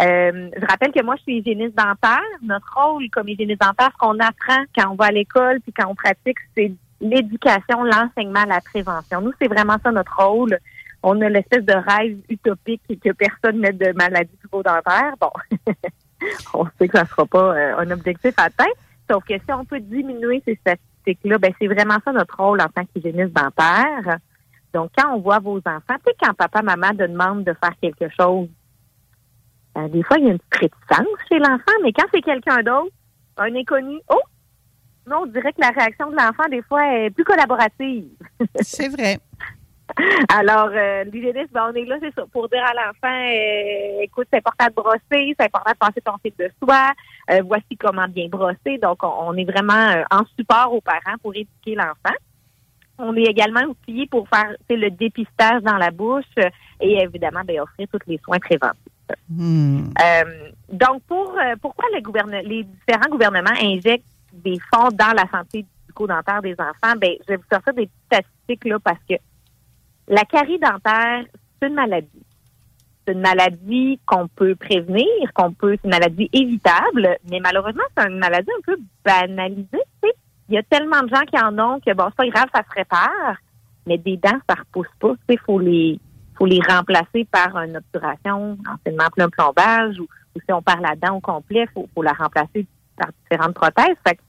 Euh, 0.00 0.50
je 0.56 0.66
rappelle 0.66 0.92
que 0.92 1.02
moi, 1.02 1.16
je 1.16 1.22
suis 1.22 1.38
hygiéniste 1.38 1.74
dentaire. 1.76 2.20
Notre 2.42 2.70
rôle 2.74 3.08
comme 3.10 3.28
hygiéniste 3.28 3.60
dentaire, 3.60 3.90
ce 3.92 3.98
qu'on 3.98 4.18
apprend 4.18 4.62
quand 4.76 4.90
on 4.90 4.94
va 4.94 5.06
à 5.06 5.10
l'école 5.10 5.60
puis 5.60 5.72
quand 5.72 5.88
on 5.88 5.94
pratique, 5.94 6.38
c'est 6.56 6.72
l'éducation, 7.00 7.82
l'enseignement, 7.82 8.44
la 8.46 8.60
prévention. 8.60 9.20
Nous, 9.22 9.32
c'est 9.40 9.48
vraiment 9.48 9.76
ça 9.82 9.90
notre 9.90 10.14
rôle. 10.22 10.58
On 11.02 11.18
a 11.22 11.28
l'espèce 11.30 11.64
de 11.64 11.72
rêve 11.72 12.18
utopique 12.28 12.82
que 13.02 13.12
personne 13.12 13.60
n'ait 13.60 13.72
de 13.72 13.92
maladie 13.92 14.36
bucco-dentaire. 14.42 15.14
Bon, 15.18 15.30
on 16.54 16.66
sait 16.78 16.88
que 16.88 16.96
ça 16.96 17.04
ne 17.04 17.08
sera 17.08 17.26
pas 17.26 17.56
euh, 17.56 17.78
un 17.78 17.90
objectif 17.90 18.34
atteint. 18.36 18.70
Sauf 19.10 19.24
que 19.24 19.34
si 19.34 19.52
on 19.52 19.64
peut 19.64 19.80
diminuer 19.80 20.42
ces 20.44 20.54
statistiques-là, 20.56 21.38
ben 21.38 21.52
c'est 21.60 21.66
vraiment 21.66 21.96
ça 22.04 22.12
notre 22.12 22.36
rôle 22.36 22.60
en 22.60 22.68
tant 22.68 22.84
qu'hygiéniste 22.84 23.32
dentaire. 23.32 24.18
Donc, 24.72 24.90
quand 24.96 25.14
on 25.14 25.20
voit 25.20 25.40
vos 25.40 25.58
enfants, 25.58 25.82
tu 25.88 26.04
sais, 26.06 26.16
quand 26.22 26.34
papa, 26.34 26.62
maman 26.62 26.90
te 26.90 27.02
demande 27.02 27.44
de 27.44 27.54
faire 27.54 27.74
quelque 27.82 28.08
chose, 28.16 28.48
euh, 29.76 29.88
des 29.88 30.02
fois, 30.02 30.18
il 30.18 30.26
y 30.26 30.28
a 30.28 30.32
une 30.32 30.38
petite 30.38 30.72
réticence 30.72 31.18
chez 31.28 31.38
l'enfant, 31.38 31.72
mais 31.82 31.92
quand 31.92 32.06
c'est 32.12 32.22
quelqu'un 32.22 32.62
d'autre, 32.62 32.92
un 33.36 33.54
inconnu, 33.54 33.98
oh! 34.08 34.20
Non, 35.06 35.22
on 35.22 35.26
dirait 35.26 35.52
que 35.52 35.60
la 35.60 35.70
réaction 35.70 36.10
de 36.10 36.16
l'enfant, 36.16 36.48
des 36.50 36.62
fois, 36.62 36.86
est 36.94 37.10
plus 37.10 37.24
collaborative. 37.24 38.06
C'est 38.60 38.88
vrai. 38.88 39.18
Alors, 40.28 40.70
euh, 40.72 41.04
l'hygiéniste, 41.04 41.52
ben, 41.52 41.70
on 41.70 41.74
est 41.74 41.84
là, 41.84 41.96
c'est 42.00 42.14
ça, 42.14 42.24
pour 42.32 42.48
dire 42.48 42.64
à 42.64 42.72
l'enfant, 42.74 43.08
euh, 43.08 44.02
écoute, 44.02 44.28
c'est 44.32 44.38
important 44.38 44.66
de 44.66 44.74
brosser, 44.74 45.34
c'est 45.38 45.46
important 45.46 45.72
de 45.72 45.78
passer 45.78 46.00
ton 46.00 46.14
cycle 46.24 46.44
de 46.44 46.50
soie, 46.62 46.92
euh, 47.30 47.40
voici 47.44 47.76
comment 47.78 48.06
bien 48.08 48.28
brosser. 48.28 48.78
Donc, 48.82 49.02
on, 49.02 49.28
on 49.28 49.36
est 49.36 49.44
vraiment 49.44 49.72
euh, 49.72 50.02
en 50.10 50.24
support 50.36 50.72
aux 50.72 50.80
parents 50.80 51.16
pour 51.22 51.34
éduquer 51.34 51.74
l'enfant. 51.74 52.16
On 52.98 53.16
est 53.16 53.24
également 53.24 53.62
outillé 53.62 54.06
pour 54.06 54.28
faire 54.28 54.54
le 54.68 54.90
dépistage 54.90 55.62
dans 55.62 55.78
la 55.78 55.90
bouche 55.90 56.24
et 56.80 56.98
évidemment 56.98 57.40
ben, 57.44 57.60
offrir 57.60 57.88
tous 57.90 58.00
les 58.06 58.18
soins 58.18 58.38
préventifs. 58.38 58.76
Hmm. 59.28 59.88
Donc, 60.70 61.02
pour 61.08 61.34
pourquoi 61.62 61.86
le 61.94 62.00
gouverne- 62.00 62.42
les 62.44 62.62
différents 62.62 63.10
gouvernements 63.10 63.56
injectent 63.60 64.04
des 64.32 64.58
fonds 64.72 64.90
dans 64.92 65.14
la 65.16 65.26
santé 65.30 65.64
bucco-dentaire 65.88 66.42
des 66.42 66.52
enfants? 66.52 66.94
Ben, 66.98 67.10
je 67.22 67.32
vais 67.32 67.36
vous 67.36 67.42
sortir 67.50 67.72
des 67.72 67.88
statistiques 68.06 68.66
là 68.66 68.78
parce 68.78 69.00
que 69.08 69.14
la 70.10 70.24
carie 70.24 70.58
dentaire, 70.58 71.24
c'est 71.60 71.68
une 71.68 71.74
maladie. 71.74 72.26
C'est 73.06 73.14
une 73.14 73.20
maladie 73.20 73.98
qu'on 74.04 74.26
peut 74.26 74.56
prévenir, 74.56 75.06
qu'on 75.34 75.52
peut, 75.52 75.76
c'est 75.76 75.84
une 75.84 75.94
maladie 75.94 76.28
évitable, 76.32 77.16
mais 77.30 77.38
malheureusement, 77.40 77.84
c'est 77.96 78.06
une 78.08 78.18
maladie 78.18 78.50
un 78.58 78.62
peu 78.62 78.76
banalisée. 79.04 79.84
Il 80.48 80.56
y 80.56 80.58
a 80.58 80.62
tellement 80.64 81.00
de 81.02 81.08
gens 81.08 81.22
qui 81.22 81.40
en 81.40 81.56
ont 81.58 81.78
que 81.78 81.94
bon, 81.94 82.06
c'est 82.08 82.16
pas 82.16 82.26
grave, 82.26 82.48
ça 82.52 82.62
se 82.68 82.74
répare, 82.76 83.36
mais 83.86 83.98
des 83.98 84.16
dents, 84.16 84.38
ça 84.48 84.56
repousse 84.56 84.88
pas. 84.98 85.14
Il 85.28 85.38
faut 85.38 85.60
les 85.60 85.98
faut 86.36 86.46
les 86.46 86.60
remplacer 86.68 87.26
par 87.30 87.56
une 87.58 87.76
obturation, 87.76 88.58
anciennement 88.68 89.04
un 89.18 89.28
plombage, 89.28 90.00
ou, 90.00 90.08
si 90.34 90.52
on 90.52 90.62
perd 90.62 90.80
la 90.80 90.96
dent 90.96 91.16
au 91.16 91.20
complet, 91.20 91.66
faut, 91.72 91.88
faut 91.94 92.02
la 92.02 92.12
remplacer 92.12 92.66
par 92.96 93.10
différentes 93.22 93.54
prothèses. 93.54 93.96
Fait 94.06 94.16
que 94.16 94.22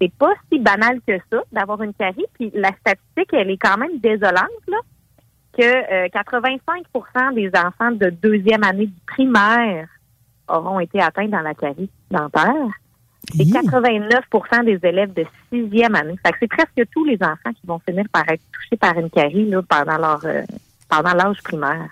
c'est 0.00 0.12
pas 0.14 0.32
si 0.50 0.58
banal 0.58 1.00
que 1.06 1.18
ça 1.30 1.42
d'avoir 1.52 1.82
une 1.82 1.94
carie. 1.94 2.24
Puis 2.34 2.50
la 2.54 2.70
statistique, 2.70 3.32
elle 3.32 3.50
est 3.50 3.58
quand 3.58 3.76
même 3.76 3.98
désolante, 3.98 4.66
là, 4.66 4.78
que 5.56 5.62
euh, 5.62 6.08
85% 6.08 7.34
des 7.34 7.50
enfants 7.54 7.90
de 7.90 8.10
deuxième 8.10 8.64
année 8.64 8.86
du 8.86 9.00
primaire 9.06 9.88
auront 10.48 10.80
été 10.80 11.00
atteints 11.00 11.28
dans 11.28 11.40
la 11.40 11.54
carie 11.54 11.90
dentaire. 12.10 12.70
Et 13.38 13.44
89% 13.44 14.64
des 14.64 14.78
élèves 14.88 15.12
de 15.12 15.26
sixième 15.52 15.94
année. 15.94 16.16
Fait 16.24 16.32
que 16.32 16.38
c'est 16.40 16.48
presque 16.48 16.90
tous 16.92 17.04
les 17.04 17.18
enfants 17.20 17.52
qui 17.52 17.66
vont 17.66 17.78
finir 17.86 18.04
par 18.10 18.26
être 18.28 18.42
touchés 18.52 18.76
par 18.76 18.96
une 18.98 19.10
carie 19.10 19.50
là, 19.50 19.60
pendant 19.68 19.98
leur 19.98 20.24
euh, 20.24 20.42
pendant 20.88 21.12
l'âge 21.12 21.42
primaire. 21.42 21.90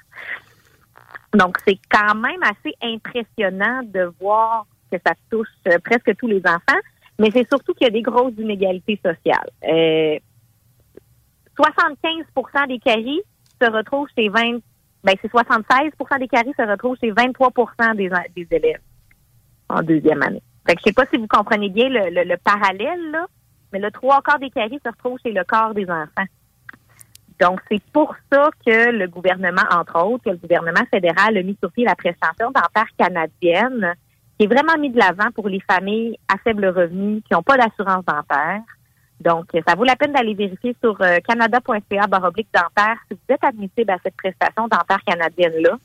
Donc, 1.35 1.59
c'est 1.67 1.79
quand 1.91 2.15
même 2.15 2.43
assez 2.43 2.75
impressionnant 2.83 3.83
de 3.83 4.11
voir 4.19 4.67
que 4.91 4.97
ça 5.05 5.13
touche 5.31 5.49
euh, 5.69 5.79
presque 5.85 6.17
tous 6.17 6.27
les 6.27 6.41
enfants, 6.47 6.81
mais 7.19 7.31
c'est 7.31 7.47
surtout 7.49 7.75
qu'il 7.75 7.87
y 7.87 7.89
a 7.89 7.93
des 7.93 8.03
grosses 8.03 8.35
inégalités 8.39 8.99
sociales. 9.05 9.51
Euh, 9.69 10.19
75% 11.59 12.69
des 12.69 12.79
caries 12.79 13.23
se 13.61 13.71
retrouvent 13.71 14.09
chez 14.17 14.29
20, 14.29 14.59
ben 15.05 15.15
c'est 15.23 15.31
76 15.31 15.93
des 16.19 16.29
caries 16.29 16.55
se 16.59 16.69
retrouvent 16.69 16.97
chez 17.01 17.11
23 17.11 17.51
des, 17.95 18.11
des 18.35 18.47
élèves 18.51 18.81
en 19.69 19.83
deuxième 19.83 20.23
année. 20.23 20.43
Fait 20.67 20.75
que 20.75 20.81
je 20.81 20.89
sais 20.89 20.93
pas 20.95 21.07
si 21.07 21.17
vous 21.19 21.27
comprenez 21.29 21.69
bien 21.69 21.89
le, 21.89 22.11
le- 22.11 22.29
le 22.29 22.37
parallèle, 22.39 23.11
là, 23.13 23.27
mais 23.73 23.79
le 23.79 23.91
trois 23.91 24.21
quarts 24.23 24.39
des 24.39 24.51
caries 24.51 24.81
se 24.85 24.91
retrouvent 24.91 25.19
chez 25.25 25.33
le 25.33 25.45
quart 25.45 25.75
des 25.75 25.89
enfants. 25.89 26.27
Donc, 27.41 27.61
c'est 27.71 27.83
pour 27.93 28.15
ça 28.33 28.49
que 28.65 28.91
le 28.93 29.09
gouvernement, 29.09 29.63
entre 29.71 30.03
autres, 30.05 30.25
que 30.25 30.31
le 30.31 30.37
gouvernement 30.39 30.85
fédéral 30.93 31.37
a 31.37 31.43
mis 31.43 31.57
sur 31.61 31.71
pied 31.71 31.85
la 31.85 31.95
prestation 31.95 32.51
dentaire 32.51 32.89
canadienne, 32.99 33.93
qui 34.39 34.47
est 34.47 34.49
vraiment 34.49 34.79
mis 34.79 34.91
de 34.91 34.99
l'avant 34.99 35.31
pour 35.35 35.49
les 35.49 35.61
familles 35.61 36.17
à 36.33 36.39
faible 36.39 36.67
revenu 36.67 37.21
qui 37.23 37.35
n'ont 37.35 37.43
pas 37.43 37.57
d'assurance 37.59 38.05
dentaire. 38.07 38.63
Donc, 39.21 39.47
ça 39.67 39.75
vaut 39.75 39.85
la 39.85 39.97
peine 39.97 40.13
d'aller 40.13 40.35
vérifier 40.35 40.77
sur 40.83 41.01
euh, 41.01 41.19
canada.ca 41.27 42.07
baroblique 42.07 42.49
dentaire 42.53 42.97
si 43.09 43.15
vous 43.15 43.35
êtes 43.35 43.45
admissible 43.45 43.91
à 43.91 43.99
cette 44.03 44.17
prestation 44.17 44.69
dentaire 44.69 45.03
canadienne-là. 45.07 45.79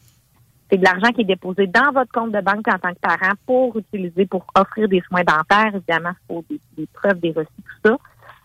C'est 0.70 0.78
de 0.78 0.84
l'argent 0.84 1.12
qui 1.12 1.22
est 1.22 1.26
déposé 1.26 1.68
dans 1.68 1.92
votre 1.92 2.12
compte 2.12 2.32
de 2.32 2.42
banque 2.42 2.68
en 2.68 2.80
tant 2.80 2.94
que 2.94 3.00
parent 3.02 3.34
pour 3.46 3.78
utiliser, 3.78 4.26
pour 4.26 4.46
offrir 4.58 4.88
des 4.88 5.02
soins 5.02 5.24
dentaires. 5.24 5.76
Évidemment, 5.76 6.12
il 6.12 6.28
faut 6.28 6.46
des, 6.50 6.60
des 6.78 6.88
preuves, 6.94 7.20
des 7.20 7.32
reçus, 7.32 7.50
tout 7.58 7.90
ça. 7.90 7.98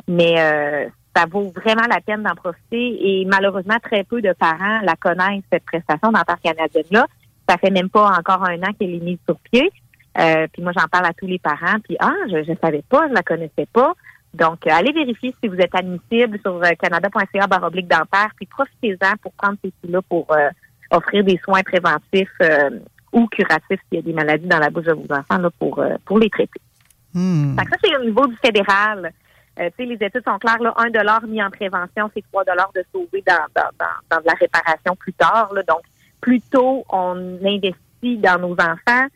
Mais 0.09 0.35
euh, 0.39 0.89
ça 1.17 1.25
vaut 1.27 1.53
vraiment 1.55 1.87
la 1.89 2.01
peine 2.01 2.23
d'en 2.23 2.35
profiter. 2.35 3.21
Et 3.21 3.25
malheureusement, 3.25 3.77
très 3.83 4.05
peu 4.05 4.21
de 4.21 4.33
parents 4.33 4.81
la 4.83 4.97
connaissent, 4.97 5.45
cette 5.53 5.65
prestation 5.65 6.13
dentaire 6.13 6.41
canadienne-là. 6.43 7.07
Ça 7.49 7.59
fait 7.59 7.71
même 7.71 7.89
pas 7.89 8.11
encore 8.11 8.43
un 8.45 8.59
an 8.63 8.73
qu'elle 8.79 8.95
est 8.95 9.03
mise 9.03 9.19
sur 9.25 9.39
pied. 9.51 9.71
Euh, 10.19 10.47
puis 10.53 10.63
moi, 10.63 10.73
j'en 10.77 10.87
parle 10.89 11.07
à 11.07 11.13
tous 11.13 11.27
les 11.27 11.39
parents. 11.39 11.79
Puis, 11.85 11.97
ah, 12.01 12.15
je 12.29 12.51
ne 12.51 12.57
savais 12.57 12.83
pas, 12.89 13.09
je 13.09 13.15
la 13.15 13.23
connaissais 13.23 13.67
pas. 13.73 13.95
Donc, 14.37 14.67
euh, 14.67 14.71
allez 14.73 14.93
vérifier 14.93 15.35
si 15.43 15.49
vous 15.49 15.57
êtes 15.57 15.75
admissible 15.75 16.39
sur 16.41 16.57
euh, 16.63 16.71
canada.ca 16.81 17.47
baroblique 17.47 17.89
dentaire, 17.89 18.31
puis 18.37 18.47
profitez-en 18.47 19.17
pour 19.23 19.33
prendre 19.33 19.57
ces 19.65 19.73
sous-là 19.81 20.01
pour 20.03 20.27
euh, 20.31 20.49
offrir 20.91 21.25
des 21.25 21.39
soins 21.43 21.63
préventifs 21.63 22.31
ou 23.13 23.27
curatifs 23.29 23.81
s'il 23.89 23.97
y 23.97 23.99
a 23.99 24.03
des 24.03 24.13
maladies 24.13 24.47
dans 24.47 24.59
la 24.59 24.71
bouche 24.71 24.85
de 24.85 24.93
vos 24.93 25.13
enfants 25.13 25.39
là, 25.39 25.51
pour, 25.59 25.83
pour 26.05 26.19
les 26.19 26.31
traiter. 26.31 26.61
Que 27.65 27.71
ça, 27.71 27.77
c'est 27.83 27.97
au 27.97 28.05
niveau 28.05 28.27
du 28.27 28.37
fédéral. 28.37 29.13
Euh, 29.59 29.71
tu 29.71 29.85
sais, 29.85 29.85
les 29.87 30.07
études 30.07 30.23
sont 30.25 30.39
claires, 30.39 30.61
là, 30.61 30.75
1 30.77 30.91
dollar 30.91 31.27
mis 31.27 31.43
en 31.43 31.51
prévention, 31.51 32.11
c'est 32.15 32.23
3 32.31 32.45
dollars 32.45 32.71
de 32.75 32.85
sauver 32.93 33.25
dans, 33.27 33.47
dans, 33.55 33.71
dans, 33.79 33.87
dans 34.11 34.21
de 34.21 34.27
la 34.27 34.35
réparation 34.35 34.95
plus 34.97 35.15
tard. 35.15 35.53
Là. 35.55 35.63
Donc, 35.63 35.81
plus 36.21 36.41
tôt 36.41 36.85
on 36.91 37.39
investit 37.43 38.19
dans 38.19 38.39
nos 38.39 38.53
enfants 38.53 39.07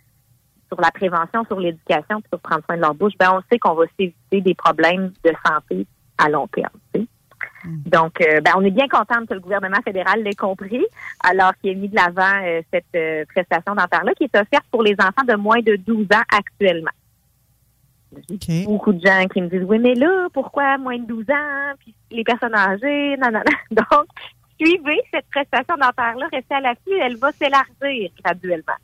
sur 0.71 0.81
la 0.81 0.91
prévention, 0.91 1.45
sur 1.45 1.59
l'éducation, 1.59 2.21
puis 2.21 2.29
sur 2.31 2.41
prendre 2.41 2.65
soin 2.65 2.77
de 2.77 2.83
leur 2.83 2.95
bouche, 2.95 3.15
ben 3.19 3.33
on 3.33 3.43
sait 3.51 3.59
qu'on 3.59 3.75
va 3.75 3.85
s'éviter 3.99 4.41
des 4.41 4.55
problèmes 4.55 5.13
de 5.25 5.33
santé 5.47 5.87
à 6.19 6.29
long 6.29 6.47
terme. 6.49 6.71
sais. 6.95 7.07
Donc, 7.65 8.21
euh, 8.21 8.41
ben, 8.41 8.53
on 8.57 8.65
est 8.65 8.71
bien 8.71 8.89
contente 8.89 9.29
que 9.29 9.35
le 9.35 9.41
gouvernement 9.41 9.81
fédéral 9.85 10.23
l'ait 10.23 10.35
compris, 10.35 10.85
alors 11.23 11.53
qu'il 11.57 11.71
a 11.71 11.75
mis 11.75 11.89
de 11.89 11.97
l'avant 11.97 12.43
euh, 12.45 12.63
cette 12.73 12.85
euh, 12.95 13.25
prestation 13.29 13.75
dentaire-là 13.75 14.13
qui 14.15 14.25
est 14.25 14.37
offerte 14.37 14.65
pour 14.71 14.83
les 14.83 14.95
enfants 14.99 15.25
de 15.27 15.37
moins 15.37 15.61
de 15.61 15.77
12 15.77 16.07
ans 16.15 16.23
actuellement. 16.35 16.91
Beaucoup 18.65 18.93
de 18.93 19.07
gens 19.07 19.27
qui 19.27 19.41
me 19.41 19.49
disent, 19.49 19.65
oui, 19.67 19.79
mais 19.79 19.95
là, 19.95 20.29
pourquoi 20.33 20.79
moins 20.79 20.99
de 20.99 21.07
12 21.07 21.25
ans, 21.31 21.75
puis 21.79 21.95
les 22.11 22.25
personnes 22.25 22.55
âgées, 22.55 23.17
non, 23.19 23.31
non, 23.31 23.41
non. 23.47 23.55
Donc, 23.91 24.07
suivez 24.61 25.01
cette 25.13 25.27
prestation 25.31 25.77
dentaire-là, 25.77 26.27
restez 26.33 26.55
à 26.55 26.61
l'affût, 26.61 26.99
elle 27.01 27.17
va 27.17 27.31
s'élargir 27.33 28.11
graduellement. 28.23 28.75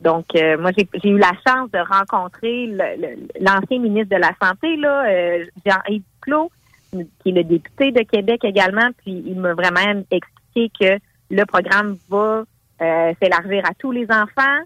Donc, 0.00 0.26
euh, 0.34 0.56
moi, 0.58 0.70
j'ai 0.76 0.88
j'ai 1.02 1.10
eu 1.10 1.18
la 1.18 1.32
chance 1.46 1.70
de 1.72 1.78
rencontrer 1.78 2.66
le- 2.66 2.96
le- 3.00 3.28
l'ancien 3.40 3.78
ministre 3.78 4.14
de 4.14 4.20
la 4.20 4.32
Santé, 4.42 4.76
là, 4.76 5.04
euh, 5.08 5.44
Jean-Yves 5.66 6.02
Clos, 6.22 6.50
qui 6.90 7.28
est 7.28 7.32
le 7.32 7.44
député 7.44 7.92
de 7.92 8.02
Québec 8.02 8.40
également, 8.44 8.88
puis 8.98 9.22
il 9.26 9.38
m'a 9.38 9.52
vraiment 9.54 10.02
expliqué 10.10 10.70
que 10.80 10.98
le 11.30 11.44
programme 11.44 11.96
va 12.08 12.44
euh, 12.82 13.12
s'élargir 13.22 13.62
à 13.66 13.74
tous 13.78 13.92
les 13.92 14.06
enfants. 14.10 14.58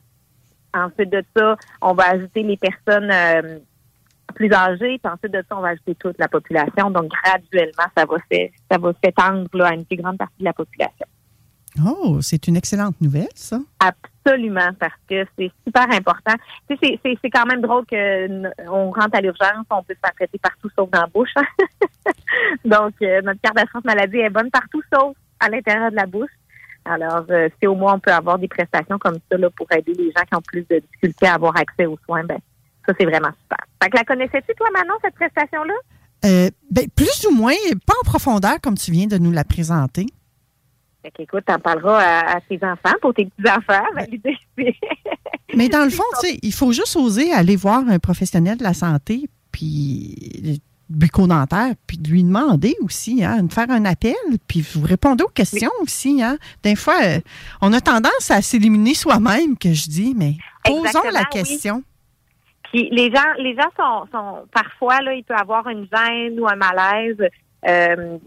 Ensuite 0.73 1.11
de 1.11 1.23
ça, 1.37 1.57
on 1.83 1.95
va 1.95 2.11
ajouter 2.11 2.43
les 2.45 2.57
personnes 2.57 3.11
euh, 3.11 3.59
plus 4.37 4.53
âgées, 4.53 4.99
puis 5.03 5.13
ensuite 5.13 5.33
de 5.33 5.45
ça, 5.49 5.57
on 5.57 5.61
va 5.61 5.69
ajouter 5.71 5.95
toute 5.97 6.17
la 6.19 6.29
population. 6.29 6.91
Donc, 6.91 7.11
graduellement, 7.25 7.85
ça 7.97 8.05
va 8.07 8.17
ça 8.71 8.79
va 8.79 8.93
s'étendre 9.05 9.49
à 9.65 9.75
une 9.75 9.85
plus 9.85 9.97
grande 9.97 10.17
partie 10.19 10.39
de 10.39 10.45
la 10.45 10.53
population. 10.53 11.07
Oh, 11.85 12.19
c'est 12.23 12.47
une 12.47 12.57
excellente 12.57 13.01
nouvelle, 13.01 13.29
ça. 13.35 13.59
Absolument, 13.81 14.14
parce 14.81 14.95
que 15.09 15.25
c'est 15.39 15.51
super 15.67 15.91
important. 15.91 16.35
Tu 16.69 16.77
sais, 16.83 16.99
c'est- 17.05 17.19
quand 17.31 17.47
même 17.47 17.61
drôle 17.61 17.85
que 17.87 18.43
on 18.69 18.91
rentre 18.91 19.15
à 19.17 19.21
l'urgence, 19.21 19.67
on 19.71 19.83
peut 19.83 19.95
se 19.95 20.01
partout 20.39 20.69
sauf 20.77 20.91
dans 20.91 21.03
la 21.03 21.07
bouche. 21.07 21.31
hein. 21.37 21.45
Donc, 22.65 22.95
euh, 23.03 23.21
notre 23.23 23.41
carte 23.41 23.57
d'assurance 23.57 23.85
maladie 23.85 24.19
est 24.19 24.31
bonne 24.31 24.51
partout 24.51 24.83
sauf 24.93 25.17
à 25.41 25.49
l'intérieur 25.49 25.91
de 25.91 25.97
la 25.97 26.07
bouche. 26.07 26.31
Alors, 26.85 27.25
euh, 27.31 27.49
si 27.61 27.67
au 27.67 27.75
moins 27.75 27.95
on 27.95 27.99
peut 27.99 28.13
avoir 28.13 28.39
des 28.39 28.49
prestations 28.49 28.99
comme 28.99 29.19
ça 29.31 29.39
là, 29.39 29.49
pour 29.51 29.67
aider 29.73 29.93
les 29.95 30.13
gens 30.17 30.23
qui 30.29 30.35
ont 30.37 30.43
plus 30.43 30.67
de 30.69 30.79
difficultés 30.81 31.27
à 31.27 31.35
avoir 31.35 31.57
accès 31.57 31.87
aux 31.87 31.99
soins, 32.05 32.25
ben 32.25 32.39
ça, 32.87 32.93
c'est 32.99 33.07
vraiment 33.07 33.31
super. 33.43 33.59
Fait 33.83 33.91
que 33.91 33.97
la 33.97 34.05
connaissais-tu, 34.05 34.55
toi, 34.55 34.69
Manon, 34.73 34.95
cette 35.03 35.15
prestation-là? 35.15 35.75
Euh, 36.27 36.51
ben, 36.71 36.85
plus 36.95 37.27
ou 37.27 37.35
moins, 37.35 37.55
pas 37.87 37.95
en 38.03 38.05
profondeur 38.05 38.61
comme 38.63 38.77
tu 38.77 38.91
viens 38.91 39.07
de 39.07 39.17
nous 39.19 39.31
la 39.33 39.45
présenter. 39.45 40.07
Fait 41.05 41.11
qu'écoute, 41.11 41.45
t'en 41.45 41.59
parleras 41.59 42.01
à, 42.01 42.37
à 42.37 42.41
tes 42.41 42.59
enfants, 42.63 42.95
pour 43.03 43.13
tes 43.13 43.27
petits-enfants. 43.27 43.85
Mais 45.55 45.69
dans 45.69 45.85
le 45.85 45.91
fond, 45.91 46.03
tu 46.19 46.29
sais, 46.29 46.39
il 46.43 46.53
faut 46.53 46.73
juste 46.73 46.97
oser 46.97 47.31
aller 47.31 47.57
voir 47.57 47.83
un 47.87 47.99
professionnel 47.99 48.57
de 48.57 48.63
la 48.63 48.73
santé, 48.73 49.29
puis 49.53 50.63
bucco-dentaire, 50.89 51.75
puis 51.87 51.99
de 51.99 52.09
lui 52.09 52.23
demander 52.23 52.75
aussi, 52.81 53.23
hein, 53.23 53.43
de 53.43 53.53
faire 53.53 53.71
un 53.71 53.85
appel, 53.85 54.15
puis 54.49 54.63
vous 54.63 54.81
répondez 54.81 55.25
aux 55.25 55.29
questions 55.29 55.71
aussi. 55.83 56.23
Hein. 56.23 56.39
Des 56.63 56.75
fois, 56.75 57.03
euh, 57.05 57.21
on 57.61 57.75
a 57.75 57.83
tendance 57.83 58.31
à 58.31 58.41
s'éliminer 58.41 58.95
soi-même, 58.95 59.59
que 59.59 59.75
je 59.75 59.89
dis, 59.91 60.15
mais 60.17 60.37
posons 60.65 60.87
Exactement, 60.87 61.13
la 61.13 61.21
oui. 61.21 61.27
question. 61.31 61.83
Puis 62.73 62.89
les 62.91 63.11
gens, 63.11 63.33
les 63.39 63.55
gens 63.55 63.69
sont, 63.77 64.09
sont 64.11 64.47
parfois 64.53 65.03
là, 65.03 65.13
il 65.13 65.23
peut 65.23 65.35
avoir 65.35 65.69
une 65.69 65.87
gêne 65.95 66.41
ou 66.41 66.49
un 66.49 66.57
malaise. 66.57 67.19
Euh, 67.67 68.19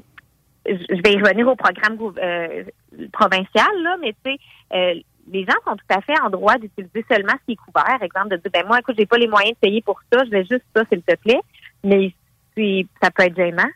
je 0.68 1.02
vais 1.02 1.14
y 1.14 1.18
revenir 1.18 1.48
au 1.48 1.56
programme 1.56 1.98
euh, 2.18 2.64
provincial 3.12 3.82
là, 3.84 3.98
mais 4.02 4.14
tu 4.24 4.32
sais, 4.32 4.38
euh, 4.74 5.00
les 5.32 5.44
gens 5.44 5.58
sont 5.66 5.76
tout 5.76 5.86
à 5.90 6.02
fait 6.02 6.20
en 6.22 6.30
droit 6.30 6.58
d'utiliser 6.58 7.06
seulement 7.10 7.34
ce 7.34 7.46
qui 7.46 7.52
est 7.54 7.56
couvert. 7.56 8.02
Exemple, 8.02 8.30
de 8.30 8.38
dire 8.38 8.52
ben 8.52 8.66
moi, 8.66 8.80
écoute, 8.80 8.96
j'ai 8.98 9.06
pas 9.06 9.18
les 9.18 9.28
moyens 9.28 9.54
de 9.56 9.60
payer 9.60 9.82
pour 9.82 10.00
ça, 10.12 10.24
je 10.26 10.30
vais 10.30 10.46
juste 10.46 10.64
ça, 10.76 10.84
s'il 10.92 11.02
te 11.02 11.16
plaît. 11.16 11.42
Mais 11.84 12.14
c'est- 12.56 12.86
ça 13.02 13.12
peut 13.12 13.24
être 13.24 13.36
gênant 13.36 13.70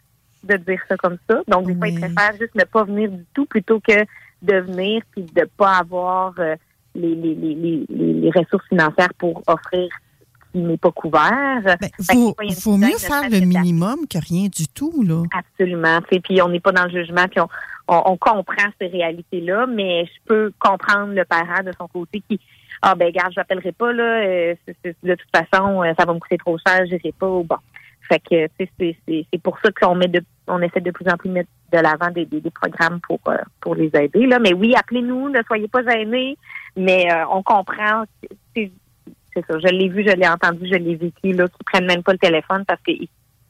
de 0.44 0.56
dire 0.58 0.82
ça 0.88 0.98
comme 0.98 1.18
ça. 1.30 1.42
Donc 1.48 1.68
des 1.68 1.76
fois, 1.76 1.88
ils 1.88 2.00
préfèrent 2.00 2.38
juste 2.40 2.56
ne 2.56 2.64
pas 2.64 2.84
venir 2.84 3.12
du 3.12 3.26
tout 3.34 3.46
plutôt 3.46 3.80
que 3.80 4.06
de 4.42 4.56
venir 4.56 5.04
puis 5.12 5.24
de 5.24 5.48
pas 5.58 5.78
avoir 5.78 6.34
euh, 6.40 6.56
les, 6.96 7.16
les, 7.16 7.36
les, 7.36 7.86
les, 7.90 8.32
ressources 8.32 8.68
financières 8.68 9.14
pour 9.18 9.44
offrir 9.48 9.90
n'est 10.54 10.78
pas 10.78 10.92
couvert. 10.92 11.62
Que 11.64 12.04
Faut, 12.14 12.36
il 12.44 12.56
faut 12.56 12.78
mieux 12.78 12.98
faire 12.98 13.30
le 13.30 13.40
minimum 13.46 14.08
que 14.10 14.18
rien 14.18 14.48
du 14.48 14.68
tout, 14.68 15.04
là. 15.04 15.24
Absolument. 15.38 16.00
Puis 16.02 16.42
on 16.42 16.50
n'est 16.50 16.60
pas 16.60 16.72
dans 16.72 16.86
le 16.86 16.92
jugement, 16.92 17.26
puis 17.30 17.40
on, 17.40 17.48
on, 17.88 18.02
on 18.06 18.18
comprend 18.18 18.68
ces 18.80 18.88
réalités-là, 18.88 19.68
mais 19.68 20.06
je 20.06 20.12
peux 20.26 20.52
comprendre 20.60 21.14
le 21.14 21.26
parent 21.26 21.64
de 21.64 21.72
son 21.80 21.88
côté 21.88 22.22
qui 22.30 22.40
Ah 22.82 22.96
ben 22.96 23.12
garde, 23.12 23.32
je 23.34 23.40
n'appellerai 23.40 23.72
pas, 23.74 23.94
là, 23.94 24.04
euh, 24.04 24.56
c'est- 24.66 24.76
c'est- 24.84 24.96
de 25.04 25.16
toute 25.16 25.30
façon, 25.36 25.84
euh, 25.84 25.94
ça 26.00 26.06
va 26.06 26.14
me 26.14 26.20
coûter 26.20 26.38
trop 26.38 26.58
cher, 26.66 26.80
je 26.88 26.96
n'irai 26.96 27.12
pas. 27.12 27.28
Bon. 27.28 27.58
Fait 28.10 28.20
que 28.20 28.48
c'est 28.58 29.42
pour 29.44 29.58
ça 29.64 29.70
qu'on 29.72 29.96
met 29.96 30.08
de 30.08 30.22
on 30.48 30.62
essaie 30.62 30.82
de 30.82 30.92
plus 30.92 31.06
en 31.08 31.16
plus 31.16 31.30
de 31.30 31.34
mettre 31.36 31.50
de 31.72 31.78
l'avant 31.78 32.10
des, 32.12 32.26
des, 32.26 32.42
des 32.42 32.50
programmes 32.50 33.00
pour 33.08 33.20
euh, 33.28 33.38
pour 33.62 33.76
les 33.76 33.90
aider. 33.94 34.26
Là. 34.26 34.40
Mais 34.40 34.54
oui, 34.54 34.74
appelez-nous, 34.76 35.30
ne 35.30 35.42
soyez 35.44 35.68
pas 35.70 35.82
gênés, 35.84 36.38
mais 36.76 37.10
euh, 37.10 37.24
on 37.32 37.42
comprend. 37.44 38.04
C'est 38.56 38.72
c'est 39.34 39.46
ça, 39.46 39.60
je 39.60 39.68
l'ai 39.68 39.90
vu, 39.90 40.04
je 40.08 40.14
l'ai 40.16 40.28
entendu, 40.28 40.68
je 40.68 40.78
l'ai 40.78 40.96
vécu, 40.96 41.32
là, 41.34 41.48
qui 41.48 41.64
prennent 41.66 41.86
même 41.86 42.04
pas 42.04 42.14
le 42.14 42.18
téléphone 42.18 42.64
parce 42.66 42.82
que, 42.82 42.92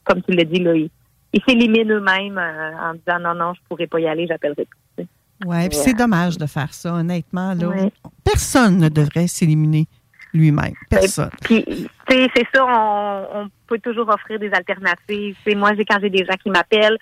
comme 0.03 0.21
tu 0.21 0.31
l'as 0.31 0.43
dit, 0.43 0.59
là, 0.59 0.75
ils 0.75 0.89
ils 1.33 1.41
s'éliminent 1.47 1.93
eux-mêmes 1.93 2.37
euh, 2.37 2.71
en 2.77 2.93
disant 2.93 3.19
non, 3.19 3.35
non, 3.35 3.53
je 3.53 3.61
pourrais 3.69 3.87
pas 3.87 3.99
y 3.99 4.07
aller, 4.07 4.27
j'appellerai 4.27 4.67
pas. 4.97 5.03
Ouais, 5.45 5.69
puis 5.69 5.77
c'est 5.77 5.93
dommage 5.93 6.37
de 6.37 6.45
faire 6.45 6.73
ça, 6.73 6.93
honnêtement. 6.93 7.53
Là. 7.53 7.67
Ouais. 7.67 7.91
Personne 8.23 8.77
ne 8.77 8.89
devrait 8.89 9.27
s'éliminer 9.27 9.87
lui-même. 10.33 10.73
Personne. 10.89 11.31
Puis, 11.41 11.63
tu 11.65 11.87
sais, 12.07 12.27
c'est 12.35 12.47
ça, 12.53 12.63
on, 12.65 13.27
on 13.33 13.49
peut 13.65 13.79
toujours 13.79 14.07
offrir 14.09 14.39
des 14.39 14.51
alternatives. 14.51 15.35
Moi, 15.55 15.73
j'ai 15.75 15.83
quand 15.83 15.97
j'ai 15.99 16.11
des 16.11 16.25
gens 16.25 16.35
qui 16.43 16.51
m'appellent, 16.51 16.97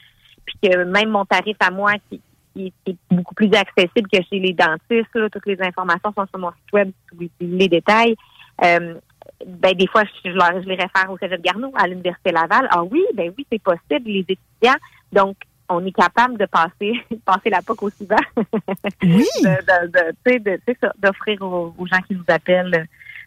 puis 0.46 0.56
que 0.64 0.84
même 0.86 1.10
mon 1.10 1.26
tarif 1.26 1.58
à 1.60 1.70
moi, 1.70 1.94
qui, 2.10 2.22
qui 2.56 2.74
est 2.88 2.98
beaucoup 3.12 3.36
plus 3.36 3.52
accessible 3.54 4.10
que 4.10 4.20
chez 4.30 4.40
les 4.40 4.54
dentistes, 4.54 5.14
là, 5.16 5.30
toutes 5.30 5.46
les 5.46 5.62
informations 5.62 6.14
sont 6.16 6.26
sur 6.28 6.40
mon 6.40 6.52
site 6.52 6.74
web, 6.74 6.92
les 7.42 7.68
détails. 7.68 8.16
Euh, 8.64 8.96
ben 9.46 9.74
des 9.74 9.88
fois, 9.88 10.04
je, 10.04 10.30
je, 10.30 10.36
leur- 10.36 10.62
je 10.62 10.68
les 10.68 10.76
réfère 10.76 11.10
au 11.10 11.18
Cégep 11.18 11.42
Garneau, 11.42 11.72
à 11.76 11.88
l'Université 11.88 12.32
Laval. 12.32 12.68
Ah 12.72 12.84
oui, 12.84 13.04
ben 13.14 13.32
oui, 13.38 13.46
c'est 13.52 13.62
possible, 13.62 14.10
les 14.10 14.20
étudiants. 14.22 14.80
Donc, 15.14 15.38
on 15.70 15.86
est 15.86 15.92
capable 15.92 16.38
de 16.38 16.46
passer 16.46 16.94
passer 17.26 17.50
la 17.50 17.62
POC 17.62 17.84
aussi 17.84 18.06
bas. 18.06 18.18
Oui. 19.04 19.26
de, 19.44 19.48
de, 19.48 19.88
de, 19.92 20.12
tu 20.26 20.32
sais, 20.34 20.40
de- 20.40 20.60
c'est 20.68 20.78
ça, 20.80 20.92
d'offrir 20.98 21.42
aux, 21.42 21.74
aux 21.78 21.86
gens 21.86 22.02
qui 22.08 22.16
nous 22.16 22.24
appellent. 22.28 22.72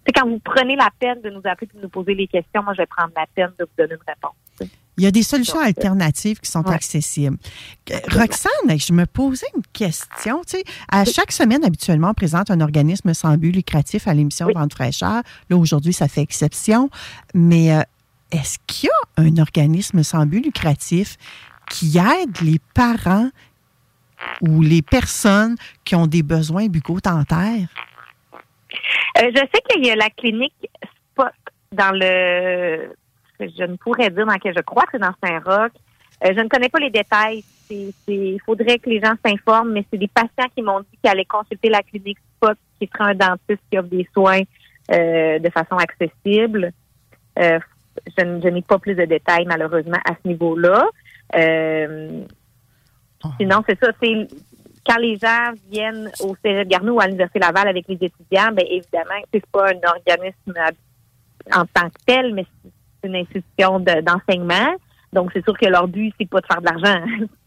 Tu 0.04 0.06
sais, 0.06 0.12
quand 0.20 0.28
vous 0.28 0.40
prenez 0.40 0.74
la 0.76 0.88
peine 0.98 1.20
de 1.22 1.30
nous 1.30 1.40
appeler 1.44 1.68
et 1.72 1.76
de 1.76 1.82
nous 1.82 1.88
poser 1.88 2.14
les 2.14 2.26
questions, 2.26 2.62
moi, 2.62 2.74
je 2.74 2.78
vais 2.82 2.86
prendre 2.86 3.12
la 3.16 3.26
peine 3.34 3.52
de 3.58 3.64
vous 3.64 3.70
donner 3.78 3.94
une 3.94 4.06
réponse. 4.12 4.34
Il 4.98 5.04
y 5.04 5.06
a 5.06 5.10
des 5.10 5.22
solutions 5.22 5.58
alternatives 5.58 6.38
qui 6.40 6.50
sont 6.50 6.66
accessibles. 6.68 7.38
Roxane, 8.10 8.78
je 8.78 8.92
me 8.92 9.06
posais 9.06 9.46
une 9.56 9.62
question. 9.72 10.42
Tu 10.46 10.58
sais, 10.58 10.64
à 10.90 11.04
chaque 11.04 11.32
semaine, 11.32 11.64
habituellement, 11.64 12.10
on 12.10 12.14
présente 12.14 12.50
un 12.50 12.60
organisme 12.60 13.14
sans 13.14 13.36
but 13.38 13.52
lucratif 13.52 14.06
à 14.06 14.12
l'émission 14.12 14.48
Vente 14.54 14.74
fraîcheur. 14.74 15.22
Là, 15.48 15.56
aujourd'hui, 15.56 15.94
ça 15.94 16.08
fait 16.08 16.20
exception. 16.20 16.90
Mais 17.32 17.72
euh, 17.72 17.80
est-ce 18.32 18.58
qu'il 18.66 18.90
y 18.90 19.22
a 19.22 19.22
un 19.22 19.38
organisme 19.38 20.02
sans 20.02 20.26
but 20.26 20.44
lucratif 20.44 21.16
qui 21.70 21.98
aide 21.98 22.40
les 22.42 22.60
parents 22.74 23.30
ou 24.42 24.60
les 24.60 24.82
personnes 24.82 25.56
qui 25.84 25.94
ont 25.94 26.06
des 26.06 26.22
besoins 26.22 26.66
bucco-dentaires? 26.66 27.68
Euh, 29.18 29.30
je 29.34 29.40
sais 29.40 29.62
qu'il 29.70 29.86
y 29.86 29.90
a 29.90 29.96
la 29.96 30.10
clinique 30.10 30.54
Spot 31.12 31.32
dans 31.72 31.92
le. 31.92 32.94
Je 33.56 33.64
ne 33.64 33.76
pourrais 33.76 34.10
dire 34.10 34.26
dans 34.26 34.36
quel 34.36 34.54
je 34.54 34.62
crois 34.62 34.84
que 34.84 34.90
c'est 34.92 34.98
dans 34.98 35.14
Saint-Roch. 35.22 35.72
Euh, 36.24 36.32
je 36.36 36.40
ne 36.40 36.48
connais 36.48 36.68
pas 36.68 36.78
les 36.78 36.90
détails. 36.90 37.44
Il 37.70 38.40
faudrait 38.44 38.78
que 38.78 38.90
les 38.90 39.00
gens 39.00 39.14
s'informent, 39.24 39.72
mais 39.72 39.84
c'est 39.90 39.98
des 39.98 40.08
patients 40.08 40.50
qui 40.54 40.62
m'ont 40.62 40.80
dit 40.80 40.98
qu'ils 41.02 41.10
allaient 41.10 41.24
consulter 41.24 41.68
la 41.68 41.82
clinique 41.82 42.18
Spot, 42.36 42.56
qui 42.78 42.88
serait 42.92 43.10
un 43.10 43.14
dentiste 43.14 43.62
qui 43.70 43.78
offre 43.78 43.88
des 43.88 44.06
soins 44.12 44.42
euh, 44.90 45.38
de 45.38 45.50
façon 45.50 45.76
accessible. 45.76 46.72
Euh, 47.38 47.58
je, 48.18 48.48
n'ai 48.48 48.62
pas 48.62 48.78
plus 48.78 48.94
de 48.94 49.04
détails, 49.04 49.46
malheureusement, 49.46 49.98
à 50.04 50.14
ce 50.22 50.28
niveau-là. 50.28 50.86
Euh, 51.34 52.24
Sinon, 53.38 53.62
c'est 53.68 53.78
ça. 53.78 53.92
C'est 54.02 54.28
quand 54.86 54.98
les 54.98 55.16
gens 55.16 55.52
viennent 55.70 56.10
au 56.20 56.34
Cégep 56.44 56.68
Garneau 56.68 56.94
ou 56.94 57.00
à 57.00 57.06
l'Université 57.06 57.38
Laval 57.38 57.68
avec 57.68 57.86
les 57.88 57.94
étudiants, 57.94 58.50
bien 58.52 58.66
évidemment, 58.68 59.20
c'est 59.32 59.46
pas 59.46 59.70
un 59.70 59.88
organisme 59.88 60.54
en 61.52 61.64
tant 61.66 61.88
que 61.88 61.98
tel, 62.06 62.34
mais 62.34 62.44
c'est 62.64 62.70
une 63.04 63.16
institution 63.16 63.80
de- 63.80 64.00
d'enseignement. 64.02 64.74
Donc, 65.12 65.28
c'est 65.34 65.44
sûr 65.44 65.52
que 65.58 65.66
leur 65.66 65.86
but, 65.88 66.10
c'est 66.18 66.26
pas 66.26 66.40
de 66.40 66.46
faire 66.46 66.62
de 66.62 66.64
l'argent, 66.64 67.04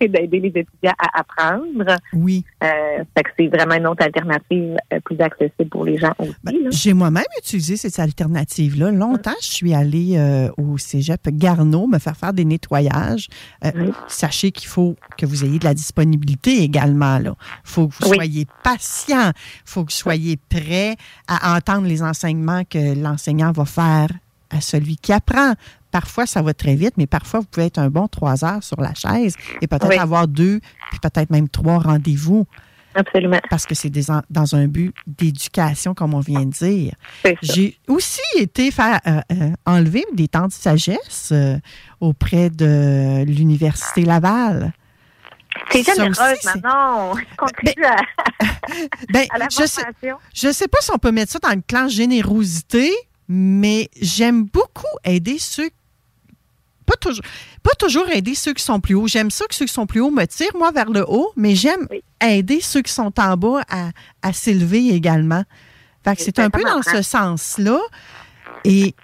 c'est 0.00 0.08
d'aider 0.08 0.40
les 0.40 0.48
étudiants 0.48 0.92
à 0.98 1.20
apprendre. 1.20 1.96
Oui. 2.12 2.44
Euh, 2.64 3.04
fait 3.16 3.22
que 3.22 3.30
c'est 3.38 3.46
vraiment 3.46 3.76
une 3.76 3.86
autre 3.86 4.02
alternative 4.04 4.76
euh, 4.92 4.98
plus 5.04 5.20
accessible 5.20 5.68
pour 5.70 5.84
les 5.84 5.98
gens 5.98 6.12
aussi. 6.18 6.34
là. 6.42 6.50
J'ai 6.72 6.94
moi-même 6.94 7.22
utilisé 7.38 7.76
cette 7.76 7.96
alternative-là. 8.00 8.90
Longtemps, 8.90 9.36
je 9.40 9.46
suis 9.46 9.72
allée 9.72 10.16
euh, 10.18 10.48
au 10.58 10.78
cégep 10.78 11.28
Garneau 11.28 11.86
me 11.86 12.00
faire 12.00 12.16
faire 12.16 12.32
des 12.32 12.44
nettoyages. 12.44 13.28
Euh, 13.64 13.92
Sachez 14.08 14.50
qu'il 14.50 14.66
faut 14.66 14.96
que 15.16 15.26
vous 15.26 15.44
ayez 15.44 15.60
de 15.60 15.64
la 15.64 15.74
disponibilité 15.74 16.62
également. 16.64 17.18
Il 17.20 17.30
faut 17.62 17.86
que 17.86 17.94
vous 18.00 18.10
Oui. 18.10 18.16
soyez 18.16 18.46
patient. 18.64 19.28
Il 19.30 19.62
faut 19.70 19.84
que 19.84 19.92
vous 19.92 19.96
soyez 19.96 20.36
prêt 20.48 20.96
à 21.28 21.56
entendre 21.56 21.86
les 21.86 22.02
enseignements 22.02 22.64
que 22.64 23.00
l'enseignant 23.00 23.52
va 23.52 23.64
faire 23.64 24.08
à 24.50 24.60
celui 24.60 24.96
qui 24.96 25.12
apprend. 25.12 25.54
Parfois, 25.90 26.26
ça 26.26 26.42
va 26.42 26.52
très 26.54 26.74
vite, 26.74 26.94
mais 26.96 27.06
parfois, 27.06 27.40
vous 27.40 27.46
pouvez 27.46 27.66
être 27.66 27.78
un 27.78 27.88
bon 27.88 28.06
trois 28.08 28.44
heures 28.44 28.62
sur 28.62 28.80
la 28.80 28.92
chaise 28.94 29.34
et 29.62 29.66
peut-être 29.66 29.88
Oui. 29.88 29.96
avoir 29.96 30.28
deux, 30.28 30.60
puis 30.90 31.00
peut-être 31.00 31.30
même 31.30 31.48
trois 31.48 31.78
rendez-vous. 31.78 32.46
Absolument. 32.94 33.40
Parce 33.50 33.66
que 33.66 33.74
c'est 33.74 33.92
dans 34.30 34.54
un 34.54 34.66
but 34.68 34.94
d'éducation, 35.06 35.92
comme 35.92 36.14
on 36.14 36.20
vient 36.20 36.46
de 36.46 36.50
dire. 36.50 36.94
J'ai 37.42 37.78
aussi 37.88 38.22
été 38.36 38.70
faire 38.70 39.00
euh, 39.06 39.20
euh, 39.32 39.50
enlever 39.66 40.04
des 40.14 40.28
temps 40.28 40.46
de 40.46 40.52
sagesse 40.52 41.28
euh, 41.32 41.58
auprès 42.00 42.48
de 42.48 43.22
l'Université 43.26 44.02
Laval. 44.06 44.72
C'est 45.70 45.82
Ça 45.82 45.92
généreuse 45.94 46.18
aussi, 46.18 46.40
c'est- 46.42 46.54
maintenant. 46.54 47.12
On 47.12 47.36
contribue 47.36 47.84
à, 47.84 47.96
Ben, 49.12 49.26
à 49.30 49.38
la 49.38 49.46
je 49.50 49.66
sais, 49.66 49.82
je 50.34 50.52
sais 50.52 50.68
pas 50.68 50.78
si 50.80 50.90
on 50.94 50.98
peut 50.98 51.12
mettre 51.12 51.32
ça 51.32 51.38
dans 51.38 51.50
le 51.54 51.62
clan 51.66 51.88
générosité, 51.88 52.90
mais 53.28 53.90
j'aime 54.00 54.44
beaucoup 54.44 54.84
aider 55.04 55.38
ceux. 55.38 55.70
Pas 56.84 56.96
toujours, 57.00 57.24
pas 57.62 57.74
toujours 57.78 58.08
aider 58.10 58.34
ceux 58.34 58.52
qui 58.52 58.62
sont 58.62 58.78
plus 58.78 58.94
hauts. 58.94 59.08
J'aime 59.08 59.30
ça 59.30 59.44
que 59.46 59.54
ceux 59.54 59.66
qui 59.66 59.72
sont 59.72 59.86
plus 59.86 60.00
hauts 60.00 60.12
me 60.12 60.24
tirent, 60.26 60.56
moi, 60.56 60.70
vers 60.70 60.90
le 60.90 61.04
haut, 61.08 61.32
mais 61.36 61.56
j'aime 61.56 61.88
aider 62.20 62.60
ceux 62.60 62.82
qui 62.82 62.92
sont 62.92 63.12
en 63.18 63.36
bas 63.36 63.62
à, 63.68 63.90
à 64.22 64.32
s'élever 64.32 64.90
également. 64.90 65.42
Fait 66.04 66.14
que 66.14 66.22
c'est 66.22 66.38
un 66.38 66.50
peu 66.50 66.62
dans 66.62 66.82
ce 66.82 67.02
sens-là. 67.02 67.80
Et 68.64 68.94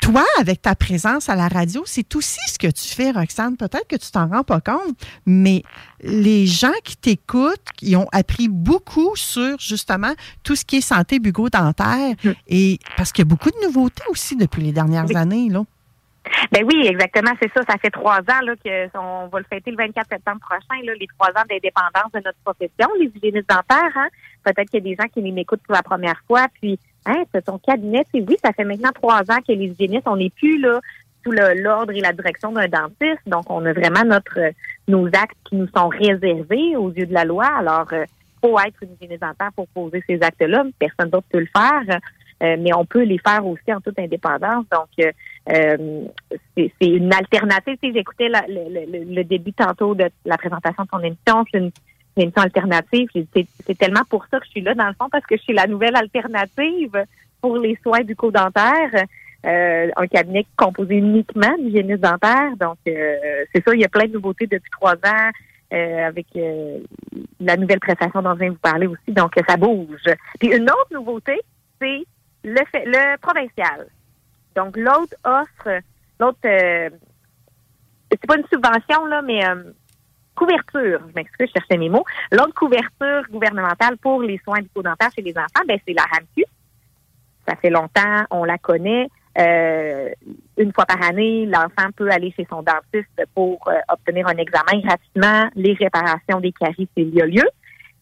toi, 0.00 0.24
avec 0.38 0.62
ta 0.62 0.74
présence 0.74 1.28
à 1.28 1.36
la 1.36 1.48
radio, 1.48 1.82
c'est 1.86 2.14
aussi 2.16 2.38
ce 2.48 2.58
que 2.58 2.66
tu 2.66 2.94
fais, 2.94 3.10
Roxane. 3.10 3.56
Peut-être 3.56 3.86
que 3.88 3.96
tu 3.96 4.10
t'en 4.10 4.28
rends 4.28 4.44
pas 4.44 4.60
compte, 4.60 4.96
mais 5.26 5.62
les 6.00 6.46
gens 6.46 6.72
qui 6.84 6.96
t'écoutent, 6.96 7.72
qui 7.76 7.96
ont 7.96 8.08
appris 8.12 8.48
beaucoup 8.48 9.16
sur 9.16 9.58
justement 9.58 10.12
tout 10.42 10.56
ce 10.56 10.64
qui 10.64 10.76
est 10.76 10.80
santé 10.80 11.18
bucco-dentaire, 11.18 12.14
et 12.46 12.78
parce 12.96 13.12
qu'il 13.12 13.24
y 13.24 13.28
a 13.28 13.30
beaucoup 13.30 13.50
de 13.50 13.66
nouveautés 13.66 14.04
aussi 14.08 14.36
depuis 14.36 14.62
les 14.62 14.72
dernières 14.72 15.14
années. 15.16 15.48
Là. 15.48 15.62
Ben 16.52 16.64
oui, 16.64 16.86
exactement, 16.86 17.32
c'est 17.40 17.50
ça. 17.52 17.62
Ça 17.68 17.78
fait 17.78 17.90
trois 17.90 18.18
ans 18.18 18.40
là, 18.42 18.54
que 18.56 18.98
on 18.98 19.28
va 19.28 19.38
le 19.38 19.46
fêter 19.48 19.70
le 19.70 19.76
24 19.76 20.08
septembre 20.08 20.40
prochain, 20.40 20.82
là, 20.84 20.92
les 20.98 21.06
trois 21.18 21.30
ans 21.30 21.44
d'indépendance 21.48 22.12
de 22.14 22.20
notre 22.24 22.38
profession, 22.44 22.88
les 22.98 23.10
hygiénistes 23.14 23.48
dentaires. 23.48 23.96
Hein? 23.96 24.08
Peut-être 24.44 24.70
qu'il 24.70 24.84
y 24.84 24.90
a 24.90 24.94
des 24.94 24.96
gens 25.00 25.08
qui 25.08 25.22
m'écoutent 25.22 25.62
pour 25.62 25.74
la 25.74 25.82
première 25.82 26.20
fois, 26.26 26.46
puis 26.60 26.78
hein, 27.06 27.24
c'est 27.32 27.44
ton 27.44 27.58
cabinet. 27.58 28.04
C'est 28.12 28.20
oui, 28.20 28.36
ça 28.44 28.52
fait 28.52 28.64
maintenant 28.64 28.90
trois 28.94 29.20
ans 29.30 29.40
que 29.46 29.52
les 29.52 29.66
hygiénistes, 29.66 30.06
on 30.06 30.16
n'est 30.16 30.30
plus 30.30 30.58
là 30.60 30.80
sous 31.24 31.32
l'ordre 31.32 31.92
et 31.92 32.00
la 32.00 32.12
direction 32.12 32.52
d'un 32.52 32.68
dentiste. 32.68 33.20
Donc, 33.26 33.50
on 33.50 33.64
a 33.66 33.72
vraiment 33.72 34.04
notre 34.04 34.38
euh, 34.38 34.50
nos 34.86 35.06
actes 35.08 35.36
qui 35.44 35.56
nous 35.56 35.68
sont 35.76 35.88
réservés 35.88 36.76
aux 36.76 36.90
yeux 36.92 37.06
de 37.06 37.14
la 37.14 37.24
loi. 37.24 37.46
Alors, 37.46 37.86
euh, 37.92 38.04
faut 38.40 38.58
être 38.60 38.82
une 38.82 38.92
hygiéniste 38.94 39.22
dentaire 39.22 39.50
pour 39.56 39.66
poser 39.68 40.02
ces 40.06 40.22
actes-là. 40.22 40.64
Personne 40.78 41.10
d'autre 41.10 41.26
peut 41.32 41.40
le 41.40 41.48
faire. 41.56 41.98
Euh, 42.42 42.56
mais 42.60 42.70
on 42.74 42.84
peut 42.84 43.02
les 43.02 43.18
faire 43.18 43.46
aussi 43.46 43.72
en 43.72 43.80
toute 43.80 43.98
indépendance. 43.98 44.66
Donc, 44.70 44.88
euh, 45.48 46.04
c'est 46.54 46.70
une 46.86 47.12
alternative. 47.12 47.78
Sais, 47.82 47.92
J'écoutais 47.94 48.28
le- 48.28 49.14
le 49.14 49.24
début 49.24 49.54
tantôt 49.54 49.94
de 49.94 50.04
la 50.26 50.36
présentation 50.36 50.84
de 50.84 50.88
ton 50.88 50.98
émission. 51.00 51.44
C'est 51.50 51.58
une, 51.58 51.70
une 52.16 52.22
émission 52.24 52.42
alternative. 52.42 53.08
C'est 53.34 53.78
tellement 53.78 54.04
pour 54.08 54.24
ça 54.30 54.38
que 54.40 54.46
je 54.46 54.50
suis 54.50 54.60
là, 54.62 54.74
dans 54.74 54.86
le 54.88 54.94
fond, 54.94 55.08
parce 55.10 55.24
que 55.26 55.36
je 55.36 55.42
suis 55.42 55.52
la 55.52 55.66
nouvelle 55.66 55.96
alternative 55.96 57.04
pour 57.40 57.58
les 57.58 57.78
soins 57.82 58.00
bucco-dentaires. 58.02 59.04
Euh, 59.44 59.88
un 59.96 60.06
cabinet 60.08 60.44
composé 60.56 60.96
uniquement 60.96 61.54
d'hygiénistes 61.58 62.00
dentaires. 62.00 62.56
Donc, 62.58 62.78
euh, 62.88 63.44
c'est 63.54 63.62
ça, 63.64 63.74
il 63.74 63.80
y 63.80 63.84
a 63.84 63.88
plein 63.88 64.06
de 64.06 64.12
nouveautés 64.14 64.46
depuis 64.46 64.70
trois 64.70 64.94
ans. 64.94 65.30
euh, 65.72 66.06
avec 66.06 66.26
euh, 66.36 66.78
la 67.40 67.56
nouvelle 67.56 67.80
prestation 67.80 68.22
dont 68.22 68.34
je 68.34 68.38
viens 68.38 68.48
de 68.48 68.54
vous 68.54 68.60
parler 68.60 68.86
aussi. 68.86 69.10
Donc, 69.12 69.32
ça 69.48 69.56
bouge. 69.56 69.98
Puis 70.38 70.48
une 70.54 70.70
autre 70.70 70.92
nouveauté, 70.92 71.40
c'est 71.80 72.02
le, 72.44 72.60
fait- 72.70 72.84
le 72.86 73.16
provincial. 73.18 73.86
Donc, 74.54 74.76
l'autre 74.76 75.14
offre, 75.24 75.80
l'autre, 76.20 76.38
euh, 76.44 76.88
c'est 78.10 78.26
pas 78.26 78.36
une 78.36 78.46
subvention, 78.52 79.06
là, 79.06 79.22
mais 79.22 79.44
euh, 79.44 79.64
couverture, 80.36 81.00
je 81.08 81.12
m'excuse, 81.14 81.48
je 81.48 81.58
cherchais 81.60 81.76
mes 81.78 81.88
mots. 81.88 82.04
L'autre 82.30 82.54
couverture 82.54 83.22
gouvernementale 83.30 83.96
pour 83.98 84.22
les 84.22 84.38
soins 84.44 84.60
bucco-dentaires 84.60 85.10
chez 85.16 85.22
les 85.22 85.32
enfants, 85.36 85.64
ben, 85.66 85.78
c'est 85.86 85.94
la 85.94 86.02
RAMQ. 86.04 86.44
Ça 87.48 87.56
fait 87.56 87.70
longtemps, 87.70 88.24
on 88.30 88.44
la 88.44 88.58
connaît. 88.58 89.08
Euh, 89.38 90.10
une 90.56 90.72
fois 90.72 90.86
par 90.86 91.02
année, 91.02 91.46
l'enfant 91.46 91.90
peut 91.94 92.10
aller 92.10 92.32
chez 92.36 92.46
son 92.48 92.62
dentiste 92.62 93.22
pour 93.34 93.58
euh, 93.68 93.74
obtenir 93.88 94.26
un 94.28 94.36
examen 94.36 94.80
gratuitement, 94.82 95.48
les 95.54 95.74
réparations 95.74 96.40
des 96.40 96.52
caries 96.52 96.88
s'il 96.96 97.14
y 97.14 97.20
a 97.20 97.26
lieu. 97.26 97.44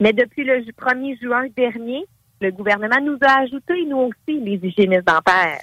Mais 0.01 0.13
depuis 0.13 0.45
le 0.45 0.63
ju- 0.63 0.73
1er 0.81 1.21
juin 1.21 1.47
dernier, 1.57 2.05
le 2.41 2.51
gouvernement 2.53 3.01
nous 3.03 3.19
a 3.27 3.41
ajouté, 3.41 3.85
nous 3.87 3.99
aussi, 4.11 4.39
les 4.41 4.61
hygiénistes 4.63 5.07
dentaires. 5.07 5.61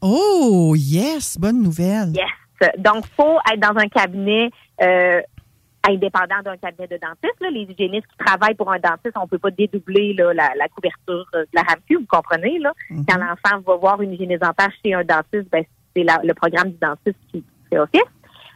Oh, 0.00 0.74
yes, 0.76 1.38
bonne 1.38 1.62
nouvelle. 1.62 2.12
Yes. 2.14 2.70
Donc, 2.78 3.04
faut 3.16 3.38
être 3.52 3.60
dans 3.60 3.78
un 3.80 3.88
cabinet 3.88 4.50
euh, 4.82 5.20
indépendant 5.88 6.42
d'un 6.44 6.56
cabinet 6.56 6.88
de 6.88 6.98
dentiste. 6.98 7.40
là. 7.40 7.50
Les 7.50 7.62
hygiénistes 7.62 8.06
qui 8.06 8.24
travaillent 8.24 8.54
pour 8.54 8.72
un 8.72 8.78
dentiste, 8.78 9.14
on 9.16 9.26
peut 9.26 9.38
pas 9.38 9.50
dédoubler 9.50 10.14
là, 10.14 10.32
la, 10.34 10.50
la 10.56 10.68
couverture 10.68 11.26
de 11.32 11.46
la 11.52 11.62
RAMQ, 11.62 11.96
vous 11.96 12.06
comprenez? 12.06 12.58
Là? 12.58 12.72
Quand 13.08 13.18
l'enfant 13.18 13.60
va 13.66 13.76
voir 13.76 14.00
une 14.02 14.12
hygiéniste 14.12 14.42
dentaire 14.42 14.70
chez 14.84 14.94
un 14.94 15.04
dentiste, 15.04 15.48
ben, 15.50 15.64
c'est 15.94 16.04
le 16.04 16.34
programme 16.34 16.70
du 16.70 16.78
dentiste 16.78 17.18
qui 17.30 17.44
fait 17.70 17.78
office. 17.78 18.00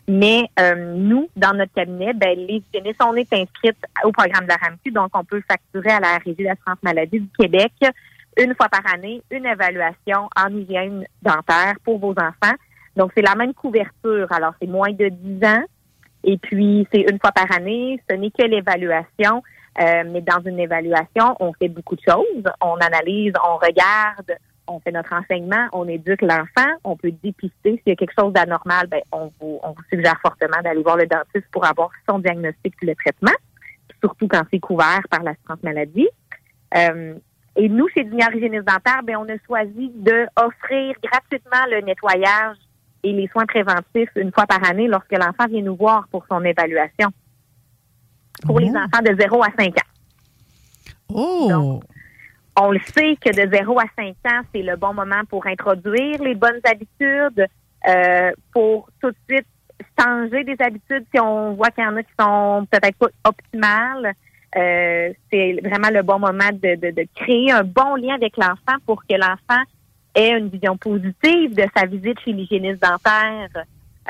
Mais 0.08 0.44
euh, 0.58 0.94
nous, 0.96 1.28
dans 1.36 1.52
notre 1.52 1.72
cabinet, 1.74 2.14
ben, 2.14 2.36
les 2.36 2.62
hygiénistes, 2.72 3.02
on 3.04 3.14
est 3.14 3.30
inscrites 3.32 3.76
au 4.04 4.10
programme 4.10 4.44
de 4.44 4.48
la 4.48 4.56
RAMQ, 4.56 4.90
donc 4.90 5.10
on 5.14 5.24
peut 5.24 5.42
facturer 5.46 5.90
à 5.90 6.00
la 6.00 6.18
Régie 6.18 6.44
d'assurance 6.44 6.82
maladie 6.82 7.20
du 7.20 7.28
Québec 7.38 7.72
une 8.38 8.54
fois 8.54 8.68
par 8.68 8.82
année 8.94 9.22
une 9.30 9.46
évaluation 9.46 10.28
en 10.36 10.48
hygiène 10.56 11.04
dentaire 11.22 11.74
pour 11.84 11.98
vos 11.98 12.12
enfants. 12.12 12.54
Donc, 12.96 13.12
c'est 13.14 13.22
la 13.22 13.34
même 13.34 13.52
couverture. 13.52 14.30
Alors, 14.30 14.54
c'est 14.60 14.68
moins 14.68 14.92
de 14.92 15.08
10 15.08 15.44
ans. 15.44 15.64
Et 16.30 16.36
puis, 16.36 16.86
c'est 16.92 17.00
une 17.10 17.18
fois 17.18 17.32
par 17.32 17.50
année. 17.56 17.98
Ce 18.08 18.14
n'est 18.14 18.30
que 18.30 18.44
l'évaluation. 18.44 19.42
Euh, 19.80 20.04
mais 20.06 20.20
dans 20.20 20.42
une 20.44 20.60
évaluation, 20.60 21.36
on 21.40 21.54
fait 21.54 21.68
beaucoup 21.68 21.96
de 21.96 22.02
choses. 22.06 22.44
On 22.60 22.74
analyse, 22.74 23.32
on 23.42 23.56
regarde, 23.56 24.36
on 24.66 24.78
fait 24.80 24.92
notre 24.92 25.14
enseignement, 25.14 25.68
on 25.72 25.88
éduque 25.88 26.20
l'enfant, 26.20 26.70
on 26.84 26.96
peut 26.96 27.12
dépister 27.22 27.52
s'il 27.62 27.82
y 27.86 27.90
a 27.92 27.96
quelque 27.96 28.12
chose 28.18 28.32
d'anormal, 28.32 28.88
ben, 28.88 29.00
on 29.12 29.32
vous, 29.40 29.60
on 29.62 29.70
vous 29.70 29.82
suggère 29.88 30.18
fortement 30.20 30.60
d'aller 30.62 30.82
voir 30.82 30.96
le 30.96 31.06
dentiste 31.06 31.46
pour 31.52 31.64
avoir 31.64 31.90
son 32.08 32.18
diagnostic 32.18 32.74
et 32.82 32.86
le 32.86 32.94
traitement, 32.96 33.36
surtout 34.02 34.26
quand 34.26 34.42
c'est 34.50 34.58
couvert 34.58 35.00
par 35.08 35.22
l'assurance 35.22 35.62
maladie. 35.62 36.08
Euh, 36.76 37.14
et 37.54 37.68
nous, 37.68 37.88
chez 37.88 38.02
Junior 38.04 38.34
Hygiéniste 38.34 38.66
Dentaire, 38.66 39.02
ben, 39.04 39.16
on 39.16 39.28
a 39.28 39.38
choisi 39.46 39.92
de 39.94 40.26
offrir 40.36 40.96
gratuitement 41.02 41.64
le 41.70 41.80
nettoyage 41.82 42.56
et 43.02 43.12
les 43.12 43.28
soins 43.28 43.46
préventifs 43.46 44.10
une 44.16 44.32
fois 44.32 44.46
par 44.46 44.68
année 44.68 44.88
lorsque 44.88 45.12
l'enfant 45.12 45.46
vient 45.48 45.62
nous 45.62 45.76
voir 45.76 46.06
pour 46.10 46.24
son 46.30 46.42
évaluation. 46.44 47.08
Pour 48.44 48.60
les 48.60 48.68
enfants 48.70 49.02
de 49.04 49.16
0 49.18 49.42
à 49.42 49.48
5 49.58 49.68
ans. 49.68 49.88
Oh! 51.14 51.80
On 52.60 52.70
le 52.72 52.80
sait 52.80 53.16
que 53.20 53.30
de 53.30 53.52
0 53.54 53.78
à 53.78 53.84
5 53.96 54.08
ans, 54.32 54.40
c'est 54.54 54.62
le 54.62 54.76
bon 54.76 54.92
moment 54.94 55.22
pour 55.28 55.46
introduire 55.46 56.20
les 56.22 56.34
bonnes 56.34 56.60
habitudes, 56.64 57.46
euh, 57.88 58.30
pour 58.52 58.88
tout 59.00 59.10
de 59.10 59.16
suite 59.28 59.46
changer 59.98 60.42
des 60.44 60.56
habitudes 60.60 61.04
si 61.14 61.20
on 61.20 61.54
voit 61.54 61.70
qu'il 61.70 61.84
y 61.84 61.86
en 61.86 61.96
a 61.96 62.02
qui 62.02 62.12
sont 62.18 62.66
peut-être 62.70 62.98
pas 62.98 63.06
optimales. 63.24 64.12
Euh, 64.56 65.12
c'est 65.30 65.60
vraiment 65.62 65.90
le 65.90 66.02
bon 66.02 66.18
moment 66.18 66.50
de, 66.52 66.74
de- 66.74 66.90
de 66.90 67.06
créer 67.14 67.52
un 67.52 67.62
bon 67.64 67.94
lien 67.96 68.14
avec 68.14 68.36
l'enfant 68.36 68.78
pour 68.86 69.04
que 69.04 69.14
l'enfant 69.14 69.62
ait 70.14 70.38
une 70.38 70.48
vision 70.48 70.76
positive 70.76 71.54
de 71.54 71.64
sa 71.76 71.86
visite 71.86 72.18
chez 72.20 72.32
l'hygiéniste 72.32 72.82
dentaire. 72.82 73.48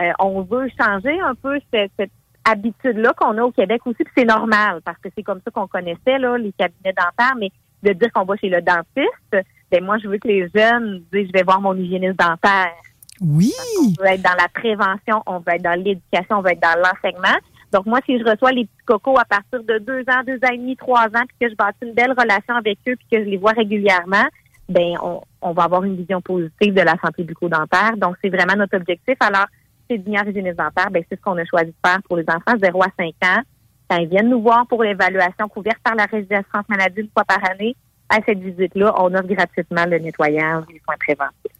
Euh, 0.01 0.13
on 0.19 0.43
veut 0.43 0.69
changer 0.81 1.19
un 1.21 1.35
peu 1.35 1.59
cette, 1.73 1.91
cette 1.99 2.11
habitude-là 2.45 3.13
qu'on 3.15 3.37
a 3.39 3.43
au 3.43 3.51
Québec 3.51 3.83
aussi, 3.87 4.05
puis 4.05 4.13
c'est 4.17 4.25
normal 4.25 4.81
parce 4.85 4.99
que 4.99 5.09
c'est 5.15 5.23
comme 5.23 5.41
ça 5.45 5.51
qu'on 5.51 5.67
connaissait 5.67 6.19
là, 6.19 6.39
les 6.39 6.53
cabinets 6.53 6.95
dentaires, 6.95 7.37
mais 7.39 7.51
de 7.83 7.93
dire 7.93 8.13
qu'on 8.13 8.25
va 8.25 8.37
chez 8.37 8.49
le 8.49 8.63
dentiste, 8.63 9.47
ben 9.71 9.85
moi 9.85 9.99
je 9.99 10.09
veux 10.09 10.19
que 10.19 10.29
les 10.29 10.49
jeunes 10.55 11.03
disent 11.13 11.29
je 11.29 11.33
vais 11.33 11.43
voir 11.43 11.61
mon 11.61 11.75
hygiéniste 11.75 12.19
dentaire. 12.19 12.73
Oui. 13.21 13.53
On 13.81 14.03
veut 14.03 14.11
être 14.11 14.23
dans 14.23 14.37
la 14.39 14.49
prévention, 14.49 15.23
on 15.27 15.39
veut 15.39 15.55
être 15.55 15.63
dans 15.63 15.79
l'éducation, 15.79 16.39
on 16.39 16.43
veut 16.43 16.53
être 16.53 16.63
dans 16.63 16.79
l'enseignement. 16.79 17.37
Donc 17.73 17.85
moi, 17.87 18.01
si 18.07 18.19
je 18.19 18.25
reçois 18.25 18.53
les 18.53 18.65
petits 18.65 18.85
cocos 18.87 19.19
à 19.19 19.25
partir 19.25 19.63
de 19.63 19.79
deux 19.79 20.01
ans, 20.09 20.23
deux 20.27 20.37
ans 20.37 20.53
et 20.53 20.57
demi, 20.57 20.77
trois 20.77 21.07
ans, 21.07 21.25
puis 21.27 21.37
que 21.41 21.51
je 21.51 21.55
bâtis 21.55 21.79
une 21.83 21.93
belle 21.93 22.13
relation 22.13 22.55
avec 22.55 22.79
eux, 22.89 22.97
puis 22.97 23.07
que 23.13 23.25
je 23.25 23.29
les 23.29 23.37
vois 23.37 23.53
régulièrement, 23.53 24.25
ben 24.69 24.95
on, 25.03 25.21
on 25.43 25.53
va 25.53 25.65
avoir 25.65 25.85
une 25.85 25.97
vision 25.97 26.21
positive 26.21 26.75
de 26.75 26.81
la 26.83 26.95
santé 27.03 27.23
bucco-dentaire. 27.25 27.97
Donc 27.97 28.17
c'est 28.23 28.29
vraiment 28.31 28.57
notre 28.57 28.77
objectif. 28.77 29.17
Alors 29.21 29.47
chez 29.91 29.99
Dignard 29.99 30.29
Hygiéniste 30.29 30.57
Dentaire, 30.59 30.91
ben 30.91 31.03
c'est 31.09 31.17
ce 31.17 31.23
qu'on 31.23 31.37
a 31.39 31.45
choisi 31.45 31.69
de 31.71 31.75
faire 31.85 31.99
pour 32.03 32.17
les 32.17 32.25
enfants 32.29 32.59
0 32.63 32.83
à 32.83 32.89
5 32.99 33.07
ans. 33.25 33.43
Quand 33.89 33.97
ils 33.97 34.09
viennent 34.09 34.29
nous 34.29 34.43
voir 34.43 34.67
pour 34.67 34.83
l'évaluation 34.83 35.49
couverte 35.49 35.79
par 35.83 35.95
la 35.95 36.07
d'assurance 36.07 36.69
maladie 36.69 37.01
une 37.01 37.09
fois 37.09 37.25
par 37.25 37.39
année, 37.51 37.75
à 38.11 38.19
cette 38.27 38.39
visite-là, 38.41 38.95
on 38.99 39.15
offre 39.15 39.27
gratuitement 39.27 39.87
le 39.87 39.99
nettoyage 39.99 40.65
et 40.69 40.75
les 40.75 40.81
soins 40.85 40.97
préventifs. 40.99 41.53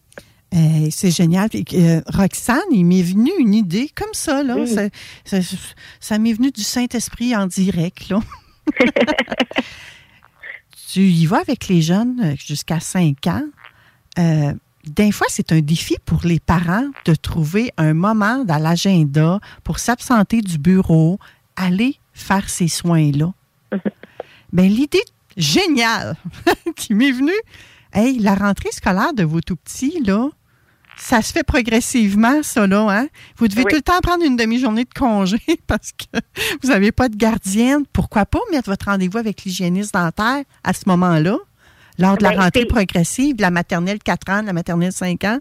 Eh, 0.53 0.91
c'est 0.91 1.11
génial. 1.11 1.49
Puis, 1.51 1.65
euh, 1.75 2.01
Roxane, 2.07 2.59
il 2.71 2.85
m'est 2.85 3.03
venu 3.03 3.31
une 3.39 3.55
idée 3.55 3.91
comme 3.95 4.13
ça. 4.13 4.43
Là. 4.43 4.57
Oui. 4.57 4.67
Ça, 4.67 4.89
ça- 5.25 5.57
ça 6.01 6.19
m'est 6.19 6.33
venu 6.33 6.51
du 6.51 6.63
Saint-Esprit 6.63 7.37
en 7.37 7.47
direct. 7.47 8.09
Là. 8.09 8.19
tu 10.91 11.01
y 11.01 11.27
vas 11.27 11.41
avec 11.41 11.69
les 11.69 11.83
jeunes 11.83 12.19
euh, 12.23 12.35
jusqu'à 12.37 12.81
5 12.81 13.27
ans. 13.27 13.45
Euh, 14.19 14.55
des 14.85 15.13
fois, 15.13 15.27
c'est 15.29 15.53
un 15.53 15.61
défi 15.61 15.97
pour 16.07 16.21
les 16.25 16.41
parents 16.41 16.87
de 17.05 17.15
trouver 17.15 17.71
un 17.77 17.93
moment 17.93 18.45
dans 18.45 18.57
l'agenda 18.57 19.39
pour 19.65 19.79
s'absenter 19.79 20.41
du 20.41 20.57
bureau, 20.57 21.19
aller 21.57 21.97
faire 22.13 22.49
ces 22.49 22.69
soins-là. 22.69 23.33
Ben, 24.51 24.67
l'idée 24.67 25.05
géniale 25.37 26.17
qui 26.77 26.95
m'est 26.95 27.13
venue, 27.13 27.39
hey, 27.93 28.19
la 28.19 28.35
rentrée 28.35 28.73
scolaire 28.73 29.13
de 29.13 29.23
vos 29.23 29.43
tout 29.43 29.57
petits, 29.57 30.03
là, 30.03 30.31
ça 30.99 31.23
se 31.23 31.33
fait 31.33 31.45
progressivement, 31.45 32.43
ça, 32.43 32.67
là. 32.67 32.87
Hein? 32.91 33.09
Vous 33.37 33.49
devez 33.49 33.63
Oui. 33.63 33.71
tout 33.71 33.77
le 33.77 33.83
temps 33.83 34.01
prendre 34.03 34.25
une 34.25 34.37
demi-journée 34.37 34.85
de 34.85 34.93
congé 34.99 35.39
parce 35.67 35.93
que 35.93 36.19
vous 36.63 36.69
n'avez 36.69 36.93
pas 36.93 37.09
de 37.09 37.17
gardienne. 37.17 37.85
Pourquoi 37.93 38.27
pas 38.27 38.41
mettre 38.51 38.69
votre 38.69 38.87
rendez-vous 38.87 39.19
avec 39.19 39.45
l'hygiéniste 39.45 39.95
dentaire 39.95 40.43
à 40.65 40.73
ce 40.73 40.83
moment-là, 40.87 41.37
lors 41.99 42.17
de 42.19 42.23
la 42.25 42.31
Ben, 42.31 42.41
rentrée 42.43 42.67
progressive, 42.67 43.37
de 43.37 43.43
la 43.43 43.51
maternelle 43.51 43.99
4 44.01 44.31
ans, 44.33 44.43
de 44.43 44.47
la 44.47 44.53
maternelle 44.53 44.93
5 44.93 45.25
ans? 45.25 45.39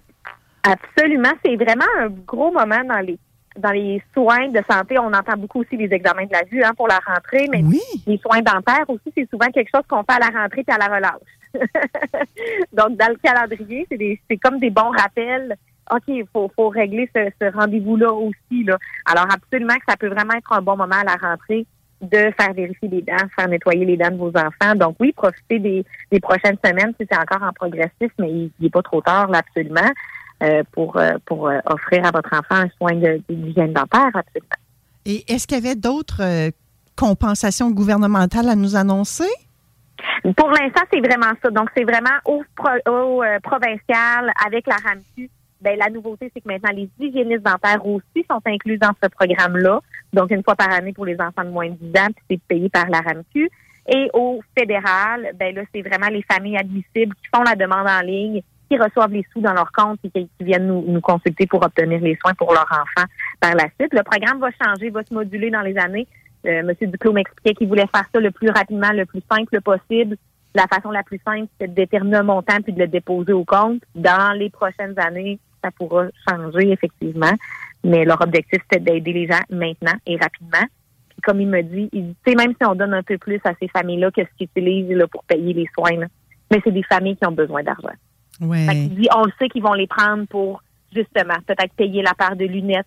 Absolument. 0.63 1.31
C'est 1.45 1.55
vraiment 1.55 1.85
un 2.01 2.09
gros 2.09 2.51
moment 2.51 2.83
dans 2.87 2.99
les 2.99 3.17
dans 3.57 3.71
les 3.71 4.01
soins 4.13 4.49
de 4.49 4.61
santé. 4.69 4.97
On 4.99 5.13
entend 5.13 5.37
beaucoup 5.37 5.61
aussi 5.61 5.77
les 5.77 5.91
examens 5.93 6.25
de 6.25 6.31
la 6.33 6.43
vue 6.43 6.63
hein, 6.63 6.73
pour 6.75 6.87
la 6.87 6.99
rentrée, 7.05 7.47
mais 7.51 7.61
les 8.05 8.17
soins 8.17 8.41
dentaires 8.41 8.89
aussi, 8.89 9.11
c'est 9.15 9.29
souvent 9.29 9.47
quelque 9.47 9.69
chose 9.73 9.83
qu'on 9.87 10.03
fait 10.03 10.21
à 10.21 10.31
la 10.31 10.39
rentrée 10.41 10.63
puis 10.63 10.75
à 10.75 10.77
la 10.77 10.95
relâche. 10.95 11.33
Donc, 12.73 12.97
dans 12.97 13.09
le 13.09 13.15
calendrier, 13.23 13.85
c'est 13.89 13.97
des- 13.97 14.19
c'est 14.29 14.37
comme 14.37 14.59
des 14.59 14.69
bons 14.69 14.91
rappels. 14.91 15.55
OK, 15.91 16.03
il 16.07 16.25
faut, 16.33 16.51
faut 16.55 16.69
régler 16.69 17.09
ce, 17.15 17.29
ce 17.41 17.51
rendez-vous-là 17.55 18.11
aussi. 18.11 18.63
Là. 18.65 18.77
Alors, 19.05 19.25
absolument 19.33 19.75
que 19.75 19.85
ça 19.87 19.95
peut 19.97 20.09
vraiment 20.09 20.33
être 20.33 20.51
un 20.51 20.61
bon 20.61 20.75
moment 20.75 20.95
à 20.95 21.03
la 21.05 21.15
rentrée 21.15 21.65
de 22.01 22.31
faire 22.39 22.53
vérifier 22.53 22.89
les 22.89 23.01
dents, 23.01 23.15
faire 23.35 23.47
nettoyer 23.47 23.83
les 23.85 23.97
dents 23.97 24.11
de 24.11 24.17
vos 24.17 24.29
enfants. 24.29 24.75
Donc 24.75 24.97
oui, 24.99 25.13
profitez 25.13 25.57
des, 25.59 25.83
des 26.11 26.19
prochaines 26.19 26.57
semaines 26.63 26.93
si 26.99 27.07
c'est 27.09 27.17
encore 27.17 27.41
en 27.41 27.51
progressif, 27.53 28.11
mais 28.19 28.29
il 28.29 28.51
n'est 28.59 28.69
pas 28.69 28.83
trop 28.83 29.01
tard 29.01 29.29
là, 29.31 29.39
absolument 29.39 29.89
euh, 30.43 30.63
pour 30.71 30.97
euh, 30.97 31.13
pour 31.25 31.47
euh, 31.49 31.59
offrir 31.65 32.05
à 32.05 32.11
votre 32.11 32.29
enfant 32.33 32.63
un 32.63 32.69
soin 32.77 32.93
de- 32.95 33.21
d'hygiène 33.29 33.73
dentaire 33.73 34.11
absolument. 34.13 34.49
Et 35.05 35.23
est-ce 35.31 35.47
qu'il 35.47 35.57
y 35.57 35.65
avait 35.65 35.75
d'autres 35.75 36.51
compensations 36.95 37.71
gouvernementales 37.71 38.49
à 38.49 38.55
nous 38.55 38.75
annoncer? 38.75 39.29
Pour 40.35 40.49
l'instant, 40.49 40.81
c'est 40.91 40.99
vraiment 40.99 41.33
ça. 41.43 41.49
Donc, 41.49 41.69
c'est 41.75 41.83
vraiment 41.83 42.17
au, 42.25 42.43
pro- 42.55 42.91
au, 42.91 43.23
euh, 43.23 43.39
provincial 43.41 44.31
avec 44.45 44.67
la 44.67 44.75
RAMQ. 44.75 45.29
Ben, 45.61 45.77
la 45.79 45.89
nouveauté, 45.89 46.29
c'est 46.33 46.41
que 46.41 46.47
maintenant, 46.47 46.71
les 46.73 46.89
hygiénistes 46.99 47.41
dentaires 47.43 47.83
aussi 47.85 48.25
sont 48.29 48.41
inclus 48.45 48.77
dans 48.77 48.91
ce 49.01 49.09
programme-là. 49.09 49.79
Donc, 50.13 50.29
une 50.31 50.43
fois 50.43 50.55
par 50.55 50.71
année 50.71 50.93
pour 50.93 51.05
les 51.05 51.19
enfants 51.19 51.43
de 51.43 51.49
moins 51.49 51.69
de 51.69 51.75
10 51.79 51.99
ans, 51.99 52.07
puis 52.15 52.23
c'est 52.29 52.41
payé 52.47 52.69
par 52.69 52.87
la 52.89 52.99
RAMQ. 52.99 53.49
Et 53.89 54.09
au 54.13 54.41
fédéral, 54.57 55.31
ben 55.35 55.55
là, 55.55 55.61
c'est 55.73 55.81
vraiment 55.81 56.07
les 56.09 56.23
familles 56.29 56.57
admissibles 56.57 57.15
qui 57.15 57.29
font 57.33 57.43
la 57.43 57.55
demande 57.55 57.87
en 57.87 58.01
ligne, 58.01 58.41
qui 58.69 58.77
reçoivent 58.77 59.11
les 59.11 59.25
sous 59.33 59.41
dans 59.41 59.53
leur 59.53 59.71
compte 59.71 59.99
et 60.03 60.09
qui, 60.09 60.29
viennent 60.39 60.67
nous, 60.67 60.83
nous 60.87 61.01
consulter 61.01 61.47
pour 61.47 61.63
obtenir 61.63 61.99
les 62.01 62.17
soins 62.21 62.33
pour 62.33 62.53
leur 62.53 62.67
enfant 62.71 63.07
par 63.39 63.55
la 63.55 63.65
suite. 63.79 63.93
Le 63.93 64.03
programme 64.03 64.39
va 64.39 64.49
changer, 64.63 64.89
va 64.89 65.03
se 65.03 65.13
moduler 65.13 65.49
dans 65.49 65.61
les 65.61 65.77
années. 65.77 66.07
Euh, 66.45 66.63
Monsieur 66.63 66.87
Duclos 66.87 67.13
m'expliquait 67.13 67.53
qu'il 67.53 67.67
voulait 67.67 67.87
faire 67.93 68.05
ça 68.13 68.19
le 68.19 68.31
plus 68.31 68.49
rapidement, 68.49 68.91
le 68.91 69.05
plus 69.05 69.21
simple 69.29 69.61
possible. 69.61 70.17
La 70.55 70.65
façon 70.67 70.91
la 70.91 71.03
plus 71.03 71.19
simple, 71.25 71.47
c'est 71.59 71.67
de 71.67 71.73
déterminer 71.73 72.17
un 72.17 72.23
montant 72.23 72.57
puis 72.63 72.73
de 72.73 72.79
le 72.79 72.87
déposer 72.87 73.33
au 73.33 73.43
compte. 73.43 73.81
Dans 73.95 74.37
les 74.37 74.49
prochaines 74.49 74.97
années, 74.97 75.39
ça 75.63 75.71
pourra 75.71 76.07
changer 76.27 76.71
effectivement. 76.71 77.33
Mais 77.83 78.05
leur 78.05 78.21
objectif, 78.21 78.61
c'était 78.63 78.83
d'aider 78.83 79.13
les 79.13 79.27
gens 79.27 79.41
maintenant 79.49 79.93
et 80.05 80.17
rapidement. 80.17 80.65
Puis 81.09 81.21
comme 81.21 81.41
il 81.41 81.47
me 81.47 81.61
dit, 81.61 81.89
il 81.93 82.15
dit, 82.25 82.35
même 82.35 82.53
si 82.59 82.67
on 82.67 82.75
donne 82.75 82.93
un 82.93 83.03
peu 83.03 83.17
plus 83.17 83.39
à 83.43 83.53
ces 83.59 83.67
familles-là 83.67 84.11
que 84.11 84.21
ce 84.23 84.29
qu'ils 84.37 84.47
utilisent 84.55 84.95
là, 84.95 85.07
pour 85.07 85.23
payer 85.23 85.53
les 85.53 85.67
soins, 85.77 85.97
là, 85.99 86.07
mais 86.51 86.61
c'est 86.63 86.71
des 86.71 86.83
familles 86.83 87.17
qui 87.17 87.25
ont 87.25 87.31
besoin 87.31 87.63
d'argent. 87.63 87.93
Ouais. 88.41 88.87
Dit, 88.87 89.07
on 89.15 89.25
le 89.25 89.31
sait 89.39 89.49
qu'ils 89.49 89.63
vont 89.63 89.73
les 89.73 89.87
prendre 89.87 90.27
pour 90.27 90.61
justement 90.93 91.35
peut-être 91.45 91.73
payer 91.73 92.01
la 92.01 92.13
part 92.13 92.35
de 92.35 92.45
lunettes, 92.45 92.85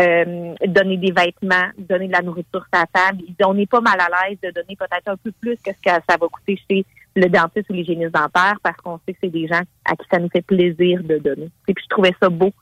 euh, 0.00 0.54
donner 0.66 0.96
des 0.96 1.12
vêtements, 1.12 1.68
donner 1.78 2.08
de 2.08 2.12
la 2.12 2.22
nourriture 2.22 2.64
sur 2.64 2.80
la 2.80 2.86
table. 2.86 3.22
Dit, 3.28 3.44
on 3.44 3.54
n'est 3.54 3.66
pas 3.66 3.80
mal 3.80 3.98
à 4.00 4.28
l'aise 4.28 4.38
de 4.42 4.50
donner 4.50 4.76
peut-être 4.76 5.08
un 5.08 5.16
peu 5.16 5.32
plus 5.32 5.56
que 5.56 5.72
ce 5.72 5.80
que 5.80 6.02
ça 6.08 6.16
va 6.20 6.26
coûter 6.28 6.58
chez 6.68 6.84
le 7.16 7.28
dentiste 7.28 7.70
ou 7.70 7.74
l'hygiéniste 7.74 8.12
dentaire 8.12 8.56
parce 8.62 8.76
qu'on 8.78 8.98
sait 9.06 9.12
que 9.12 9.18
c'est 9.22 9.30
des 9.30 9.46
gens 9.46 9.60
à 9.84 9.94
qui 9.94 10.06
ça 10.10 10.18
nous 10.18 10.28
fait 10.28 10.42
plaisir 10.42 11.02
de 11.04 11.18
donner. 11.18 11.48
Et 11.68 11.74
puis 11.74 11.84
je 11.84 11.88
trouvais 11.88 12.14
ça 12.20 12.28
beau 12.28 12.52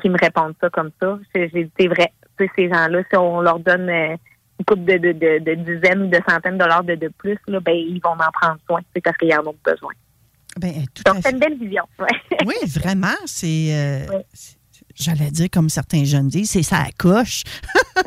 qu'ils 0.00 0.12
me 0.12 0.18
répondent 0.20 0.54
ça 0.60 0.70
comme 0.70 0.90
ça. 1.00 1.18
J'ai 1.34 1.48
dit, 1.48 1.70
c'est 1.78 1.88
vrai. 1.88 2.12
Tu 2.38 2.44
sais, 2.44 2.50
ces 2.54 2.68
gens-là, 2.68 3.02
si 3.10 3.16
on 3.16 3.40
leur 3.40 3.58
donne 3.58 3.88
euh, 3.88 4.16
une 4.58 4.64
coupe 4.66 4.84
de, 4.84 4.98
de, 4.98 5.12
de, 5.12 5.38
de 5.42 5.54
dizaines 5.54 6.02
ou 6.02 6.08
de 6.08 6.20
centaines 6.28 6.54
de 6.54 6.62
dollars 6.62 6.84
de, 6.84 6.94
de 6.94 7.08
plus, 7.08 7.38
là, 7.48 7.60
ben, 7.60 7.74
ils 7.74 8.00
vont 8.00 8.10
en 8.10 8.30
prendre 8.32 8.58
soin. 8.66 8.80
C'est 8.94 9.02
parce 9.02 9.16
qu'ils 9.16 9.34
en 9.34 9.46
ont 9.46 9.56
besoin. 9.64 9.92
Ben, 10.58 10.72
tout 10.94 11.02
Donc, 11.04 11.16
c'est 11.22 11.32
une 11.32 11.38
belle 11.38 11.58
vision. 11.58 11.84
ouais. 11.98 12.38
Oui, 12.46 12.54
vraiment, 12.68 13.14
c'est. 13.26 13.68
euh, 13.70 14.06
c'est- 14.32 14.56
J'allais 14.98 15.30
dire, 15.30 15.48
comme 15.52 15.68
certains 15.68 16.04
jeunes 16.04 16.28
disent, 16.28 16.50
c'est 16.52 16.62
ça 16.62 16.84
coche. 16.98 17.42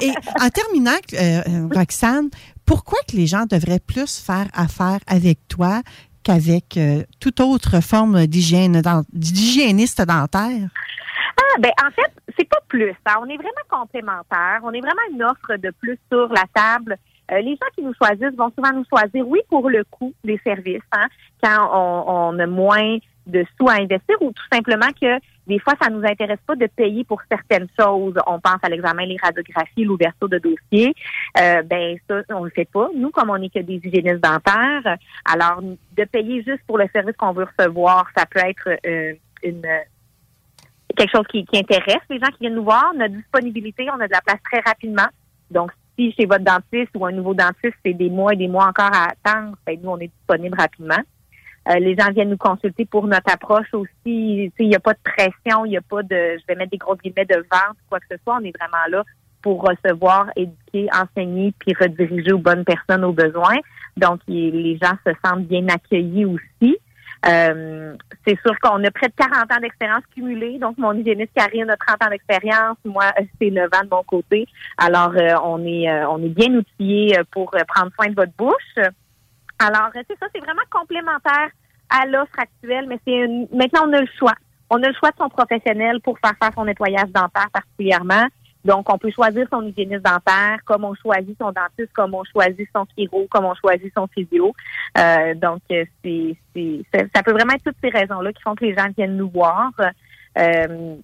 Et 0.00 0.12
en 0.40 0.48
terminant, 0.50 0.92
euh, 1.14 1.42
euh, 1.48 1.68
Roxane, 1.74 2.28
pourquoi 2.64 2.98
que 3.10 3.16
les 3.16 3.26
gens 3.26 3.44
devraient 3.44 3.80
plus 3.80 4.20
faire 4.20 4.46
affaire 4.52 4.98
avec 5.08 5.40
toi 5.48 5.82
qu'avec 6.22 6.76
euh, 6.76 7.02
toute 7.18 7.40
autre 7.40 7.80
forme 7.82 8.26
d'hygiène 8.28 8.80
d'hygiéniste 9.12 10.02
dentaire? 10.02 10.68
Ah, 11.36 11.58
ben, 11.58 11.72
en 11.84 11.90
fait, 11.90 12.12
c'est 12.38 12.48
pas 12.48 12.60
plus. 12.68 12.90
hein. 13.06 13.14
On 13.20 13.26
est 13.28 13.36
vraiment 13.36 13.50
complémentaires. 13.68 14.60
On 14.62 14.70
est 14.72 14.80
vraiment 14.80 15.02
une 15.12 15.24
offre 15.24 15.56
de 15.56 15.70
plus 15.80 15.98
sur 16.10 16.28
la 16.32 16.44
table. 16.54 16.98
Euh, 17.32 17.40
les 17.40 17.52
gens 17.52 17.68
qui 17.74 17.82
nous 17.82 17.94
choisissent 17.94 18.36
vont 18.36 18.52
souvent 18.56 18.72
nous 18.72 18.84
choisir, 18.84 19.26
oui, 19.26 19.40
pour 19.48 19.70
le 19.70 19.84
coût 19.84 20.12
des 20.22 20.38
services, 20.44 20.82
hein, 20.92 21.06
quand 21.42 21.70
on, 21.72 22.34
on 22.34 22.38
a 22.38 22.46
moins 22.46 22.98
de 23.26 23.44
sous 23.56 23.68
à 23.68 23.74
investir 23.74 24.16
ou 24.20 24.32
tout 24.32 24.42
simplement 24.52 24.88
que 25.00 25.18
des 25.46 25.58
fois, 25.58 25.74
ça 25.80 25.90
nous 25.90 26.04
intéresse 26.04 26.38
pas 26.46 26.54
de 26.54 26.66
payer 26.66 27.04
pour 27.04 27.20
certaines 27.30 27.68
choses. 27.78 28.14
On 28.26 28.38
pense 28.38 28.58
à 28.62 28.68
l'examen, 28.68 29.04
les 29.04 29.16
radiographies, 29.20 29.84
l'ouverture 29.84 30.28
de 30.28 30.38
dossiers. 30.38 30.94
Euh, 31.40 31.62
ben 31.62 31.96
ça, 32.08 32.22
on 32.30 32.44
le 32.44 32.50
fait 32.50 32.68
pas. 32.70 32.88
Nous, 32.94 33.10
comme 33.10 33.30
on 33.30 33.38
n'est 33.38 33.48
que 33.48 33.58
des 33.58 33.80
hygiénistes 33.82 34.22
dentaires, 34.22 34.96
alors 35.24 35.60
de 35.62 36.04
payer 36.04 36.44
juste 36.46 36.62
pour 36.66 36.78
le 36.78 36.86
service 36.92 37.16
qu'on 37.16 37.32
veut 37.32 37.46
recevoir, 37.58 38.08
ça 38.16 38.24
peut 38.26 38.40
être 38.40 38.78
euh, 38.86 39.14
une 39.42 39.66
quelque 40.96 41.10
chose 41.10 41.26
qui, 41.28 41.44
qui 41.46 41.58
intéresse 41.58 42.02
les 42.10 42.18
gens 42.18 42.28
qui 42.28 42.38
viennent 42.40 42.54
nous 42.54 42.64
voir. 42.64 42.92
Notre 42.94 43.14
disponibilité, 43.14 43.88
on 43.90 44.00
a 44.00 44.06
de 44.06 44.12
la 44.12 44.20
place 44.20 44.40
très 44.44 44.60
rapidement. 44.60 45.08
Donc, 45.50 45.70
si 45.96 46.12
chez 46.12 46.26
votre 46.26 46.44
dentiste 46.44 46.90
ou 46.94 47.06
un 47.06 47.12
nouveau 47.12 47.34
dentiste, 47.34 47.74
c'est 47.84 47.92
des 47.92 48.10
mois 48.10 48.32
et 48.32 48.36
des 48.36 48.48
mois 48.48 48.66
encore 48.66 48.90
à 48.92 49.10
attendre, 49.10 49.56
ben, 49.66 49.78
nous, 49.82 49.90
on 49.90 49.98
est 49.98 50.10
disponible 50.18 50.56
rapidement. 50.58 51.02
Euh, 51.68 51.78
les 51.78 51.94
gens 51.96 52.10
viennent 52.10 52.30
nous 52.30 52.36
consulter 52.36 52.84
pour 52.84 53.06
notre 53.06 53.32
approche 53.32 53.72
aussi. 53.72 54.52
Il 54.58 54.68
n'y 54.68 54.74
a 54.74 54.80
pas 54.80 54.94
de 54.94 54.98
pression, 55.04 55.64
il 55.64 55.70
n'y 55.70 55.76
a 55.76 55.82
pas 55.82 56.02
de, 56.02 56.38
je 56.38 56.46
vais 56.48 56.56
mettre 56.56 56.70
des 56.70 56.78
gros 56.78 56.96
guillemets 56.96 57.24
de 57.24 57.36
vente 57.36 57.76
quoi 57.88 58.00
que 58.00 58.06
ce 58.10 58.16
soit. 58.24 58.38
On 58.40 58.44
est 58.44 58.56
vraiment 58.58 58.84
là 58.90 59.04
pour 59.42 59.62
recevoir, 59.62 60.30
éduquer, 60.36 60.88
enseigner, 60.92 61.52
puis 61.58 61.74
rediriger 61.78 62.32
aux 62.32 62.38
bonnes 62.38 62.64
personnes 62.64 63.04
aux 63.04 63.12
besoins. 63.12 63.58
Donc, 63.96 64.20
les 64.28 64.78
gens 64.80 64.94
se 65.06 65.12
sentent 65.24 65.46
bien 65.46 65.68
accueillis 65.68 66.24
aussi. 66.24 66.78
Euh, 67.28 67.94
c'est 68.26 68.38
sûr 68.40 68.58
qu'on 68.60 68.82
a 68.82 68.90
près 68.90 69.08
de 69.08 69.14
40 69.16 69.52
ans 69.52 69.60
d'expérience 69.60 70.02
cumulée. 70.14 70.58
Donc, 70.58 70.76
mon 70.78 70.92
hygiéniste 70.92 71.32
Karine 71.34 71.70
a 71.70 71.76
30 71.76 72.04
ans 72.04 72.10
d'expérience. 72.10 72.76
Moi, 72.84 73.04
c'est 73.40 73.50
9 73.50 73.70
ans 73.74 73.84
de 73.84 73.88
mon 73.90 74.02
côté. 74.02 74.46
Alors, 74.78 75.12
euh, 75.16 75.34
on 75.44 75.64
est 75.64 75.88
euh, 75.88 76.08
on 76.08 76.22
est 76.24 76.28
bien 76.28 76.52
outillés 76.54 77.18
euh, 77.18 77.22
pour 77.30 77.54
euh, 77.54 77.60
prendre 77.68 77.92
soin 77.94 78.08
de 78.08 78.14
votre 78.14 78.32
bouche. 78.36 78.74
Alors, 79.58 79.90
euh, 79.94 80.02
c'est 80.08 80.18
ça, 80.18 80.26
c'est 80.34 80.40
vraiment 80.40 80.62
complémentaire 80.70 81.50
à 81.90 82.06
l'offre 82.06 82.38
actuelle, 82.38 82.86
mais 82.88 82.98
c'est 83.06 83.14
une- 83.14 83.46
maintenant 83.52 83.82
on 83.86 83.92
a 83.92 84.00
le 84.00 84.08
choix. 84.18 84.34
On 84.70 84.82
a 84.82 84.88
le 84.88 84.94
choix 84.94 85.10
de 85.10 85.16
son 85.18 85.28
professionnel 85.28 86.00
pour 86.00 86.18
faire 86.18 86.32
faire 86.42 86.50
son 86.54 86.64
nettoyage 86.64 87.10
dentaire 87.10 87.50
particulièrement. 87.52 88.26
Donc, 88.64 88.92
on 88.92 88.98
peut 88.98 89.10
choisir 89.10 89.46
son 89.50 89.62
hygiéniste 89.62 90.02
dentaire, 90.02 90.58
comme 90.64 90.84
on 90.84 90.94
choisit 90.94 91.36
son 91.38 91.50
dentiste, 91.52 91.92
comme 91.92 92.14
on 92.14 92.22
choisit 92.24 92.68
son 92.74 92.86
chiro, 92.96 93.26
comme 93.30 93.44
on 93.44 93.54
choisit 93.54 93.92
son 93.94 94.06
physio. 94.06 94.52
Euh, 94.98 95.34
donc, 95.34 95.62
euh, 95.72 95.84
c'est, 96.04 96.36
ça 97.14 97.22
peut 97.22 97.32
vraiment 97.32 97.54
être 97.54 97.64
toutes 97.64 97.76
ces 97.82 97.90
raisons-là 97.90 98.32
qui 98.32 98.42
font 98.42 98.54
que 98.54 98.64
les 98.64 98.74
gens 98.74 98.86
viennent 98.96 99.16
nous 99.16 99.30
voir. 99.30 99.72
Euh, 100.38 100.96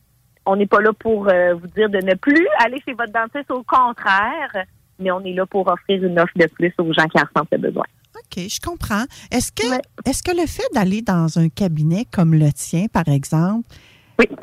on 0.47 0.57
n'est 0.57 0.67
pas 0.67 0.81
là 0.81 0.93
pour 0.93 1.29
euh, 1.29 1.55
vous 1.55 1.67
dire 1.69 1.91
de 1.91 1.99
ne 1.99 2.15
plus 2.15 2.47
aller 2.65 2.81
chez 2.87 2.95
votre 2.95 3.13
dentiste, 3.13 3.51
au 3.51 3.63
contraire, 3.63 4.65
mais 4.99 5.11
on 5.11 5.21
est 5.25 5.35
là 5.35 5.45
pour 5.47 5.69
offrir 5.69 6.03
une 6.03 6.19
offre 6.19 6.33
de 6.37 6.47
plus 6.47 6.73
aux 6.79 6.93
gens 6.93 7.07
qui 7.07 7.21
en 7.21 7.25
ressentent 7.25 7.53
le 7.53 7.59
besoin. 7.59 7.85
OK, 8.15 8.49
je 8.49 8.61
comprends. 8.61 9.05
Est-ce 9.31 9.53
que, 9.53 9.67
est-ce 10.09 10.23
que 10.23 10.33
le 10.33 10.47
fait 10.47 10.67
d'aller 10.75 11.03
dans 11.03 11.39
un 11.39 11.49
cabinet 11.49 12.05
comme 12.11 12.35
le 12.35 12.53
tien, 12.53 12.87
par 12.93 13.09
exemple, 13.09 13.69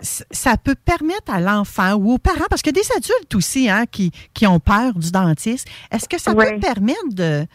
c- 0.01 0.23
ça 0.31 0.57
peut 0.57 0.75
permettre 0.75 1.31
à 1.33 1.39
l'enfant 1.39 1.93
ou 1.95 2.13
aux 2.13 2.17
parents, 2.17 2.45
parce 2.49 2.61
que 2.61 2.69
des 2.69 2.83
adultes 2.95 3.35
aussi 3.35 3.69
hein, 3.69 3.85
qui, 3.91 4.11
qui 4.33 4.47
ont 4.47 4.59
peur 4.59 4.93
du 4.93 5.11
dentiste, 5.11 5.67
est-ce 5.91 6.07
que 6.07 6.17
ça 6.19 6.33
peut 6.33 6.59
permettre 6.59 7.13
de 7.13 7.45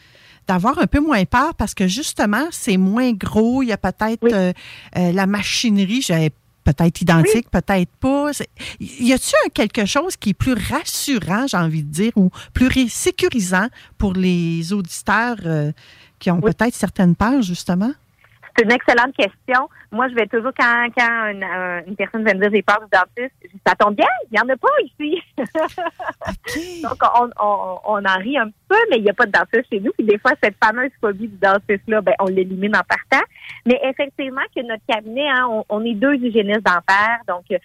d'avoir 0.46 0.78
un 0.80 0.86
peu 0.88 0.98
moins 0.98 1.24
peur 1.26 1.54
parce 1.54 1.74
que 1.74 1.86
justement, 1.86 2.44
c'est 2.50 2.76
moins 2.76 3.12
gros, 3.12 3.62
il 3.62 3.68
y 3.68 3.72
a 3.72 3.76
peut-être 3.76 4.24
euh, 4.32 4.52
euh, 4.96 5.12
la 5.12 5.26
machinerie, 5.26 6.02
j'avais 6.02 6.30
peut-être 6.64 7.00
identique, 7.02 7.48
peut-être 7.50 7.90
pas. 8.00 8.30
Y 8.80 9.12
a-t-il 9.12 9.52
quelque 9.52 9.84
chose 9.86 10.16
qui 10.16 10.30
est 10.30 10.34
plus 10.34 10.54
rassurant, 10.54 11.46
j'ai 11.46 11.56
envie 11.56 11.84
de 11.84 11.90
dire, 11.92 12.12
ou 12.16 12.30
plus 12.52 12.88
sécurisant 12.88 13.68
pour 13.96 14.14
les 14.14 14.72
auditeurs 14.72 15.36
euh, 15.46 15.70
qui 16.18 16.30
ont 16.32 16.40
peut-être 16.40 16.74
certaines 16.74 17.14
peurs, 17.14 17.42
justement? 17.42 17.92
C'est 18.56 18.64
une 18.64 18.72
excellente 18.72 19.14
question. 19.16 19.68
Moi, 19.92 20.08
je 20.08 20.14
vais 20.14 20.26
toujours, 20.26 20.52
quand, 20.58 20.86
quand 20.96 21.26
une, 21.28 21.42
un- 21.44 21.82
une 21.86 21.96
personne 21.96 22.24
vient 22.24 22.34
me 22.34 22.40
dire 22.40 22.50
j'ai 22.52 22.62
peur 22.62 22.80
du 22.80 22.86
dentiste, 22.92 23.34
je 23.42 23.48
dis, 23.48 23.60
ça 23.66 23.74
tombe 23.74 23.94
bien, 23.96 24.06
il 24.30 24.34
n'y 24.34 24.40
en 24.40 24.48
a 24.52 24.56
pas 24.56 24.68
ici. 24.84 25.22
Donc, 26.82 26.98
on, 27.20 27.28
on, 27.40 27.78
on 27.84 28.04
en 28.04 28.18
rit 28.18 28.38
un 28.38 28.50
peu, 28.68 28.76
mais 28.90 28.96
il 28.98 29.02
n'y 29.04 29.10
a 29.10 29.14
pas 29.14 29.26
de 29.26 29.32
dentiste 29.32 29.66
chez 29.72 29.80
nous. 29.80 29.92
Puis 29.92 30.06
des 30.06 30.18
fois, 30.18 30.32
cette 30.42 30.56
fameuse 30.62 30.90
phobie 31.00 31.28
du 31.28 31.36
dentiste-là, 31.38 32.00
ben, 32.00 32.14
on 32.20 32.26
l'élimine 32.26 32.76
en 32.76 32.82
partant. 32.88 33.24
Mais 33.66 33.78
effectivement, 33.84 34.42
que 34.54 34.62
notre 34.62 34.84
cabinet, 34.88 35.28
hein, 35.28 35.46
on, 35.50 35.64
on 35.68 35.84
est 35.84 35.94
deux 35.94 36.14
hygiénistes 36.16 36.62
dentaires, 36.64 37.20
donc 37.28 37.44
euh, 37.52 37.58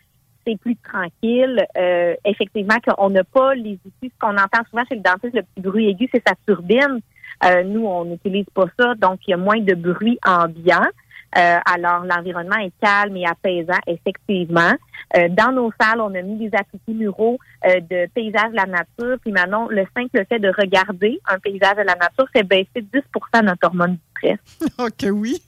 c'est 0.45 0.60
plus 0.60 0.76
tranquille. 0.78 1.66
Euh, 1.78 2.16
effectivement, 2.26 2.76
qu'on 2.86 3.10
n'a 3.10 3.24
pas 3.24 3.56
les 3.56 3.80
outils. 3.86 4.12
Ce 4.14 4.20
qu'on 4.20 4.38
entend 4.38 4.64
souvent 4.70 4.84
chez 4.90 4.95
le 4.95 5.02
dentiste, 5.02 5.34
le 5.36 5.41
petit 5.41 5.62
bruit 5.62 5.90
aigu, 5.90 6.07
c'est 6.14 6.24
sa 6.28 6.36
turbine. 6.48 6.99
Euh, 7.44 7.64
nous, 7.64 7.86
on 7.86 8.06
n'utilise 8.06 8.45
pas 8.53 8.66
ça, 8.80 8.95
donc 8.95 9.20
il 9.28 9.32
y 9.32 9.34
a 9.34 9.38
moins 9.38 9.60
de 9.60 9.74
bruit 9.74 10.18
ambiant. 10.26 10.86
Euh, 11.38 11.57
alors, 11.66 12.06
l'environnement 12.06 12.56
est 12.57 12.72
calme 12.82 13.18
et 13.18 13.26
apaisant, 13.26 13.80
effectivement. 13.88 14.72
Euh, 15.18 15.28
dans 15.30 15.52
nos 15.52 15.70
salles, 15.80 15.99
on 15.99 16.14
a 16.16 16.22
mis 16.22 16.38
des 16.49 16.57
appliqués 16.57 16.94
muraux 16.94 17.38
euh, 17.66 17.82
de 17.82 18.07
paysages 18.14 18.52
de 18.52 18.56
la 18.56 18.66
nature. 18.66 19.18
Puis 19.22 19.32
maintenant, 19.34 19.68
le 19.70 19.86
simple 19.98 20.24
fait 20.30 20.40
de 20.40 20.48
regarder 20.57 21.20
un 21.28 21.38
paysage 21.40 21.76
de 21.76 21.82
la 21.82 21.95
nature 21.95 22.26
fait 22.32 22.44
baisser 22.44 22.70
10% 22.78 23.44
notre 23.44 23.68
hormone 23.68 23.94
du 23.95 23.99
stress. 24.18 24.40
OK, 24.80 25.12
oui. 25.12 25.41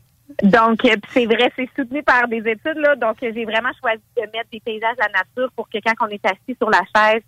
Donc, 0.44 0.82
c'est 1.14 1.26
vrai, 1.26 1.50
c'est 1.56 1.70
soutenu 1.74 2.04
par 2.04 2.28
des 2.28 2.40
études, 2.40 2.78
là. 2.78 2.98
Donc, 2.98 3.16
j'ai 3.22 3.46
vraiment 3.46 3.72
choisi 3.82 4.02
de 4.18 4.22
mettre 4.24 4.50
des 4.52 4.60
paysages 4.60 4.98
de 4.98 5.02
la 5.04 5.20
nature 5.20 5.50
pour 5.56 5.70
que 5.70 5.78
quand 5.78 6.06
on 6.06 6.10
est 6.10 6.26
assis 6.26 6.58
sur 6.58 6.70
la 6.70 6.82
chaise, 6.94 7.24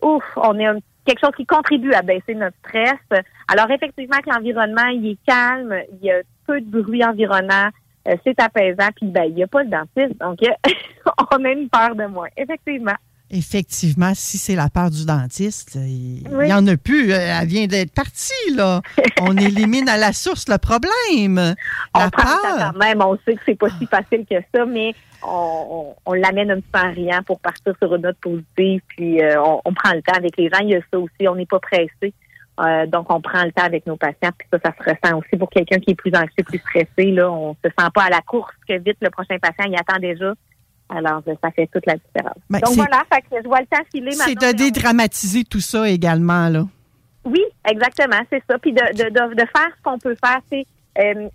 ouf, 0.00 0.24
on 0.36 0.58
ait 0.58 0.66
un- 0.66 0.78
quelque 1.08 1.20
chose 1.20 1.34
qui 1.36 1.46
contribue 1.46 1.92
à 1.94 2.02
baisser 2.02 2.34
notre 2.34 2.56
stress. 2.66 3.22
Alors, 3.48 3.70
effectivement, 3.70 4.18
que 4.18 4.30
l'environnement, 4.30 4.86
il 4.92 5.12
est 5.12 5.18
calme, 5.26 5.74
il 6.00 6.06
y 6.06 6.10
a 6.10 6.20
peu 6.46 6.60
de 6.60 6.70
bruit 6.82 7.04
environnant, 7.04 7.68
euh, 8.08 8.14
c'est 8.24 8.38
apaisant, 8.40 8.88
puis 8.96 9.06
ben, 9.06 9.24
il 9.24 9.34
n'y 9.34 9.42
a 9.42 9.46
pas 9.46 9.64
de 9.64 9.70
dentiste. 9.70 10.18
Donc, 10.20 10.38
on 11.32 11.44
a 11.44 11.48
une 11.50 11.68
peur 11.68 11.94
de 11.94 12.04
moins, 12.06 12.28
effectivement. 12.36 12.94
Effectivement, 13.30 14.12
si 14.14 14.38
c'est 14.38 14.54
la 14.54 14.70
peur 14.70 14.90
du 14.90 15.04
dentiste, 15.04 15.74
il 15.74 16.26
Oui. 16.32 16.46
n'y 16.46 16.52
en 16.54 16.66
a 16.66 16.76
plus. 16.78 17.12
Euh, 17.12 17.38
Elle 17.42 17.46
vient 17.46 17.66
d'être 17.66 17.92
partie, 17.92 18.32
là. 18.54 18.80
On 19.20 19.36
élimine 19.36 19.86
à 19.88 19.98
la 19.98 20.14
source 20.14 20.48
le 20.48 20.56
problème. 20.56 21.54
On 21.94 21.98
La 21.98 22.10
prend 22.10 22.22
peur. 22.42 22.72
quand 22.72 22.78
même, 22.78 23.02
on 23.02 23.18
sait 23.26 23.34
que 23.34 23.42
c'est 23.44 23.54
pas 23.58 23.68
si 23.78 23.86
facile 23.86 24.24
que 24.30 24.36
ça, 24.54 24.64
mais 24.64 24.94
on, 25.22 25.94
on, 26.06 26.12
l'amène 26.12 26.50
un 26.50 26.56
petit 26.60 26.68
peu 26.72 26.78
en 26.78 26.92
riant 26.92 27.22
pour 27.26 27.40
partir 27.40 27.74
sur 27.80 27.94
une 27.94 28.02
note 28.02 28.18
positive, 28.18 28.80
puis 28.88 29.22
euh, 29.22 29.42
on, 29.42 29.60
on 29.64 29.72
prend 29.74 29.92
le 29.94 30.02
temps 30.02 30.16
avec 30.16 30.36
les 30.36 30.48
gens. 30.48 30.58
Il 30.62 30.70
y 30.70 30.74
a 30.76 30.80
ça 30.92 30.98
aussi, 30.98 31.28
on 31.28 31.34
n'est 31.34 31.46
pas 31.46 31.58
pressé. 31.60 32.12
Euh, 32.60 32.86
donc, 32.86 33.06
on 33.12 33.20
prend 33.20 33.44
le 33.44 33.52
temps 33.52 33.64
avec 33.64 33.86
nos 33.86 33.96
patients, 33.96 34.30
puis 34.36 34.48
ça, 34.52 34.58
ça 34.64 34.72
se 34.76 34.82
ressent 34.90 35.18
aussi 35.18 35.36
pour 35.38 35.48
quelqu'un 35.48 35.78
qui 35.78 35.92
est 35.92 35.94
plus 35.94 36.12
anxieux, 36.14 36.42
plus 36.44 36.58
stressé. 36.58 37.10
Là, 37.12 37.30
on 37.30 37.54
se 37.54 37.68
sent 37.70 37.88
pas 37.94 38.04
à 38.04 38.10
la 38.10 38.20
course 38.20 38.52
que 38.68 38.76
vite 38.78 38.96
le 39.00 39.10
prochain 39.10 39.38
patient, 39.40 39.70
il 39.70 39.76
attend 39.76 40.00
déjà. 40.00 40.32
Alors, 40.88 41.22
euh, 41.28 41.34
ça 41.42 41.50
fait 41.52 41.68
toute 41.72 41.86
la 41.86 41.94
différence. 41.96 42.38
Ben, 42.50 42.58
Donc 42.60 42.70
c'est- 42.70 42.76
voilà, 42.76 43.02
fait 43.12 43.20
que 43.22 43.42
je 43.42 43.46
vois 43.48 43.60
le 43.60 43.66
temps 43.66 43.84
filer 43.92 44.10
C'est 44.12 44.34
maintenant. 44.34 44.50
de 44.50 44.56
dédramatiser 44.56 45.44
tout 45.44 45.60
ça 45.60 45.88
également, 45.88 46.48
là. 46.48 46.64
Oui, 47.24 47.42
exactement, 47.70 48.20
c'est 48.30 48.42
ça. 48.48 48.58
Puis 48.58 48.72
de, 48.72 48.80
de, 48.94 49.04
de, 49.10 49.34
de 49.34 49.40
faire 49.40 49.68
ce 49.76 49.82
qu'on 49.82 49.98
peut 49.98 50.16
faire, 50.24 50.40
c'est 50.50 50.66
euh, 50.98 51.28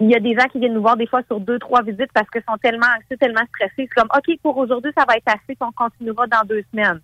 il 0.00 0.10
y 0.10 0.14
a 0.14 0.20
des 0.20 0.34
gens 0.34 0.46
qui 0.46 0.58
viennent 0.58 0.74
nous 0.74 0.82
voir 0.82 0.96
des 0.96 1.06
fois 1.06 1.22
sur 1.26 1.40
deux, 1.40 1.58
trois 1.58 1.82
visites 1.82 2.12
parce 2.14 2.28
qu'ils 2.30 2.42
sont 2.48 2.56
tellement 2.58 2.86
anxieux, 2.96 3.16
tellement 3.18 3.44
stressés. 3.54 3.72
C'est 3.76 3.86
comme 3.88 4.08
OK, 4.16 4.38
pour 4.42 4.56
aujourd'hui, 4.56 4.92
ça 4.96 5.04
va 5.06 5.16
être 5.16 5.28
assez, 5.28 5.54
puis 5.54 5.56
on 5.60 5.72
continuera 5.72 6.26
dans 6.26 6.42
deux 6.46 6.62
semaines. 6.72 7.00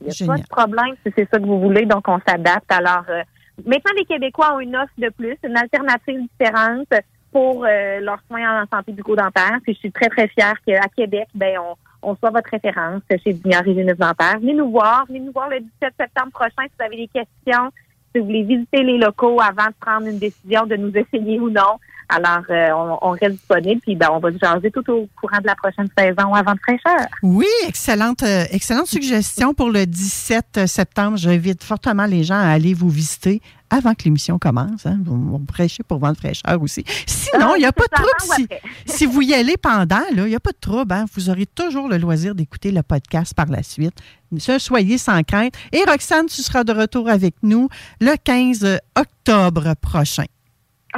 Il 0.00 0.04
n'y 0.04 0.10
a 0.10 0.12
Génial. 0.12 0.36
pas 0.36 0.42
de 0.42 0.48
problème 0.48 0.94
si 1.04 1.12
c'est 1.16 1.28
ça 1.30 1.38
que 1.38 1.44
vous 1.44 1.60
voulez, 1.60 1.86
donc 1.86 2.06
on 2.08 2.18
s'adapte. 2.26 2.70
Alors 2.70 3.04
euh, 3.08 3.22
maintenant, 3.64 3.92
les 3.96 4.04
Québécois 4.04 4.54
ont 4.54 4.60
une 4.60 4.76
offre 4.76 4.92
de 4.98 5.08
plus, 5.10 5.36
une 5.44 5.56
alternative 5.56 6.20
différente 6.20 6.92
pour 7.32 7.64
euh, 7.64 8.00
leurs 8.00 8.20
soins 8.28 8.62
en 8.62 8.76
santé 8.76 8.92
bucco-dentaire. 8.92 9.58
Puis 9.62 9.74
je 9.74 9.78
suis 9.78 9.92
très, 9.92 10.08
très 10.08 10.28
fière 10.28 10.54
qu'à 10.66 10.88
Québec, 10.96 11.28
ben 11.34 11.58
on, 11.58 11.76
on 12.02 12.16
soit 12.16 12.30
votre 12.30 12.50
référence 12.50 13.02
chez 13.22 13.32
Dignard 13.32 13.66
Hygiéniste 13.66 13.98
Dentaire. 13.98 14.38
Venez 14.40 14.54
nous 14.54 14.70
voir, 14.70 15.04
venez 15.06 15.20
nous 15.20 15.32
voir 15.32 15.48
le 15.48 15.60
17 15.60 15.94
septembre 15.98 16.32
prochain 16.32 16.64
si 16.64 16.72
vous 16.78 16.84
avez 16.84 16.96
des 16.96 17.08
questions, 17.08 17.70
si 18.12 18.20
vous 18.20 18.26
voulez 18.26 18.42
visiter 18.42 18.82
les 18.82 18.98
locaux 18.98 19.40
avant 19.40 19.66
de 19.66 19.74
prendre 19.80 20.06
une 20.06 20.18
décision 20.18 20.66
de 20.66 20.76
nous 20.76 20.92
essayer 20.96 21.40
ou 21.40 21.50
non. 21.50 21.78
Alors, 22.08 22.42
euh, 22.50 22.70
on, 22.72 22.98
on 23.02 23.10
reste 23.10 23.32
disponible, 23.32 23.80
puis 23.80 23.96
ben, 23.96 24.08
on 24.12 24.18
va 24.20 24.30
se 24.32 24.38
jaser 24.38 24.70
tout 24.70 24.88
au 24.90 25.08
courant 25.20 25.38
de 25.40 25.46
la 25.46 25.56
prochaine 25.56 25.88
saison 25.98 26.32
avant 26.34 26.52
de 26.52 26.60
fraîcheur. 26.60 27.06
Oui, 27.22 27.46
excellente, 27.66 28.22
euh, 28.22 28.44
excellente 28.50 28.86
suggestion 28.86 29.54
pour 29.54 29.70
le 29.70 29.86
17 29.86 30.66
septembre. 30.66 31.16
J'invite 31.16 31.64
fortement 31.64 32.06
les 32.06 32.22
gens 32.24 32.36
à 32.38 32.48
aller 32.50 32.74
vous 32.74 32.88
visiter 32.90 33.40
avant 33.70 33.94
que 33.94 34.04
l'émission 34.04 34.38
commence. 34.38 34.86
Hein. 34.86 34.98
Vous, 35.04 35.16
vous 35.20 35.38
prêchez 35.40 35.82
pour 35.82 35.98
vendre 35.98 36.16
fraîcheur 36.16 36.62
aussi. 36.62 36.84
Sinon, 37.06 37.56
il 37.56 37.60
n'y 37.60 37.64
a 37.66 37.70
Ah, 37.70 37.72
pas 37.72 37.84
de 37.84 38.02
trouble. 38.04 38.48
Si, 38.86 39.04
vous 39.04 39.22
y 39.22 39.34
allez 39.34 39.56
pendant, 39.56 40.02
il 40.14 40.22
n'y 40.24 40.36
a 40.36 40.40
pas 40.40 40.52
de 40.52 40.58
trouble. 40.60 40.92
hein. 40.94 41.06
Vous 41.14 41.28
aurez 41.28 41.46
toujours 41.46 41.88
le 41.88 41.98
loisir 41.98 42.36
d'écouter 42.36 42.70
le 42.70 42.84
podcast 42.84 43.34
par 43.34 43.46
la 43.46 43.64
suite. 43.64 43.94
Ça, 44.38 44.60
soyez 44.60 44.96
sans 44.98 45.20
crainte. 45.24 45.54
Et 45.72 45.82
Roxane, 45.84 46.26
tu 46.26 46.40
seras 46.42 46.62
de 46.62 46.72
retour 46.72 47.08
avec 47.08 47.34
nous 47.42 47.68
le 48.00 48.14
15 48.22 48.78
octobre 48.96 49.74
prochain. 49.80 50.24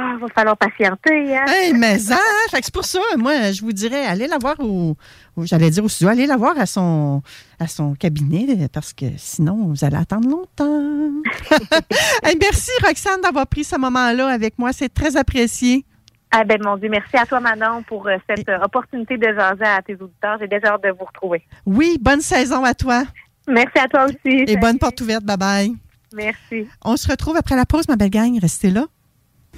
Ah, 0.01 0.15
va 0.17 0.27
falloir 0.33 0.55
patienter. 0.55 1.35
Hein? 1.37 1.43
Hey, 1.49 1.73
mais 1.73 1.97
hein, 2.11 2.17
fait 2.49 2.59
que 2.59 2.65
c'est 2.65 2.73
pour 2.73 2.85
ça, 2.85 2.99
moi, 3.17 3.51
je 3.51 3.61
vous 3.61 3.73
dirais, 3.73 4.05
allez 4.05 4.27
la 4.27 4.37
voir 4.37 4.55
au, 4.59 4.95
au- 5.35 5.45
j'allais 5.45 5.69
dire 5.69 5.83
au 5.83 5.89
studio, 5.89 6.09
allez 6.09 6.25
la 6.25 6.37
voir 6.37 6.57
à 6.57 6.65
son, 6.65 7.21
à 7.59 7.67
son 7.67 7.95
cabinet, 7.95 8.67
parce 8.71 8.93
que 8.93 9.05
sinon, 9.17 9.67
vous 9.67 9.83
allez 9.83 9.97
attendre 9.97 10.29
longtemps. 10.29 11.21
Hey, 12.23 12.37
merci, 12.39 12.71
Roxane, 12.83 13.19
d'avoir 13.21 13.45
pris 13.47 13.63
ce 13.65 13.77
moment-là 13.77 14.27
avec 14.27 14.57
moi. 14.57 14.71
C'est 14.71 14.93
très 14.93 15.17
apprécié. 15.17 15.85
Ah 16.31 16.43
ben 16.43 16.61
mon 16.63 16.77
Dieu, 16.77 16.89
merci 16.89 17.17
à 17.17 17.25
toi 17.25 17.39
Manon 17.39 17.81
pour 17.83 18.07
euh, 18.07 18.15
cette 18.29 18.47
euh, 18.47 18.59
opportunité 18.61 19.17
de 19.17 19.25
jaser 19.33 19.63
à 19.65 19.81
tes 19.81 19.95
auditeurs. 19.95 20.37
J'ai 20.39 20.47
déjà 20.47 20.73
hâte 20.75 20.83
de 20.83 20.89
vous 20.91 21.05
retrouver. 21.05 21.41
Oui, 21.65 21.97
bonne 21.99 22.21
saison 22.21 22.63
à 22.63 22.75
toi. 22.75 23.03
Merci 23.47 23.79
à 23.79 23.87
toi 23.87 24.05
aussi. 24.05 24.43
Et 24.47 24.55
bonne 24.57 24.77
porte 24.77 25.01
ouverte. 25.01 25.23
Bye-bye. 25.25 25.75
Merci. 26.13 26.67
On 26.85 26.95
se 26.97 27.07
retrouve 27.09 27.35
après 27.35 27.55
la 27.55 27.65
pause, 27.65 27.87
ma 27.89 27.95
belle 27.95 28.11
gang. 28.11 28.37
Restez 28.39 28.69
là. 28.69 28.85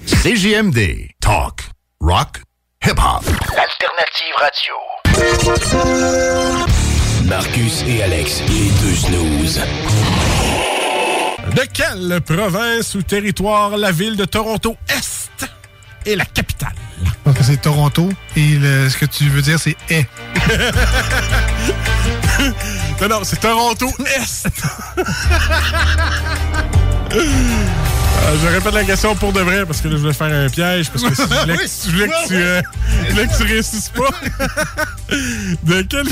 CJMD. 0.08 1.10
Talk. 1.20 1.62
Rock. 2.00 2.42
Hip-hop. 2.84 3.24
L'alternative 3.56 4.34
radio. 4.40 4.74
Marcus 7.26 7.84
et 7.88 8.02
Alex, 8.04 8.42
les 8.48 8.70
deux 8.82 8.96
snooze. 8.96 9.62
De 11.56 11.62
quelle 11.72 12.20
province 12.22 12.96
ou 12.96 13.04
territoire 13.04 13.78
la 13.78 13.92
ville 13.92 14.16
de 14.18 14.26
Toronto 14.26 14.76
Est 14.90 15.30
est 16.06 16.16
la 16.16 16.26
capitale? 16.26 16.74
Donc 17.26 17.36
c'est 17.44 17.62
Toronto 17.62 18.10
et 18.36 18.56
le- 18.56 18.90
ce 18.90 18.98
que 18.98 19.06
tu 19.06 19.30
veux 19.30 19.42
dire 19.44 19.60
c'est 19.60 19.76
est. 19.90 20.08
non, 23.02 23.08
non, 23.08 23.24
c'est 23.24 23.40
Toronto 23.40 23.88
Est. 24.18 24.48
Euh, 28.24 28.38
je 28.42 28.48
répète 28.48 28.74
la 28.74 28.84
question 28.84 29.16
pour 29.16 29.34
de 29.34 29.42
vrai 29.42 29.66
parce 29.66 29.82
que 29.82 29.88
là, 29.88 29.96
je 29.96 30.02
voulais 30.02 30.14
faire 30.14 30.28
un 30.34 30.48
piège 30.50 30.90
parce 30.92 31.04
que 31.04 31.16
si 31.16 31.22
je 31.22 31.28
voulais, 31.28 31.56
que- 31.58 31.62
Oui, 31.62 31.68
je 31.86 31.92
voulais 31.92 32.08
que, 32.08 32.28
tu, 32.28 32.36
euh, 32.36 32.62
je 33.08 33.12
voulais 33.12 33.28
que 33.28 33.38
tu 33.38 33.44
réussisses 33.44 33.90
pas. 33.90 34.10
De 35.64 35.82
quelle. 35.84 36.08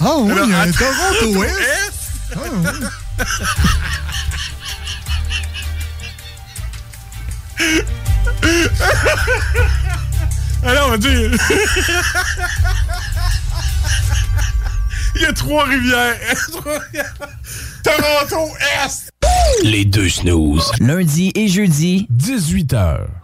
Ah 0.00 0.16
oui, 0.18 0.32
Alors, 0.32 0.44
il 0.46 0.50
y 0.50 0.54
a 0.54 0.60
un. 0.60 0.70
Toronto 0.72 1.44
Est. 1.44 1.50
Est. 1.60 1.92
Ah 2.36 2.38
oui. 2.52 2.78
Alors, 10.64 10.88
on 10.88 10.90
va 10.92 10.96
dire. 10.98 11.30
Il 15.16 15.22
y 15.22 15.26
a 15.26 15.32
trois 15.32 15.64
rivières. 15.66 16.16
Trois 16.50 16.78
rivières. 16.78 17.14
Toronto 17.82 18.50
Est. 18.84 19.10
Les 19.62 19.84
deux 19.84 20.08
snooze. 20.08 20.70
Lundi 20.80 21.32
et 21.34 21.48
jeudi, 21.48 22.06
18h. 22.12 23.23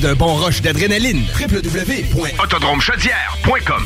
d'un 0.01 0.15
bon 0.15 0.35
rush 0.35 0.61
d'adrénaline. 0.61 1.23
www.autodromechaudière.com 1.39 3.85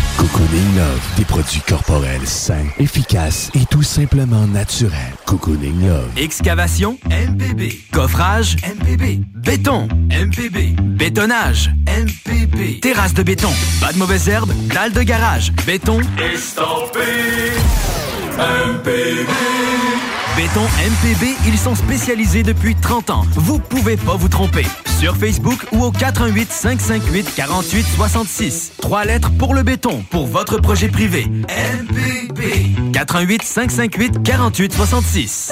Cocooning 0.17 0.75
Love, 0.75 1.01
des 1.17 1.25
produits 1.25 1.61
corporels 1.61 2.27
sains, 2.27 2.65
efficaces 2.77 3.49
et 3.55 3.65
tout 3.69 3.83
simplement 3.83 4.45
naturels. 4.47 5.13
Cocooning 5.25 5.81
Love. 5.87 6.09
Excavation 6.17 6.97
MPB. 7.05 7.73
Coffrage 7.91 8.55
MPB. 8.63 9.21
Béton 9.35 9.87
MPB. 10.09 10.79
Bétonnage 10.79 11.71
MPB. 11.87 12.79
Terrasse 12.81 13.13
de 13.13 13.23
béton. 13.23 13.51
Pas 13.79 13.93
de 13.93 13.97
mauvaises 13.97 14.27
herbes. 14.29 14.53
Dalle 14.73 14.93
de 14.93 15.01
garage. 15.01 15.51
Béton. 15.65 15.99
Estampé 16.33 16.99
MPB. 18.37 19.90
Béton 20.35 20.63
MPB, 20.63 21.35
ils 21.45 21.57
sont 21.57 21.75
spécialisés 21.75 22.41
depuis 22.41 22.75
30 22.75 23.09
ans. 23.09 23.23
Vous 23.35 23.59
pouvez 23.59 23.97
pas 23.97 24.15
vous 24.15 24.29
tromper. 24.29 24.65
Sur 24.97 25.17
Facebook 25.17 25.65
ou 25.73 25.83
au 25.83 25.91
418 25.91 26.51
558 26.51 27.35
48 27.35 27.83
66. 27.83 28.71
Trois 28.81 29.03
lettres 29.03 29.31
pour 29.37 29.53
le 29.53 29.63
béton, 29.63 30.03
pour 30.09 30.27
votre 30.27 30.57
projet 30.57 30.87
privé. 30.87 31.27
MPB. 31.49 32.93
418 32.93 33.43
558 33.43 34.23
48 34.23 34.73
66. 34.73 35.51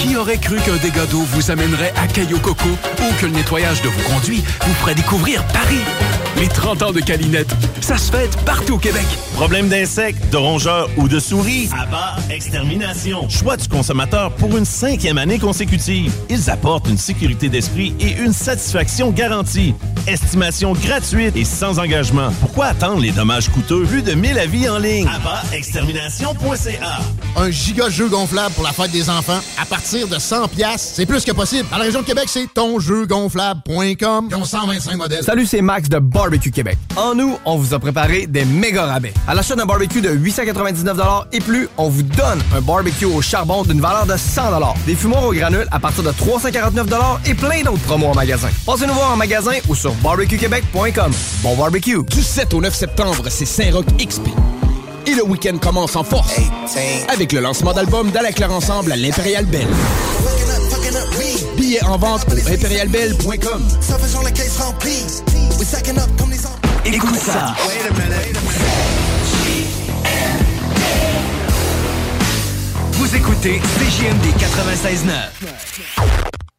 Qui 0.00 0.16
aurait 0.16 0.38
cru 0.38 0.56
qu'un 0.56 0.76
dégât 0.78 1.06
d'eau 1.06 1.20
vous 1.20 1.50
amènerait 1.50 1.92
à 1.96 2.06
Caillou 2.06 2.38
Coco 2.38 2.68
ou 2.68 3.20
que 3.20 3.26
le 3.26 3.32
nettoyage 3.32 3.82
de 3.82 3.88
vos 3.88 4.00
conduits 4.08 4.42
vous 4.66 4.74
ferait 4.74 4.94
découvrir 4.94 5.44
Paris? 5.48 5.80
Les 6.38 6.48
30 6.48 6.82
ans 6.82 6.92
de 6.92 7.00
Calinette, 7.00 7.50
ça 7.80 7.98
se 7.98 8.10
fête 8.10 8.34
partout 8.46 8.74
au 8.74 8.78
Québec. 8.78 9.04
Problème 9.34 9.68
d'insectes, 9.68 10.30
de 10.30 10.36
rongeurs 10.36 10.88
ou 10.96 11.06
de 11.08 11.18
souris? 11.18 11.68
Abat 11.78 12.16
Extermination. 12.30 13.28
Choix 13.28 13.56
du 13.56 13.68
consommateur 13.68 14.32
pour 14.36 14.56
une 14.56 14.64
cinquième 14.64 15.18
année 15.18 15.38
consécutive. 15.38 16.12
Ils 16.30 16.48
apportent 16.48 16.88
une 16.88 16.96
sécurité 16.98 17.48
d'esprit 17.48 17.94
et 18.00 18.12
une 18.12 18.32
satisfaction 18.32 19.10
garantie. 19.10 19.74
Estimation 20.06 20.72
gratuite 20.72 21.36
et 21.36 21.44
sans 21.44 21.78
engagement. 21.78 22.30
Pourquoi 22.40 22.66
attendre 22.66 23.02
les 23.02 23.10
dommages 23.10 23.50
coûteux? 23.50 23.82
Plus 23.84 24.02
de 24.02 24.12
1000 24.12 24.38
avis 24.38 24.68
en 24.68 24.78
ligne? 24.78 25.06
Abat-extermination.ca 25.08 27.00
Un 27.36 27.50
giga 27.50 27.90
jeu 27.90 28.08
gonflable 28.08 28.54
pour 28.54 28.64
la 28.64 28.72
fête 28.72 28.92
des 28.92 29.10
enfants 29.10 29.40
à 29.60 29.66
partir 29.66 29.89
de 29.90 30.18
100 30.18 30.48
pièces, 30.48 30.92
c'est 30.94 31.04
plus 31.04 31.24
que 31.24 31.32
possible. 31.32 31.68
Dans 31.68 31.78
la 31.78 31.84
région 31.84 32.00
de 32.00 32.06
Québec, 32.06 32.26
c'est 32.28 32.46
tonjeugonflable.com. 32.54 34.28
Ils 34.30 34.36
ont 34.36 34.44
125 34.44 34.96
modèles. 34.96 35.24
Salut, 35.24 35.46
c'est 35.46 35.62
Max 35.62 35.88
de 35.88 35.98
Barbecue 35.98 36.52
Québec. 36.52 36.78
En 36.96 37.14
nous, 37.16 37.36
on 37.44 37.56
vous 37.56 37.74
a 37.74 37.78
préparé 37.80 38.28
des 38.28 38.44
méga 38.44 38.84
rabais. 38.84 39.12
À 39.26 39.34
l'achat 39.34 39.56
d'un 39.56 39.66
barbecue 39.66 40.00
de 40.00 40.10
899 40.10 40.96
et 41.32 41.40
plus, 41.40 41.68
on 41.76 41.88
vous 41.88 42.04
donne 42.04 42.38
un 42.56 42.60
barbecue 42.60 43.04
au 43.04 43.20
charbon 43.20 43.64
d'une 43.64 43.80
valeur 43.80 44.06
de 44.06 44.16
100 44.16 44.42
des 44.86 44.94
fumoirs 44.94 45.24
au 45.24 45.32
granule 45.32 45.66
à 45.72 45.80
partir 45.80 46.04
de 46.04 46.12
349 46.12 46.86
et 47.26 47.34
plein 47.34 47.62
d'autres 47.62 47.82
promos 47.82 48.08
en 48.08 48.14
magasin. 48.14 48.48
Passez 48.64 48.86
nous 48.86 48.94
voir 48.94 49.12
en 49.12 49.16
magasin 49.16 49.54
ou 49.68 49.74
sur 49.74 49.92
barbecuequebec.com. 49.94 51.12
Bon 51.42 51.56
barbecue! 51.56 52.02
Du 52.04 52.22
7 52.22 52.54
au 52.54 52.60
9 52.60 52.74
septembre, 52.74 53.24
c'est 53.28 53.46
Saint-Roch 53.46 53.86
XP. 53.98 54.28
Et 55.06 55.14
le 55.14 55.24
week-end 55.24 55.56
commence 55.58 55.96
en 55.96 56.04
force 56.04 56.36
avec 57.08 57.32
le 57.32 57.40
lancement 57.40 57.72
d'album 57.72 58.10
d'Ala 58.10 58.28
Ensemble 58.50 58.92
à 58.92 58.96
l'Impérial 58.96 59.46
Belle. 59.46 59.66
Billets 61.56 61.82
en 61.84 61.96
vente 61.98 62.26
au 62.28 62.52
impérialbelle.com. 62.52 63.68
Écoute 66.84 67.16
ça. 67.16 67.54
Vous 72.92 73.16
écoutez 73.16 73.60
CJMD 73.60 74.26
96.9. 74.38 76.49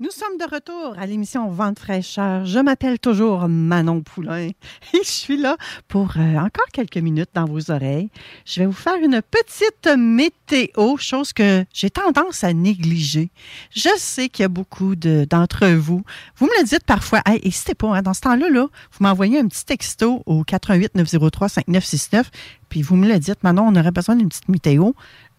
Nous 0.00 0.12
sommes 0.12 0.38
de 0.38 0.44
retour 0.54 0.94
à 0.96 1.06
l'émission 1.06 1.50
Vente 1.50 1.80
fraîcheur. 1.80 2.46
Je 2.46 2.60
m'appelle 2.60 3.00
toujours 3.00 3.48
Manon 3.48 4.00
Poulain 4.00 4.46
et 4.94 5.02
je 5.02 5.08
suis 5.08 5.36
là 5.36 5.56
pour 5.88 6.12
euh, 6.16 6.36
encore 6.36 6.66
quelques 6.72 6.98
minutes 6.98 7.30
dans 7.34 7.46
vos 7.46 7.72
oreilles. 7.72 8.08
Je 8.44 8.60
vais 8.60 8.66
vous 8.66 8.72
faire 8.72 8.94
une 9.02 9.20
petite 9.22 9.88
météo, 9.98 10.96
chose 10.98 11.32
que 11.32 11.64
j'ai 11.74 11.90
tendance 11.90 12.44
à 12.44 12.52
négliger. 12.52 13.30
Je 13.74 13.88
sais 13.96 14.28
qu'il 14.28 14.44
y 14.44 14.46
a 14.46 14.48
beaucoup 14.48 14.94
de- 14.94 15.26
d'entre 15.28 15.66
vous. 15.66 16.04
Vous 16.36 16.46
me 16.46 16.60
le 16.60 16.64
dites 16.64 16.84
parfois. 16.84 17.20
Hey, 17.26 17.40
n'hésitez 17.44 17.74
pas, 17.74 17.96
hein, 17.96 18.02
dans 18.02 18.14
ce 18.14 18.20
temps-là, 18.20 18.50
là, 18.50 18.68
vous 18.92 19.04
m'envoyez 19.04 19.40
un 19.40 19.48
petit 19.48 19.64
texto 19.64 20.22
au 20.26 20.44
88 20.44 20.94
903 20.94 21.48
5969 21.48 22.30
puis 22.68 22.82
vous 22.82 22.96
me 22.96 23.08
le 23.08 23.18
dites, 23.18 23.42
Manon, 23.42 23.68
on 23.68 23.76
aurait 23.76 23.90
besoin 23.92 24.14
d'une 24.14 24.28
petite 24.28 24.48
météo. 24.50 24.92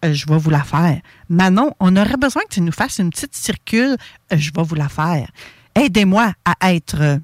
Euh, 0.04 0.12
je 0.12 0.26
vais 0.26 0.38
vous 0.38 0.50
la 0.50 0.62
faire. 0.62 1.00
Manon, 1.28 1.74
on 1.80 1.96
aurait 1.96 2.16
besoin 2.16 2.42
que 2.42 2.54
tu 2.54 2.60
nous 2.60 2.72
fasses 2.72 2.98
une 2.98 3.10
petite 3.10 3.34
circule. 3.34 3.96
Euh, 4.32 4.36
je 4.36 4.50
vais 4.54 4.62
vous 4.62 4.74
la 4.74 4.88
faire. 4.88 5.28
Aidez-moi 5.74 6.32
à 6.44 6.72
être 6.72 7.00
euh, 7.00 7.18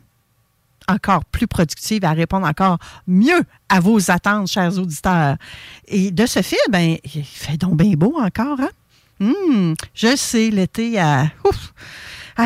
encore 0.89 1.25
plus 1.25 1.47
productive, 1.47 2.05
à 2.05 2.13
répondre 2.13 2.47
encore 2.47 2.79
mieux 3.07 3.43
à 3.69 3.81
vos 3.81 4.11
attentes, 4.11 4.49
chers 4.49 4.79
auditeurs. 4.79 5.37
Et 5.89 6.11
de 6.11 6.27
ce 6.27 6.43
fait, 6.43 6.57
ben, 6.71 6.97
il 7.15 7.25
fait 7.25 7.57
donc 7.57 7.77
bien 7.77 7.95
beau 7.95 8.15
encore, 8.19 8.61
hein? 8.61 8.71
Hum, 9.19 9.75
je 9.95 10.15
sais, 10.15 10.51
l'été 10.51 10.99
a, 11.01 11.31
ouf, 11.45 11.73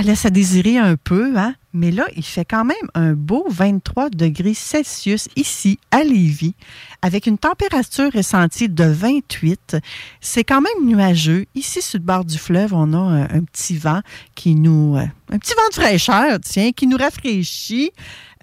laisse 0.05 0.25
à 0.25 0.31
désirer 0.31 0.79
un 0.79 0.95
peu, 0.95 1.37
hein? 1.37 1.55
Mais 1.73 1.91
là, 1.91 2.07
il 2.17 2.25
fait 2.25 2.45
quand 2.45 2.65
même 2.65 2.77
un 2.95 3.13
beau 3.13 3.47
23 3.49 4.11
degrés 4.11 4.55
Celsius 4.55 5.29
ici, 5.37 5.79
à 5.91 6.03
Lévis, 6.03 6.55
avec 7.01 7.27
une 7.27 7.39
température 7.39 8.13
ressentie 8.13 8.69
de 8.69 8.85
28. 8.85 9.77
C'est 10.21 10.45
quand 10.45 10.61
même 10.61 10.85
nuageux. 10.87 11.47
Ici, 11.55 11.81
sur 11.81 11.99
le 12.01 12.05
bord 12.05 12.25
du 12.25 12.39
fleuve, 12.39 12.75
on 12.75 12.93
a 12.93 12.99
un, 12.99 13.23
un 13.23 13.45
petit 13.45 13.77
vent 13.77 14.01
qui 14.35 14.55
nous... 14.57 14.97
euh, 14.97 15.07
un 15.33 15.39
petit 15.39 15.55
vent 15.55 15.69
de 15.69 15.75
fraîcheur, 15.75 16.39
tiens, 16.41 16.73
qui 16.73 16.87
nous 16.89 16.97
rafraîchit. 16.97 17.93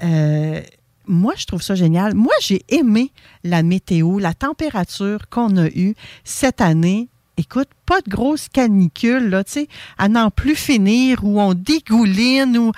Euh, 0.04 0.62
moi, 1.06 1.34
je 1.38 1.46
trouve 1.46 1.62
ça 1.62 1.76
génial. 1.76 2.14
Moi, 2.14 2.34
j'ai 2.42 2.62
aimé 2.70 3.12
la 3.44 3.64
météo, 3.64 4.20
la 4.20 4.34
température 4.34 5.30
qu'on 5.30 5.58
a 5.58 5.68
eue 5.68 5.96
cette 6.24 6.62
année. 6.62 7.10
Écoute, 7.38 7.70
pas 7.86 8.02
de 8.02 8.10
grosse 8.10 8.50
canicule, 8.50 9.30
là, 9.30 9.44
tu 9.44 9.52
sais, 9.52 9.68
à 9.98 10.10
n'en 10.10 10.32
plus 10.32 10.56
finir, 10.56 11.24
où 11.24 11.40
on 11.40 11.54
dégouline, 11.54 12.58
ou, 12.58 12.72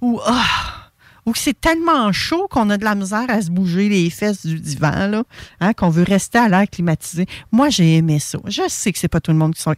ou, 0.00 0.20
ah, 0.24 0.90
où 1.26 1.34
c'est 1.34 1.60
tellement 1.60 2.12
chaud 2.12 2.46
qu'on 2.48 2.70
a 2.70 2.76
de 2.76 2.84
la 2.84 2.94
misère 2.94 3.26
à 3.28 3.42
se 3.42 3.50
bouger 3.50 3.88
les 3.88 4.10
fesses 4.10 4.46
du 4.46 4.60
divan, 4.60 5.08
là, 5.08 5.24
hein, 5.60 5.72
qu'on 5.72 5.90
veut 5.90 6.04
rester 6.04 6.38
à 6.38 6.48
l'air 6.48 6.68
climatisé. 6.70 7.26
Moi, 7.50 7.70
j'ai 7.70 7.96
aimé 7.96 8.18
ça. 8.20 8.38
Je 8.46 8.62
sais 8.68 8.92
que 8.92 8.98
c'est 8.98 9.08
pas 9.08 9.20
tout 9.20 9.32
le 9.32 9.38
monde 9.38 9.54
qui 9.54 9.62
sont 9.62 9.74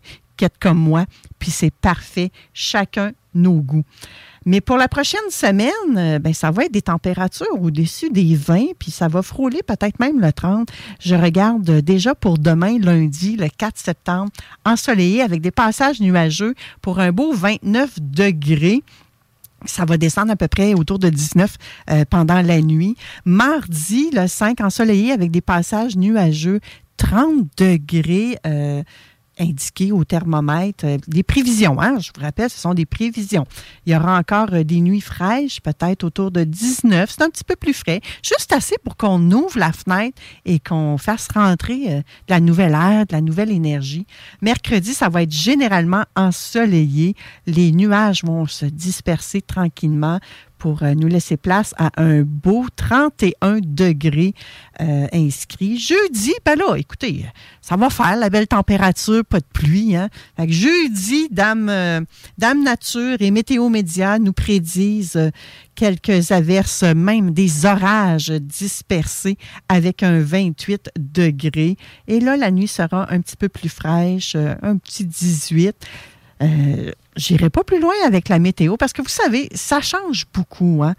comme 0.60 0.78
moi, 0.78 1.06
puis 1.38 1.50
c'est 1.50 1.72
parfait. 1.72 2.30
Chacun 2.52 3.12
nos 3.34 3.60
goûts. 3.60 3.84
Mais 4.46 4.60
pour 4.60 4.76
la 4.76 4.86
prochaine 4.86 5.28
semaine, 5.28 5.72
euh, 5.96 6.18
ben, 6.20 6.32
ça 6.32 6.52
va 6.52 6.64
être 6.64 6.72
des 6.72 6.82
températures 6.82 7.60
au-dessus 7.60 8.10
des 8.10 8.36
20, 8.36 8.74
puis 8.78 8.92
ça 8.92 9.08
va 9.08 9.20
frôler 9.20 9.60
peut-être 9.66 9.98
même 9.98 10.20
le 10.20 10.32
30. 10.32 10.68
Je 11.00 11.16
regarde 11.16 11.80
déjà 11.80 12.14
pour 12.14 12.38
demain, 12.38 12.78
lundi, 12.78 13.36
le 13.36 13.48
4 13.48 13.76
septembre, 13.76 14.30
ensoleillé 14.64 15.20
avec 15.20 15.40
des 15.40 15.50
passages 15.50 16.00
nuageux 16.00 16.54
pour 16.80 17.00
un 17.00 17.10
beau 17.10 17.32
29 17.32 18.00
degrés. 18.00 18.84
Ça 19.64 19.84
va 19.84 19.96
descendre 19.96 20.30
à 20.30 20.36
peu 20.36 20.46
près 20.46 20.74
autour 20.74 21.00
de 21.00 21.08
19 21.08 21.56
euh, 21.90 22.04
pendant 22.08 22.40
la 22.40 22.60
nuit. 22.60 22.94
Mardi, 23.24 24.10
le 24.12 24.28
5, 24.28 24.60
ensoleillé 24.60 25.10
avec 25.10 25.32
des 25.32 25.40
passages 25.40 25.96
nuageux, 25.96 26.60
30 26.98 27.46
degrés. 27.56 28.38
euh, 28.46 28.82
indiqué 29.38 29.92
au 29.92 30.04
thermomètre 30.04 30.84
euh, 30.84 30.98
des 31.06 31.22
prévisions. 31.22 31.80
Hein? 31.80 31.98
Je 32.00 32.10
vous 32.14 32.22
rappelle, 32.22 32.50
ce 32.50 32.58
sont 32.58 32.74
des 32.74 32.86
prévisions. 32.86 33.46
Il 33.84 33.92
y 33.92 33.96
aura 33.96 34.18
encore 34.18 34.48
euh, 34.52 34.64
des 34.64 34.80
nuits 34.80 35.00
fraîches, 35.00 35.60
peut-être 35.60 36.04
autour 36.04 36.30
de 36.30 36.44
19. 36.44 37.10
C'est 37.10 37.22
un 37.22 37.30
petit 37.30 37.44
peu 37.44 37.56
plus 37.56 37.74
frais, 37.74 38.00
juste 38.22 38.52
assez 38.52 38.76
pour 38.82 38.96
qu'on 38.96 39.30
ouvre 39.30 39.58
la 39.58 39.72
fenêtre 39.72 40.20
et 40.44 40.58
qu'on 40.58 40.98
fasse 40.98 41.28
rentrer 41.32 41.82
euh, 41.88 41.98
de 41.98 42.30
la 42.30 42.40
nouvelle 42.40 42.72
air, 42.72 43.06
de 43.06 43.12
la 43.12 43.20
nouvelle 43.20 43.50
énergie. 43.50 44.06
Mercredi, 44.42 44.94
ça 44.94 45.08
va 45.08 45.22
être 45.22 45.32
généralement 45.32 46.04
ensoleillé. 46.14 47.14
Les 47.46 47.72
nuages 47.72 48.24
vont 48.24 48.46
se 48.46 48.66
disperser 48.66 49.42
tranquillement 49.42 50.18
pour 50.58 50.82
euh, 50.82 50.94
nous 50.94 51.08
laisser 51.08 51.36
place 51.36 51.74
à 51.78 51.90
un 51.96 52.22
beau 52.22 52.66
31 52.74 53.60
degrés 53.62 54.34
euh, 54.80 55.06
inscrit. 55.12 55.78
Jeudi, 55.78 56.34
ben 56.44 56.56
là, 56.56 56.76
écoutez, 56.76 57.26
ça 57.60 57.76
va 57.76 57.90
faire 57.90 58.16
la 58.16 58.30
belle 58.30 58.46
température, 58.46 59.24
pas 59.24 59.40
de 59.40 59.46
pluie. 59.52 59.96
Hein? 59.96 60.08
Fait 60.36 60.46
que 60.46 60.52
jeudi, 60.52 61.28
Dame, 61.30 61.68
euh, 61.68 62.00
Dame 62.38 62.62
Nature 62.62 63.16
et 63.20 63.30
Météo 63.30 63.68
Média 63.68 64.18
nous 64.18 64.32
prédisent 64.32 65.30
quelques 65.74 66.32
averses, 66.32 66.82
même 66.82 67.32
des 67.32 67.66
orages 67.66 68.30
dispersés 68.30 69.36
avec 69.68 70.02
un 70.02 70.20
28 70.20 70.90
degrés. 70.98 71.76
Et 72.08 72.20
là, 72.20 72.36
la 72.36 72.50
nuit 72.50 72.68
sera 72.68 73.12
un 73.12 73.20
petit 73.20 73.36
peu 73.36 73.48
plus 73.48 73.68
fraîche, 73.68 74.36
un 74.36 74.76
petit 74.78 75.04
18. 75.04 75.76
Euh, 76.42 76.92
J'irai 77.16 77.48
pas 77.48 77.64
plus 77.64 77.80
loin 77.80 77.94
avec 78.04 78.28
la 78.28 78.38
météo 78.38 78.76
parce 78.76 78.92
que 78.92 79.02
vous 79.02 79.08
savez, 79.08 79.48
ça 79.54 79.80
change 79.80 80.26
beaucoup. 80.34 80.82
Hein? 80.84 80.94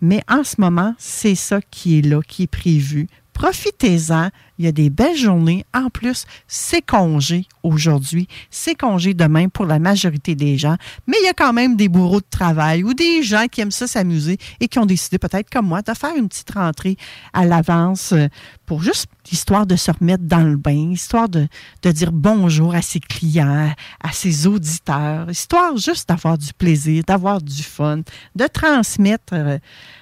Mais 0.00 0.20
en 0.28 0.42
ce 0.42 0.60
moment, 0.60 0.94
c'est 0.98 1.36
ça 1.36 1.60
qui 1.70 1.98
est 1.98 2.02
là, 2.02 2.20
qui 2.26 2.44
est 2.44 2.48
prévu. 2.48 3.06
Profitez-en. 3.32 4.30
Il 4.60 4.64
y 4.64 4.68
a 4.68 4.72
des 4.72 4.90
belles 4.90 5.16
journées. 5.16 5.64
En 5.72 5.88
plus, 5.88 6.26
c'est 6.46 6.82
congé 6.82 7.46
aujourd'hui. 7.62 8.28
C'est 8.50 8.74
congé 8.74 9.14
demain 9.14 9.48
pour 9.48 9.64
la 9.64 9.78
majorité 9.78 10.34
des 10.34 10.58
gens. 10.58 10.76
Mais 11.06 11.16
il 11.22 11.24
y 11.24 11.28
a 11.28 11.32
quand 11.32 11.54
même 11.54 11.76
des 11.76 11.88
bourreaux 11.88 12.20
de 12.20 12.26
travail 12.28 12.84
ou 12.84 12.92
des 12.92 13.22
gens 13.22 13.46
qui 13.50 13.62
aiment 13.62 13.70
ça 13.70 13.86
s'amuser 13.86 14.36
et 14.60 14.68
qui 14.68 14.78
ont 14.78 14.84
décidé, 14.84 15.16
peut-être 15.16 15.48
comme 15.48 15.66
moi, 15.66 15.80
de 15.80 15.94
faire 15.94 16.14
une 16.14 16.28
petite 16.28 16.50
rentrée 16.50 16.98
à 17.32 17.46
l'avance 17.46 18.12
euh, 18.12 18.28
pour 18.66 18.82
juste 18.82 19.06
histoire 19.32 19.66
de 19.66 19.76
se 19.76 19.90
remettre 19.90 20.24
dans 20.24 20.42
le 20.42 20.56
bain, 20.56 20.90
histoire 20.92 21.28
de, 21.28 21.48
dire 21.82 22.12
bonjour 22.12 22.74
à 22.74 22.82
ses 22.82 23.00
clients, 23.00 23.72
à 24.02 24.12
ses 24.12 24.46
auditeurs, 24.46 25.30
histoire 25.30 25.76
juste 25.76 26.08
d'avoir 26.08 26.36
du 26.36 26.52
plaisir, 26.52 27.04
d'avoir 27.06 27.40
du 27.40 27.62
fun, 27.62 28.00
de 28.34 28.46
transmettre 28.46 29.32
euh, 29.32 29.58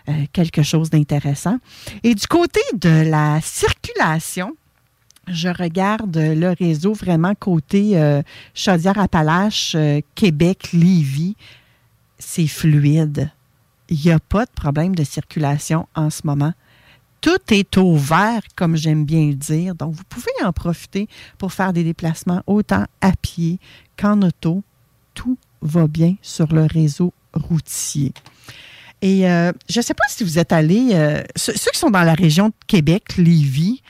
euh, 0.08 0.24
quelque 0.32 0.62
chose 0.62 0.90
d'intéressant. 0.90 1.58
Et 2.02 2.14
du 2.14 2.26
côté 2.26 2.60
de 2.74 3.08
la 3.08 3.40
circulation, 3.42 4.47
je 5.30 5.48
regarde 5.48 6.16
le 6.16 6.54
réseau 6.58 6.92
vraiment 6.92 7.34
côté 7.34 7.98
euh, 7.98 8.22
Chaudière-Appalaches, 8.54 9.74
euh, 9.74 10.00
Québec, 10.14 10.70
Lévis. 10.72 11.36
C'est 12.18 12.46
fluide. 12.46 13.30
Il 13.88 14.00
n'y 14.04 14.10
a 14.10 14.18
pas 14.18 14.44
de 14.44 14.50
problème 14.50 14.94
de 14.94 15.04
circulation 15.04 15.86
en 15.94 16.10
ce 16.10 16.22
moment. 16.24 16.52
Tout 17.20 17.38
est 17.50 17.76
au 17.78 17.96
vert, 17.96 18.42
comme 18.54 18.76
j'aime 18.76 19.04
bien 19.04 19.28
le 19.28 19.34
dire. 19.34 19.74
Donc, 19.74 19.94
vous 19.94 20.04
pouvez 20.08 20.32
en 20.44 20.52
profiter 20.52 21.08
pour 21.36 21.52
faire 21.52 21.72
des 21.72 21.84
déplacements 21.84 22.42
autant 22.46 22.84
à 23.00 23.12
pied 23.12 23.58
qu'en 23.96 24.22
auto. 24.22 24.62
Tout 25.14 25.38
va 25.62 25.88
bien 25.88 26.14
sur 26.22 26.52
le 26.52 26.64
réseau 26.64 27.12
routier. 27.32 28.12
Et 29.00 29.28
euh, 29.28 29.52
je 29.68 29.78
ne 29.78 29.82
sais 29.82 29.94
pas 29.94 30.04
si 30.08 30.22
vous 30.22 30.38
êtes 30.38 30.52
allés, 30.52 30.90
ceux, 31.34 31.54
ceux 31.56 31.70
qui 31.72 31.78
sont 31.78 31.90
dans 31.90 32.02
la 32.02 32.14
région 32.14 32.48
de 32.48 32.54
Québec, 32.66 33.16
Lévis, 33.16 33.82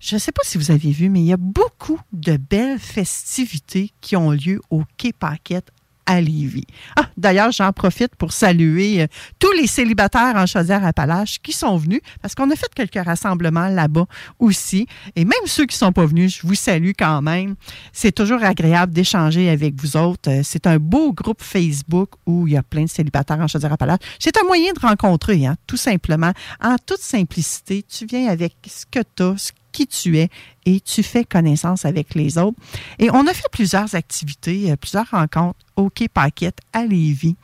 je 0.00 0.16
ne 0.16 0.18
sais 0.18 0.32
pas 0.32 0.42
si 0.44 0.58
vous 0.58 0.70
avez 0.70 0.90
vu, 0.90 1.10
mais 1.10 1.20
il 1.20 1.26
y 1.26 1.32
a 1.32 1.36
beaucoup 1.36 2.00
de 2.12 2.36
belles 2.36 2.78
festivités 2.78 3.92
qui 4.00 4.16
ont 4.16 4.30
lieu 4.30 4.60
au 4.70 4.82
Quai 4.96 5.12
Paquette 5.12 5.70
à 6.06 6.20
Lévis. 6.20 6.66
Ah, 6.96 7.08
d'ailleurs, 7.16 7.52
j'en 7.52 7.72
profite 7.72 8.16
pour 8.16 8.32
saluer 8.32 9.02
euh, 9.02 9.06
tous 9.38 9.52
les 9.52 9.68
célibataires 9.68 10.34
en 10.34 10.46
Chaudière-Appalaches 10.46 11.38
qui 11.40 11.52
sont 11.52 11.76
venus 11.76 12.00
parce 12.20 12.34
qu'on 12.34 12.50
a 12.50 12.56
fait 12.56 12.72
quelques 12.74 13.04
rassemblements 13.04 13.68
là-bas 13.68 14.06
aussi. 14.40 14.88
Et 15.14 15.24
même 15.24 15.38
ceux 15.46 15.66
qui 15.66 15.76
ne 15.76 15.86
sont 15.86 15.92
pas 15.92 16.06
venus, 16.06 16.40
je 16.40 16.46
vous 16.46 16.56
salue 16.56 16.92
quand 16.98 17.22
même. 17.22 17.54
C'est 17.92 18.10
toujours 18.10 18.42
agréable 18.42 18.92
d'échanger 18.92 19.50
avec 19.50 19.80
vous 19.80 19.96
autres. 19.96 20.30
Euh, 20.30 20.40
C'est 20.42 20.66
un 20.66 20.78
beau 20.78 21.12
groupe 21.12 21.42
Facebook 21.42 22.10
où 22.26 22.48
il 22.48 22.54
y 22.54 22.56
a 22.56 22.62
plein 22.64 22.84
de 22.84 22.90
célibataires 22.90 23.38
en 23.38 23.46
Chaudière-Appalaches. 23.46 24.00
C'est 24.18 24.36
un 24.36 24.44
moyen 24.44 24.72
de 24.72 24.80
rencontrer, 24.80 25.46
hein, 25.46 25.56
tout 25.68 25.76
simplement. 25.76 26.32
En 26.60 26.74
toute 26.84 27.00
simplicité, 27.00 27.84
tu 27.88 28.06
viens 28.06 28.28
avec 28.28 28.56
ce 28.66 28.84
que 28.90 29.00
tu 29.14 29.22
as, 29.22 29.52
tu 29.86 30.18
es 30.18 30.28
et 30.66 30.80
tu 30.80 31.02
fais 31.02 31.24
connaissance 31.24 31.84
avec 31.84 32.14
les 32.14 32.38
autres. 32.38 32.58
Et 32.98 33.10
on 33.10 33.26
a 33.26 33.34
fait 33.34 33.48
plusieurs 33.52 33.94
activités, 33.94 34.70
euh, 34.70 34.76
plusieurs 34.76 35.10
rencontres 35.10 35.58
au 35.76 35.90
Quai 35.90 36.08
Paquette 36.08 36.58
à 36.72 36.84
Lévis. 36.84 37.36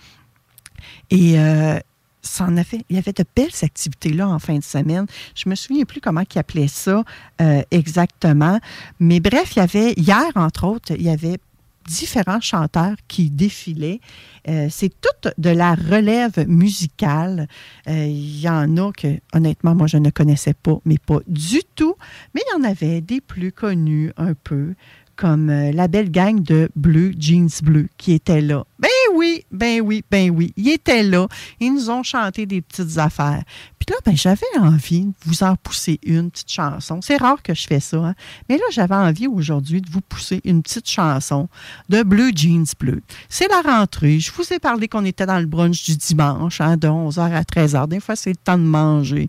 Et 1.11 1.39
euh, 1.39 1.79
ça 2.23 2.45
en 2.45 2.57
a 2.57 2.65
fait, 2.65 2.85
il 2.89 2.97
y 2.97 2.99
avait 2.99 3.13
de 3.13 3.25
belles 3.35 3.51
activités 3.63 4.13
là 4.13 4.29
en 4.29 4.39
fin 4.39 4.57
de 4.59 4.65
semaine. 4.65 5.07
Je 5.35 5.49
me 5.49 5.55
souviens 5.55 5.85
plus 5.85 6.01
comment 6.01 6.23
ils 6.35 6.39
appelaient 6.39 6.69
ça 6.69 7.03
euh, 7.41 7.63
exactement. 7.71 8.59
Mais 9.01 9.21
bref, 9.21 9.57
il 9.57 9.61
y 9.61 9.63
avait, 9.63 9.93
hier, 9.97 10.27
entre 10.35 10.65
autres, 10.65 10.93
il 10.95 11.03
y 11.03 11.11
avait 11.11 11.39
différents 11.87 12.41
chanteurs 12.41 12.97
qui 13.09 13.31
défilaient. 13.31 14.01
Euh, 14.49 14.69
c'est 14.71 14.93
toute 15.01 15.33
de 15.39 15.51
la 15.51 15.75
relève 15.75 16.47
musicale. 16.49 17.49
Euh, 17.89 18.07
Il 18.07 18.41
y 18.41 18.49
en 18.49 18.77
a 18.77 18.93
que, 18.93 19.19
honnêtement, 19.33 19.75
moi, 19.75 19.87
je 19.87 19.97
ne 19.97 20.11
connaissais 20.11 20.55
pas, 20.55 20.79
mais 20.85 20.99
pas 20.99 21.21
du 21.27 21.61
tout. 21.75 21.95
Mais 22.35 22.43
il 22.47 22.59
y 22.59 22.61
en 22.61 22.69
avait 22.69 23.01
des 23.01 23.21
plus 23.21 23.53
connus 23.53 24.13
un 24.17 24.35
peu, 24.35 24.75
comme 25.17 25.49
euh, 25.51 25.73
la 25.73 25.89
belle 25.89 26.11
gang 26.11 26.43
de 26.43 26.69
Bleu 26.77 27.13
Jeans 27.19 27.49
Bleu 27.63 27.89
qui 27.97 28.13
était 28.13 28.43
là. 28.43 28.65
Ben 28.79 28.89
oui, 29.15 29.45
ben 29.51 29.81
oui, 29.81 30.05
ben 30.11 30.31
oui, 30.31 30.53
ils 30.57 30.71
étaient 30.71 31.03
là. 31.03 31.27
Ils 31.59 31.73
nous 31.73 31.91
ont 31.91 32.03
chanté 32.03 32.47
des 32.47 32.61
petites 32.61 32.99
affaires. 32.99 33.43
Là, 33.89 33.95
ben 34.05 34.17
j'avais 34.17 34.47
envie 34.59 35.05
de 35.05 35.13
vous 35.27 35.45
en 35.45 35.55
pousser 35.55 36.01
une 36.05 36.31
petite 36.31 36.51
chanson. 36.51 37.01
C'est 37.03 37.19
rare 37.19 37.41
que 37.41 37.55
je 37.55 37.69
fais 37.69 37.79
ça, 37.79 37.99
hein? 37.99 38.15
mais 38.49 38.57
là, 38.57 38.65
j'avais 38.73 38.97
envie 38.97 39.29
aujourd'hui 39.29 39.81
de 39.81 39.89
vous 39.89 40.01
pousser 40.01 40.41
une 40.45 40.63
petite 40.63 40.89
chanson 40.89 41.49
de 41.89 42.03
Bleu 42.03 42.33
Jeans 42.35 42.67
Bleu. 42.81 43.01
C'est 43.29 43.49
la 43.49 43.61
rentrée. 43.61 44.19
Je 44.19 44.33
vous 44.33 44.53
ai 44.53 44.59
parlé 44.59 44.89
qu'on 44.89 45.05
était 45.05 45.27
dans 45.27 45.39
le 45.39 45.47
brunch 45.47 45.85
du 45.85 45.97
dimanche, 45.97 46.61
hein, 46.61 46.77
de 46.77 46.89
11h 46.89 47.33
à 47.33 47.43
13h. 47.43 47.87
Des 47.87 48.01
fois, 48.01 48.17
c'est 48.17 48.31
le 48.31 48.37
temps 48.37 48.59
de 48.59 48.65
manger. 48.65 49.29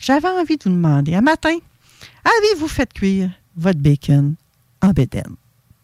J'avais 0.00 0.28
envie 0.28 0.56
de 0.56 0.64
vous 0.64 0.76
demander, 0.76 1.16
un 1.16 1.20
matin, 1.20 1.56
avez-vous 2.24 2.68
fait 2.68 2.92
cuire 2.92 3.30
votre 3.56 3.80
bacon 3.80 4.36
en 4.80 4.90
bédaine? 4.90 5.34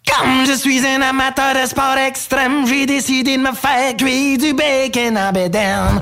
Comme 0.06 0.46
je 0.46 0.52
suis 0.52 0.86
un 0.86 1.02
amateur 1.02 1.60
de 1.60 1.66
sport 1.66 1.96
extrême, 1.96 2.64
j'ai 2.66 2.86
décidé 2.86 3.36
de 3.36 3.42
me 3.42 3.52
faire 3.52 3.96
cuire 3.96 4.38
du 4.38 4.54
bacon 4.54 5.18
en 5.18 5.32
bédaine. 5.32 6.00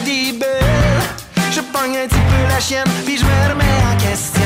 Bulles, 0.00 0.44
je 1.50 1.60
pogne 1.60 1.96
un 1.96 2.06
petit 2.06 2.14
peu 2.14 2.48
la 2.48 2.60
chienne, 2.60 2.84
puis 3.04 3.18
je 3.18 3.24
me 3.24 3.50
remets 3.50 3.64
en 3.64 3.96
question. 3.96 4.37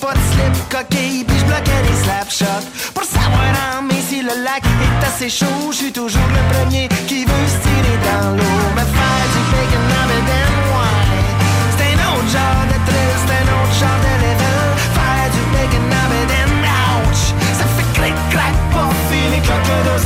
Pas 0.00 0.14
de 0.14 0.20
slip 0.32 0.54
coquille, 0.70 1.24
puis 1.24 1.38
je 1.38 1.44
bloquais 1.44 1.82
des 1.88 1.98
slap 2.04 2.30
shots. 2.30 2.66
Pour 2.94 3.04
savoir 3.04 3.52
en 3.76 3.82
mai 3.82 4.00
si 4.08 4.22
le 4.22 4.34
lac 4.44 4.62
est 4.64 5.06
assez 5.06 5.28
chaud, 5.28 5.70
je 5.70 5.76
suis 5.76 5.92
toujours 5.92 6.28
le 6.28 6.42
premier 6.54 6.88
qui 7.06 7.24
veut 7.24 7.48
se 7.48 7.58
tirer 7.66 7.98
dans 8.08 8.30
l'eau. 8.36 8.60
Me 8.76 8.84
faire 8.96 9.26
du 9.34 9.42
bacon 9.52 9.86
en 10.00 10.04
bedaine, 10.10 10.58
ouais. 10.72 11.20
C'est 11.76 11.92
un 11.92 12.00
autre 12.08 12.30
genre 12.36 12.64
de 12.72 12.78
thrill, 12.86 13.14
c'est 13.22 13.36
un 13.40 13.48
autre 13.58 13.76
genre 13.80 14.00
de 14.06 14.14
level. 14.24 14.68
Faire 14.96 15.28
du 15.34 15.42
bacon 15.52 15.86
en 16.00 16.06
bedaine, 16.12 16.54
ouch. 17.02 17.24
Ça 17.58 17.66
fait 17.74 17.88
clic, 17.98 18.16
clac, 18.30 18.54
pof, 18.72 19.00
et 19.12 19.28
les 19.34 19.40
cloques 19.40 19.76
d'eau 19.84 19.98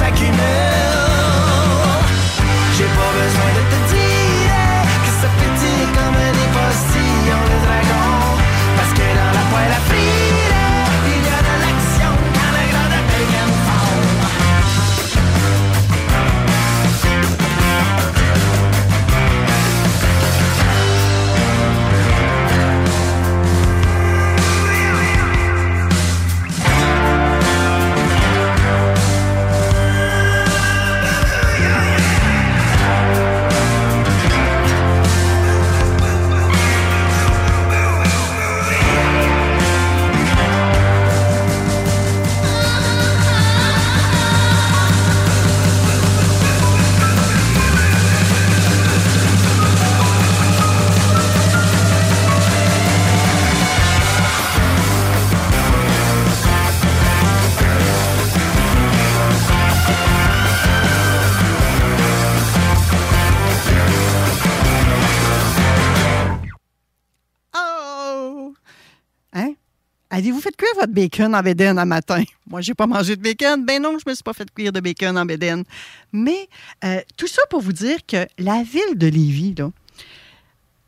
Avez-vous 70.08 70.40
fait 70.40 70.56
cuire 70.56 70.70
votre 70.76 70.92
bacon 70.92 71.34
en 71.34 71.42
bédaine 71.42 71.78
un 71.78 71.84
matin? 71.84 72.22
Moi, 72.48 72.60
j'ai 72.60 72.74
pas 72.74 72.86
mangé 72.86 73.16
de 73.16 73.22
bacon. 73.22 73.64
Ben 73.64 73.82
non, 73.82 73.96
je 73.98 74.08
me 74.08 74.14
suis 74.14 74.22
pas 74.22 74.32
fait 74.32 74.48
cuire 74.54 74.72
de 74.72 74.80
bacon 74.80 75.18
en 75.18 75.26
bédaine. 75.26 75.64
Mais 76.12 76.48
euh, 76.84 77.00
tout 77.16 77.26
ça 77.26 77.42
pour 77.50 77.60
vous 77.60 77.72
dire 77.72 77.98
que 78.06 78.26
la 78.38 78.62
ville 78.62 78.96
de 78.96 79.08
Lévis, 79.08 79.54
là, 79.58 79.70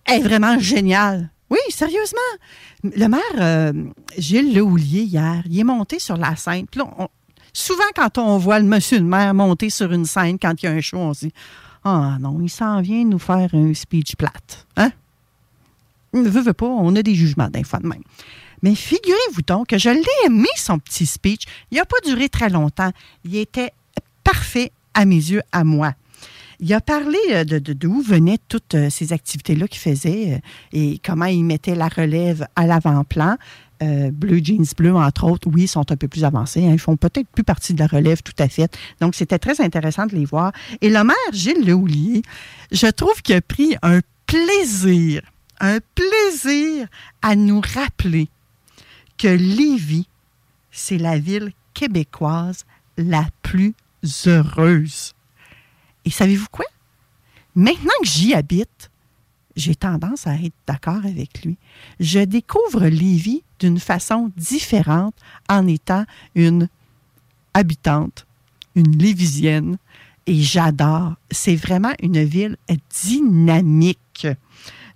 est 0.06 0.20
vraiment 0.20 0.58
géniale. 0.58 1.30
Oui, 1.50 1.58
sérieusement. 1.70 2.18
Le 2.84 3.06
maire 3.06 3.20
euh, 3.38 3.72
Gilles 4.16 4.54
Lehoulier, 4.54 5.02
hier, 5.02 5.42
il 5.46 5.58
est 5.58 5.64
monté 5.64 5.98
sur 5.98 6.16
la 6.16 6.36
scène. 6.36 6.66
Puis 6.66 6.80
là, 6.80 7.08
souvent, 7.52 7.84
quand 7.96 8.18
on 8.18 8.38
voit 8.38 8.60
le 8.60 8.66
monsieur 8.66 8.98
le 8.98 9.04
maire 9.04 9.34
monter 9.34 9.70
sur 9.70 9.92
une 9.92 10.04
scène 10.04 10.38
quand 10.38 10.62
il 10.62 10.66
y 10.66 10.68
a 10.68 10.72
un 10.72 10.80
show, 10.80 10.98
on 10.98 11.14
se 11.14 11.26
dit 11.26 11.32
Ah 11.84 12.18
non, 12.20 12.38
il 12.40 12.50
s'en 12.50 12.80
vient 12.80 13.04
nous 13.04 13.18
faire 13.18 13.48
un 13.52 13.74
speech 13.74 14.14
plate. 14.16 14.66
Hein? 14.76 14.92
Ne 16.12 16.28
veut, 16.28 16.42
veut 16.42 16.52
pas, 16.52 16.66
on 16.66 16.94
a 16.96 17.02
des 17.02 17.14
jugements 17.14 17.48
d'un 17.48 17.64
fois 17.64 17.80
de 17.80 17.86
même. 17.86 18.02
Mais 18.62 18.74
figurez-vous 18.74 19.42
donc 19.42 19.68
que 19.68 19.78
je 19.78 19.90
l'ai 19.90 20.26
aimé, 20.26 20.48
son 20.56 20.78
petit 20.78 21.06
speech. 21.06 21.42
Il 21.70 21.76
n'a 21.78 21.84
pas 21.84 21.96
duré 22.04 22.28
très 22.28 22.48
longtemps. 22.48 22.90
Il 23.24 23.36
était 23.36 23.72
parfait 24.24 24.72
à 24.94 25.04
mes 25.04 25.16
yeux, 25.16 25.42
à 25.52 25.64
moi. 25.64 25.92
Il 26.60 26.74
a 26.74 26.80
parlé 26.80 27.18
euh, 27.30 27.44
de, 27.44 27.58
de- 27.60 28.02
venaient 28.04 28.38
toutes 28.48 28.74
euh, 28.74 28.90
ces 28.90 29.12
activités-là 29.12 29.68
qu'il 29.68 29.78
faisait 29.80 30.34
euh, 30.34 30.38
et 30.72 31.00
comment 31.04 31.26
il 31.26 31.44
mettait 31.44 31.76
la 31.76 31.86
relève 31.86 32.46
à 32.56 32.66
l'avant-plan. 32.66 33.36
Euh, 33.80 34.10
Bleu 34.10 34.40
Jeans 34.42 34.66
Bleu, 34.76 34.92
entre 34.96 35.22
autres, 35.22 35.48
oui, 35.52 35.68
sont 35.68 35.88
un 35.92 35.96
peu 35.96 36.08
plus 36.08 36.24
avancés. 36.24 36.66
hein. 36.66 36.72
ils 36.72 36.80
font 36.80 36.96
peut-être 36.96 37.28
plus 37.28 37.44
partie 37.44 37.74
de 37.74 37.78
la 37.78 37.86
relève 37.86 38.22
tout 38.24 38.32
à 38.40 38.48
fait. 38.48 38.76
Donc, 39.00 39.14
c'était 39.14 39.38
très 39.38 39.60
intéressant 39.60 40.06
de 40.06 40.16
les 40.16 40.24
voir. 40.24 40.50
Et 40.80 40.88
le 40.90 41.04
maire 41.04 41.14
Gilles 41.32 41.64
Lehoulier, 41.64 42.22
je 42.72 42.88
trouve 42.88 43.22
qu'il 43.22 43.36
a 43.36 43.40
pris 43.40 43.76
un 43.82 44.00
plaisir, 44.26 45.22
un 45.60 45.78
plaisir 45.94 46.88
à 47.22 47.36
nous 47.36 47.60
rappeler 47.60 48.28
que 49.18 49.28
Lévis, 49.28 50.08
c'est 50.70 50.98
la 50.98 51.18
ville 51.18 51.52
québécoise 51.74 52.64
la 52.96 53.26
plus 53.42 53.74
heureuse. 54.26 55.12
Et 56.04 56.10
savez-vous 56.10 56.46
quoi? 56.50 56.64
Maintenant 57.54 57.92
que 58.00 58.08
j'y 58.08 58.34
habite, 58.34 58.90
j'ai 59.56 59.74
tendance 59.74 60.26
à 60.26 60.34
être 60.34 60.54
d'accord 60.66 61.04
avec 61.04 61.44
lui. 61.44 61.56
Je 61.98 62.20
découvre 62.20 62.86
Lévis 62.86 63.42
d'une 63.58 63.80
façon 63.80 64.30
différente 64.36 65.14
en 65.48 65.66
étant 65.66 66.04
une 66.34 66.68
habitante, 67.54 68.26
une 68.76 68.96
Lévisienne, 68.96 69.78
et 70.26 70.42
j'adore. 70.42 71.14
C'est 71.30 71.56
vraiment 71.56 71.92
une 72.00 72.22
ville 72.22 72.56
dynamique. 73.02 74.28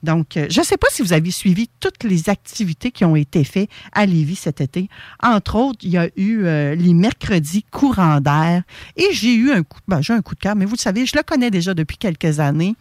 Donc, 0.03 0.37
euh, 0.37 0.47
je 0.51 0.61
ne 0.61 0.65
sais 0.65 0.77
pas 0.77 0.89
si 0.91 1.03
vous 1.03 1.13
avez 1.13 1.31
suivi 1.31 1.69
toutes 1.81 2.05
les 2.05 2.29
activités 2.29 2.91
qui 2.91 3.05
ont 3.05 3.17
été 3.17 3.45
faites 3.45 3.71
à 3.93 4.07
Lévis 4.07 4.37
cet 4.37 4.61
été. 4.61 4.89
Entre 5.23 5.57
autres, 5.57 5.79
il 5.83 5.91
y 5.91 5.99
a 5.99 6.09
eu 6.17 6.45
euh, 6.45 6.75
les 6.75 6.95
mercredis 6.95 7.65
courants 7.71 8.21
d'air 8.21 8.63
et 8.97 9.09
j'ai 9.13 9.35
eu 9.35 9.53
un 9.53 9.63
coup, 9.63 9.79
ben, 9.87 10.01
j'ai 10.01 10.13
un 10.13 10.23
coup 10.23 10.35
de 10.35 10.41
cœur, 10.41 10.57
mais 10.57 10.65
vous 10.65 10.75
le 10.75 10.81
savez, 10.81 11.07
je 11.07 11.17
le 11.17 11.23
connais 11.23 11.51
déjà 11.51 11.75
depuis 11.75 11.97
quelques 11.97 12.41
années. 12.41 12.75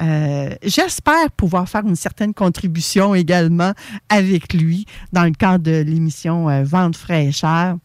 Euh, 0.00 0.54
J'espère 0.62 1.30
pouvoir 1.32 1.68
faire 1.68 1.86
une 1.86 1.96
certaine 1.96 2.34
contribution 2.34 3.14
également 3.14 3.72
avec 4.08 4.54
lui 4.54 4.86
dans 5.12 5.24
le 5.24 5.32
cadre 5.32 5.64
de 5.64 5.82
l'émission 5.82 6.48
euh, 6.48 6.64
Vente 6.64 6.96
fraîcheur. 6.96 7.76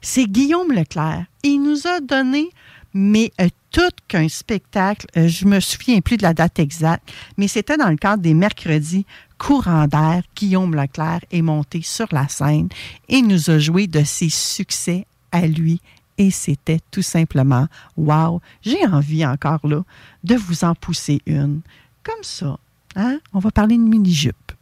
C'est 0.00 0.26
Guillaume 0.26 0.72
Leclerc. 0.72 1.24
Il 1.42 1.62
nous 1.62 1.86
a 1.86 2.00
donné 2.00 2.50
mais 2.94 3.32
euh, 3.40 3.48
tout 3.72 3.90
qu'un 4.06 4.28
spectacle, 4.28 5.06
euh, 5.16 5.26
je 5.28 5.46
me 5.46 5.58
souviens 5.58 6.00
plus 6.00 6.18
de 6.18 6.22
la 6.22 6.34
date 6.34 6.58
exacte, 6.58 7.10
mais 7.38 7.48
c'était 7.48 7.76
dans 7.76 7.88
le 7.88 7.96
cadre 7.96 8.22
des 8.22 8.34
mercredis 8.34 9.06
courant 9.38 9.86
d'air. 9.86 10.22
Guillaume 10.36 10.74
Leclerc 10.74 11.20
est 11.32 11.42
monté 11.42 11.80
sur 11.82 12.06
la 12.12 12.28
scène 12.28 12.68
et 13.08 13.22
nous 13.22 13.50
a 13.50 13.58
joué 13.58 13.86
de 13.86 14.04
ses 14.04 14.28
succès 14.28 15.06
à 15.32 15.46
lui. 15.46 15.80
Et 16.18 16.30
c'était 16.30 16.80
tout 16.90 17.02
simplement 17.02 17.66
wow. 17.96 18.40
J'ai 18.62 18.86
envie 18.86 19.24
encore 19.26 19.66
là 19.66 19.82
de 20.22 20.36
vous 20.36 20.64
en 20.64 20.74
pousser 20.74 21.22
une. 21.26 21.62
Comme 22.02 22.22
ça. 22.22 22.58
Hein? 22.94 23.18
On 23.32 23.38
va 23.38 23.50
parler 23.50 23.76
de 23.76 23.82
mini-jupe. 23.82 24.52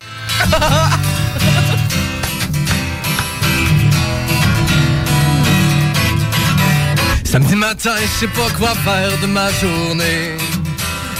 Samedi 7.26 7.56
matin, 7.56 7.90
je 8.00 8.20
sais 8.20 8.28
pas 8.28 8.48
quoi 8.56 8.72
faire 8.84 9.10
de 9.20 9.26
ma 9.26 9.50
journée. 9.54 10.36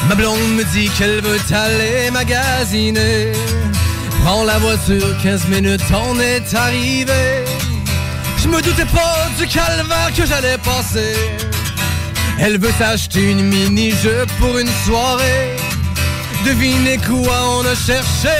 Ma 0.09 0.15
blonde 0.15 0.55
me 0.55 0.63
dit 0.73 0.89
qu'elle 0.97 1.21
veut 1.21 1.41
aller 1.53 2.13
magasiner. 2.13 3.33
Prends 4.23 4.45
la 4.45 4.59
voiture, 4.59 5.17
15 5.23 5.49
minutes, 5.49 5.83
on 5.93 6.19
est 6.21 6.55
arrivé. 6.55 7.45
Je 8.39 8.47
me 8.47 8.63
doutais 8.63 8.87
pas 8.87 9.27
du 9.37 9.49
calvaire 9.49 10.13
que 10.17 10.25
j'allais 10.25 10.59
passer. 10.59 11.15
Elle 12.39 12.59
veut 12.59 12.73
s'acheter 12.79 13.33
une 13.33 13.43
mini-jupe 13.43 14.31
pour 14.39 14.57
une 14.59 14.71
soirée. 14.85 15.57
Devinez 16.47 16.99
quoi 16.99 17.37
on 17.59 17.67
a 17.67 17.75
cherché, 17.75 18.37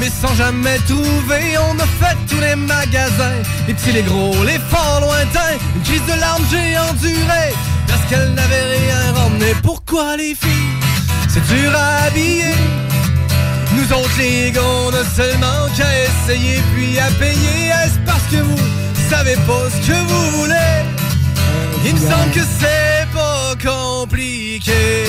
mais 0.00 0.10
sans 0.10 0.34
jamais 0.34 0.78
trouver. 0.86 1.58
On 1.70 1.78
a 1.78 1.86
fait 2.00 2.16
tous 2.28 2.40
les 2.40 2.56
magasins, 2.56 3.40
les 3.66 3.74
petits, 3.74 3.92
les 3.92 4.02
gros, 4.02 4.34
les 4.44 4.58
forts 4.70 5.00
lointains. 5.00 5.56
Une 5.74 5.82
crise 5.82 6.06
de 6.06 6.20
larmes 6.20 6.44
j'ai 6.50 6.78
enduré, 6.78 7.54
parce 7.88 8.02
qu'elle 8.08 8.32
n'avait 8.34 8.66
rien 8.78 9.12
ramené. 9.14 9.54
Pourquoi 9.62 10.16
les 10.16 10.34
filles, 10.34 10.76
c'est 11.28 11.44
dur 11.46 11.72
à 11.74 12.06
habiller 12.06 12.54
Nous 13.76 13.92
autres 13.92 14.18
les 14.18 14.50
gars, 14.52 15.04
seulement 15.14 15.66
qu'à 15.76 15.90
essayer 16.04 16.60
puis 16.74 16.98
à 16.98 17.10
payer. 17.18 17.70
Est-ce 17.84 17.98
parce 18.04 18.24
que 18.30 18.42
vous 18.42 18.58
savez 19.10 19.36
pas 19.46 19.64
ce 19.70 19.86
que 19.86 19.96
vous 20.08 20.30
voulez? 20.38 20.76
Il 21.84 21.94
me 21.94 22.00
semble 22.00 22.30
que 22.32 22.40
c'est 22.40 23.06
pas 23.14 23.54
compliqué. 23.62 25.04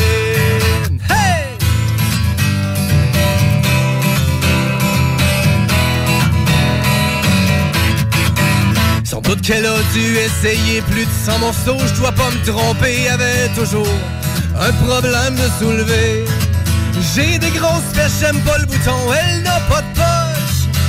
Doute 9.28 9.42
qu'elle 9.42 9.66
a 9.66 9.78
dû 9.94 10.18
essayer 10.18 10.82
plus 10.82 11.06
de 11.06 11.12
100 11.26 11.40
morceaux, 11.40 11.78
je 11.86 11.94
dois 12.00 12.12
pas 12.14 12.30
me 12.32 12.46
tromper, 12.46 13.10
avait 13.10 13.50
toujours 13.56 13.88
un 14.60 14.72
problème 14.86 15.36
de 15.36 15.48
soulever. 15.60 16.26
J'ai 17.14 17.38
des 17.38 17.52
grosses 17.52 17.92
fesses, 17.94 18.20
j'aime 18.22 18.40
pas 18.42 18.58
le 18.58 18.66
bouton, 18.66 18.98
elle 19.14 19.44
n'a 19.44 19.60
pas 19.70 19.82
de 19.82 19.94
poche. 19.94 20.80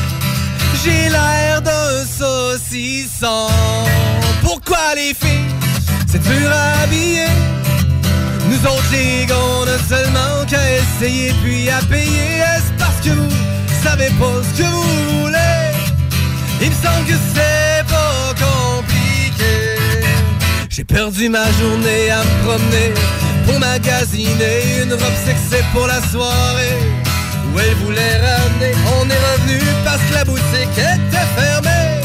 J'ai 0.83 1.11
l'air 1.11 1.61
d'un 1.63 2.05
saucisson. 2.07 3.49
Pourquoi 4.43 4.95
les 4.95 5.15
filles, 5.15 5.55
c'est 6.07 6.23
dur 6.23 6.51
à? 6.51 6.79
Nous 8.51 8.67
autres 8.67 8.93
les 8.93 9.27
gars, 9.27 9.35
on 9.37 9.67
seulement 9.89 10.45
qu'à 10.49 10.59
essayer 10.73 11.35
puis 11.45 11.69
à 11.69 11.81
payer. 11.83 12.41
Est-ce 12.41 12.73
parce 12.79 13.01
que 13.05 13.11
vous 13.11 13.31
savez 13.83 14.11
pas 14.19 14.43
ce 14.43 14.63
que 14.63 14.67
vous 14.67 15.21
voulez? 15.21 15.68
Il 16.61 16.71
me 16.71 16.75
semble 16.75 17.07
que 17.07 17.15
c'est 17.35 17.85
pas 17.89 18.35
compliqué. 18.35 19.77
J'ai 20.69 20.85
perdu 20.85 21.29
ma 21.29 21.45
journée 21.53 22.11
à 22.11 22.25
me 22.25 22.45
promener 22.45 22.93
pour 23.47 23.59
magasiner 23.61 24.83
une 24.83 24.93
robe 24.93 25.19
sexy 25.25 25.63
pour 25.73 25.87
la 25.87 26.01
soirée. 26.11 26.79
Où 27.55 27.59
elle 27.61 27.75
voulait 27.85 28.17
ramener, 28.19 28.75
on 29.01 29.09
est 29.09 29.23
revenu 29.33 29.61
parce 29.85 30.03
que 30.09 30.15
la 30.15 30.25
boutique 30.25 30.77
était 30.77 31.29
fermée. 31.37 32.03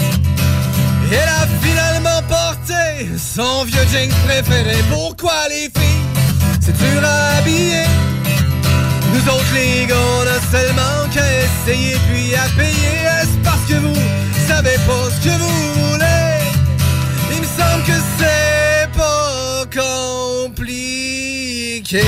Et 1.12 1.16
elle 1.16 1.30
a 1.30 1.48
finalement 1.62 2.22
porté 2.30 3.10
son 3.18 3.66
vieux 3.66 3.86
jean 3.92 4.10
préféré. 4.26 4.78
Pourquoi 4.90 5.48
les 5.50 5.70
filles, 5.76 6.06
c'est 6.62 6.78
dur 6.78 7.04
à? 7.04 7.34
Nous 9.14 9.32
autres 9.32 9.54
les 9.54 9.86
gars, 9.86 9.96
on 9.96 10.28
a 10.28 10.40
seulement 10.52 11.08
qu'à 11.14 11.22
essayer 11.22 11.96
puis 12.10 12.36
à 12.36 12.48
payer. 12.58 12.98
Est-ce 13.22 13.38
parce 13.44 13.62
que 13.70 13.76
vous 13.76 13.94
savez 14.56 14.78
pas 14.86 15.10
ce 15.10 15.20
que 15.26 15.34
vous 15.42 15.62
voulez? 15.82 16.38
Il 17.34 17.40
me 17.42 17.46
semble 17.46 17.84
que 17.90 17.98
c'est 18.18 18.88
pas 18.96 19.66
compliqué. 20.46 22.04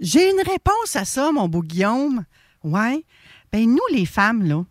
J'ai 0.00 0.30
une 0.30 0.40
réponse 0.40 0.96
à 0.96 1.04
ça, 1.04 1.30
mon 1.32 1.48
beau 1.48 1.62
Guillaume. 1.62 2.24
Ouais. 2.64 3.04
Ben, 3.52 3.66
nous, 3.66 3.78
les 3.92 4.06
femmes, 4.06 4.44
là, 4.44 4.64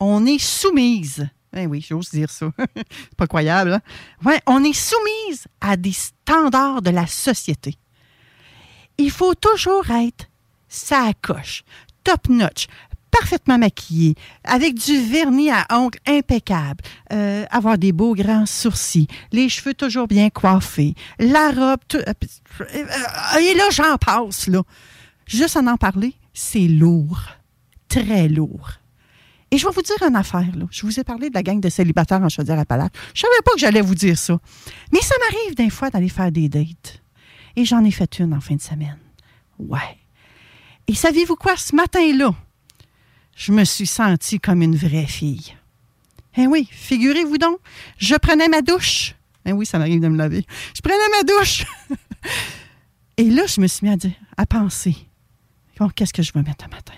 on 0.00 0.26
est 0.26 0.38
soumises. 0.38 1.26
Ben 1.50 1.66
oui, 1.66 1.80
j'ose 1.80 2.10
dire 2.10 2.30
ça. 2.30 2.50
C'est 2.76 3.16
pas 3.16 3.26
croyable, 3.26 3.72
hein? 3.74 3.80
Ouais, 4.24 4.40
on 4.46 4.62
est 4.64 4.74
soumises 4.74 5.46
à 5.60 5.76
des 5.76 5.92
standards 5.92 6.82
de 6.82 6.90
la 6.90 7.06
société. 7.06 7.78
Il 8.98 9.10
faut 9.10 9.34
toujours 9.34 9.88
être 9.90 10.26
ça 10.68 11.12
coche, 11.22 11.62
top 12.02 12.28
notch, 12.28 12.66
parfaitement 13.18 13.58
maquillé, 13.58 14.14
avec 14.44 14.74
du 14.74 15.00
vernis 15.00 15.50
à 15.50 15.66
ongles 15.70 15.98
impeccable, 16.06 16.82
euh, 17.12 17.44
avoir 17.50 17.78
des 17.78 17.92
beaux 17.92 18.14
grands 18.14 18.46
sourcils, 18.46 19.06
les 19.32 19.48
cheveux 19.48 19.74
toujours 19.74 20.08
bien 20.08 20.30
coiffés, 20.30 20.94
la 21.18 21.50
robe, 21.50 21.80
euh, 21.94 22.02
euh, 22.60 23.38
et 23.40 23.54
là 23.54 23.64
j'en 23.70 23.96
passe 23.96 24.48
là. 24.48 24.62
Juste 25.26 25.56
en 25.56 25.66
en 25.66 25.76
parler, 25.76 26.14
c'est 26.32 26.68
lourd. 26.68 27.20
très 27.88 28.28
lourd. 28.28 28.70
Et 29.50 29.58
je 29.58 29.64
vais 29.66 29.72
vous 29.72 29.82
dire 29.82 29.96
une 30.06 30.16
affaire. 30.16 30.50
Là. 30.56 30.64
Je 30.70 30.84
vous 30.84 30.98
ai 30.98 31.04
parlé 31.04 31.28
de 31.30 31.34
la 31.34 31.44
gang 31.44 31.60
de 31.60 31.68
célibataires 31.68 32.20
en 32.20 32.28
Chaudière-Appalaches. 32.28 32.90
Je 33.14 33.20
savais 33.20 33.42
pas 33.44 33.52
que 33.52 33.60
j'allais 33.60 33.82
vous 33.82 33.94
dire 33.94 34.18
ça. 34.18 34.36
Mais 34.92 35.00
ça 35.00 35.14
m'arrive 35.20 35.54
des 35.54 35.70
fois 35.70 35.90
d'aller 35.90 36.08
faire 36.08 36.32
des 36.32 36.48
dates. 36.48 37.00
Et 37.54 37.64
j'en 37.64 37.84
ai 37.84 37.92
fait 37.92 38.18
une 38.18 38.34
en 38.34 38.40
fin 38.40 38.56
de 38.56 38.60
semaine. 38.60 38.98
Ouais. 39.60 39.78
Et 40.88 40.94
saviez-vous 40.94 41.36
quoi, 41.36 41.56
ce 41.56 41.76
matin-là, 41.76 42.34
je 43.36 43.52
me 43.52 43.64
suis 43.64 43.86
sentie 43.86 44.38
comme 44.40 44.62
une 44.62 44.76
vraie 44.76 45.06
fille. 45.06 45.54
Eh 46.36 46.46
oui, 46.46 46.68
figurez-vous 46.70 47.38
donc, 47.38 47.58
je 47.98 48.14
prenais 48.16 48.48
ma 48.48 48.60
douche. 48.62 49.14
Eh 49.46 49.52
oui, 49.52 49.66
ça 49.66 49.78
m'arrive 49.78 50.00
de 50.00 50.08
me 50.08 50.16
laver. 50.16 50.44
Je 50.74 50.80
prenais 50.80 50.96
ma 51.18 51.22
douche. 51.22 51.64
Et 53.16 53.30
là, 53.30 53.42
je 53.46 53.60
me 53.60 53.66
suis 53.66 53.86
mis 53.86 53.92
à 53.92 53.96
dire, 53.96 54.12
à 54.36 54.46
penser. 54.46 54.96
Oh, 55.80 55.88
qu'est-ce 55.94 56.12
que 56.12 56.22
je 56.22 56.32
vais 56.32 56.42
mettre 56.42 56.64
un 56.64 56.68
matin? 56.74 56.94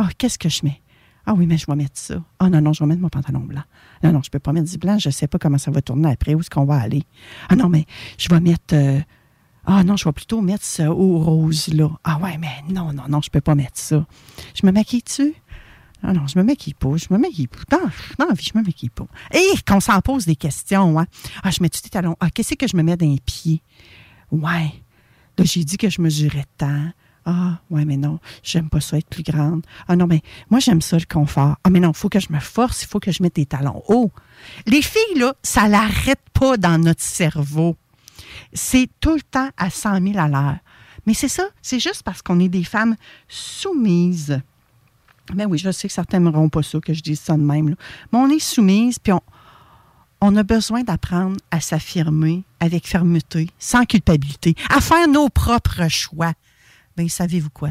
Oh, 0.00 0.04
qu'est-ce 0.16 0.38
que 0.38 0.48
je 0.48 0.60
mets? 0.64 0.80
Ah 1.26 1.34
oui, 1.34 1.46
mais 1.46 1.58
je 1.58 1.66
vais 1.66 1.76
mettre 1.76 1.98
ça. 1.98 2.22
Ah 2.38 2.48
non, 2.48 2.60
non, 2.60 2.72
je 2.72 2.80
vais 2.82 2.86
mettre 2.86 3.02
mon 3.02 3.08
pantalon 3.10 3.40
blanc. 3.40 3.62
Non, 4.02 4.12
non, 4.12 4.22
je 4.22 4.28
ne 4.28 4.30
peux 4.30 4.38
pas 4.38 4.52
mettre 4.52 4.70
du 4.70 4.78
blanc. 4.78 4.98
Je 4.98 5.08
ne 5.08 5.12
sais 5.12 5.26
pas 5.28 5.38
comment 5.38 5.58
ça 5.58 5.70
va 5.70 5.82
tourner 5.82 6.10
après. 6.10 6.34
Où 6.34 6.40
est-ce 6.40 6.48
qu'on 6.50 6.64
va 6.64 6.76
aller? 6.80 7.02
Ah 7.48 7.54
non, 7.56 7.68
mais 7.68 7.84
je 8.16 8.28
vais 8.30 8.40
mettre. 8.40 8.74
euh, 8.74 9.00
ah 9.66 9.84
non, 9.84 9.96
je 9.96 10.04
vais 10.06 10.12
plutôt 10.12 10.40
mettre 10.40 10.64
ça 10.64 10.90
au 10.90 11.18
rose, 11.18 11.68
là. 11.68 11.90
Ah 12.02 12.18
ouais, 12.18 12.38
mais 12.38 12.48
non, 12.70 12.92
non, 12.94 13.04
non, 13.08 13.20
je 13.20 13.28
ne 13.28 13.32
peux 13.32 13.42
pas 13.42 13.54
mettre 13.54 13.78
ça. 13.78 14.06
Je 14.54 14.66
me 14.66 14.72
maquille 14.72 15.02
dessus? 15.02 15.34
Ah 16.02 16.12
non, 16.12 16.26
je 16.26 16.38
me 16.38 16.44
maquille 16.44 16.74
pas. 16.74 16.96
Je 16.96 17.06
me 17.10 17.18
maquille 17.18 17.48
pas. 17.48 17.76
Non, 17.76 17.90
non, 18.18 18.28
je 18.38 18.50
me 18.54 18.62
maquille 18.62 18.90
pas. 18.90 19.06
Et 19.32 19.54
qu'on 19.66 19.80
s'en 19.80 20.00
pose 20.00 20.26
des 20.26 20.36
questions, 20.36 20.98
hein. 20.98 21.06
Ah, 21.42 21.50
je 21.50 21.62
mets-tu 21.62 21.80
des 21.82 21.88
talons? 21.88 22.16
Ah, 22.20 22.30
qu'est-ce 22.30 22.54
que 22.54 22.68
je 22.68 22.76
me 22.76 22.82
mets 22.82 22.96
dans 22.96 23.10
les 23.10 23.20
pieds? 23.20 23.62
Ouais. 24.30 24.72
Là, 25.36 25.44
j'ai 25.44 25.64
dit 25.64 25.76
que 25.76 25.90
je 25.90 26.00
mesurais 26.00 26.44
tant. 26.56 26.92
Ah, 27.30 27.60
ouais, 27.68 27.84
mais 27.84 27.98
non, 27.98 28.20
j'aime 28.42 28.70
pas 28.70 28.80
ça 28.80 28.96
être 28.96 29.08
plus 29.08 29.22
grande. 29.22 29.62
Ah 29.86 29.96
non, 29.96 30.06
mais 30.06 30.22
moi, 30.48 30.60
j'aime 30.60 30.80
ça 30.80 30.96
le 30.96 31.04
confort. 31.04 31.56
Ah, 31.62 31.68
mais 31.68 31.78
non, 31.78 31.90
il 31.90 31.96
faut 31.96 32.08
que 32.08 32.20
je 32.20 32.32
me 32.32 32.40
force, 32.40 32.82
il 32.82 32.86
faut 32.86 33.00
que 33.00 33.12
je 33.12 33.22
mette 33.22 33.36
des 33.36 33.44
talons 33.44 33.82
hauts. 33.88 34.10
Les 34.66 34.80
filles, 34.80 35.18
là, 35.18 35.34
ça 35.42 35.68
l'arrête 35.68 36.22
pas 36.32 36.56
dans 36.56 36.78
notre 36.78 37.02
cerveau. 37.02 37.76
C'est 38.54 38.88
tout 39.00 39.14
le 39.14 39.20
temps 39.20 39.50
à 39.58 39.68
100 39.68 40.02
000 40.12 40.18
à 40.18 40.28
l'heure. 40.28 40.56
Mais 41.06 41.12
c'est 41.14 41.28
ça, 41.28 41.44
c'est 41.60 41.80
juste 41.80 42.02
parce 42.02 42.22
qu'on 42.22 42.40
est 42.40 42.48
des 42.48 42.64
femmes 42.64 42.96
soumises. 43.28 44.40
Mais 45.34 45.44
oui, 45.44 45.58
je 45.58 45.70
sais 45.70 45.88
que 45.88 45.94
certains 45.94 46.18
n'aimeront 46.18 46.48
pas 46.48 46.62
ça, 46.62 46.80
que 46.80 46.92
je 46.92 47.02
dise 47.02 47.20
ça 47.20 47.36
de 47.36 47.42
même. 47.42 47.74
Mais 48.12 48.18
on 48.18 48.28
est 48.28 48.38
soumise, 48.38 48.98
puis 48.98 49.12
on, 50.20 50.36
a 50.36 50.42
besoin 50.42 50.82
d'apprendre 50.82 51.36
à 51.50 51.60
s'affirmer 51.60 52.44
avec 52.60 52.86
fermeté, 52.86 53.48
sans 53.58 53.84
culpabilité, 53.84 54.54
à 54.70 54.80
faire 54.80 55.08
nos 55.08 55.28
propres 55.28 55.88
choix. 55.88 56.32
Bien, 56.96 57.08
savez-vous 57.08 57.50
quoi? 57.50 57.70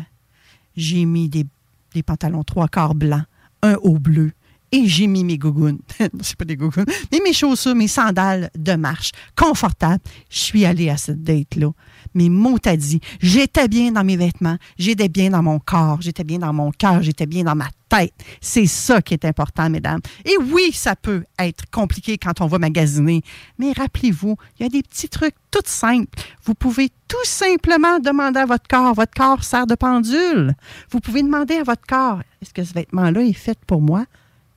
J'ai 0.75 1.05
mis 1.05 1.29
des, 1.29 1.45
des 1.93 2.03
pantalons 2.03 2.43
trois 2.43 2.67
quarts 2.67 2.95
blancs, 2.95 3.25
un 3.63 3.75
haut 3.81 3.99
bleu, 3.99 4.31
et 4.71 4.88
j'ai 4.88 5.07
mis 5.07 5.23
mes 5.23 5.38
gougounes. 5.38 5.79
c'est 6.21 6.35
pas 6.35 6.45
des 6.45 6.57
gougounes, 6.57 6.85
mais 7.11 7.19
mes 7.23 7.34
chaussures, 7.34 7.75
mes 7.75 7.88
sandales 7.88 8.49
de 8.57 8.73
marche, 8.73 9.11
confortables. 9.35 10.03
Je 10.29 10.39
suis 10.39 10.65
allée 10.65 10.89
à 10.89 10.97
cette 10.97 11.23
date-là. 11.23 11.71
Mais 12.13 12.29
mot 12.29 12.57
à 12.65 12.75
dit, 12.77 12.99
j'étais 13.19 13.67
bien 13.67 13.91
dans 13.91 14.03
mes 14.03 14.17
vêtements, 14.17 14.57
j'étais 14.77 15.09
bien 15.09 15.29
dans 15.29 15.43
mon 15.43 15.59
corps, 15.59 16.01
j'étais 16.01 16.23
bien 16.23 16.39
dans 16.39 16.53
mon 16.53 16.71
cœur, 16.71 17.01
j'étais 17.01 17.25
bien 17.25 17.43
dans 17.43 17.55
ma 17.55 17.67
tête. 17.89 18.13
C'est 18.41 18.65
ça 18.65 19.01
qui 19.01 19.13
est 19.13 19.25
important, 19.25 19.69
mesdames. 19.69 20.01
Et 20.25 20.38
oui, 20.38 20.71
ça 20.73 20.95
peut 20.95 21.23
être 21.39 21.69
compliqué 21.71 22.17
quand 22.17 22.41
on 22.41 22.47
va 22.47 22.59
magasiner, 22.59 23.21
mais 23.57 23.71
rappelez-vous, 23.71 24.35
il 24.59 24.63
y 24.63 24.65
a 24.65 24.69
des 24.69 24.84
petits 24.84 25.09
trucs 25.09 25.35
tout 25.51 25.59
simples. 25.65 26.19
Vous 26.43 26.53
pouvez 26.53 26.89
tout 27.07 27.17
simplement 27.25 27.99
demander 27.99 28.39
à 28.39 28.45
votre 28.45 28.67
corps, 28.67 28.93
votre 28.93 29.13
corps 29.13 29.43
sert 29.43 29.67
de 29.67 29.75
pendule. 29.75 30.53
Vous 30.91 30.99
pouvez 30.99 31.23
demander 31.23 31.55
à 31.55 31.63
votre 31.63 31.85
corps, 31.88 32.21
est-ce 32.41 32.53
que 32.53 32.63
ce 32.63 32.73
vêtement-là 32.73 33.21
est 33.21 33.34
fait 33.34 33.57
pour 33.65 33.81
moi? 33.81 34.05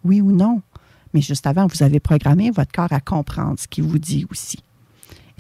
Oui 0.05 0.21
ou 0.21 0.33
non? 0.33 0.63
Mais 1.13 1.21
juste 1.21 1.47
avant, 1.47 1.67
vous 1.67 1.83
avez 1.83 2.01
programmé 2.01 2.51
votre 2.51 2.73
corps 2.73 2.93
à 2.93 3.01
comprendre 3.01 3.59
ce 3.59 3.67
qu'il 3.67 3.85
vous 3.85 3.99
dit 3.99 4.27
aussi. 4.31 4.59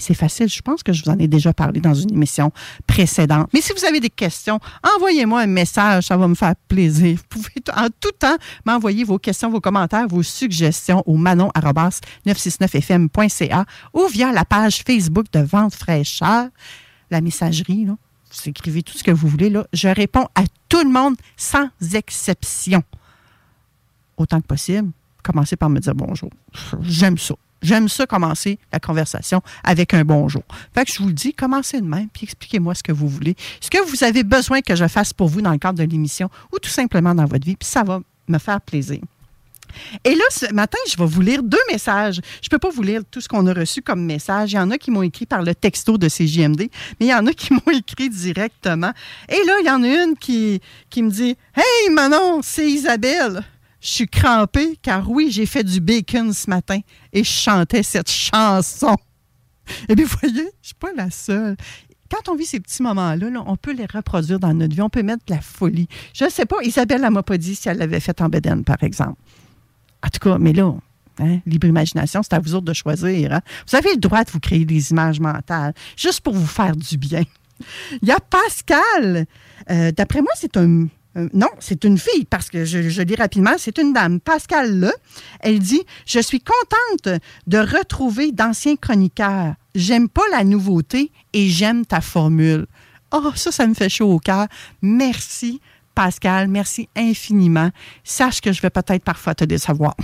C'est 0.00 0.14
facile. 0.14 0.48
Je 0.48 0.62
pense 0.62 0.82
que 0.82 0.92
je 0.92 1.04
vous 1.04 1.10
en 1.10 1.18
ai 1.18 1.28
déjà 1.28 1.52
parlé 1.52 1.80
dans 1.80 1.94
une 1.94 2.12
émission 2.12 2.50
précédente. 2.86 3.48
Mais 3.52 3.60
si 3.60 3.72
vous 3.76 3.84
avez 3.84 4.00
des 4.00 4.10
questions, 4.10 4.58
envoyez-moi 4.96 5.42
un 5.42 5.46
message. 5.46 6.06
Ça 6.06 6.16
va 6.16 6.26
me 6.26 6.34
faire 6.34 6.54
plaisir. 6.68 7.18
Vous 7.18 7.24
pouvez 7.28 7.52
en 7.76 7.88
tout 8.00 8.12
temps 8.18 8.38
m'envoyer 8.64 9.04
vos 9.04 9.18
questions, 9.18 9.50
vos 9.50 9.60
commentaires, 9.60 10.08
vos 10.08 10.22
suggestions 10.22 11.02
au 11.06 11.16
manon-969fm.ca 11.16 13.66
ou 13.92 14.06
via 14.08 14.32
la 14.32 14.46
page 14.46 14.82
Facebook 14.86 15.26
de 15.32 15.40
Vente 15.40 15.74
fraîcheur. 15.74 16.48
La 17.10 17.20
messagerie, 17.20 17.84
vous 17.86 17.98
écrivez 18.46 18.82
tout 18.82 18.96
ce 18.96 19.04
que 19.04 19.10
vous 19.10 19.28
voulez. 19.28 19.52
Je 19.72 19.88
réponds 19.88 20.28
à 20.34 20.44
tout 20.68 20.82
le 20.82 20.90
monde 20.90 21.16
sans 21.36 21.68
exception. 21.92 22.82
Autant 24.16 24.40
que 24.40 24.46
possible, 24.46 24.92
commencez 25.22 25.56
par 25.56 25.68
me 25.68 25.78
dire 25.80 25.94
bonjour. 25.94 26.30
J'aime 26.82 27.18
ça. 27.18 27.34
J'aime 27.62 27.88
ça 27.88 28.06
commencer 28.06 28.58
la 28.72 28.80
conversation 28.80 29.42
avec 29.64 29.94
un 29.94 30.04
bonjour. 30.04 30.42
Fait 30.74 30.84
que 30.84 30.92
je 30.92 30.98
vous 30.98 31.08
le 31.08 31.14
dis, 31.14 31.34
commencez 31.34 31.80
de 31.80 31.86
même, 31.86 32.08
puis 32.08 32.24
expliquez-moi 32.24 32.74
ce 32.74 32.82
que 32.82 32.92
vous 32.92 33.08
voulez, 33.08 33.36
ce 33.60 33.70
que 33.70 33.78
vous 33.78 34.02
avez 34.04 34.24
besoin 34.24 34.60
que 34.60 34.74
je 34.74 34.88
fasse 34.88 35.12
pour 35.12 35.28
vous 35.28 35.42
dans 35.42 35.52
le 35.52 35.58
cadre 35.58 35.78
de 35.78 35.84
l'émission 35.84 36.30
ou 36.52 36.58
tout 36.58 36.70
simplement 36.70 37.14
dans 37.14 37.26
votre 37.26 37.44
vie, 37.44 37.56
puis 37.56 37.68
ça 37.68 37.82
va 37.82 38.00
me 38.28 38.38
faire 38.38 38.60
plaisir. 38.60 39.00
Et 40.04 40.14
là, 40.14 40.24
ce 40.30 40.52
matin, 40.52 40.78
je 40.90 40.96
vais 40.96 41.06
vous 41.06 41.20
lire 41.20 41.42
deux 41.42 41.58
messages. 41.70 42.20
Je 42.42 42.46
ne 42.46 42.50
peux 42.50 42.58
pas 42.58 42.70
vous 42.70 42.82
lire 42.82 43.02
tout 43.10 43.20
ce 43.20 43.28
qu'on 43.28 43.46
a 43.46 43.52
reçu 43.52 43.82
comme 43.82 44.04
message. 44.04 44.52
Il 44.52 44.56
y 44.56 44.58
en 44.58 44.70
a 44.70 44.78
qui 44.78 44.90
m'ont 44.90 45.02
écrit 45.02 45.26
par 45.26 45.42
le 45.42 45.54
texto 45.54 45.98
de 45.98 46.08
CJMD, 46.08 46.62
mais 46.98 47.06
il 47.06 47.08
y 47.08 47.14
en 47.14 47.26
a 47.26 47.32
qui 47.32 47.52
m'ont 47.54 47.72
écrit 47.72 48.08
directement. 48.08 48.92
Et 49.28 49.44
là, 49.46 49.54
il 49.60 49.66
y 49.66 49.70
en 49.70 49.82
a 49.82 49.86
une 49.86 50.16
qui, 50.16 50.60
qui 50.88 51.02
me 51.02 51.10
dit 51.10 51.36
Hey 51.54 51.90
Manon, 51.92 52.40
c'est 52.42 52.68
Isabelle. 52.68 53.44
Je 53.80 53.88
suis 53.88 54.08
crampée 54.08 54.78
car 54.82 55.10
oui, 55.10 55.30
j'ai 55.30 55.46
fait 55.46 55.64
du 55.64 55.80
bacon 55.80 56.32
ce 56.32 56.48
matin 56.50 56.80
et 57.12 57.24
je 57.24 57.30
chantais 57.30 57.82
cette 57.82 58.10
chanson. 58.10 58.96
Et 59.88 59.94
bien, 59.94 60.04
voyez, 60.06 60.34
je 60.34 60.40
ne 60.42 60.50
suis 60.62 60.74
pas 60.74 60.92
la 60.96 61.10
seule. 61.10 61.56
Quand 62.10 62.28
on 62.32 62.34
vit 62.34 62.44
ces 62.44 62.58
petits 62.60 62.82
moments-là, 62.82 63.30
là, 63.30 63.42
on 63.46 63.56
peut 63.56 63.72
les 63.72 63.86
reproduire 63.86 64.40
dans 64.40 64.52
notre 64.52 64.74
vie. 64.74 64.82
On 64.82 64.90
peut 64.90 65.02
mettre 65.04 65.24
de 65.26 65.32
la 65.34 65.40
folie. 65.40 65.86
Je 66.12 66.24
ne 66.24 66.30
sais 66.30 66.44
pas, 66.44 66.56
Isabelle, 66.62 67.02
elle 67.04 67.12
m'a 67.12 67.22
pas 67.22 67.38
dit 67.38 67.54
si 67.54 67.68
elle 67.68 67.78
l'avait 67.78 68.00
fait 68.00 68.20
en 68.20 68.28
Bédène, 68.28 68.64
par 68.64 68.82
exemple. 68.82 69.14
En 70.04 70.08
tout 70.08 70.18
cas, 70.18 70.36
mais 70.38 70.52
là, 70.52 70.74
hein, 71.20 71.38
libre 71.46 71.68
imagination, 71.68 72.22
c'est 72.24 72.32
à 72.34 72.40
vous 72.40 72.54
autres 72.56 72.64
de 72.66 72.72
choisir. 72.72 73.32
hein. 73.34 73.40
Vous 73.70 73.76
avez 73.76 73.92
le 73.92 73.98
droit 74.00 74.24
de 74.24 74.30
vous 74.30 74.40
créer 74.40 74.64
des 74.64 74.90
images 74.90 75.20
mentales, 75.20 75.72
juste 75.96 76.20
pour 76.22 76.34
vous 76.34 76.46
faire 76.46 76.74
du 76.74 76.96
bien. 76.98 77.22
Il 78.02 78.08
y 78.08 78.12
a 78.12 78.18
Pascal. 78.18 79.26
Euh, 79.70 79.92
D'après 79.92 80.20
moi, 80.20 80.32
c'est 80.34 80.56
un. 80.56 80.86
Un- 81.14 81.28
non, 81.32 81.48
c'est 81.58 81.84
une 81.84 81.98
fille, 81.98 82.24
parce 82.24 82.50
que 82.50 82.64
je, 82.64 83.02
lis 83.02 83.14
rapidement, 83.16 83.52
c'est 83.58 83.78
une 83.78 83.92
dame. 83.92 84.20
Pascal, 84.20 84.78
là, 84.78 84.92
elle 85.40 85.58
dit 85.58 85.82
Je 86.06 86.20
suis 86.20 86.40
contente 86.40 87.20
de 87.46 87.58
retrouver 87.58 88.32
d'anciens 88.32 88.76
chroniqueurs. 88.76 89.54
J'aime 89.74 90.08
pas 90.08 90.22
la 90.30 90.44
nouveauté 90.44 91.10
et 91.32 91.48
j'aime 91.48 91.84
ta 91.86 92.00
formule. 92.00 92.66
Oh, 93.12 93.30
ça, 93.34 93.50
ça 93.50 93.66
me 93.66 93.74
fait 93.74 93.88
chaud 93.88 94.12
au 94.12 94.18
cœur. 94.18 94.46
Merci, 94.82 95.60
Pascal. 95.94 96.48
Merci 96.48 96.88
infiniment. 96.96 97.70
Sache 98.04 98.40
que 98.40 98.52
je 98.52 98.60
vais 98.62 98.70
peut-être 98.70 99.02
parfois 99.02 99.34
te 99.34 99.44
décevoir. 99.44 99.96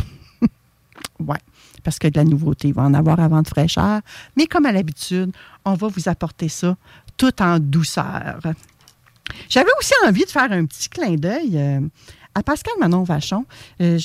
ouais, 1.21 1.39
parce 1.85 1.99
que 2.01 2.09
de 2.09 2.19
la 2.19 2.25
nouveauté, 2.25 2.69
il 2.69 2.75
va 2.75 2.83
en 2.83 2.95
avoir 2.95 3.21
avant 3.21 3.43
de 3.43 3.49
fraîcheur. 3.49 4.01
Mais 4.37 4.47
comme 4.47 4.67
à 4.67 4.73
l'habitude, 4.73 5.31
on 5.65 5.75
va 5.75 5.87
vous 5.89 6.09
apporter 6.09 6.49
ça 6.49 6.77
tout 7.17 7.41
en 7.41 7.59
douceur. 7.61 8.41
J'avais 9.49 9.71
aussi 9.79 9.93
envie 10.07 10.25
de 10.25 10.31
faire 10.31 10.51
un 10.51 10.65
petit 10.67 10.89
clin 10.89 11.15
d'œil 11.15 11.53
euh, 11.55 11.81
à 12.35 12.43
Pascal 12.43 12.75
Manon 12.79 13.05
Vachon. 13.05 13.47
Euh, 13.81 13.99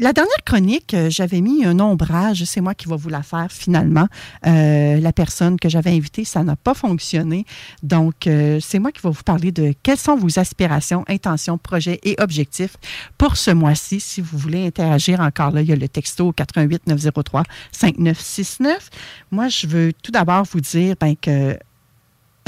la 0.00 0.12
dernière 0.12 0.44
chronique, 0.44 0.94
euh, 0.94 1.10
j'avais 1.10 1.40
mis 1.40 1.64
un 1.64 1.78
ombrage. 1.78 2.42
C'est 2.44 2.60
moi 2.60 2.74
qui 2.74 2.88
vais 2.88 2.96
vous 2.96 3.08
la 3.08 3.22
faire 3.22 3.48
finalement. 3.50 4.08
La 4.42 5.12
personne 5.12 5.58
que 5.58 5.68
j'avais 5.68 5.90
invitée, 5.90 6.24
ça 6.24 6.42
n'a 6.42 6.56
pas 6.56 6.74
fonctionné. 6.74 7.44
Donc, 7.82 8.28
c'est 8.60 8.78
moi 8.78 8.92
qui 8.92 9.00
vais 9.02 9.10
vous 9.10 9.22
parler 9.22 9.52
de 9.52 9.74
quelles 9.82 9.98
sont 9.98 10.16
vos 10.16 10.38
aspirations, 10.38 11.04
intentions, 11.08 11.58
projets 11.58 12.00
et 12.02 12.16
objectifs 12.18 12.76
pour 13.16 13.36
ce 13.36 13.50
mois-ci. 13.50 14.00
Si 14.00 14.20
vous 14.20 14.38
voulez 14.38 14.66
interagir 14.66 15.20
encore 15.20 15.50
là, 15.50 15.62
il 15.62 15.68
y 15.68 15.72
a 15.72 15.76
le 15.76 15.88
texto 15.88 16.28
au 16.28 16.32
88 16.32 16.86
903 16.86 17.42
5969. 17.72 18.90
Moi, 19.30 19.48
je 19.48 19.66
veux 19.66 19.92
tout 20.02 20.12
d'abord 20.12 20.44
vous 20.44 20.60
dire 20.60 20.96
ben, 21.00 21.14
que 21.20 21.56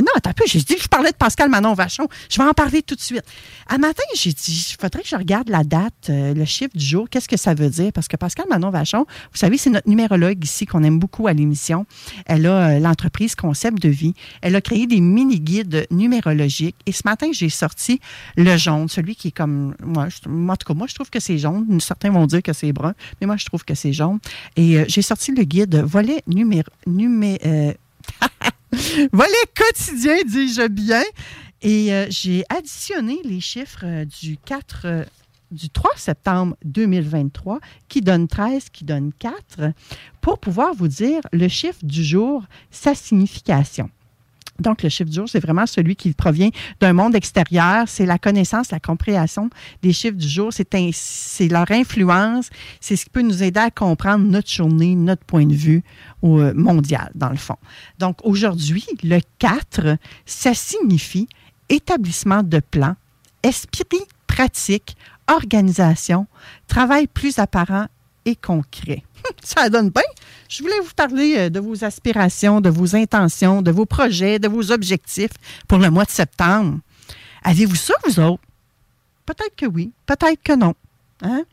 non, 0.00 0.12
attends 0.14 0.30
un 0.30 0.46
j'ai 0.46 0.60
dit 0.60 0.76
que 0.76 0.82
je 0.82 0.88
parlais 0.88 1.10
de 1.10 1.16
Pascal 1.16 1.48
Manon 1.50 1.74
Vachon. 1.74 2.08
Je 2.28 2.38
vais 2.38 2.48
en 2.48 2.52
parler 2.52 2.82
tout 2.82 2.94
de 2.94 3.00
suite. 3.00 3.24
À 3.68 3.78
matin, 3.78 4.02
j'ai 4.14 4.32
dit, 4.32 4.66
il 4.70 4.80
faudrait 4.80 5.02
que 5.02 5.08
je 5.08 5.16
regarde 5.16 5.48
la 5.48 5.64
date, 5.64 6.08
euh, 6.08 6.34
le 6.34 6.44
chiffre 6.44 6.76
du 6.76 6.84
jour, 6.84 7.08
qu'est-ce 7.10 7.28
que 7.28 7.36
ça 7.36 7.54
veut 7.54 7.68
dire? 7.68 7.92
Parce 7.92 8.08
que 8.08 8.16
Pascal 8.16 8.46
Manon 8.48 8.70
Vachon, 8.70 9.06
vous 9.32 9.38
savez, 9.38 9.58
c'est 9.58 9.70
notre 9.70 9.88
numérologue 9.88 10.42
ici 10.42 10.66
qu'on 10.66 10.82
aime 10.82 10.98
beaucoup 10.98 11.26
à 11.26 11.32
l'émission. 11.32 11.86
Elle 12.26 12.46
a 12.46 12.70
euh, 12.70 12.78
l'entreprise 12.78 13.34
Concept 13.34 13.80
de 13.80 13.88
vie. 13.88 14.14
Elle 14.42 14.56
a 14.56 14.60
créé 14.60 14.86
des 14.86 15.00
mini-guides 15.00 15.86
numérologiques. 15.90 16.76
Et 16.86 16.92
ce 16.92 17.02
matin, 17.04 17.28
j'ai 17.32 17.50
sorti 17.50 18.00
le 18.36 18.56
jaune, 18.56 18.88
celui 18.88 19.16
qui 19.16 19.28
est 19.28 19.32
comme, 19.32 19.74
moi, 19.82 20.08
moi, 20.26 20.54
en 20.54 20.56
tout 20.56 20.66
cas, 20.66 20.74
moi, 20.74 20.86
je 20.88 20.94
trouve 20.94 21.10
que 21.10 21.20
c'est 21.20 21.38
jaune. 21.38 21.80
Certains 21.80 22.10
vont 22.10 22.26
dire 22.26 22.42
que 22.42 22.52
c'est 22.52 22.72
brun, 22.72 22.94
mais 23.20 23.26
moi, 23.26 23.36
je 23.36 23.44
trouve 23.44 23.64
que 23.64 23.74
c'est 23.74 23.92
jaune. 23.92 24.18
Et 24.56 24.78
euh, 24.78 24.84
j'ai 24.88 25.02
sorti 25.02 25.32
le 25.32 25.44
guide 25.44 25.76
volet 25.76 26.22
numéro, 26.26 26.68
numé, 26.86 27.38
Volet 29.12 29.32
quotidien, 29.56 30.16
dis-je 30.26 30.68
bien. 30.68 31.02
Et 31.62 31.92
euh, 31.92 32.06
j'ai 32.08 32.44
additionné 32.48 33.20
les 33.24 33.40
chiffres 33.40 33.84
euh, 33.84 34.04
du 34.04 34.38
4 34.38 34.80
euh, 34.84 35.04
du 35.50 35.68
3 35.68 35.90
septembre 35.96 36.56
2023 36.64 37.58
qui 37.88 38.00
donne 38.00 38.28
13, 38.28 38.70
qui 38.70 38.84
donne 38.84 39.12
4, 39.18 39.72
pour 40.20 40.38
pouvoir 40.38 40.74
vous 40.74 40.88
dire 40.88 41.20
le 41.32 41.48
chiffre 41.48 41.80
du 41.82 42.04
jour, 42.04 42.44
sa 42.70 42.94
signification. 42.94 43.90
Donc, 44.60 44.82
le 44.82 44.88
chiffre 44.88 45.10
du 45.10 45.16
jour, 45.16 45.28
c'est 45.28 45.40
vraiment 45.40 45.66
celui 45.66 45.96
qui 45.96 46.12
provient 46.12 46.50
d'un 46.80 46.92
monde 46.92 47.14
extérieur. 47.14 47.84
C'est 47.86 48.06
la 48.06 48.18
connaissance, 48.18 48.70
la 48.70 48.80
compréhension 48.80 49.50
des 49.82 49.92
chiffres 49.92 50.16
du 50.16 50.28
jour. 50.28 50.52
C'est 50.52 51.48
leur 51.48 51.70
influence. 51.70 52.50
C'est 52.80 52.96
ce 52.96 53.04
qui 53.04 53.10
peut 53.10 53.22
nous 53.22 53.42
aider 53.42 53.60
à 53.60 53.70
comprendre 53.70 54.24
notre 54.24 54.50
journée, 54.50 54.94
notre 54.94 55.24
point 55.24 55.46
de 55.46 55.54
vue 55.54 55.82
euh, 56.24 56.52
mondial, 56.54 57.10
dans 57.14 57.30
le 57.30 57.36
fond. 57.36 57.56
Donc, 57.98 58.18
aujourd'hui, 58.24 58.84
le 59.02 59.20
4, 59.38 59.96
ça 60.26 60.54
signifie 60.54 61.28
établissement 61.68 62.42
de 62.42 62.60
plan, 62.60 62.96
esprit 63.42 63.84
pratique, 64.26 64.96
organisation, 65.28 66.26
travail 66.66 67.06
plus 67.06 67.38
apparent 67.38 67.86
et 68.24 68.36
concret. 68.36 69.02
Ça 69.44 69.68
donne 69.68 69.90
bien. 69.90 70.02
Je 70.48 70.62
voulais 70.62 70.80
vous 70.82 70.94
parler 70.94 71.34
euh, 71.36 71.50
de 71.50 71.60
vos 71.60 71.84
aspirations, 71.84 72.60
de 72.60 72.70
vos 72.70 72.96
intentions, 72.96 73.62
de 73.62 73.70
vos 73.70 73.86
projets, 73.86 74.38
de 74.38 74.48
vos 74.48 74.72
objectifs 74.72 75.32
pour 75.68 75.78
le 75.78 75.90
mois 75.90 76.04
de 76.04 76.10
septembre. 76.10 76.78
Avez-vous 77.42 77.76
ça, 77.76 77.94
vous 78.04 78.20
autres? 78.20 78.42
Peut-être 79.26 79.54
que 79.56 79.66
oui, 79.66 79.92
peut-être 80.06 80.42
que 80.42 80.54
non. 80.56 80.74
Hein? 81.22 81.44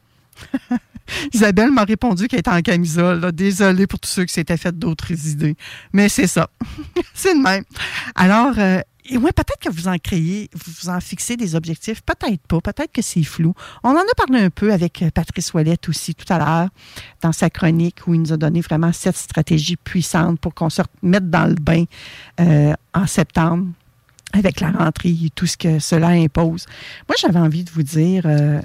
Isabelle 1.34 1.72
m'a 1.72 1.84
répondu 1.84 2.28
qu'elle 2.28 2.40
était 2.40 2.50
en 2.50 2.62
camisole. 2.62 3.32
Désolée 3.32 3.88
pour 3.88 4.00
tous 4.00 4.10
ceux 4.10 4.26
qui 4.26 4.34
s'étaient 4.34 4.58
fait 4.58 4.78
d'autres 4.78 5.12
idées. 5.12 5.56
Mais 5.94 6.10
c'est 6.10 6.28
ça. 6.28 6.50
c'est 7.14 7.34
le 7.34 7.42
même. 7.42 7.64
Alors, 8.16 8.54
euh, 8.58 8.82
et 9.10 9.18
ouais, 9.18 9.32
peut-être 9.32 9.60
que 9.60 9.70
vous 9.70 9.88
en 9.88 9.98
créez, 9.98 10.50
vous 10.54 10.90
en 10.90 11.00
fixez 11.00 11.38
des 11.38 11.56
objectifs. 11.56 12.02
Peut-être 12.02 12.42
pas. 12.48 12.62
Peut-être 12.62 12.92
que 12.92 13.02
c'est 13.02 13.24
flou. 13.24 13.54
On 13.84 13.90
en 13.90 14.00
a 14.00 14.16
parlé 14.16 14.42
un 14.44 14.50
peu 14.50 14.74
avec 14.74 15.02
euh, 15.02 15.10
Patrice 15.12 15.54
Ouellette 15.54 15.88
aussi 15.90 16.14
tout 16.16 16.32
à 16.32 16.38
l'heure 16.38 16.70
dans 17.22 17.32
sa 17.32 17.50
chronique 17.50 18.08
où 18.08 18.14
il 18.14 18.22
nous 18.22 18.34
a 18.34 18.38
donné 18.38 18.62
vraiment 18.62 18.92
sept 18.92 19.16
stratégies 19.16 19.78
puissantes 19.78 20.40
pour 20.40 20.54
qu'on 20.54 20.70
se 20.70 20.82
remette 21.02 21.30
dans 21.30 21.46
le 21.46 21.56
bain 21.56 21.86
euh, 22.40 22.74
en 22.94 23.08
septembre 23.08 23.68
avec 24.34 24.60
la 24.60 24.72
rentrée 24.72 25.16
et 25.24 25.30
tout 25.34 25.48
ce 25.48 25.58
que 25.58 25.80
cela 25.80 26.10
impose. 26.10 26.66
Moi, 27.08 27.16
j'avais 27.20 27.40
envie 27.40 27.64
de 27.64 27.72
vous 27.72 27.84
dire, 27.84 28.24
euh, 28.26 28.62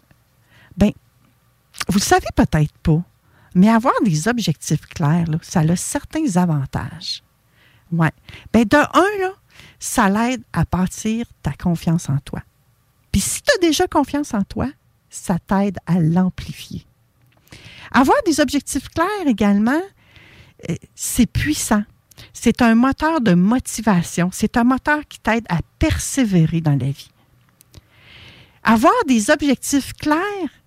ben, 0.77 0.91
vous 1.89 1.99
le 1.99 2.05
savez 2.05 2.27
peut-être 2.35 2.77
pas, 2.83 3.03
mais 3.55 3.69
avoir 3.69 3.95
des 4.05 4.29
objectifs 4.29 4.87
clairs, 4.87 5.27
là, 5.29 5.39
ça 5.43 5.61
a 5.61 5.77
certains 5.77 6.37
avantages. 6.37 7.23
Ouais. 7.93 8.11
Ben, 8.53 8.65
de 8.65 8.77
un, 8.77 9.21
là, 9.21 9.33
ça 9.83 10.09
l'aide 10.09 10.45
à 10.53 10.65
bâtir 10.65 11.27
ta 11.43 11.53
confiance 11.53 12.09
en 12.09 12.19
toi. 12.19 12.41
Puis 13.11 13.21
si 13.21 13.43
tu 13.43 13.51
as 13.53 13.59
déjà 13.61 13.89
confiance 13.89 14.33
en 14.33 14.43
toi, 14.43 14.69
ça 15.11 15.41
t'aide 15.41 15.77
à 15.87 15.99
l'amplifier. 15.99 16.87
Avoir 17.91 18.17
des 18.25 18.39
objectifs 18.39 18.89
clairs 18.91 19.27
également, 19.27 19.83
euh, 20.71 20.77
c'est 20.95 21.27
puissant. 21.27 21.83
C'est 22.33 22.63
un 22.63 22.77
moteur 22.77 23.21
de 23.21 23.35
motivation. 23.35 24.31
C'est 24.33 24.57
un 24.57 24.63
moteur 24.63 25.01
qui 25.09 25.19
t'aide 25.19 25.47
à 25.49 25.59
persévérer 25.81 26.61
dans 26.61 26.79
la 26.79 26.93
vie. 26.93 27.11
Avoir 28.63 28.95
des 29.09 29.31
objectifs 29.31 29.95
clairs, 29.95 30.21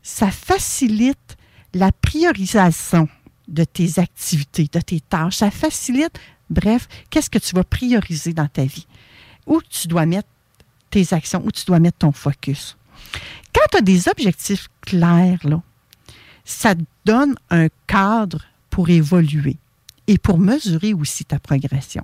ça 0.04 0.30
facilite 0.30 1.38
la 1.74 1.94
priorisation 1.94 3.08
de 3.48 3.64
tes 3.64 3.98
activités, 3.98 4.68
de 4.70 4.82
tes 4.82 5.00
tâches. 5.00 5.38
Ça 5.38 5.52
facilite, 5.52 6.20
bref, 6.50 6.88
qu'est-ce 7.10 7.30
que 7.30 7.40
tu 7.40 7.56
vas 7.56 7.64
prioriser 7.64 8.34
dans 8.34 8.48
ta 8.48 8.66
vie? 8.66 8.88
Où 9.46 9.62
tu 9.62 9.88
dois 9.88 10.06
mettre 10.06 10.30
tes 10.90 11.14
actions, 11.14 11.42
où 11.46 11.52
tu 11.52 11.66
dois 11.66 11.80
mettre 11.80 12.00
ton 12.00 12.12
focus? 12.12 12.78
Quand 13.54 13.66
tu 13.72 13.78
as 13.78 13.82
des 13.82 14.08
objectifs 14.08 14.68
clairs, 14.82 15.40
là, 15.44 15.62
ça 16.44 16.76
te 16.76 16.82
donne 17.06 17.36
un 17.50 17.68
cadre 17.88 18.44
pour 18.70 18.90
évoluer 18.90 19.58
et 20.08 20.18
pour 20.18 20.38
mesurer 20.38 20.94
aussi 20.94 21.26
ta 21.26 21.40
progression. 21.40 22.04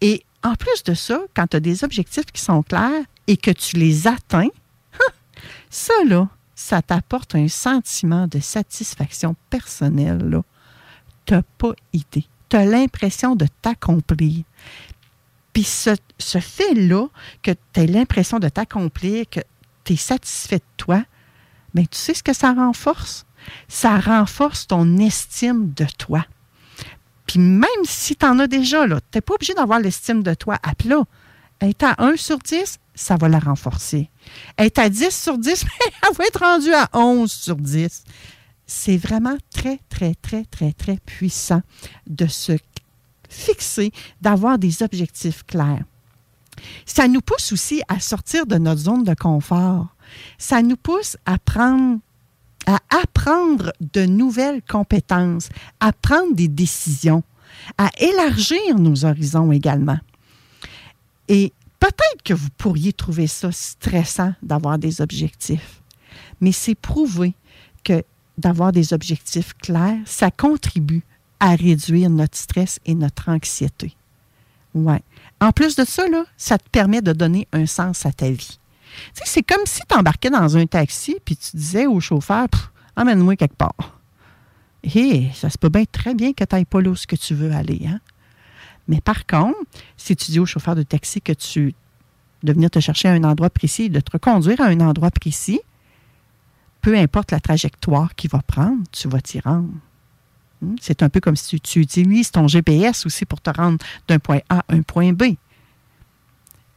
Et 0.00 0.24
en 0.42 0.54
plus 0.54 0.82
de 0.84 0.94
ça, 0.94 1.20
quand 1.34 1.48
tu 1.48 1.56
as 1.56 1.60
des 1.60 1.84
objectifs 1.84 2.26
qui 2.32 2.40
sont 2.40 2.62
clairs 2.62 3.04
et 3.26 3.36
que 3.36 3.50
tu 3.50 3.76
les 3.76 4.06
atteins, 4.06 4.48
ça, 5.70 5.92
là, 6.06 6.28
ça 6.54 6.82
t'apporte 6.82 7.34
un 7.34 7.48
sentiment 7.48 8.26
de 8.26 8.40
satisfaction 8.40 9.36
personnelle. 9.48 10.42
Tu 11.26 11.34
n'as 11.34 11.42
pas 11.58 11.72
idée. 11.92 12.26
Tu 12.50 12.56
as 12.56 12.66
l'impression 12.66 13.36
de 13.36 13.46
t'accomplir. 13.62 14.44
Puis 15.52 15.64
ce, 15.64 15.96
ce 16.18 16.38
fait-là, 16.38 17.08
que 17.42 17.52
tu 17.72 17.80
as 17.80 17.86
l'impression 17.86 18.38
de 18.38 18.48
t'accomplir, 18.48 19.24
que 19.30 19.40
tu 19.84 19.94
es 19.94 19.96
satisfait 19.96 20.58
de 20.58 20.64
toi, 20.76 21.02
bien, 21.74 21.84
tu 21.84 21.98
sais 21.98 22.14
ce 22.14 22.22
que 22.22 22.32
ça 22.32 22.52
renforce? 22.52 23.24
Ça 23.68 23.98
renforce 23.98 24.66
ton 24.66 24.98
estime 24.98 25.72
de 25.72 25.86
toi. 25.98 26.26
Puis 27.26 27.38
même 27.38 27.68
si 27.84 28.16
tu 28.16 28.26
en 28.26 28.38
as 28.40 28.46
déjà, 28.46 28.86
tu 28.86 28.94
n'es 29.14 29.20
pas 29.20 29.34
obligé 29.34 29.54
d'avoir 29.54 29.80
l'estime 29.80 30.22
de 30.22 30.34
toi 30.34 30.58
à 30.62 30.74
plat. 30.74 31.04
Être 31.60 31.84
à 31.84 32.02
1 32.02 32.16
sur 32.16 32.38
10, 32.38 32.78
ça 32.94 33.16
va 33.16 33.28
la 33.28 33.38
renforcer. 33.38 34.10
Être 34.58 34.78
à 34.78 34.88
10 34.88 35.10
sur 35.10 35.38
10, 35.38 35.64
elle 36.02 36.16
va 36.16 36.24
être 36.24 36.40
rendue 36.40 36.74
à 36.74 36.88
11 36.92 37.30
sur 37.30 37.56
10. 37.56 38.04
C'est 38.72 38.98
vraiment 38.98 39.36
très, 39.52 39.80
très, 39.88 40.14
très, 40.14 40.44
très, 40.44 40.72
très 40.72 40.96
puissant 40.98 41.60
de 42.06 42.28
se 42.28 42.52
fixer, 43.28 43.90
d'avoir 44.20 44.60
des 44.60 44.84
objectifs 44.84 45.42
clairs. 45.44 45.82
Ça 46.86 47.08
nous 47.08 47.20
pousse 47.20 47.50
aussi 47.52 47.82
à 47.88 47.98
sortir 47.98 48.46
de 48.46 48.58
notre 48.58 48.82
zone 48.82 49.02
de 49.02 49.12
confort. 49.14 49.88
Ça 50.38 50.62
nous 50.62 50.76
pousse 50.76 51.16
à 51.26 51.36
prendre 51.38 51.98
à 52.66 52.78
apprendre 53.02 53.72
de 53.80 54.06
nouvelles 54.06 54.62
compétences, 54.62 55.48
à 55.80 55.92
prendre 55.92 56.36
des 56.36 56.46
décisions, 56.46 57.24
à 57.76 57.90
élargir 57.98 58.78
nos 58.78 59.04
horizons 59.04 59.50
également. 59.50 59.98
Et 61.26 61.52
peut-être 61.80 62.22
que 62.24 62.34
vous 62.34 62.50
pourriez 62.56 62.92
trouver 62.92 63.26
ça 63.26 63.50
stressant 63.50 64.32
d'avoir 64.44 64.78
des 64.78 65.00
objectifs, 65.00 65.82
mais 66.40 66.52
c'est 66.52 66.76
prouvé 66.76 67.34
que 67.82 68.04
d'avoir 68.40 68.72
des 68.72 68.92
objectifs 68.92 69.54
clairs, 69.54 69.98
ça 70.04 70.30
contribue 70.30 71.02
à 71.38 71.54
réduire 71.54 72.10
notre 72.10 72.36
stress 72.36 72.80
et 72.84 72.94
notre 72.94 73.28
anxiété. 73.28 73.94
Ouais. 74.74 75.02
En 75.40 75.52
plus 75.52 75.74
de 75.76 75.84
ça, 75.84 76.04
ça 76.36 76.58
te 76.58 76.68
permet 76.70 77.02
de 77.02 77.12
donner 77.12 77.48
un 77.52 77.66
sens 77.66 78.04
à 78.06 78.12
ta 78.12 78.30
vie. 78.30 78.58
C'est 79.24 79.42
comme 79.42 79.64
si 79.64 79.80
tu 79.88 79.96
embarquais 79.96 80.30
dans 80.30 80.56
un 80.56 80.66
taxi 80.66 81.16
puis 81.24 81.36
tu 81.36 81.56
disais 81.56 81.86
au 81.86 82.00
chauffeur 82.00 82.48
Emmène-moi 82.96 83.36
quelque 83.36 83.56
part. 83.56 84.00
Hé, 84.82 85.30
ça 85.34 85.48
se 85.48 85.56
peut 85.56 85.68
bien 85.68 85.84
très 85.90 86.14
bien 86.14 86.32
que 86.32 86.44
tu 86.44 86.54
n'ailles 86.54 86.64
pas 86.64 86.80
là 86.80 86.90
où 86.90 86.94
que 86.94 87.16
tu 87.16 87.34
veux 87.34 87.52
aller. 87.52 87.82
Hein? 87.86 88.00
Mais 88.88 89.00
par 89.00 89.26
contre, 89.26 89.58
si 89.96 90.16
tu 90.16 90.32
dis 90.32 90.40
au 90.40 90.46
chauffeur 90.46 90.74
de 90.74 90.82
taxi 90.82 91.20
que 91.20 91.32
tu 91.32 91.74
de 92.42 92.52
venir 92.52 92.70
te 92.70 92.80
chercher 92.80 93.08
à 93.08 93.12
un 93.12 93.24
endroit 93.24 93.50
précis, 93.50 93.90
de 93.90 94.00
te 94.00 94.10
reconduire 94.12 94.60
à 94.60 94.66
un 94.66 94.80
endroit 94.80 95.10
précis, 95.10 95.60
peu 96.80 96.96
importe 96.96 97.32
la 97.32 97.40
trajectoire 97.40 98.14
qu'il 98.14 98.30
va 98.30 98.42
prendre, 98.42 98.82
tu 98.92 99.08
vas 99.08 99.20
t'y 99.20 99.40
rendre. 99.40 99.70
Hmm? 100.60 100.76
C'est 100.80 101.02
un 101.02 101.08
peu 101.08 101.20
comme 101.20 101.36
si 101.36 101.60
tu 101.60 101.80
utilises 101.80 102.30
ton 102.30 102.48
GPS 102.48 103.06
aussi 103.06 103.24
pour 103.24 103.40
te 103.40 103.50
rendre 103.50 103.78
d'un 104.08 104.18
point 104.18 104.40
A 104.48 104.58
à 104.58 104.64
un 104.68 104.82
point 104.82 105.12
B 105.12 105.34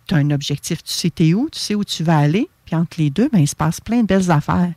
tu 0.07 0.15
as 0.15 0.17
un 0.17 0.31
objectif, 0.31 0.83
tu 0.83 0.93
sais 0.93 1.09
t'es 1.09 1.33
où, 1.33 1.49
tu 1.49 1.59
sais 1.59 1.75
où 1.75 1.83
tu 1.83 2.03
vas 2.03 2.17
aller, 2.17 2.49
puis 2.65 2.75
entre 2.75 2.99
les 2.99 3.09
deux, 3.09 3.29
ben, 3.31 3.39
il 3.39 3.47
se 3.47 3.55
passe 3.55 3.79
plein 3.81 4.01
de 4.01 4.07
belles 4.07 4.31
affaires. 4.31 4.73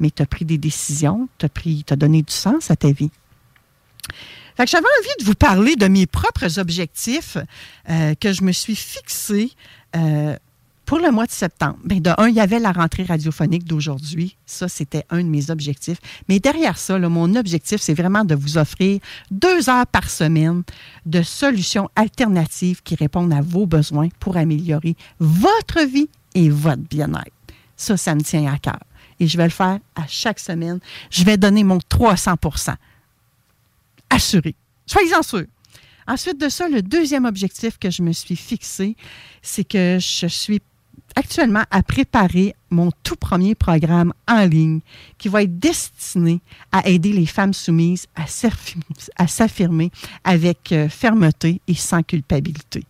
Mais 0.00 0.10
tu 0.10 0.22
as 0.22 0.26
pris 0.26 0.44
des 0.44 0.58
décisions, 0.58 1.28
tu 1.38 1.46
as, 1.46 1.96
donné 1.96 2.22
du 2.22 2.32
sens 2.32 2.70
à 2.70 2.76
ta 2.76 2.90
vie. 2.90 3.10
Fait 4.56 4.66
j'avais 4.66 4.84
envie 4.84 5.16
de 5.20 5.24
vous 5.24 5.34
parler 5.34 5.76
de 5.76 5.86
mes 5.86 6.06
propres 6.06 6.58
objectifs 6.58 7.38
euh, 7.88 8.14
que 8.14 8.32
je 8.32 8.42
me 8.42 8.52
suis 8.52 8.76
fixés 8.76 9.52
euh, 9.96 10.36
pour 10.92 11.00
le 11.00 11.10
mois 11.10 11.24
de 11.24 11.30
septembre. 11.30 11.78
Bien, 11.86 12.00
de 12.00 12.10
un, 12.18 12.28
il 12.28 12.34
y 12.34 12.40
avait 12.40 12.58
la 12.58 12.70
rentrée 12.70 13.04
radiophonique 13.04 13.64
d'aujourd'hui. 13.64 14.36
Ça, 14.44 14.68
c'était 14.68 15.06
un 15.08 15.22
de 15.22 15.28
mes 15.28 15.48
objectifs. 15.48 15.96
Mais 16.28 16.38
derrière 16.38 16.76
ça, 16.76 16.98
mon 16.98 17.34
objectif, 17.34 17.80
c'est 17.80 17.94
vraiment 17.94 18.26
de 18.26 18.34
vous 18.34 18.58
offrir 18.58 19.00
deux 19.30 19.70
heures 19.70 19.86
par 19.86 20.10
semaine 20.10 20.62
de 21.06 21.22
solutions 21.22 21.88
alternatives 21.96 22.82
qui 22.82 22.94
répondent 22.94 23.32
à 23.32 23.40
vos 23.40 23.64
besoins 23.64 24.10
pour 24.20 24.36
améliorer 24.36 24.94
votre 25.18 25.80
vie 25.80 26.10
et 26.34 26.50
votre 26.50 26.82
bien-être. 26.82 27.32
Ça, 27.74 27.96
ça 27.96 28.14
me 28.14 28.20
tient 28.20 28.52
à 28.52 28.58
cœur. 28.58 28.80
Et 29.18 29.26
je 29.26 29.38
vais 29.38 29.44
le 29.44 29.48
faire 29.48 29.78
à 29.94 30.06
chaque 30.06 30.40
semaine. 30.40 30.78
Je 31.08 31.24
vais 31.24 31.38
donner 31.38 31.64
mon 31.64 31.78
300% 31.78 32.74
Assuré. 34.10 34.54
Soyez-en 34.84 35.22
sûrs. 35.22 35.46
Ensuite 36.06 36.38
de 36.38 36.50
ça, 36.50 36.68
le 36.68 36.82
deuxième 36.82 37.24
objectif 37.24 37.78
que 37.78 37.90
je 37.90 38.02
me 38.02 38.12
suis 38.12 38.36
fixé, 38.36 38.94
c'est 39.40 39.64
que 39.64 39.98
je 39.98 40.26
suis 40.26 40.60
actuellement 41.16 41.64
à 41.70 41.82
préparer 41.82 42.54
mon 42.70 42.90
tout 43.02 43.16
premier 43.16 43.54
programme 43.54 44.12
en 44.28 44.44
ligne 44.46 44.80
qui 45.18 45.28
va 45.28 45.42
être 45.42 45.58
destiné 45.58 46.40
à 46.70 46.88
aider 46.88 47.12
les 47.12 47.26
femmes 47.26 47.54
soumises 47.54 48.06
à 48.16 49.26
s'affirmer 49.26 49.90
avec 50.24 50.72
euh, 50.72 50.88
fermeté 50.88 51.60
et 51.68 51.74
sans 51.74 52.02
culpabilité. 52.02 52.84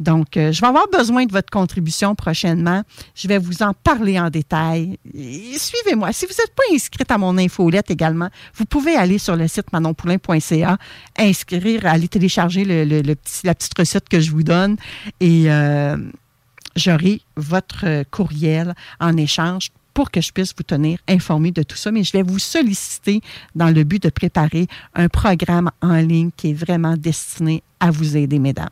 Donc, 0.00 0.36
euh, 0.36 0.52
je 0.52 0.60
vais 0.60 0.66
avoir 0.66 0.88
besoin 0.88 1.24
de 1.24 1.32
votre 1.32 1.50
contribution 1.50 2.14
prochainement. 2.14 2.82
Je 3.14 3.28
vais 3.28 3.38
vous 3.38 3.62
en 3.62 3.72
parler 3.72 4.18
en 4.18 4.28
détail. 4.28 4.98
Suivez-moi. 5.56 6.12
Si 6.12 6.26
vous 6.26 6.32
n'êtes 6.32 6.54
pas 6.54 6.64
inscrite 6.74 7.10
à 7.10 7.18
mon 7.18 7.38
infolette 7.38 7.90
également, 7.90 8.28
vous 8.54 8.64
pouvez 8.64 8.96
aller 8.96 9.18
sur 9.18 9.36
le 9.36 9.46
site 9.48 9.72
manonpoulain.ca, 9.72 10.78
inscrire, 11.18 11.86
aller 11.86 12.08
télécharger 12.08 12.64
le 12.64 13.14
petit, 13.14 13.46
la 13.46 13.54
petite 13.54 13.78
recette 13.78 14.08
que 14.08 14.20
je 14.20 14.30
vous 14.30 14.42
donne 14.42 14.76
et 15.20 15.50
euh, 15.50 15.96
j'aurai 16.76 17.20
votre 17.36 18.04
courriel 18.10 18.74
en 19.00 19.16
échange 19.16 19.70
pour 19.94 20.10
que 20.10 20.20
je 20.20 20.32
puisse 20.32 20.52
vous 20.56 20.64
tenir 20.64 20.98
informé 21.08 21.52
de 21.52 21.62
tout 21.62 21.76
ça. 21.76 21.92
Mais 21.92 22.02
je 22.02 22.12
vais 22.12 22.22
vous 22.22 22.40
solliciter 22.40 23.20
dans 23.54 23.70
le 23.70 23.84
but 23.84 24.02
de 24.02 24.10
préparer 24.10 24.66
un 24.94 25.08
programme 25.08 25.70
en 25.80 25.96
ligne 25.96 26.30
qui 26.36 26.50
est 26.50 26.54
vraiment 26.54 26.96
destiné 26.96 27.62
à 27.80 27.90
vous 27.90 28.16
aider, 28.16 28.38
mesdames. 28.40 28.70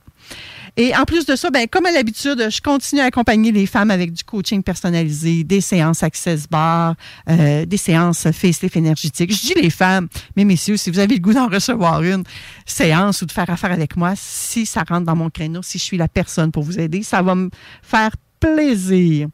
Et 0.76 0.96
en 0.96 1.04
plus 1.04 1.26
de 1.26 1.36
ça, 1.36 1.50
ben, 1.50 1.66
comme 1.68 1.84
à 1.84 1.90
l'habitude, 1.90 2.48
je 2.50 2.60
continue 2.62 3.02
à 3.02 3.04
accompagner 3.04 3.52
les 3.52 3.66
femmes 3.66 3.90
avec 3.90 4.12
du 4.12 4.24
coaching 4.24 4.62
personnalisé, 4.62 5.44
des 5.44 5.60
séances 5.60 6.02
Access 6.02 6.48
Bar, 6.48 6.94
euh, 7.28 7.66
des 7.66 7.76
séances 7.76 8.30
facelift 8.30 8.76
énergétique. 8.76 9.34
Je 9.34 9.52
dis 9.52 9.54
les 9.60 9.68
femmes, 9.68 10.08
mais 10.34 10.44
messieurs, 10.44 10.78
si 10.78 10.90
vous 10.90 10.98
avez 10.98 11.16
le 11.16 11.20
goût 11.20 11.34
d'en 11.34 11.48
recevoir 11.48 12.02
une 12.02 12.24
séance 12.64 13.20
ou 13.20 13.26
de 13.26 13.32
faire 13.32 13.50
affaire 13.50 13.72
avec 13.72 13.96
moi, 13.96 14.14
si 14.16 14.64
ça 14.64 14.82
rentre 14.88 15.04
dans 15.04 15.16
mon 15.16 15.28
créneau, 15.28 15.62
si 15.62 15.76
je 15.76 15.84
suis 15.84 15.98
la 15.98 16.08
personne 16.08 16.50
pour 16.50 16.62
vous 16.62 16.80
aider, 16.80 17.02
ça 17.02 17.20
va 17.20 17.34
me 17.34 17.50
faire 17.82 18.12
plaisir. 18.40 19.28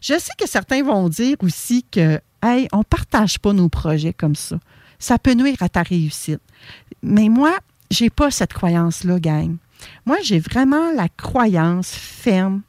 Je 0.00 0.14
sais 0.14 0.32
que 0.38 0.48
certains 0.48 0.82
vont 0.82 1.10
dire 1.10 1.36
aussi 1.40 1.84
que, 1.90 2.18
hey, 2.42 2.66
on 2.72 2.82
partage 2.82 3.38
pas 3.38 3.52
nos 3.52 3.68
projets 3.68 4.14
comme 4.14 4.34
ça. 4.34 4.58
Ça 4.98 5.18
peut 5.18 5.34
nuire 5.34 5.58
à 5.60 5.68
ta 5.68 5.82
réussite. 5.82 6.40
Mais 7.02 7.28
moi, 7.28 7.52
j'ai 7.90 8.10
pas 8.10 8.30
cette 8.30 8.52
croyance-là, 8.52 9.20
gang. 9.20 9.56
Moi, 10.06 10.16
j'ai 10.22 10.38
vraiment 10.38 10.92
la 10.92 11.08
croyance 11.08 11.90
ferme 11.90 12.62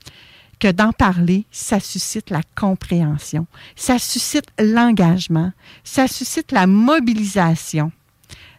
que 0.59 0.71
d'en 0.71 0.91
parler, 0.91 1.45
ça 1.51 1.79
suscite 1.79 2.29
la 2.29 2.41
compréhension, 2.55 3.47
ça 3.75 3.97
suscite 3.97 4.47
l'engagement, 4.59 5.53
ça 5.83 6.07
suscite 6.07 6.51
la 6.51 6.67
mobilisation. 6.67 7.91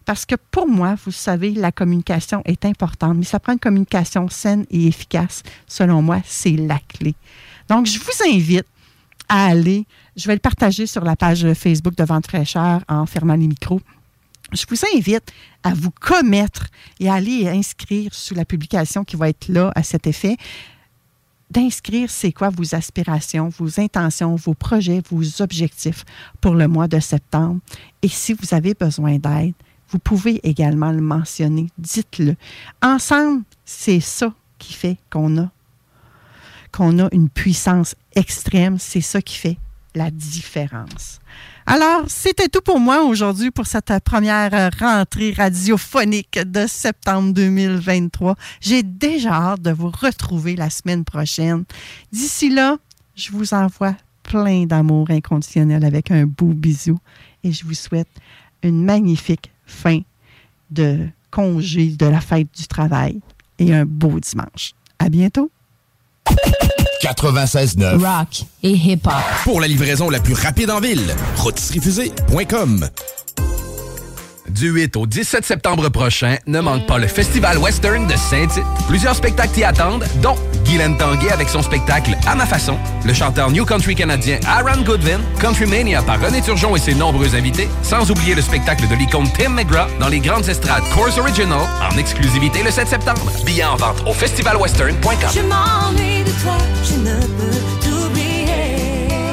Parce 0.06 0.24
que 0.24 0.34
pour 0.50 0.66
moi, 0.66 0.96
vous 1.04 1.12
savez, 1.12 1.52
la 1.52 1.72
communication 1.72 2.42
est 2.46 2.64
importante, 2.64 3.18
mais 3.18 3.24
ça 3.24 3.38
prend 3.38 3.52
une 3.52 3.58
communication 3.58 4.28
saine 4.28 4.64
et 4.70 4.86
efficace. 4.86 5.42
Selon 5.66 6.02
moi, 6.02 6.20
c'est 6.24 6.56
la 6.56 6.78
clé. 6.88 7.14
Donc, 7.68 7.86
je 7.86 7.98
vous 7.98 8.34
invite 8.34 8.66
à 9.28 9.46
aller, 9.46 9.86
je 10.16 10.26
vais 10.26 10.34
le 10.34 10.40
partager 10.40 10.86
sur 10.86 11.04
la 11.04 11.16
page 11.16 11.52
Facebook 11.52 11.94
de 11.94 12.02
Vente 12.02 12.26
fraîcheur 12.26 12.80
en 12.88 13.06
fermant 13.06 13.36
les 13.36 13.46
micros. 13.46 13.80
Je 14.52 14.64
vous 14.68 14.80
invite 14.96 15.32
à 15.62 15.74
vous 15.74 15.90
commettre 15.90 16.66
et 16.98 17.08
à 17.08 17.14
aller 17.14 17.48
inscrire 17.48 18.14
sous 18.14 18.34
la 18.34 18.44
publication 18.44 19.04
qui 19.04 19.16
va 19.16 19.28
être 19.28 19.48
là 19.48 19.72
à 19.74 19.82
cet 19.82 20.06
effet 20.06 20.36
d'inscrire 21.50 22.08
c'est 22.10 22.32
quoi 22.32 22.48
vos 22.50 22.74
aspirations, 22.74 23.48
vos 23.48 23.80
intentions, 23.80 24.36
vos 24.36 24.54
projets, 24.54 25.02
vos 25.10 25.42
objectifs 25.42 26.04
pour 26.40 26.54
le 26.54 26.68
mois 26.68 26.88
de 26.88 27.00
septembre? 27.00 27.60
Et 28.02 28.08
si 28.08 28.32
vous 28.32 28.54
avez 28.54 28.74
besoin 28.74 29.18
d'aide, 29.18 29.54
vous 29.88 29.98
pouvez 29.98 30.40
également 30.48 30.92
le 30.92 31.00
mentionner. 31.00 31.66
Dites-le. 31.76 32.36
Ensemble, 32.80 33.42
c'est 33.64 34.00
ça 34.00 34.32
qui 34.58 34.72
fait 34.72 34.96
qu'on 35.10 35.38
a 35.38 35.50
qu'on 36.72 37.00
a 37.00 37.08
une 37.10 37.28
puissance 37.28 37.96
extrême. 38.14 38.78
C'est 38.78 39.00
ça 39.00 39.20
qui 39.20 39.36
fait 39.36 39.58
la 39.96 40.12
différence. 40.12 41.18
Alors, 41.72 42.02
c'était 42.08 42.48
tout 42.48 42.62
pour 42.62 42.80
moi 42.80 43.04
aujourd'hui 43.04 43.52
pour 43.52 43.64
cette 43.64 43.92
première 44.02 44.72
rentrée 44.80 45.30
radiophonique 45.30 46.36
de 46.44 46.66
septembre 46.66 47.32
2023. 47.32 48.34
J'ai 48.60 48.82
déjà 48.82 49.34
hâte 49.34 49.62
de 49.62 49.70
vous 49.70 49.88
retrouver 49.88 50.56
la 50.56 50.68
semaine 50.68 51.04
prochaine. 51.04 51.62
D'ici 52.10 52.50
là, 52.50 52.76
je 53.14 53.30
vous 53.30 53.54
envoie 53.54 53.94
plein 54.24 54.66
d'amour 54.66 55.12
inconditionnel 55.12 55.84
avec 55.84 56.10
un 56.10 56.26
beau 56.26 56.46
bisou 56.46 56.98
et 57.44 57.52
je 57.52 57.64
vous 57.64 57.74
souhaite 57.74 58.10
une 58.64 58.84
magnifique 58.84 59.52
fin 59.64 60.00
de 60.72 61.06
congé 61.30 61.90
de 61.90 62.06
la 62.06 62.20
fête 62.20 62.48
du 62.52 62.66
travail 62.66 63.20
et 63.60 63.72
un 63.72 63.86
beau 63.86 64.18
dimanche. 64.18 64.72
À 64.98 65.08
bientôt. 65.08 65.52
96.9 67.02 67.98
Rock 67.98 68.44
et 68.62 68.70
hip-hop. 68.72 69.12
Pour 69.44 69.60
la 69.60 69.66
livraison 69.68 70.10
la 70.10 70.20
plus 70.20 70.34
rapide 70.34 70.70
en 70.70 70.80
ville, 70.80 71.14
rotisseriefusée.com. 71.36 72.88
Du 74.50 74.70
8 74.70 74.96
au 74.96 75.06
17 75.06 75.44
septembre 75.44 75.88
prochain, 75.90 76.36
ne 76.46 76.60
manque 76.60 76.86
pas 76.86 76.98
le 76.98 77.06
Festival 77.06 77.56
Western 77.58 78.06
de 78.06 78.16
Saint-Tite. 78.16 78.64
Plusieurs 78.88 79.14
spectacles 79.14 79.52
t'y 79.52 79.64
attendent, 79.64 80.04
dont 80.22 80.36
Guylaine 80.64 80.96
Tanguay 80.96 81.30
avec 81.30 81.48
son 81.48 81.62
spectacle 81.62 82.16
À 82.26 82.34
ma 82.34 82.46
façon, 82.46 82.76
le 83.04 83.14
chanteur 83.14 83.50
New 83.50 83.64
Country 83.64 83.94
canadien 83.94 84.38
Aaron 84.46 84.82
Goodwin, 84.82 85.20
Country 85.40 85.66
Mania 85.66 86.02
par 86.02 86.20
René 86.20 86.42
Turgeon 86.42 86.74
et 86.74 86.80
ses 86.80 86.94
nombreux 86.94 87.34
invités, 87.34 87.68
sans 87.82 88.10
oublier 88.10 88.34
le 88.34 88.42
spectacle 88.42 88.88
de 88.88 88.94
l'icône 88.96 89.28
Tim 89.38 89.50
McGraw 89.50 89.88
dans 90.00 90.08
les 90.08 90.20
grandes 90.20 90.48
estrades 90.48 90.84
Course 90.94 91.18
Original, 91.18 91.60
en 91.80 91.96
exclusivité 91.96 92.62
le 92.62 92.70
7 92.70 92.88
septembre. 92.88 93.30
Billets 93.44 93.64
en 93.64 93.76
vente 93.76 94.02
au 94.06 94.12
festivalwestern.com. 94.12 95.30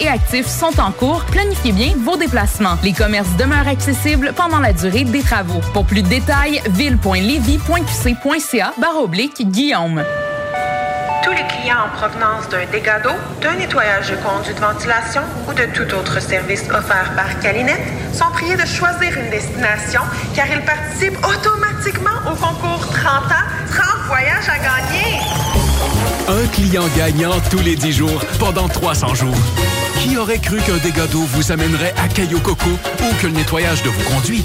et 0.00 0.08
actif 0.08 0.46
sont 0.46 0.80
en 0.80 0.90
cours. 0.92 1.24
Planifiez 1.30 1.72
bien 1.72 1.94
vos 1.98 2.18
déplacements. 2.18 2.76
Les 2.82 2.92
commerces 2.92 3.34
demeurent 3.38 3.68
accessibles 3.68 4.34
pendant 4.36 4.58
la 4.58 4.74
durée 4.74 5.04
des 5.04 5.22
travaux. 5.22 5.60
Pour 5.72 5.86
plus 5.86 6.02
de 6.02 6.08
détails, 6.08 6.60
ville.levy.qc.ca 6.70 8.74
barre 8.78 8.98
oblique 8.98 9.50
Guillaume. 9.50 10.04
Tous 11.22 11.30
les 11.30 11.46
clients 11.48 11.86
en 11.86 11.88
provenance 11.96 12.50
d'un 12.50 12.66
dégât 12.70 13.00
d'eau, 13.00 13.14
d'un 13.40 13.54
nettoyage 13.54 14.10
de 14.10 14.16
conduits 14.16 14.52
de 14.54 14.60
ventilation 14.60 15.22
ou 15.48 15.54
de 15.54 15.64
tout 15.72 15.90
autre 15.94 16.20
service 16.20 16.64
offert 16.64 17.14
par 17.16 17.40
Calinette 17.40 17.80
sont 18.12 18.30
priés 18.32 18.56
de 18.56 18.66
choisir 18.66 19.16
une 19.18 19.30
destination 19.30 20.02
car 20.34 20.48
ils 20.52 20.66
participent 20.66 21.16
automatiquement 21.24 22.20
au 22.30 22.34
concours 22.36 22.86
30 22.88 23.06
ans, 23.06 23.46
30 23.70 23.84
voyages 24.06 24.50
à 24.50 24.58
gagner. 24.58 25.65
Un 26.28 26.46
client 26.48 26.86
gagnant 26.96 27.38
tous 27.50 27.60
les 27.60 27.76
10 27.76 27.92
jours 27.92 28.24
pendant 28.38 28.68
300 28.68 29.14
jours. 29.14 29.34
Qui 30.02 30.16
aurait 30.16 30.38
cru 30.38 30.58
qu'un 30.60 30.78
dégât 30.78 31.06
d'eau 31.06 31.22
vous 31.22 31.52
amènerait 31.52 31.94
à 31.96 32.08
Caillou 32.08 32.40
Coco 32.40 32.70
ou 32.70 33.14
que 33.20 33.26
le 33.26 33.32
nettoyage 33.32 33.82
de 33.82 33.90
vos 33.90 34.10
conduits 34.10 34.44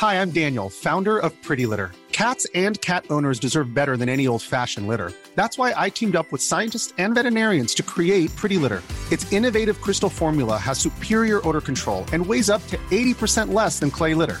Hi, 0.00 0.14
I'm 0.20 0.30
Daniel, 0.32 0.68
founder 0.68 1.18
of 1.18 1.32
Pretty 1.42 1.66
Litter. 1.66 1.92
Cats 2.12 2.46
and 2.54 2.80
cat 2.80 3.04
owners 3.10 3.40
deserve 3.40 3.74
better 3.74 3.96
than 3.96 4.08
any 4.08 4.26
old 4.26 4.42
fashioned 4.42 4.86
litter. 4.86 5.12
That's 5.34 5.58
why 5.58 5.72
I 5.76 5.88
teamed 5.90 6.14
up 6.14 6.30
with 6.30 6.42
scientists 6.42 6.92
and 6.98 7.14
veterinarians 7.14 7.74
to 7.74 7.82
create 7.82 8.34
Pretty 8.36 8.56
Litter. 8.56 8.82
Its 9.10 9.30
innovative 9.32 9.80
crystal 9.80 10.08
formula 10.08 10.56
has 10.58 10.78
superior 10.78 11.40
odor 11.46 11.60
control 11.60 12.04
and 12.12 12.24
weighs 12.24 12.50
up 12.50 12.64
to 12.68 12.76
80% 12.90 13.52
less 13.52 13.78
than 13.80 13.90
clay 13.90 14.14
litter. 14.14 14.40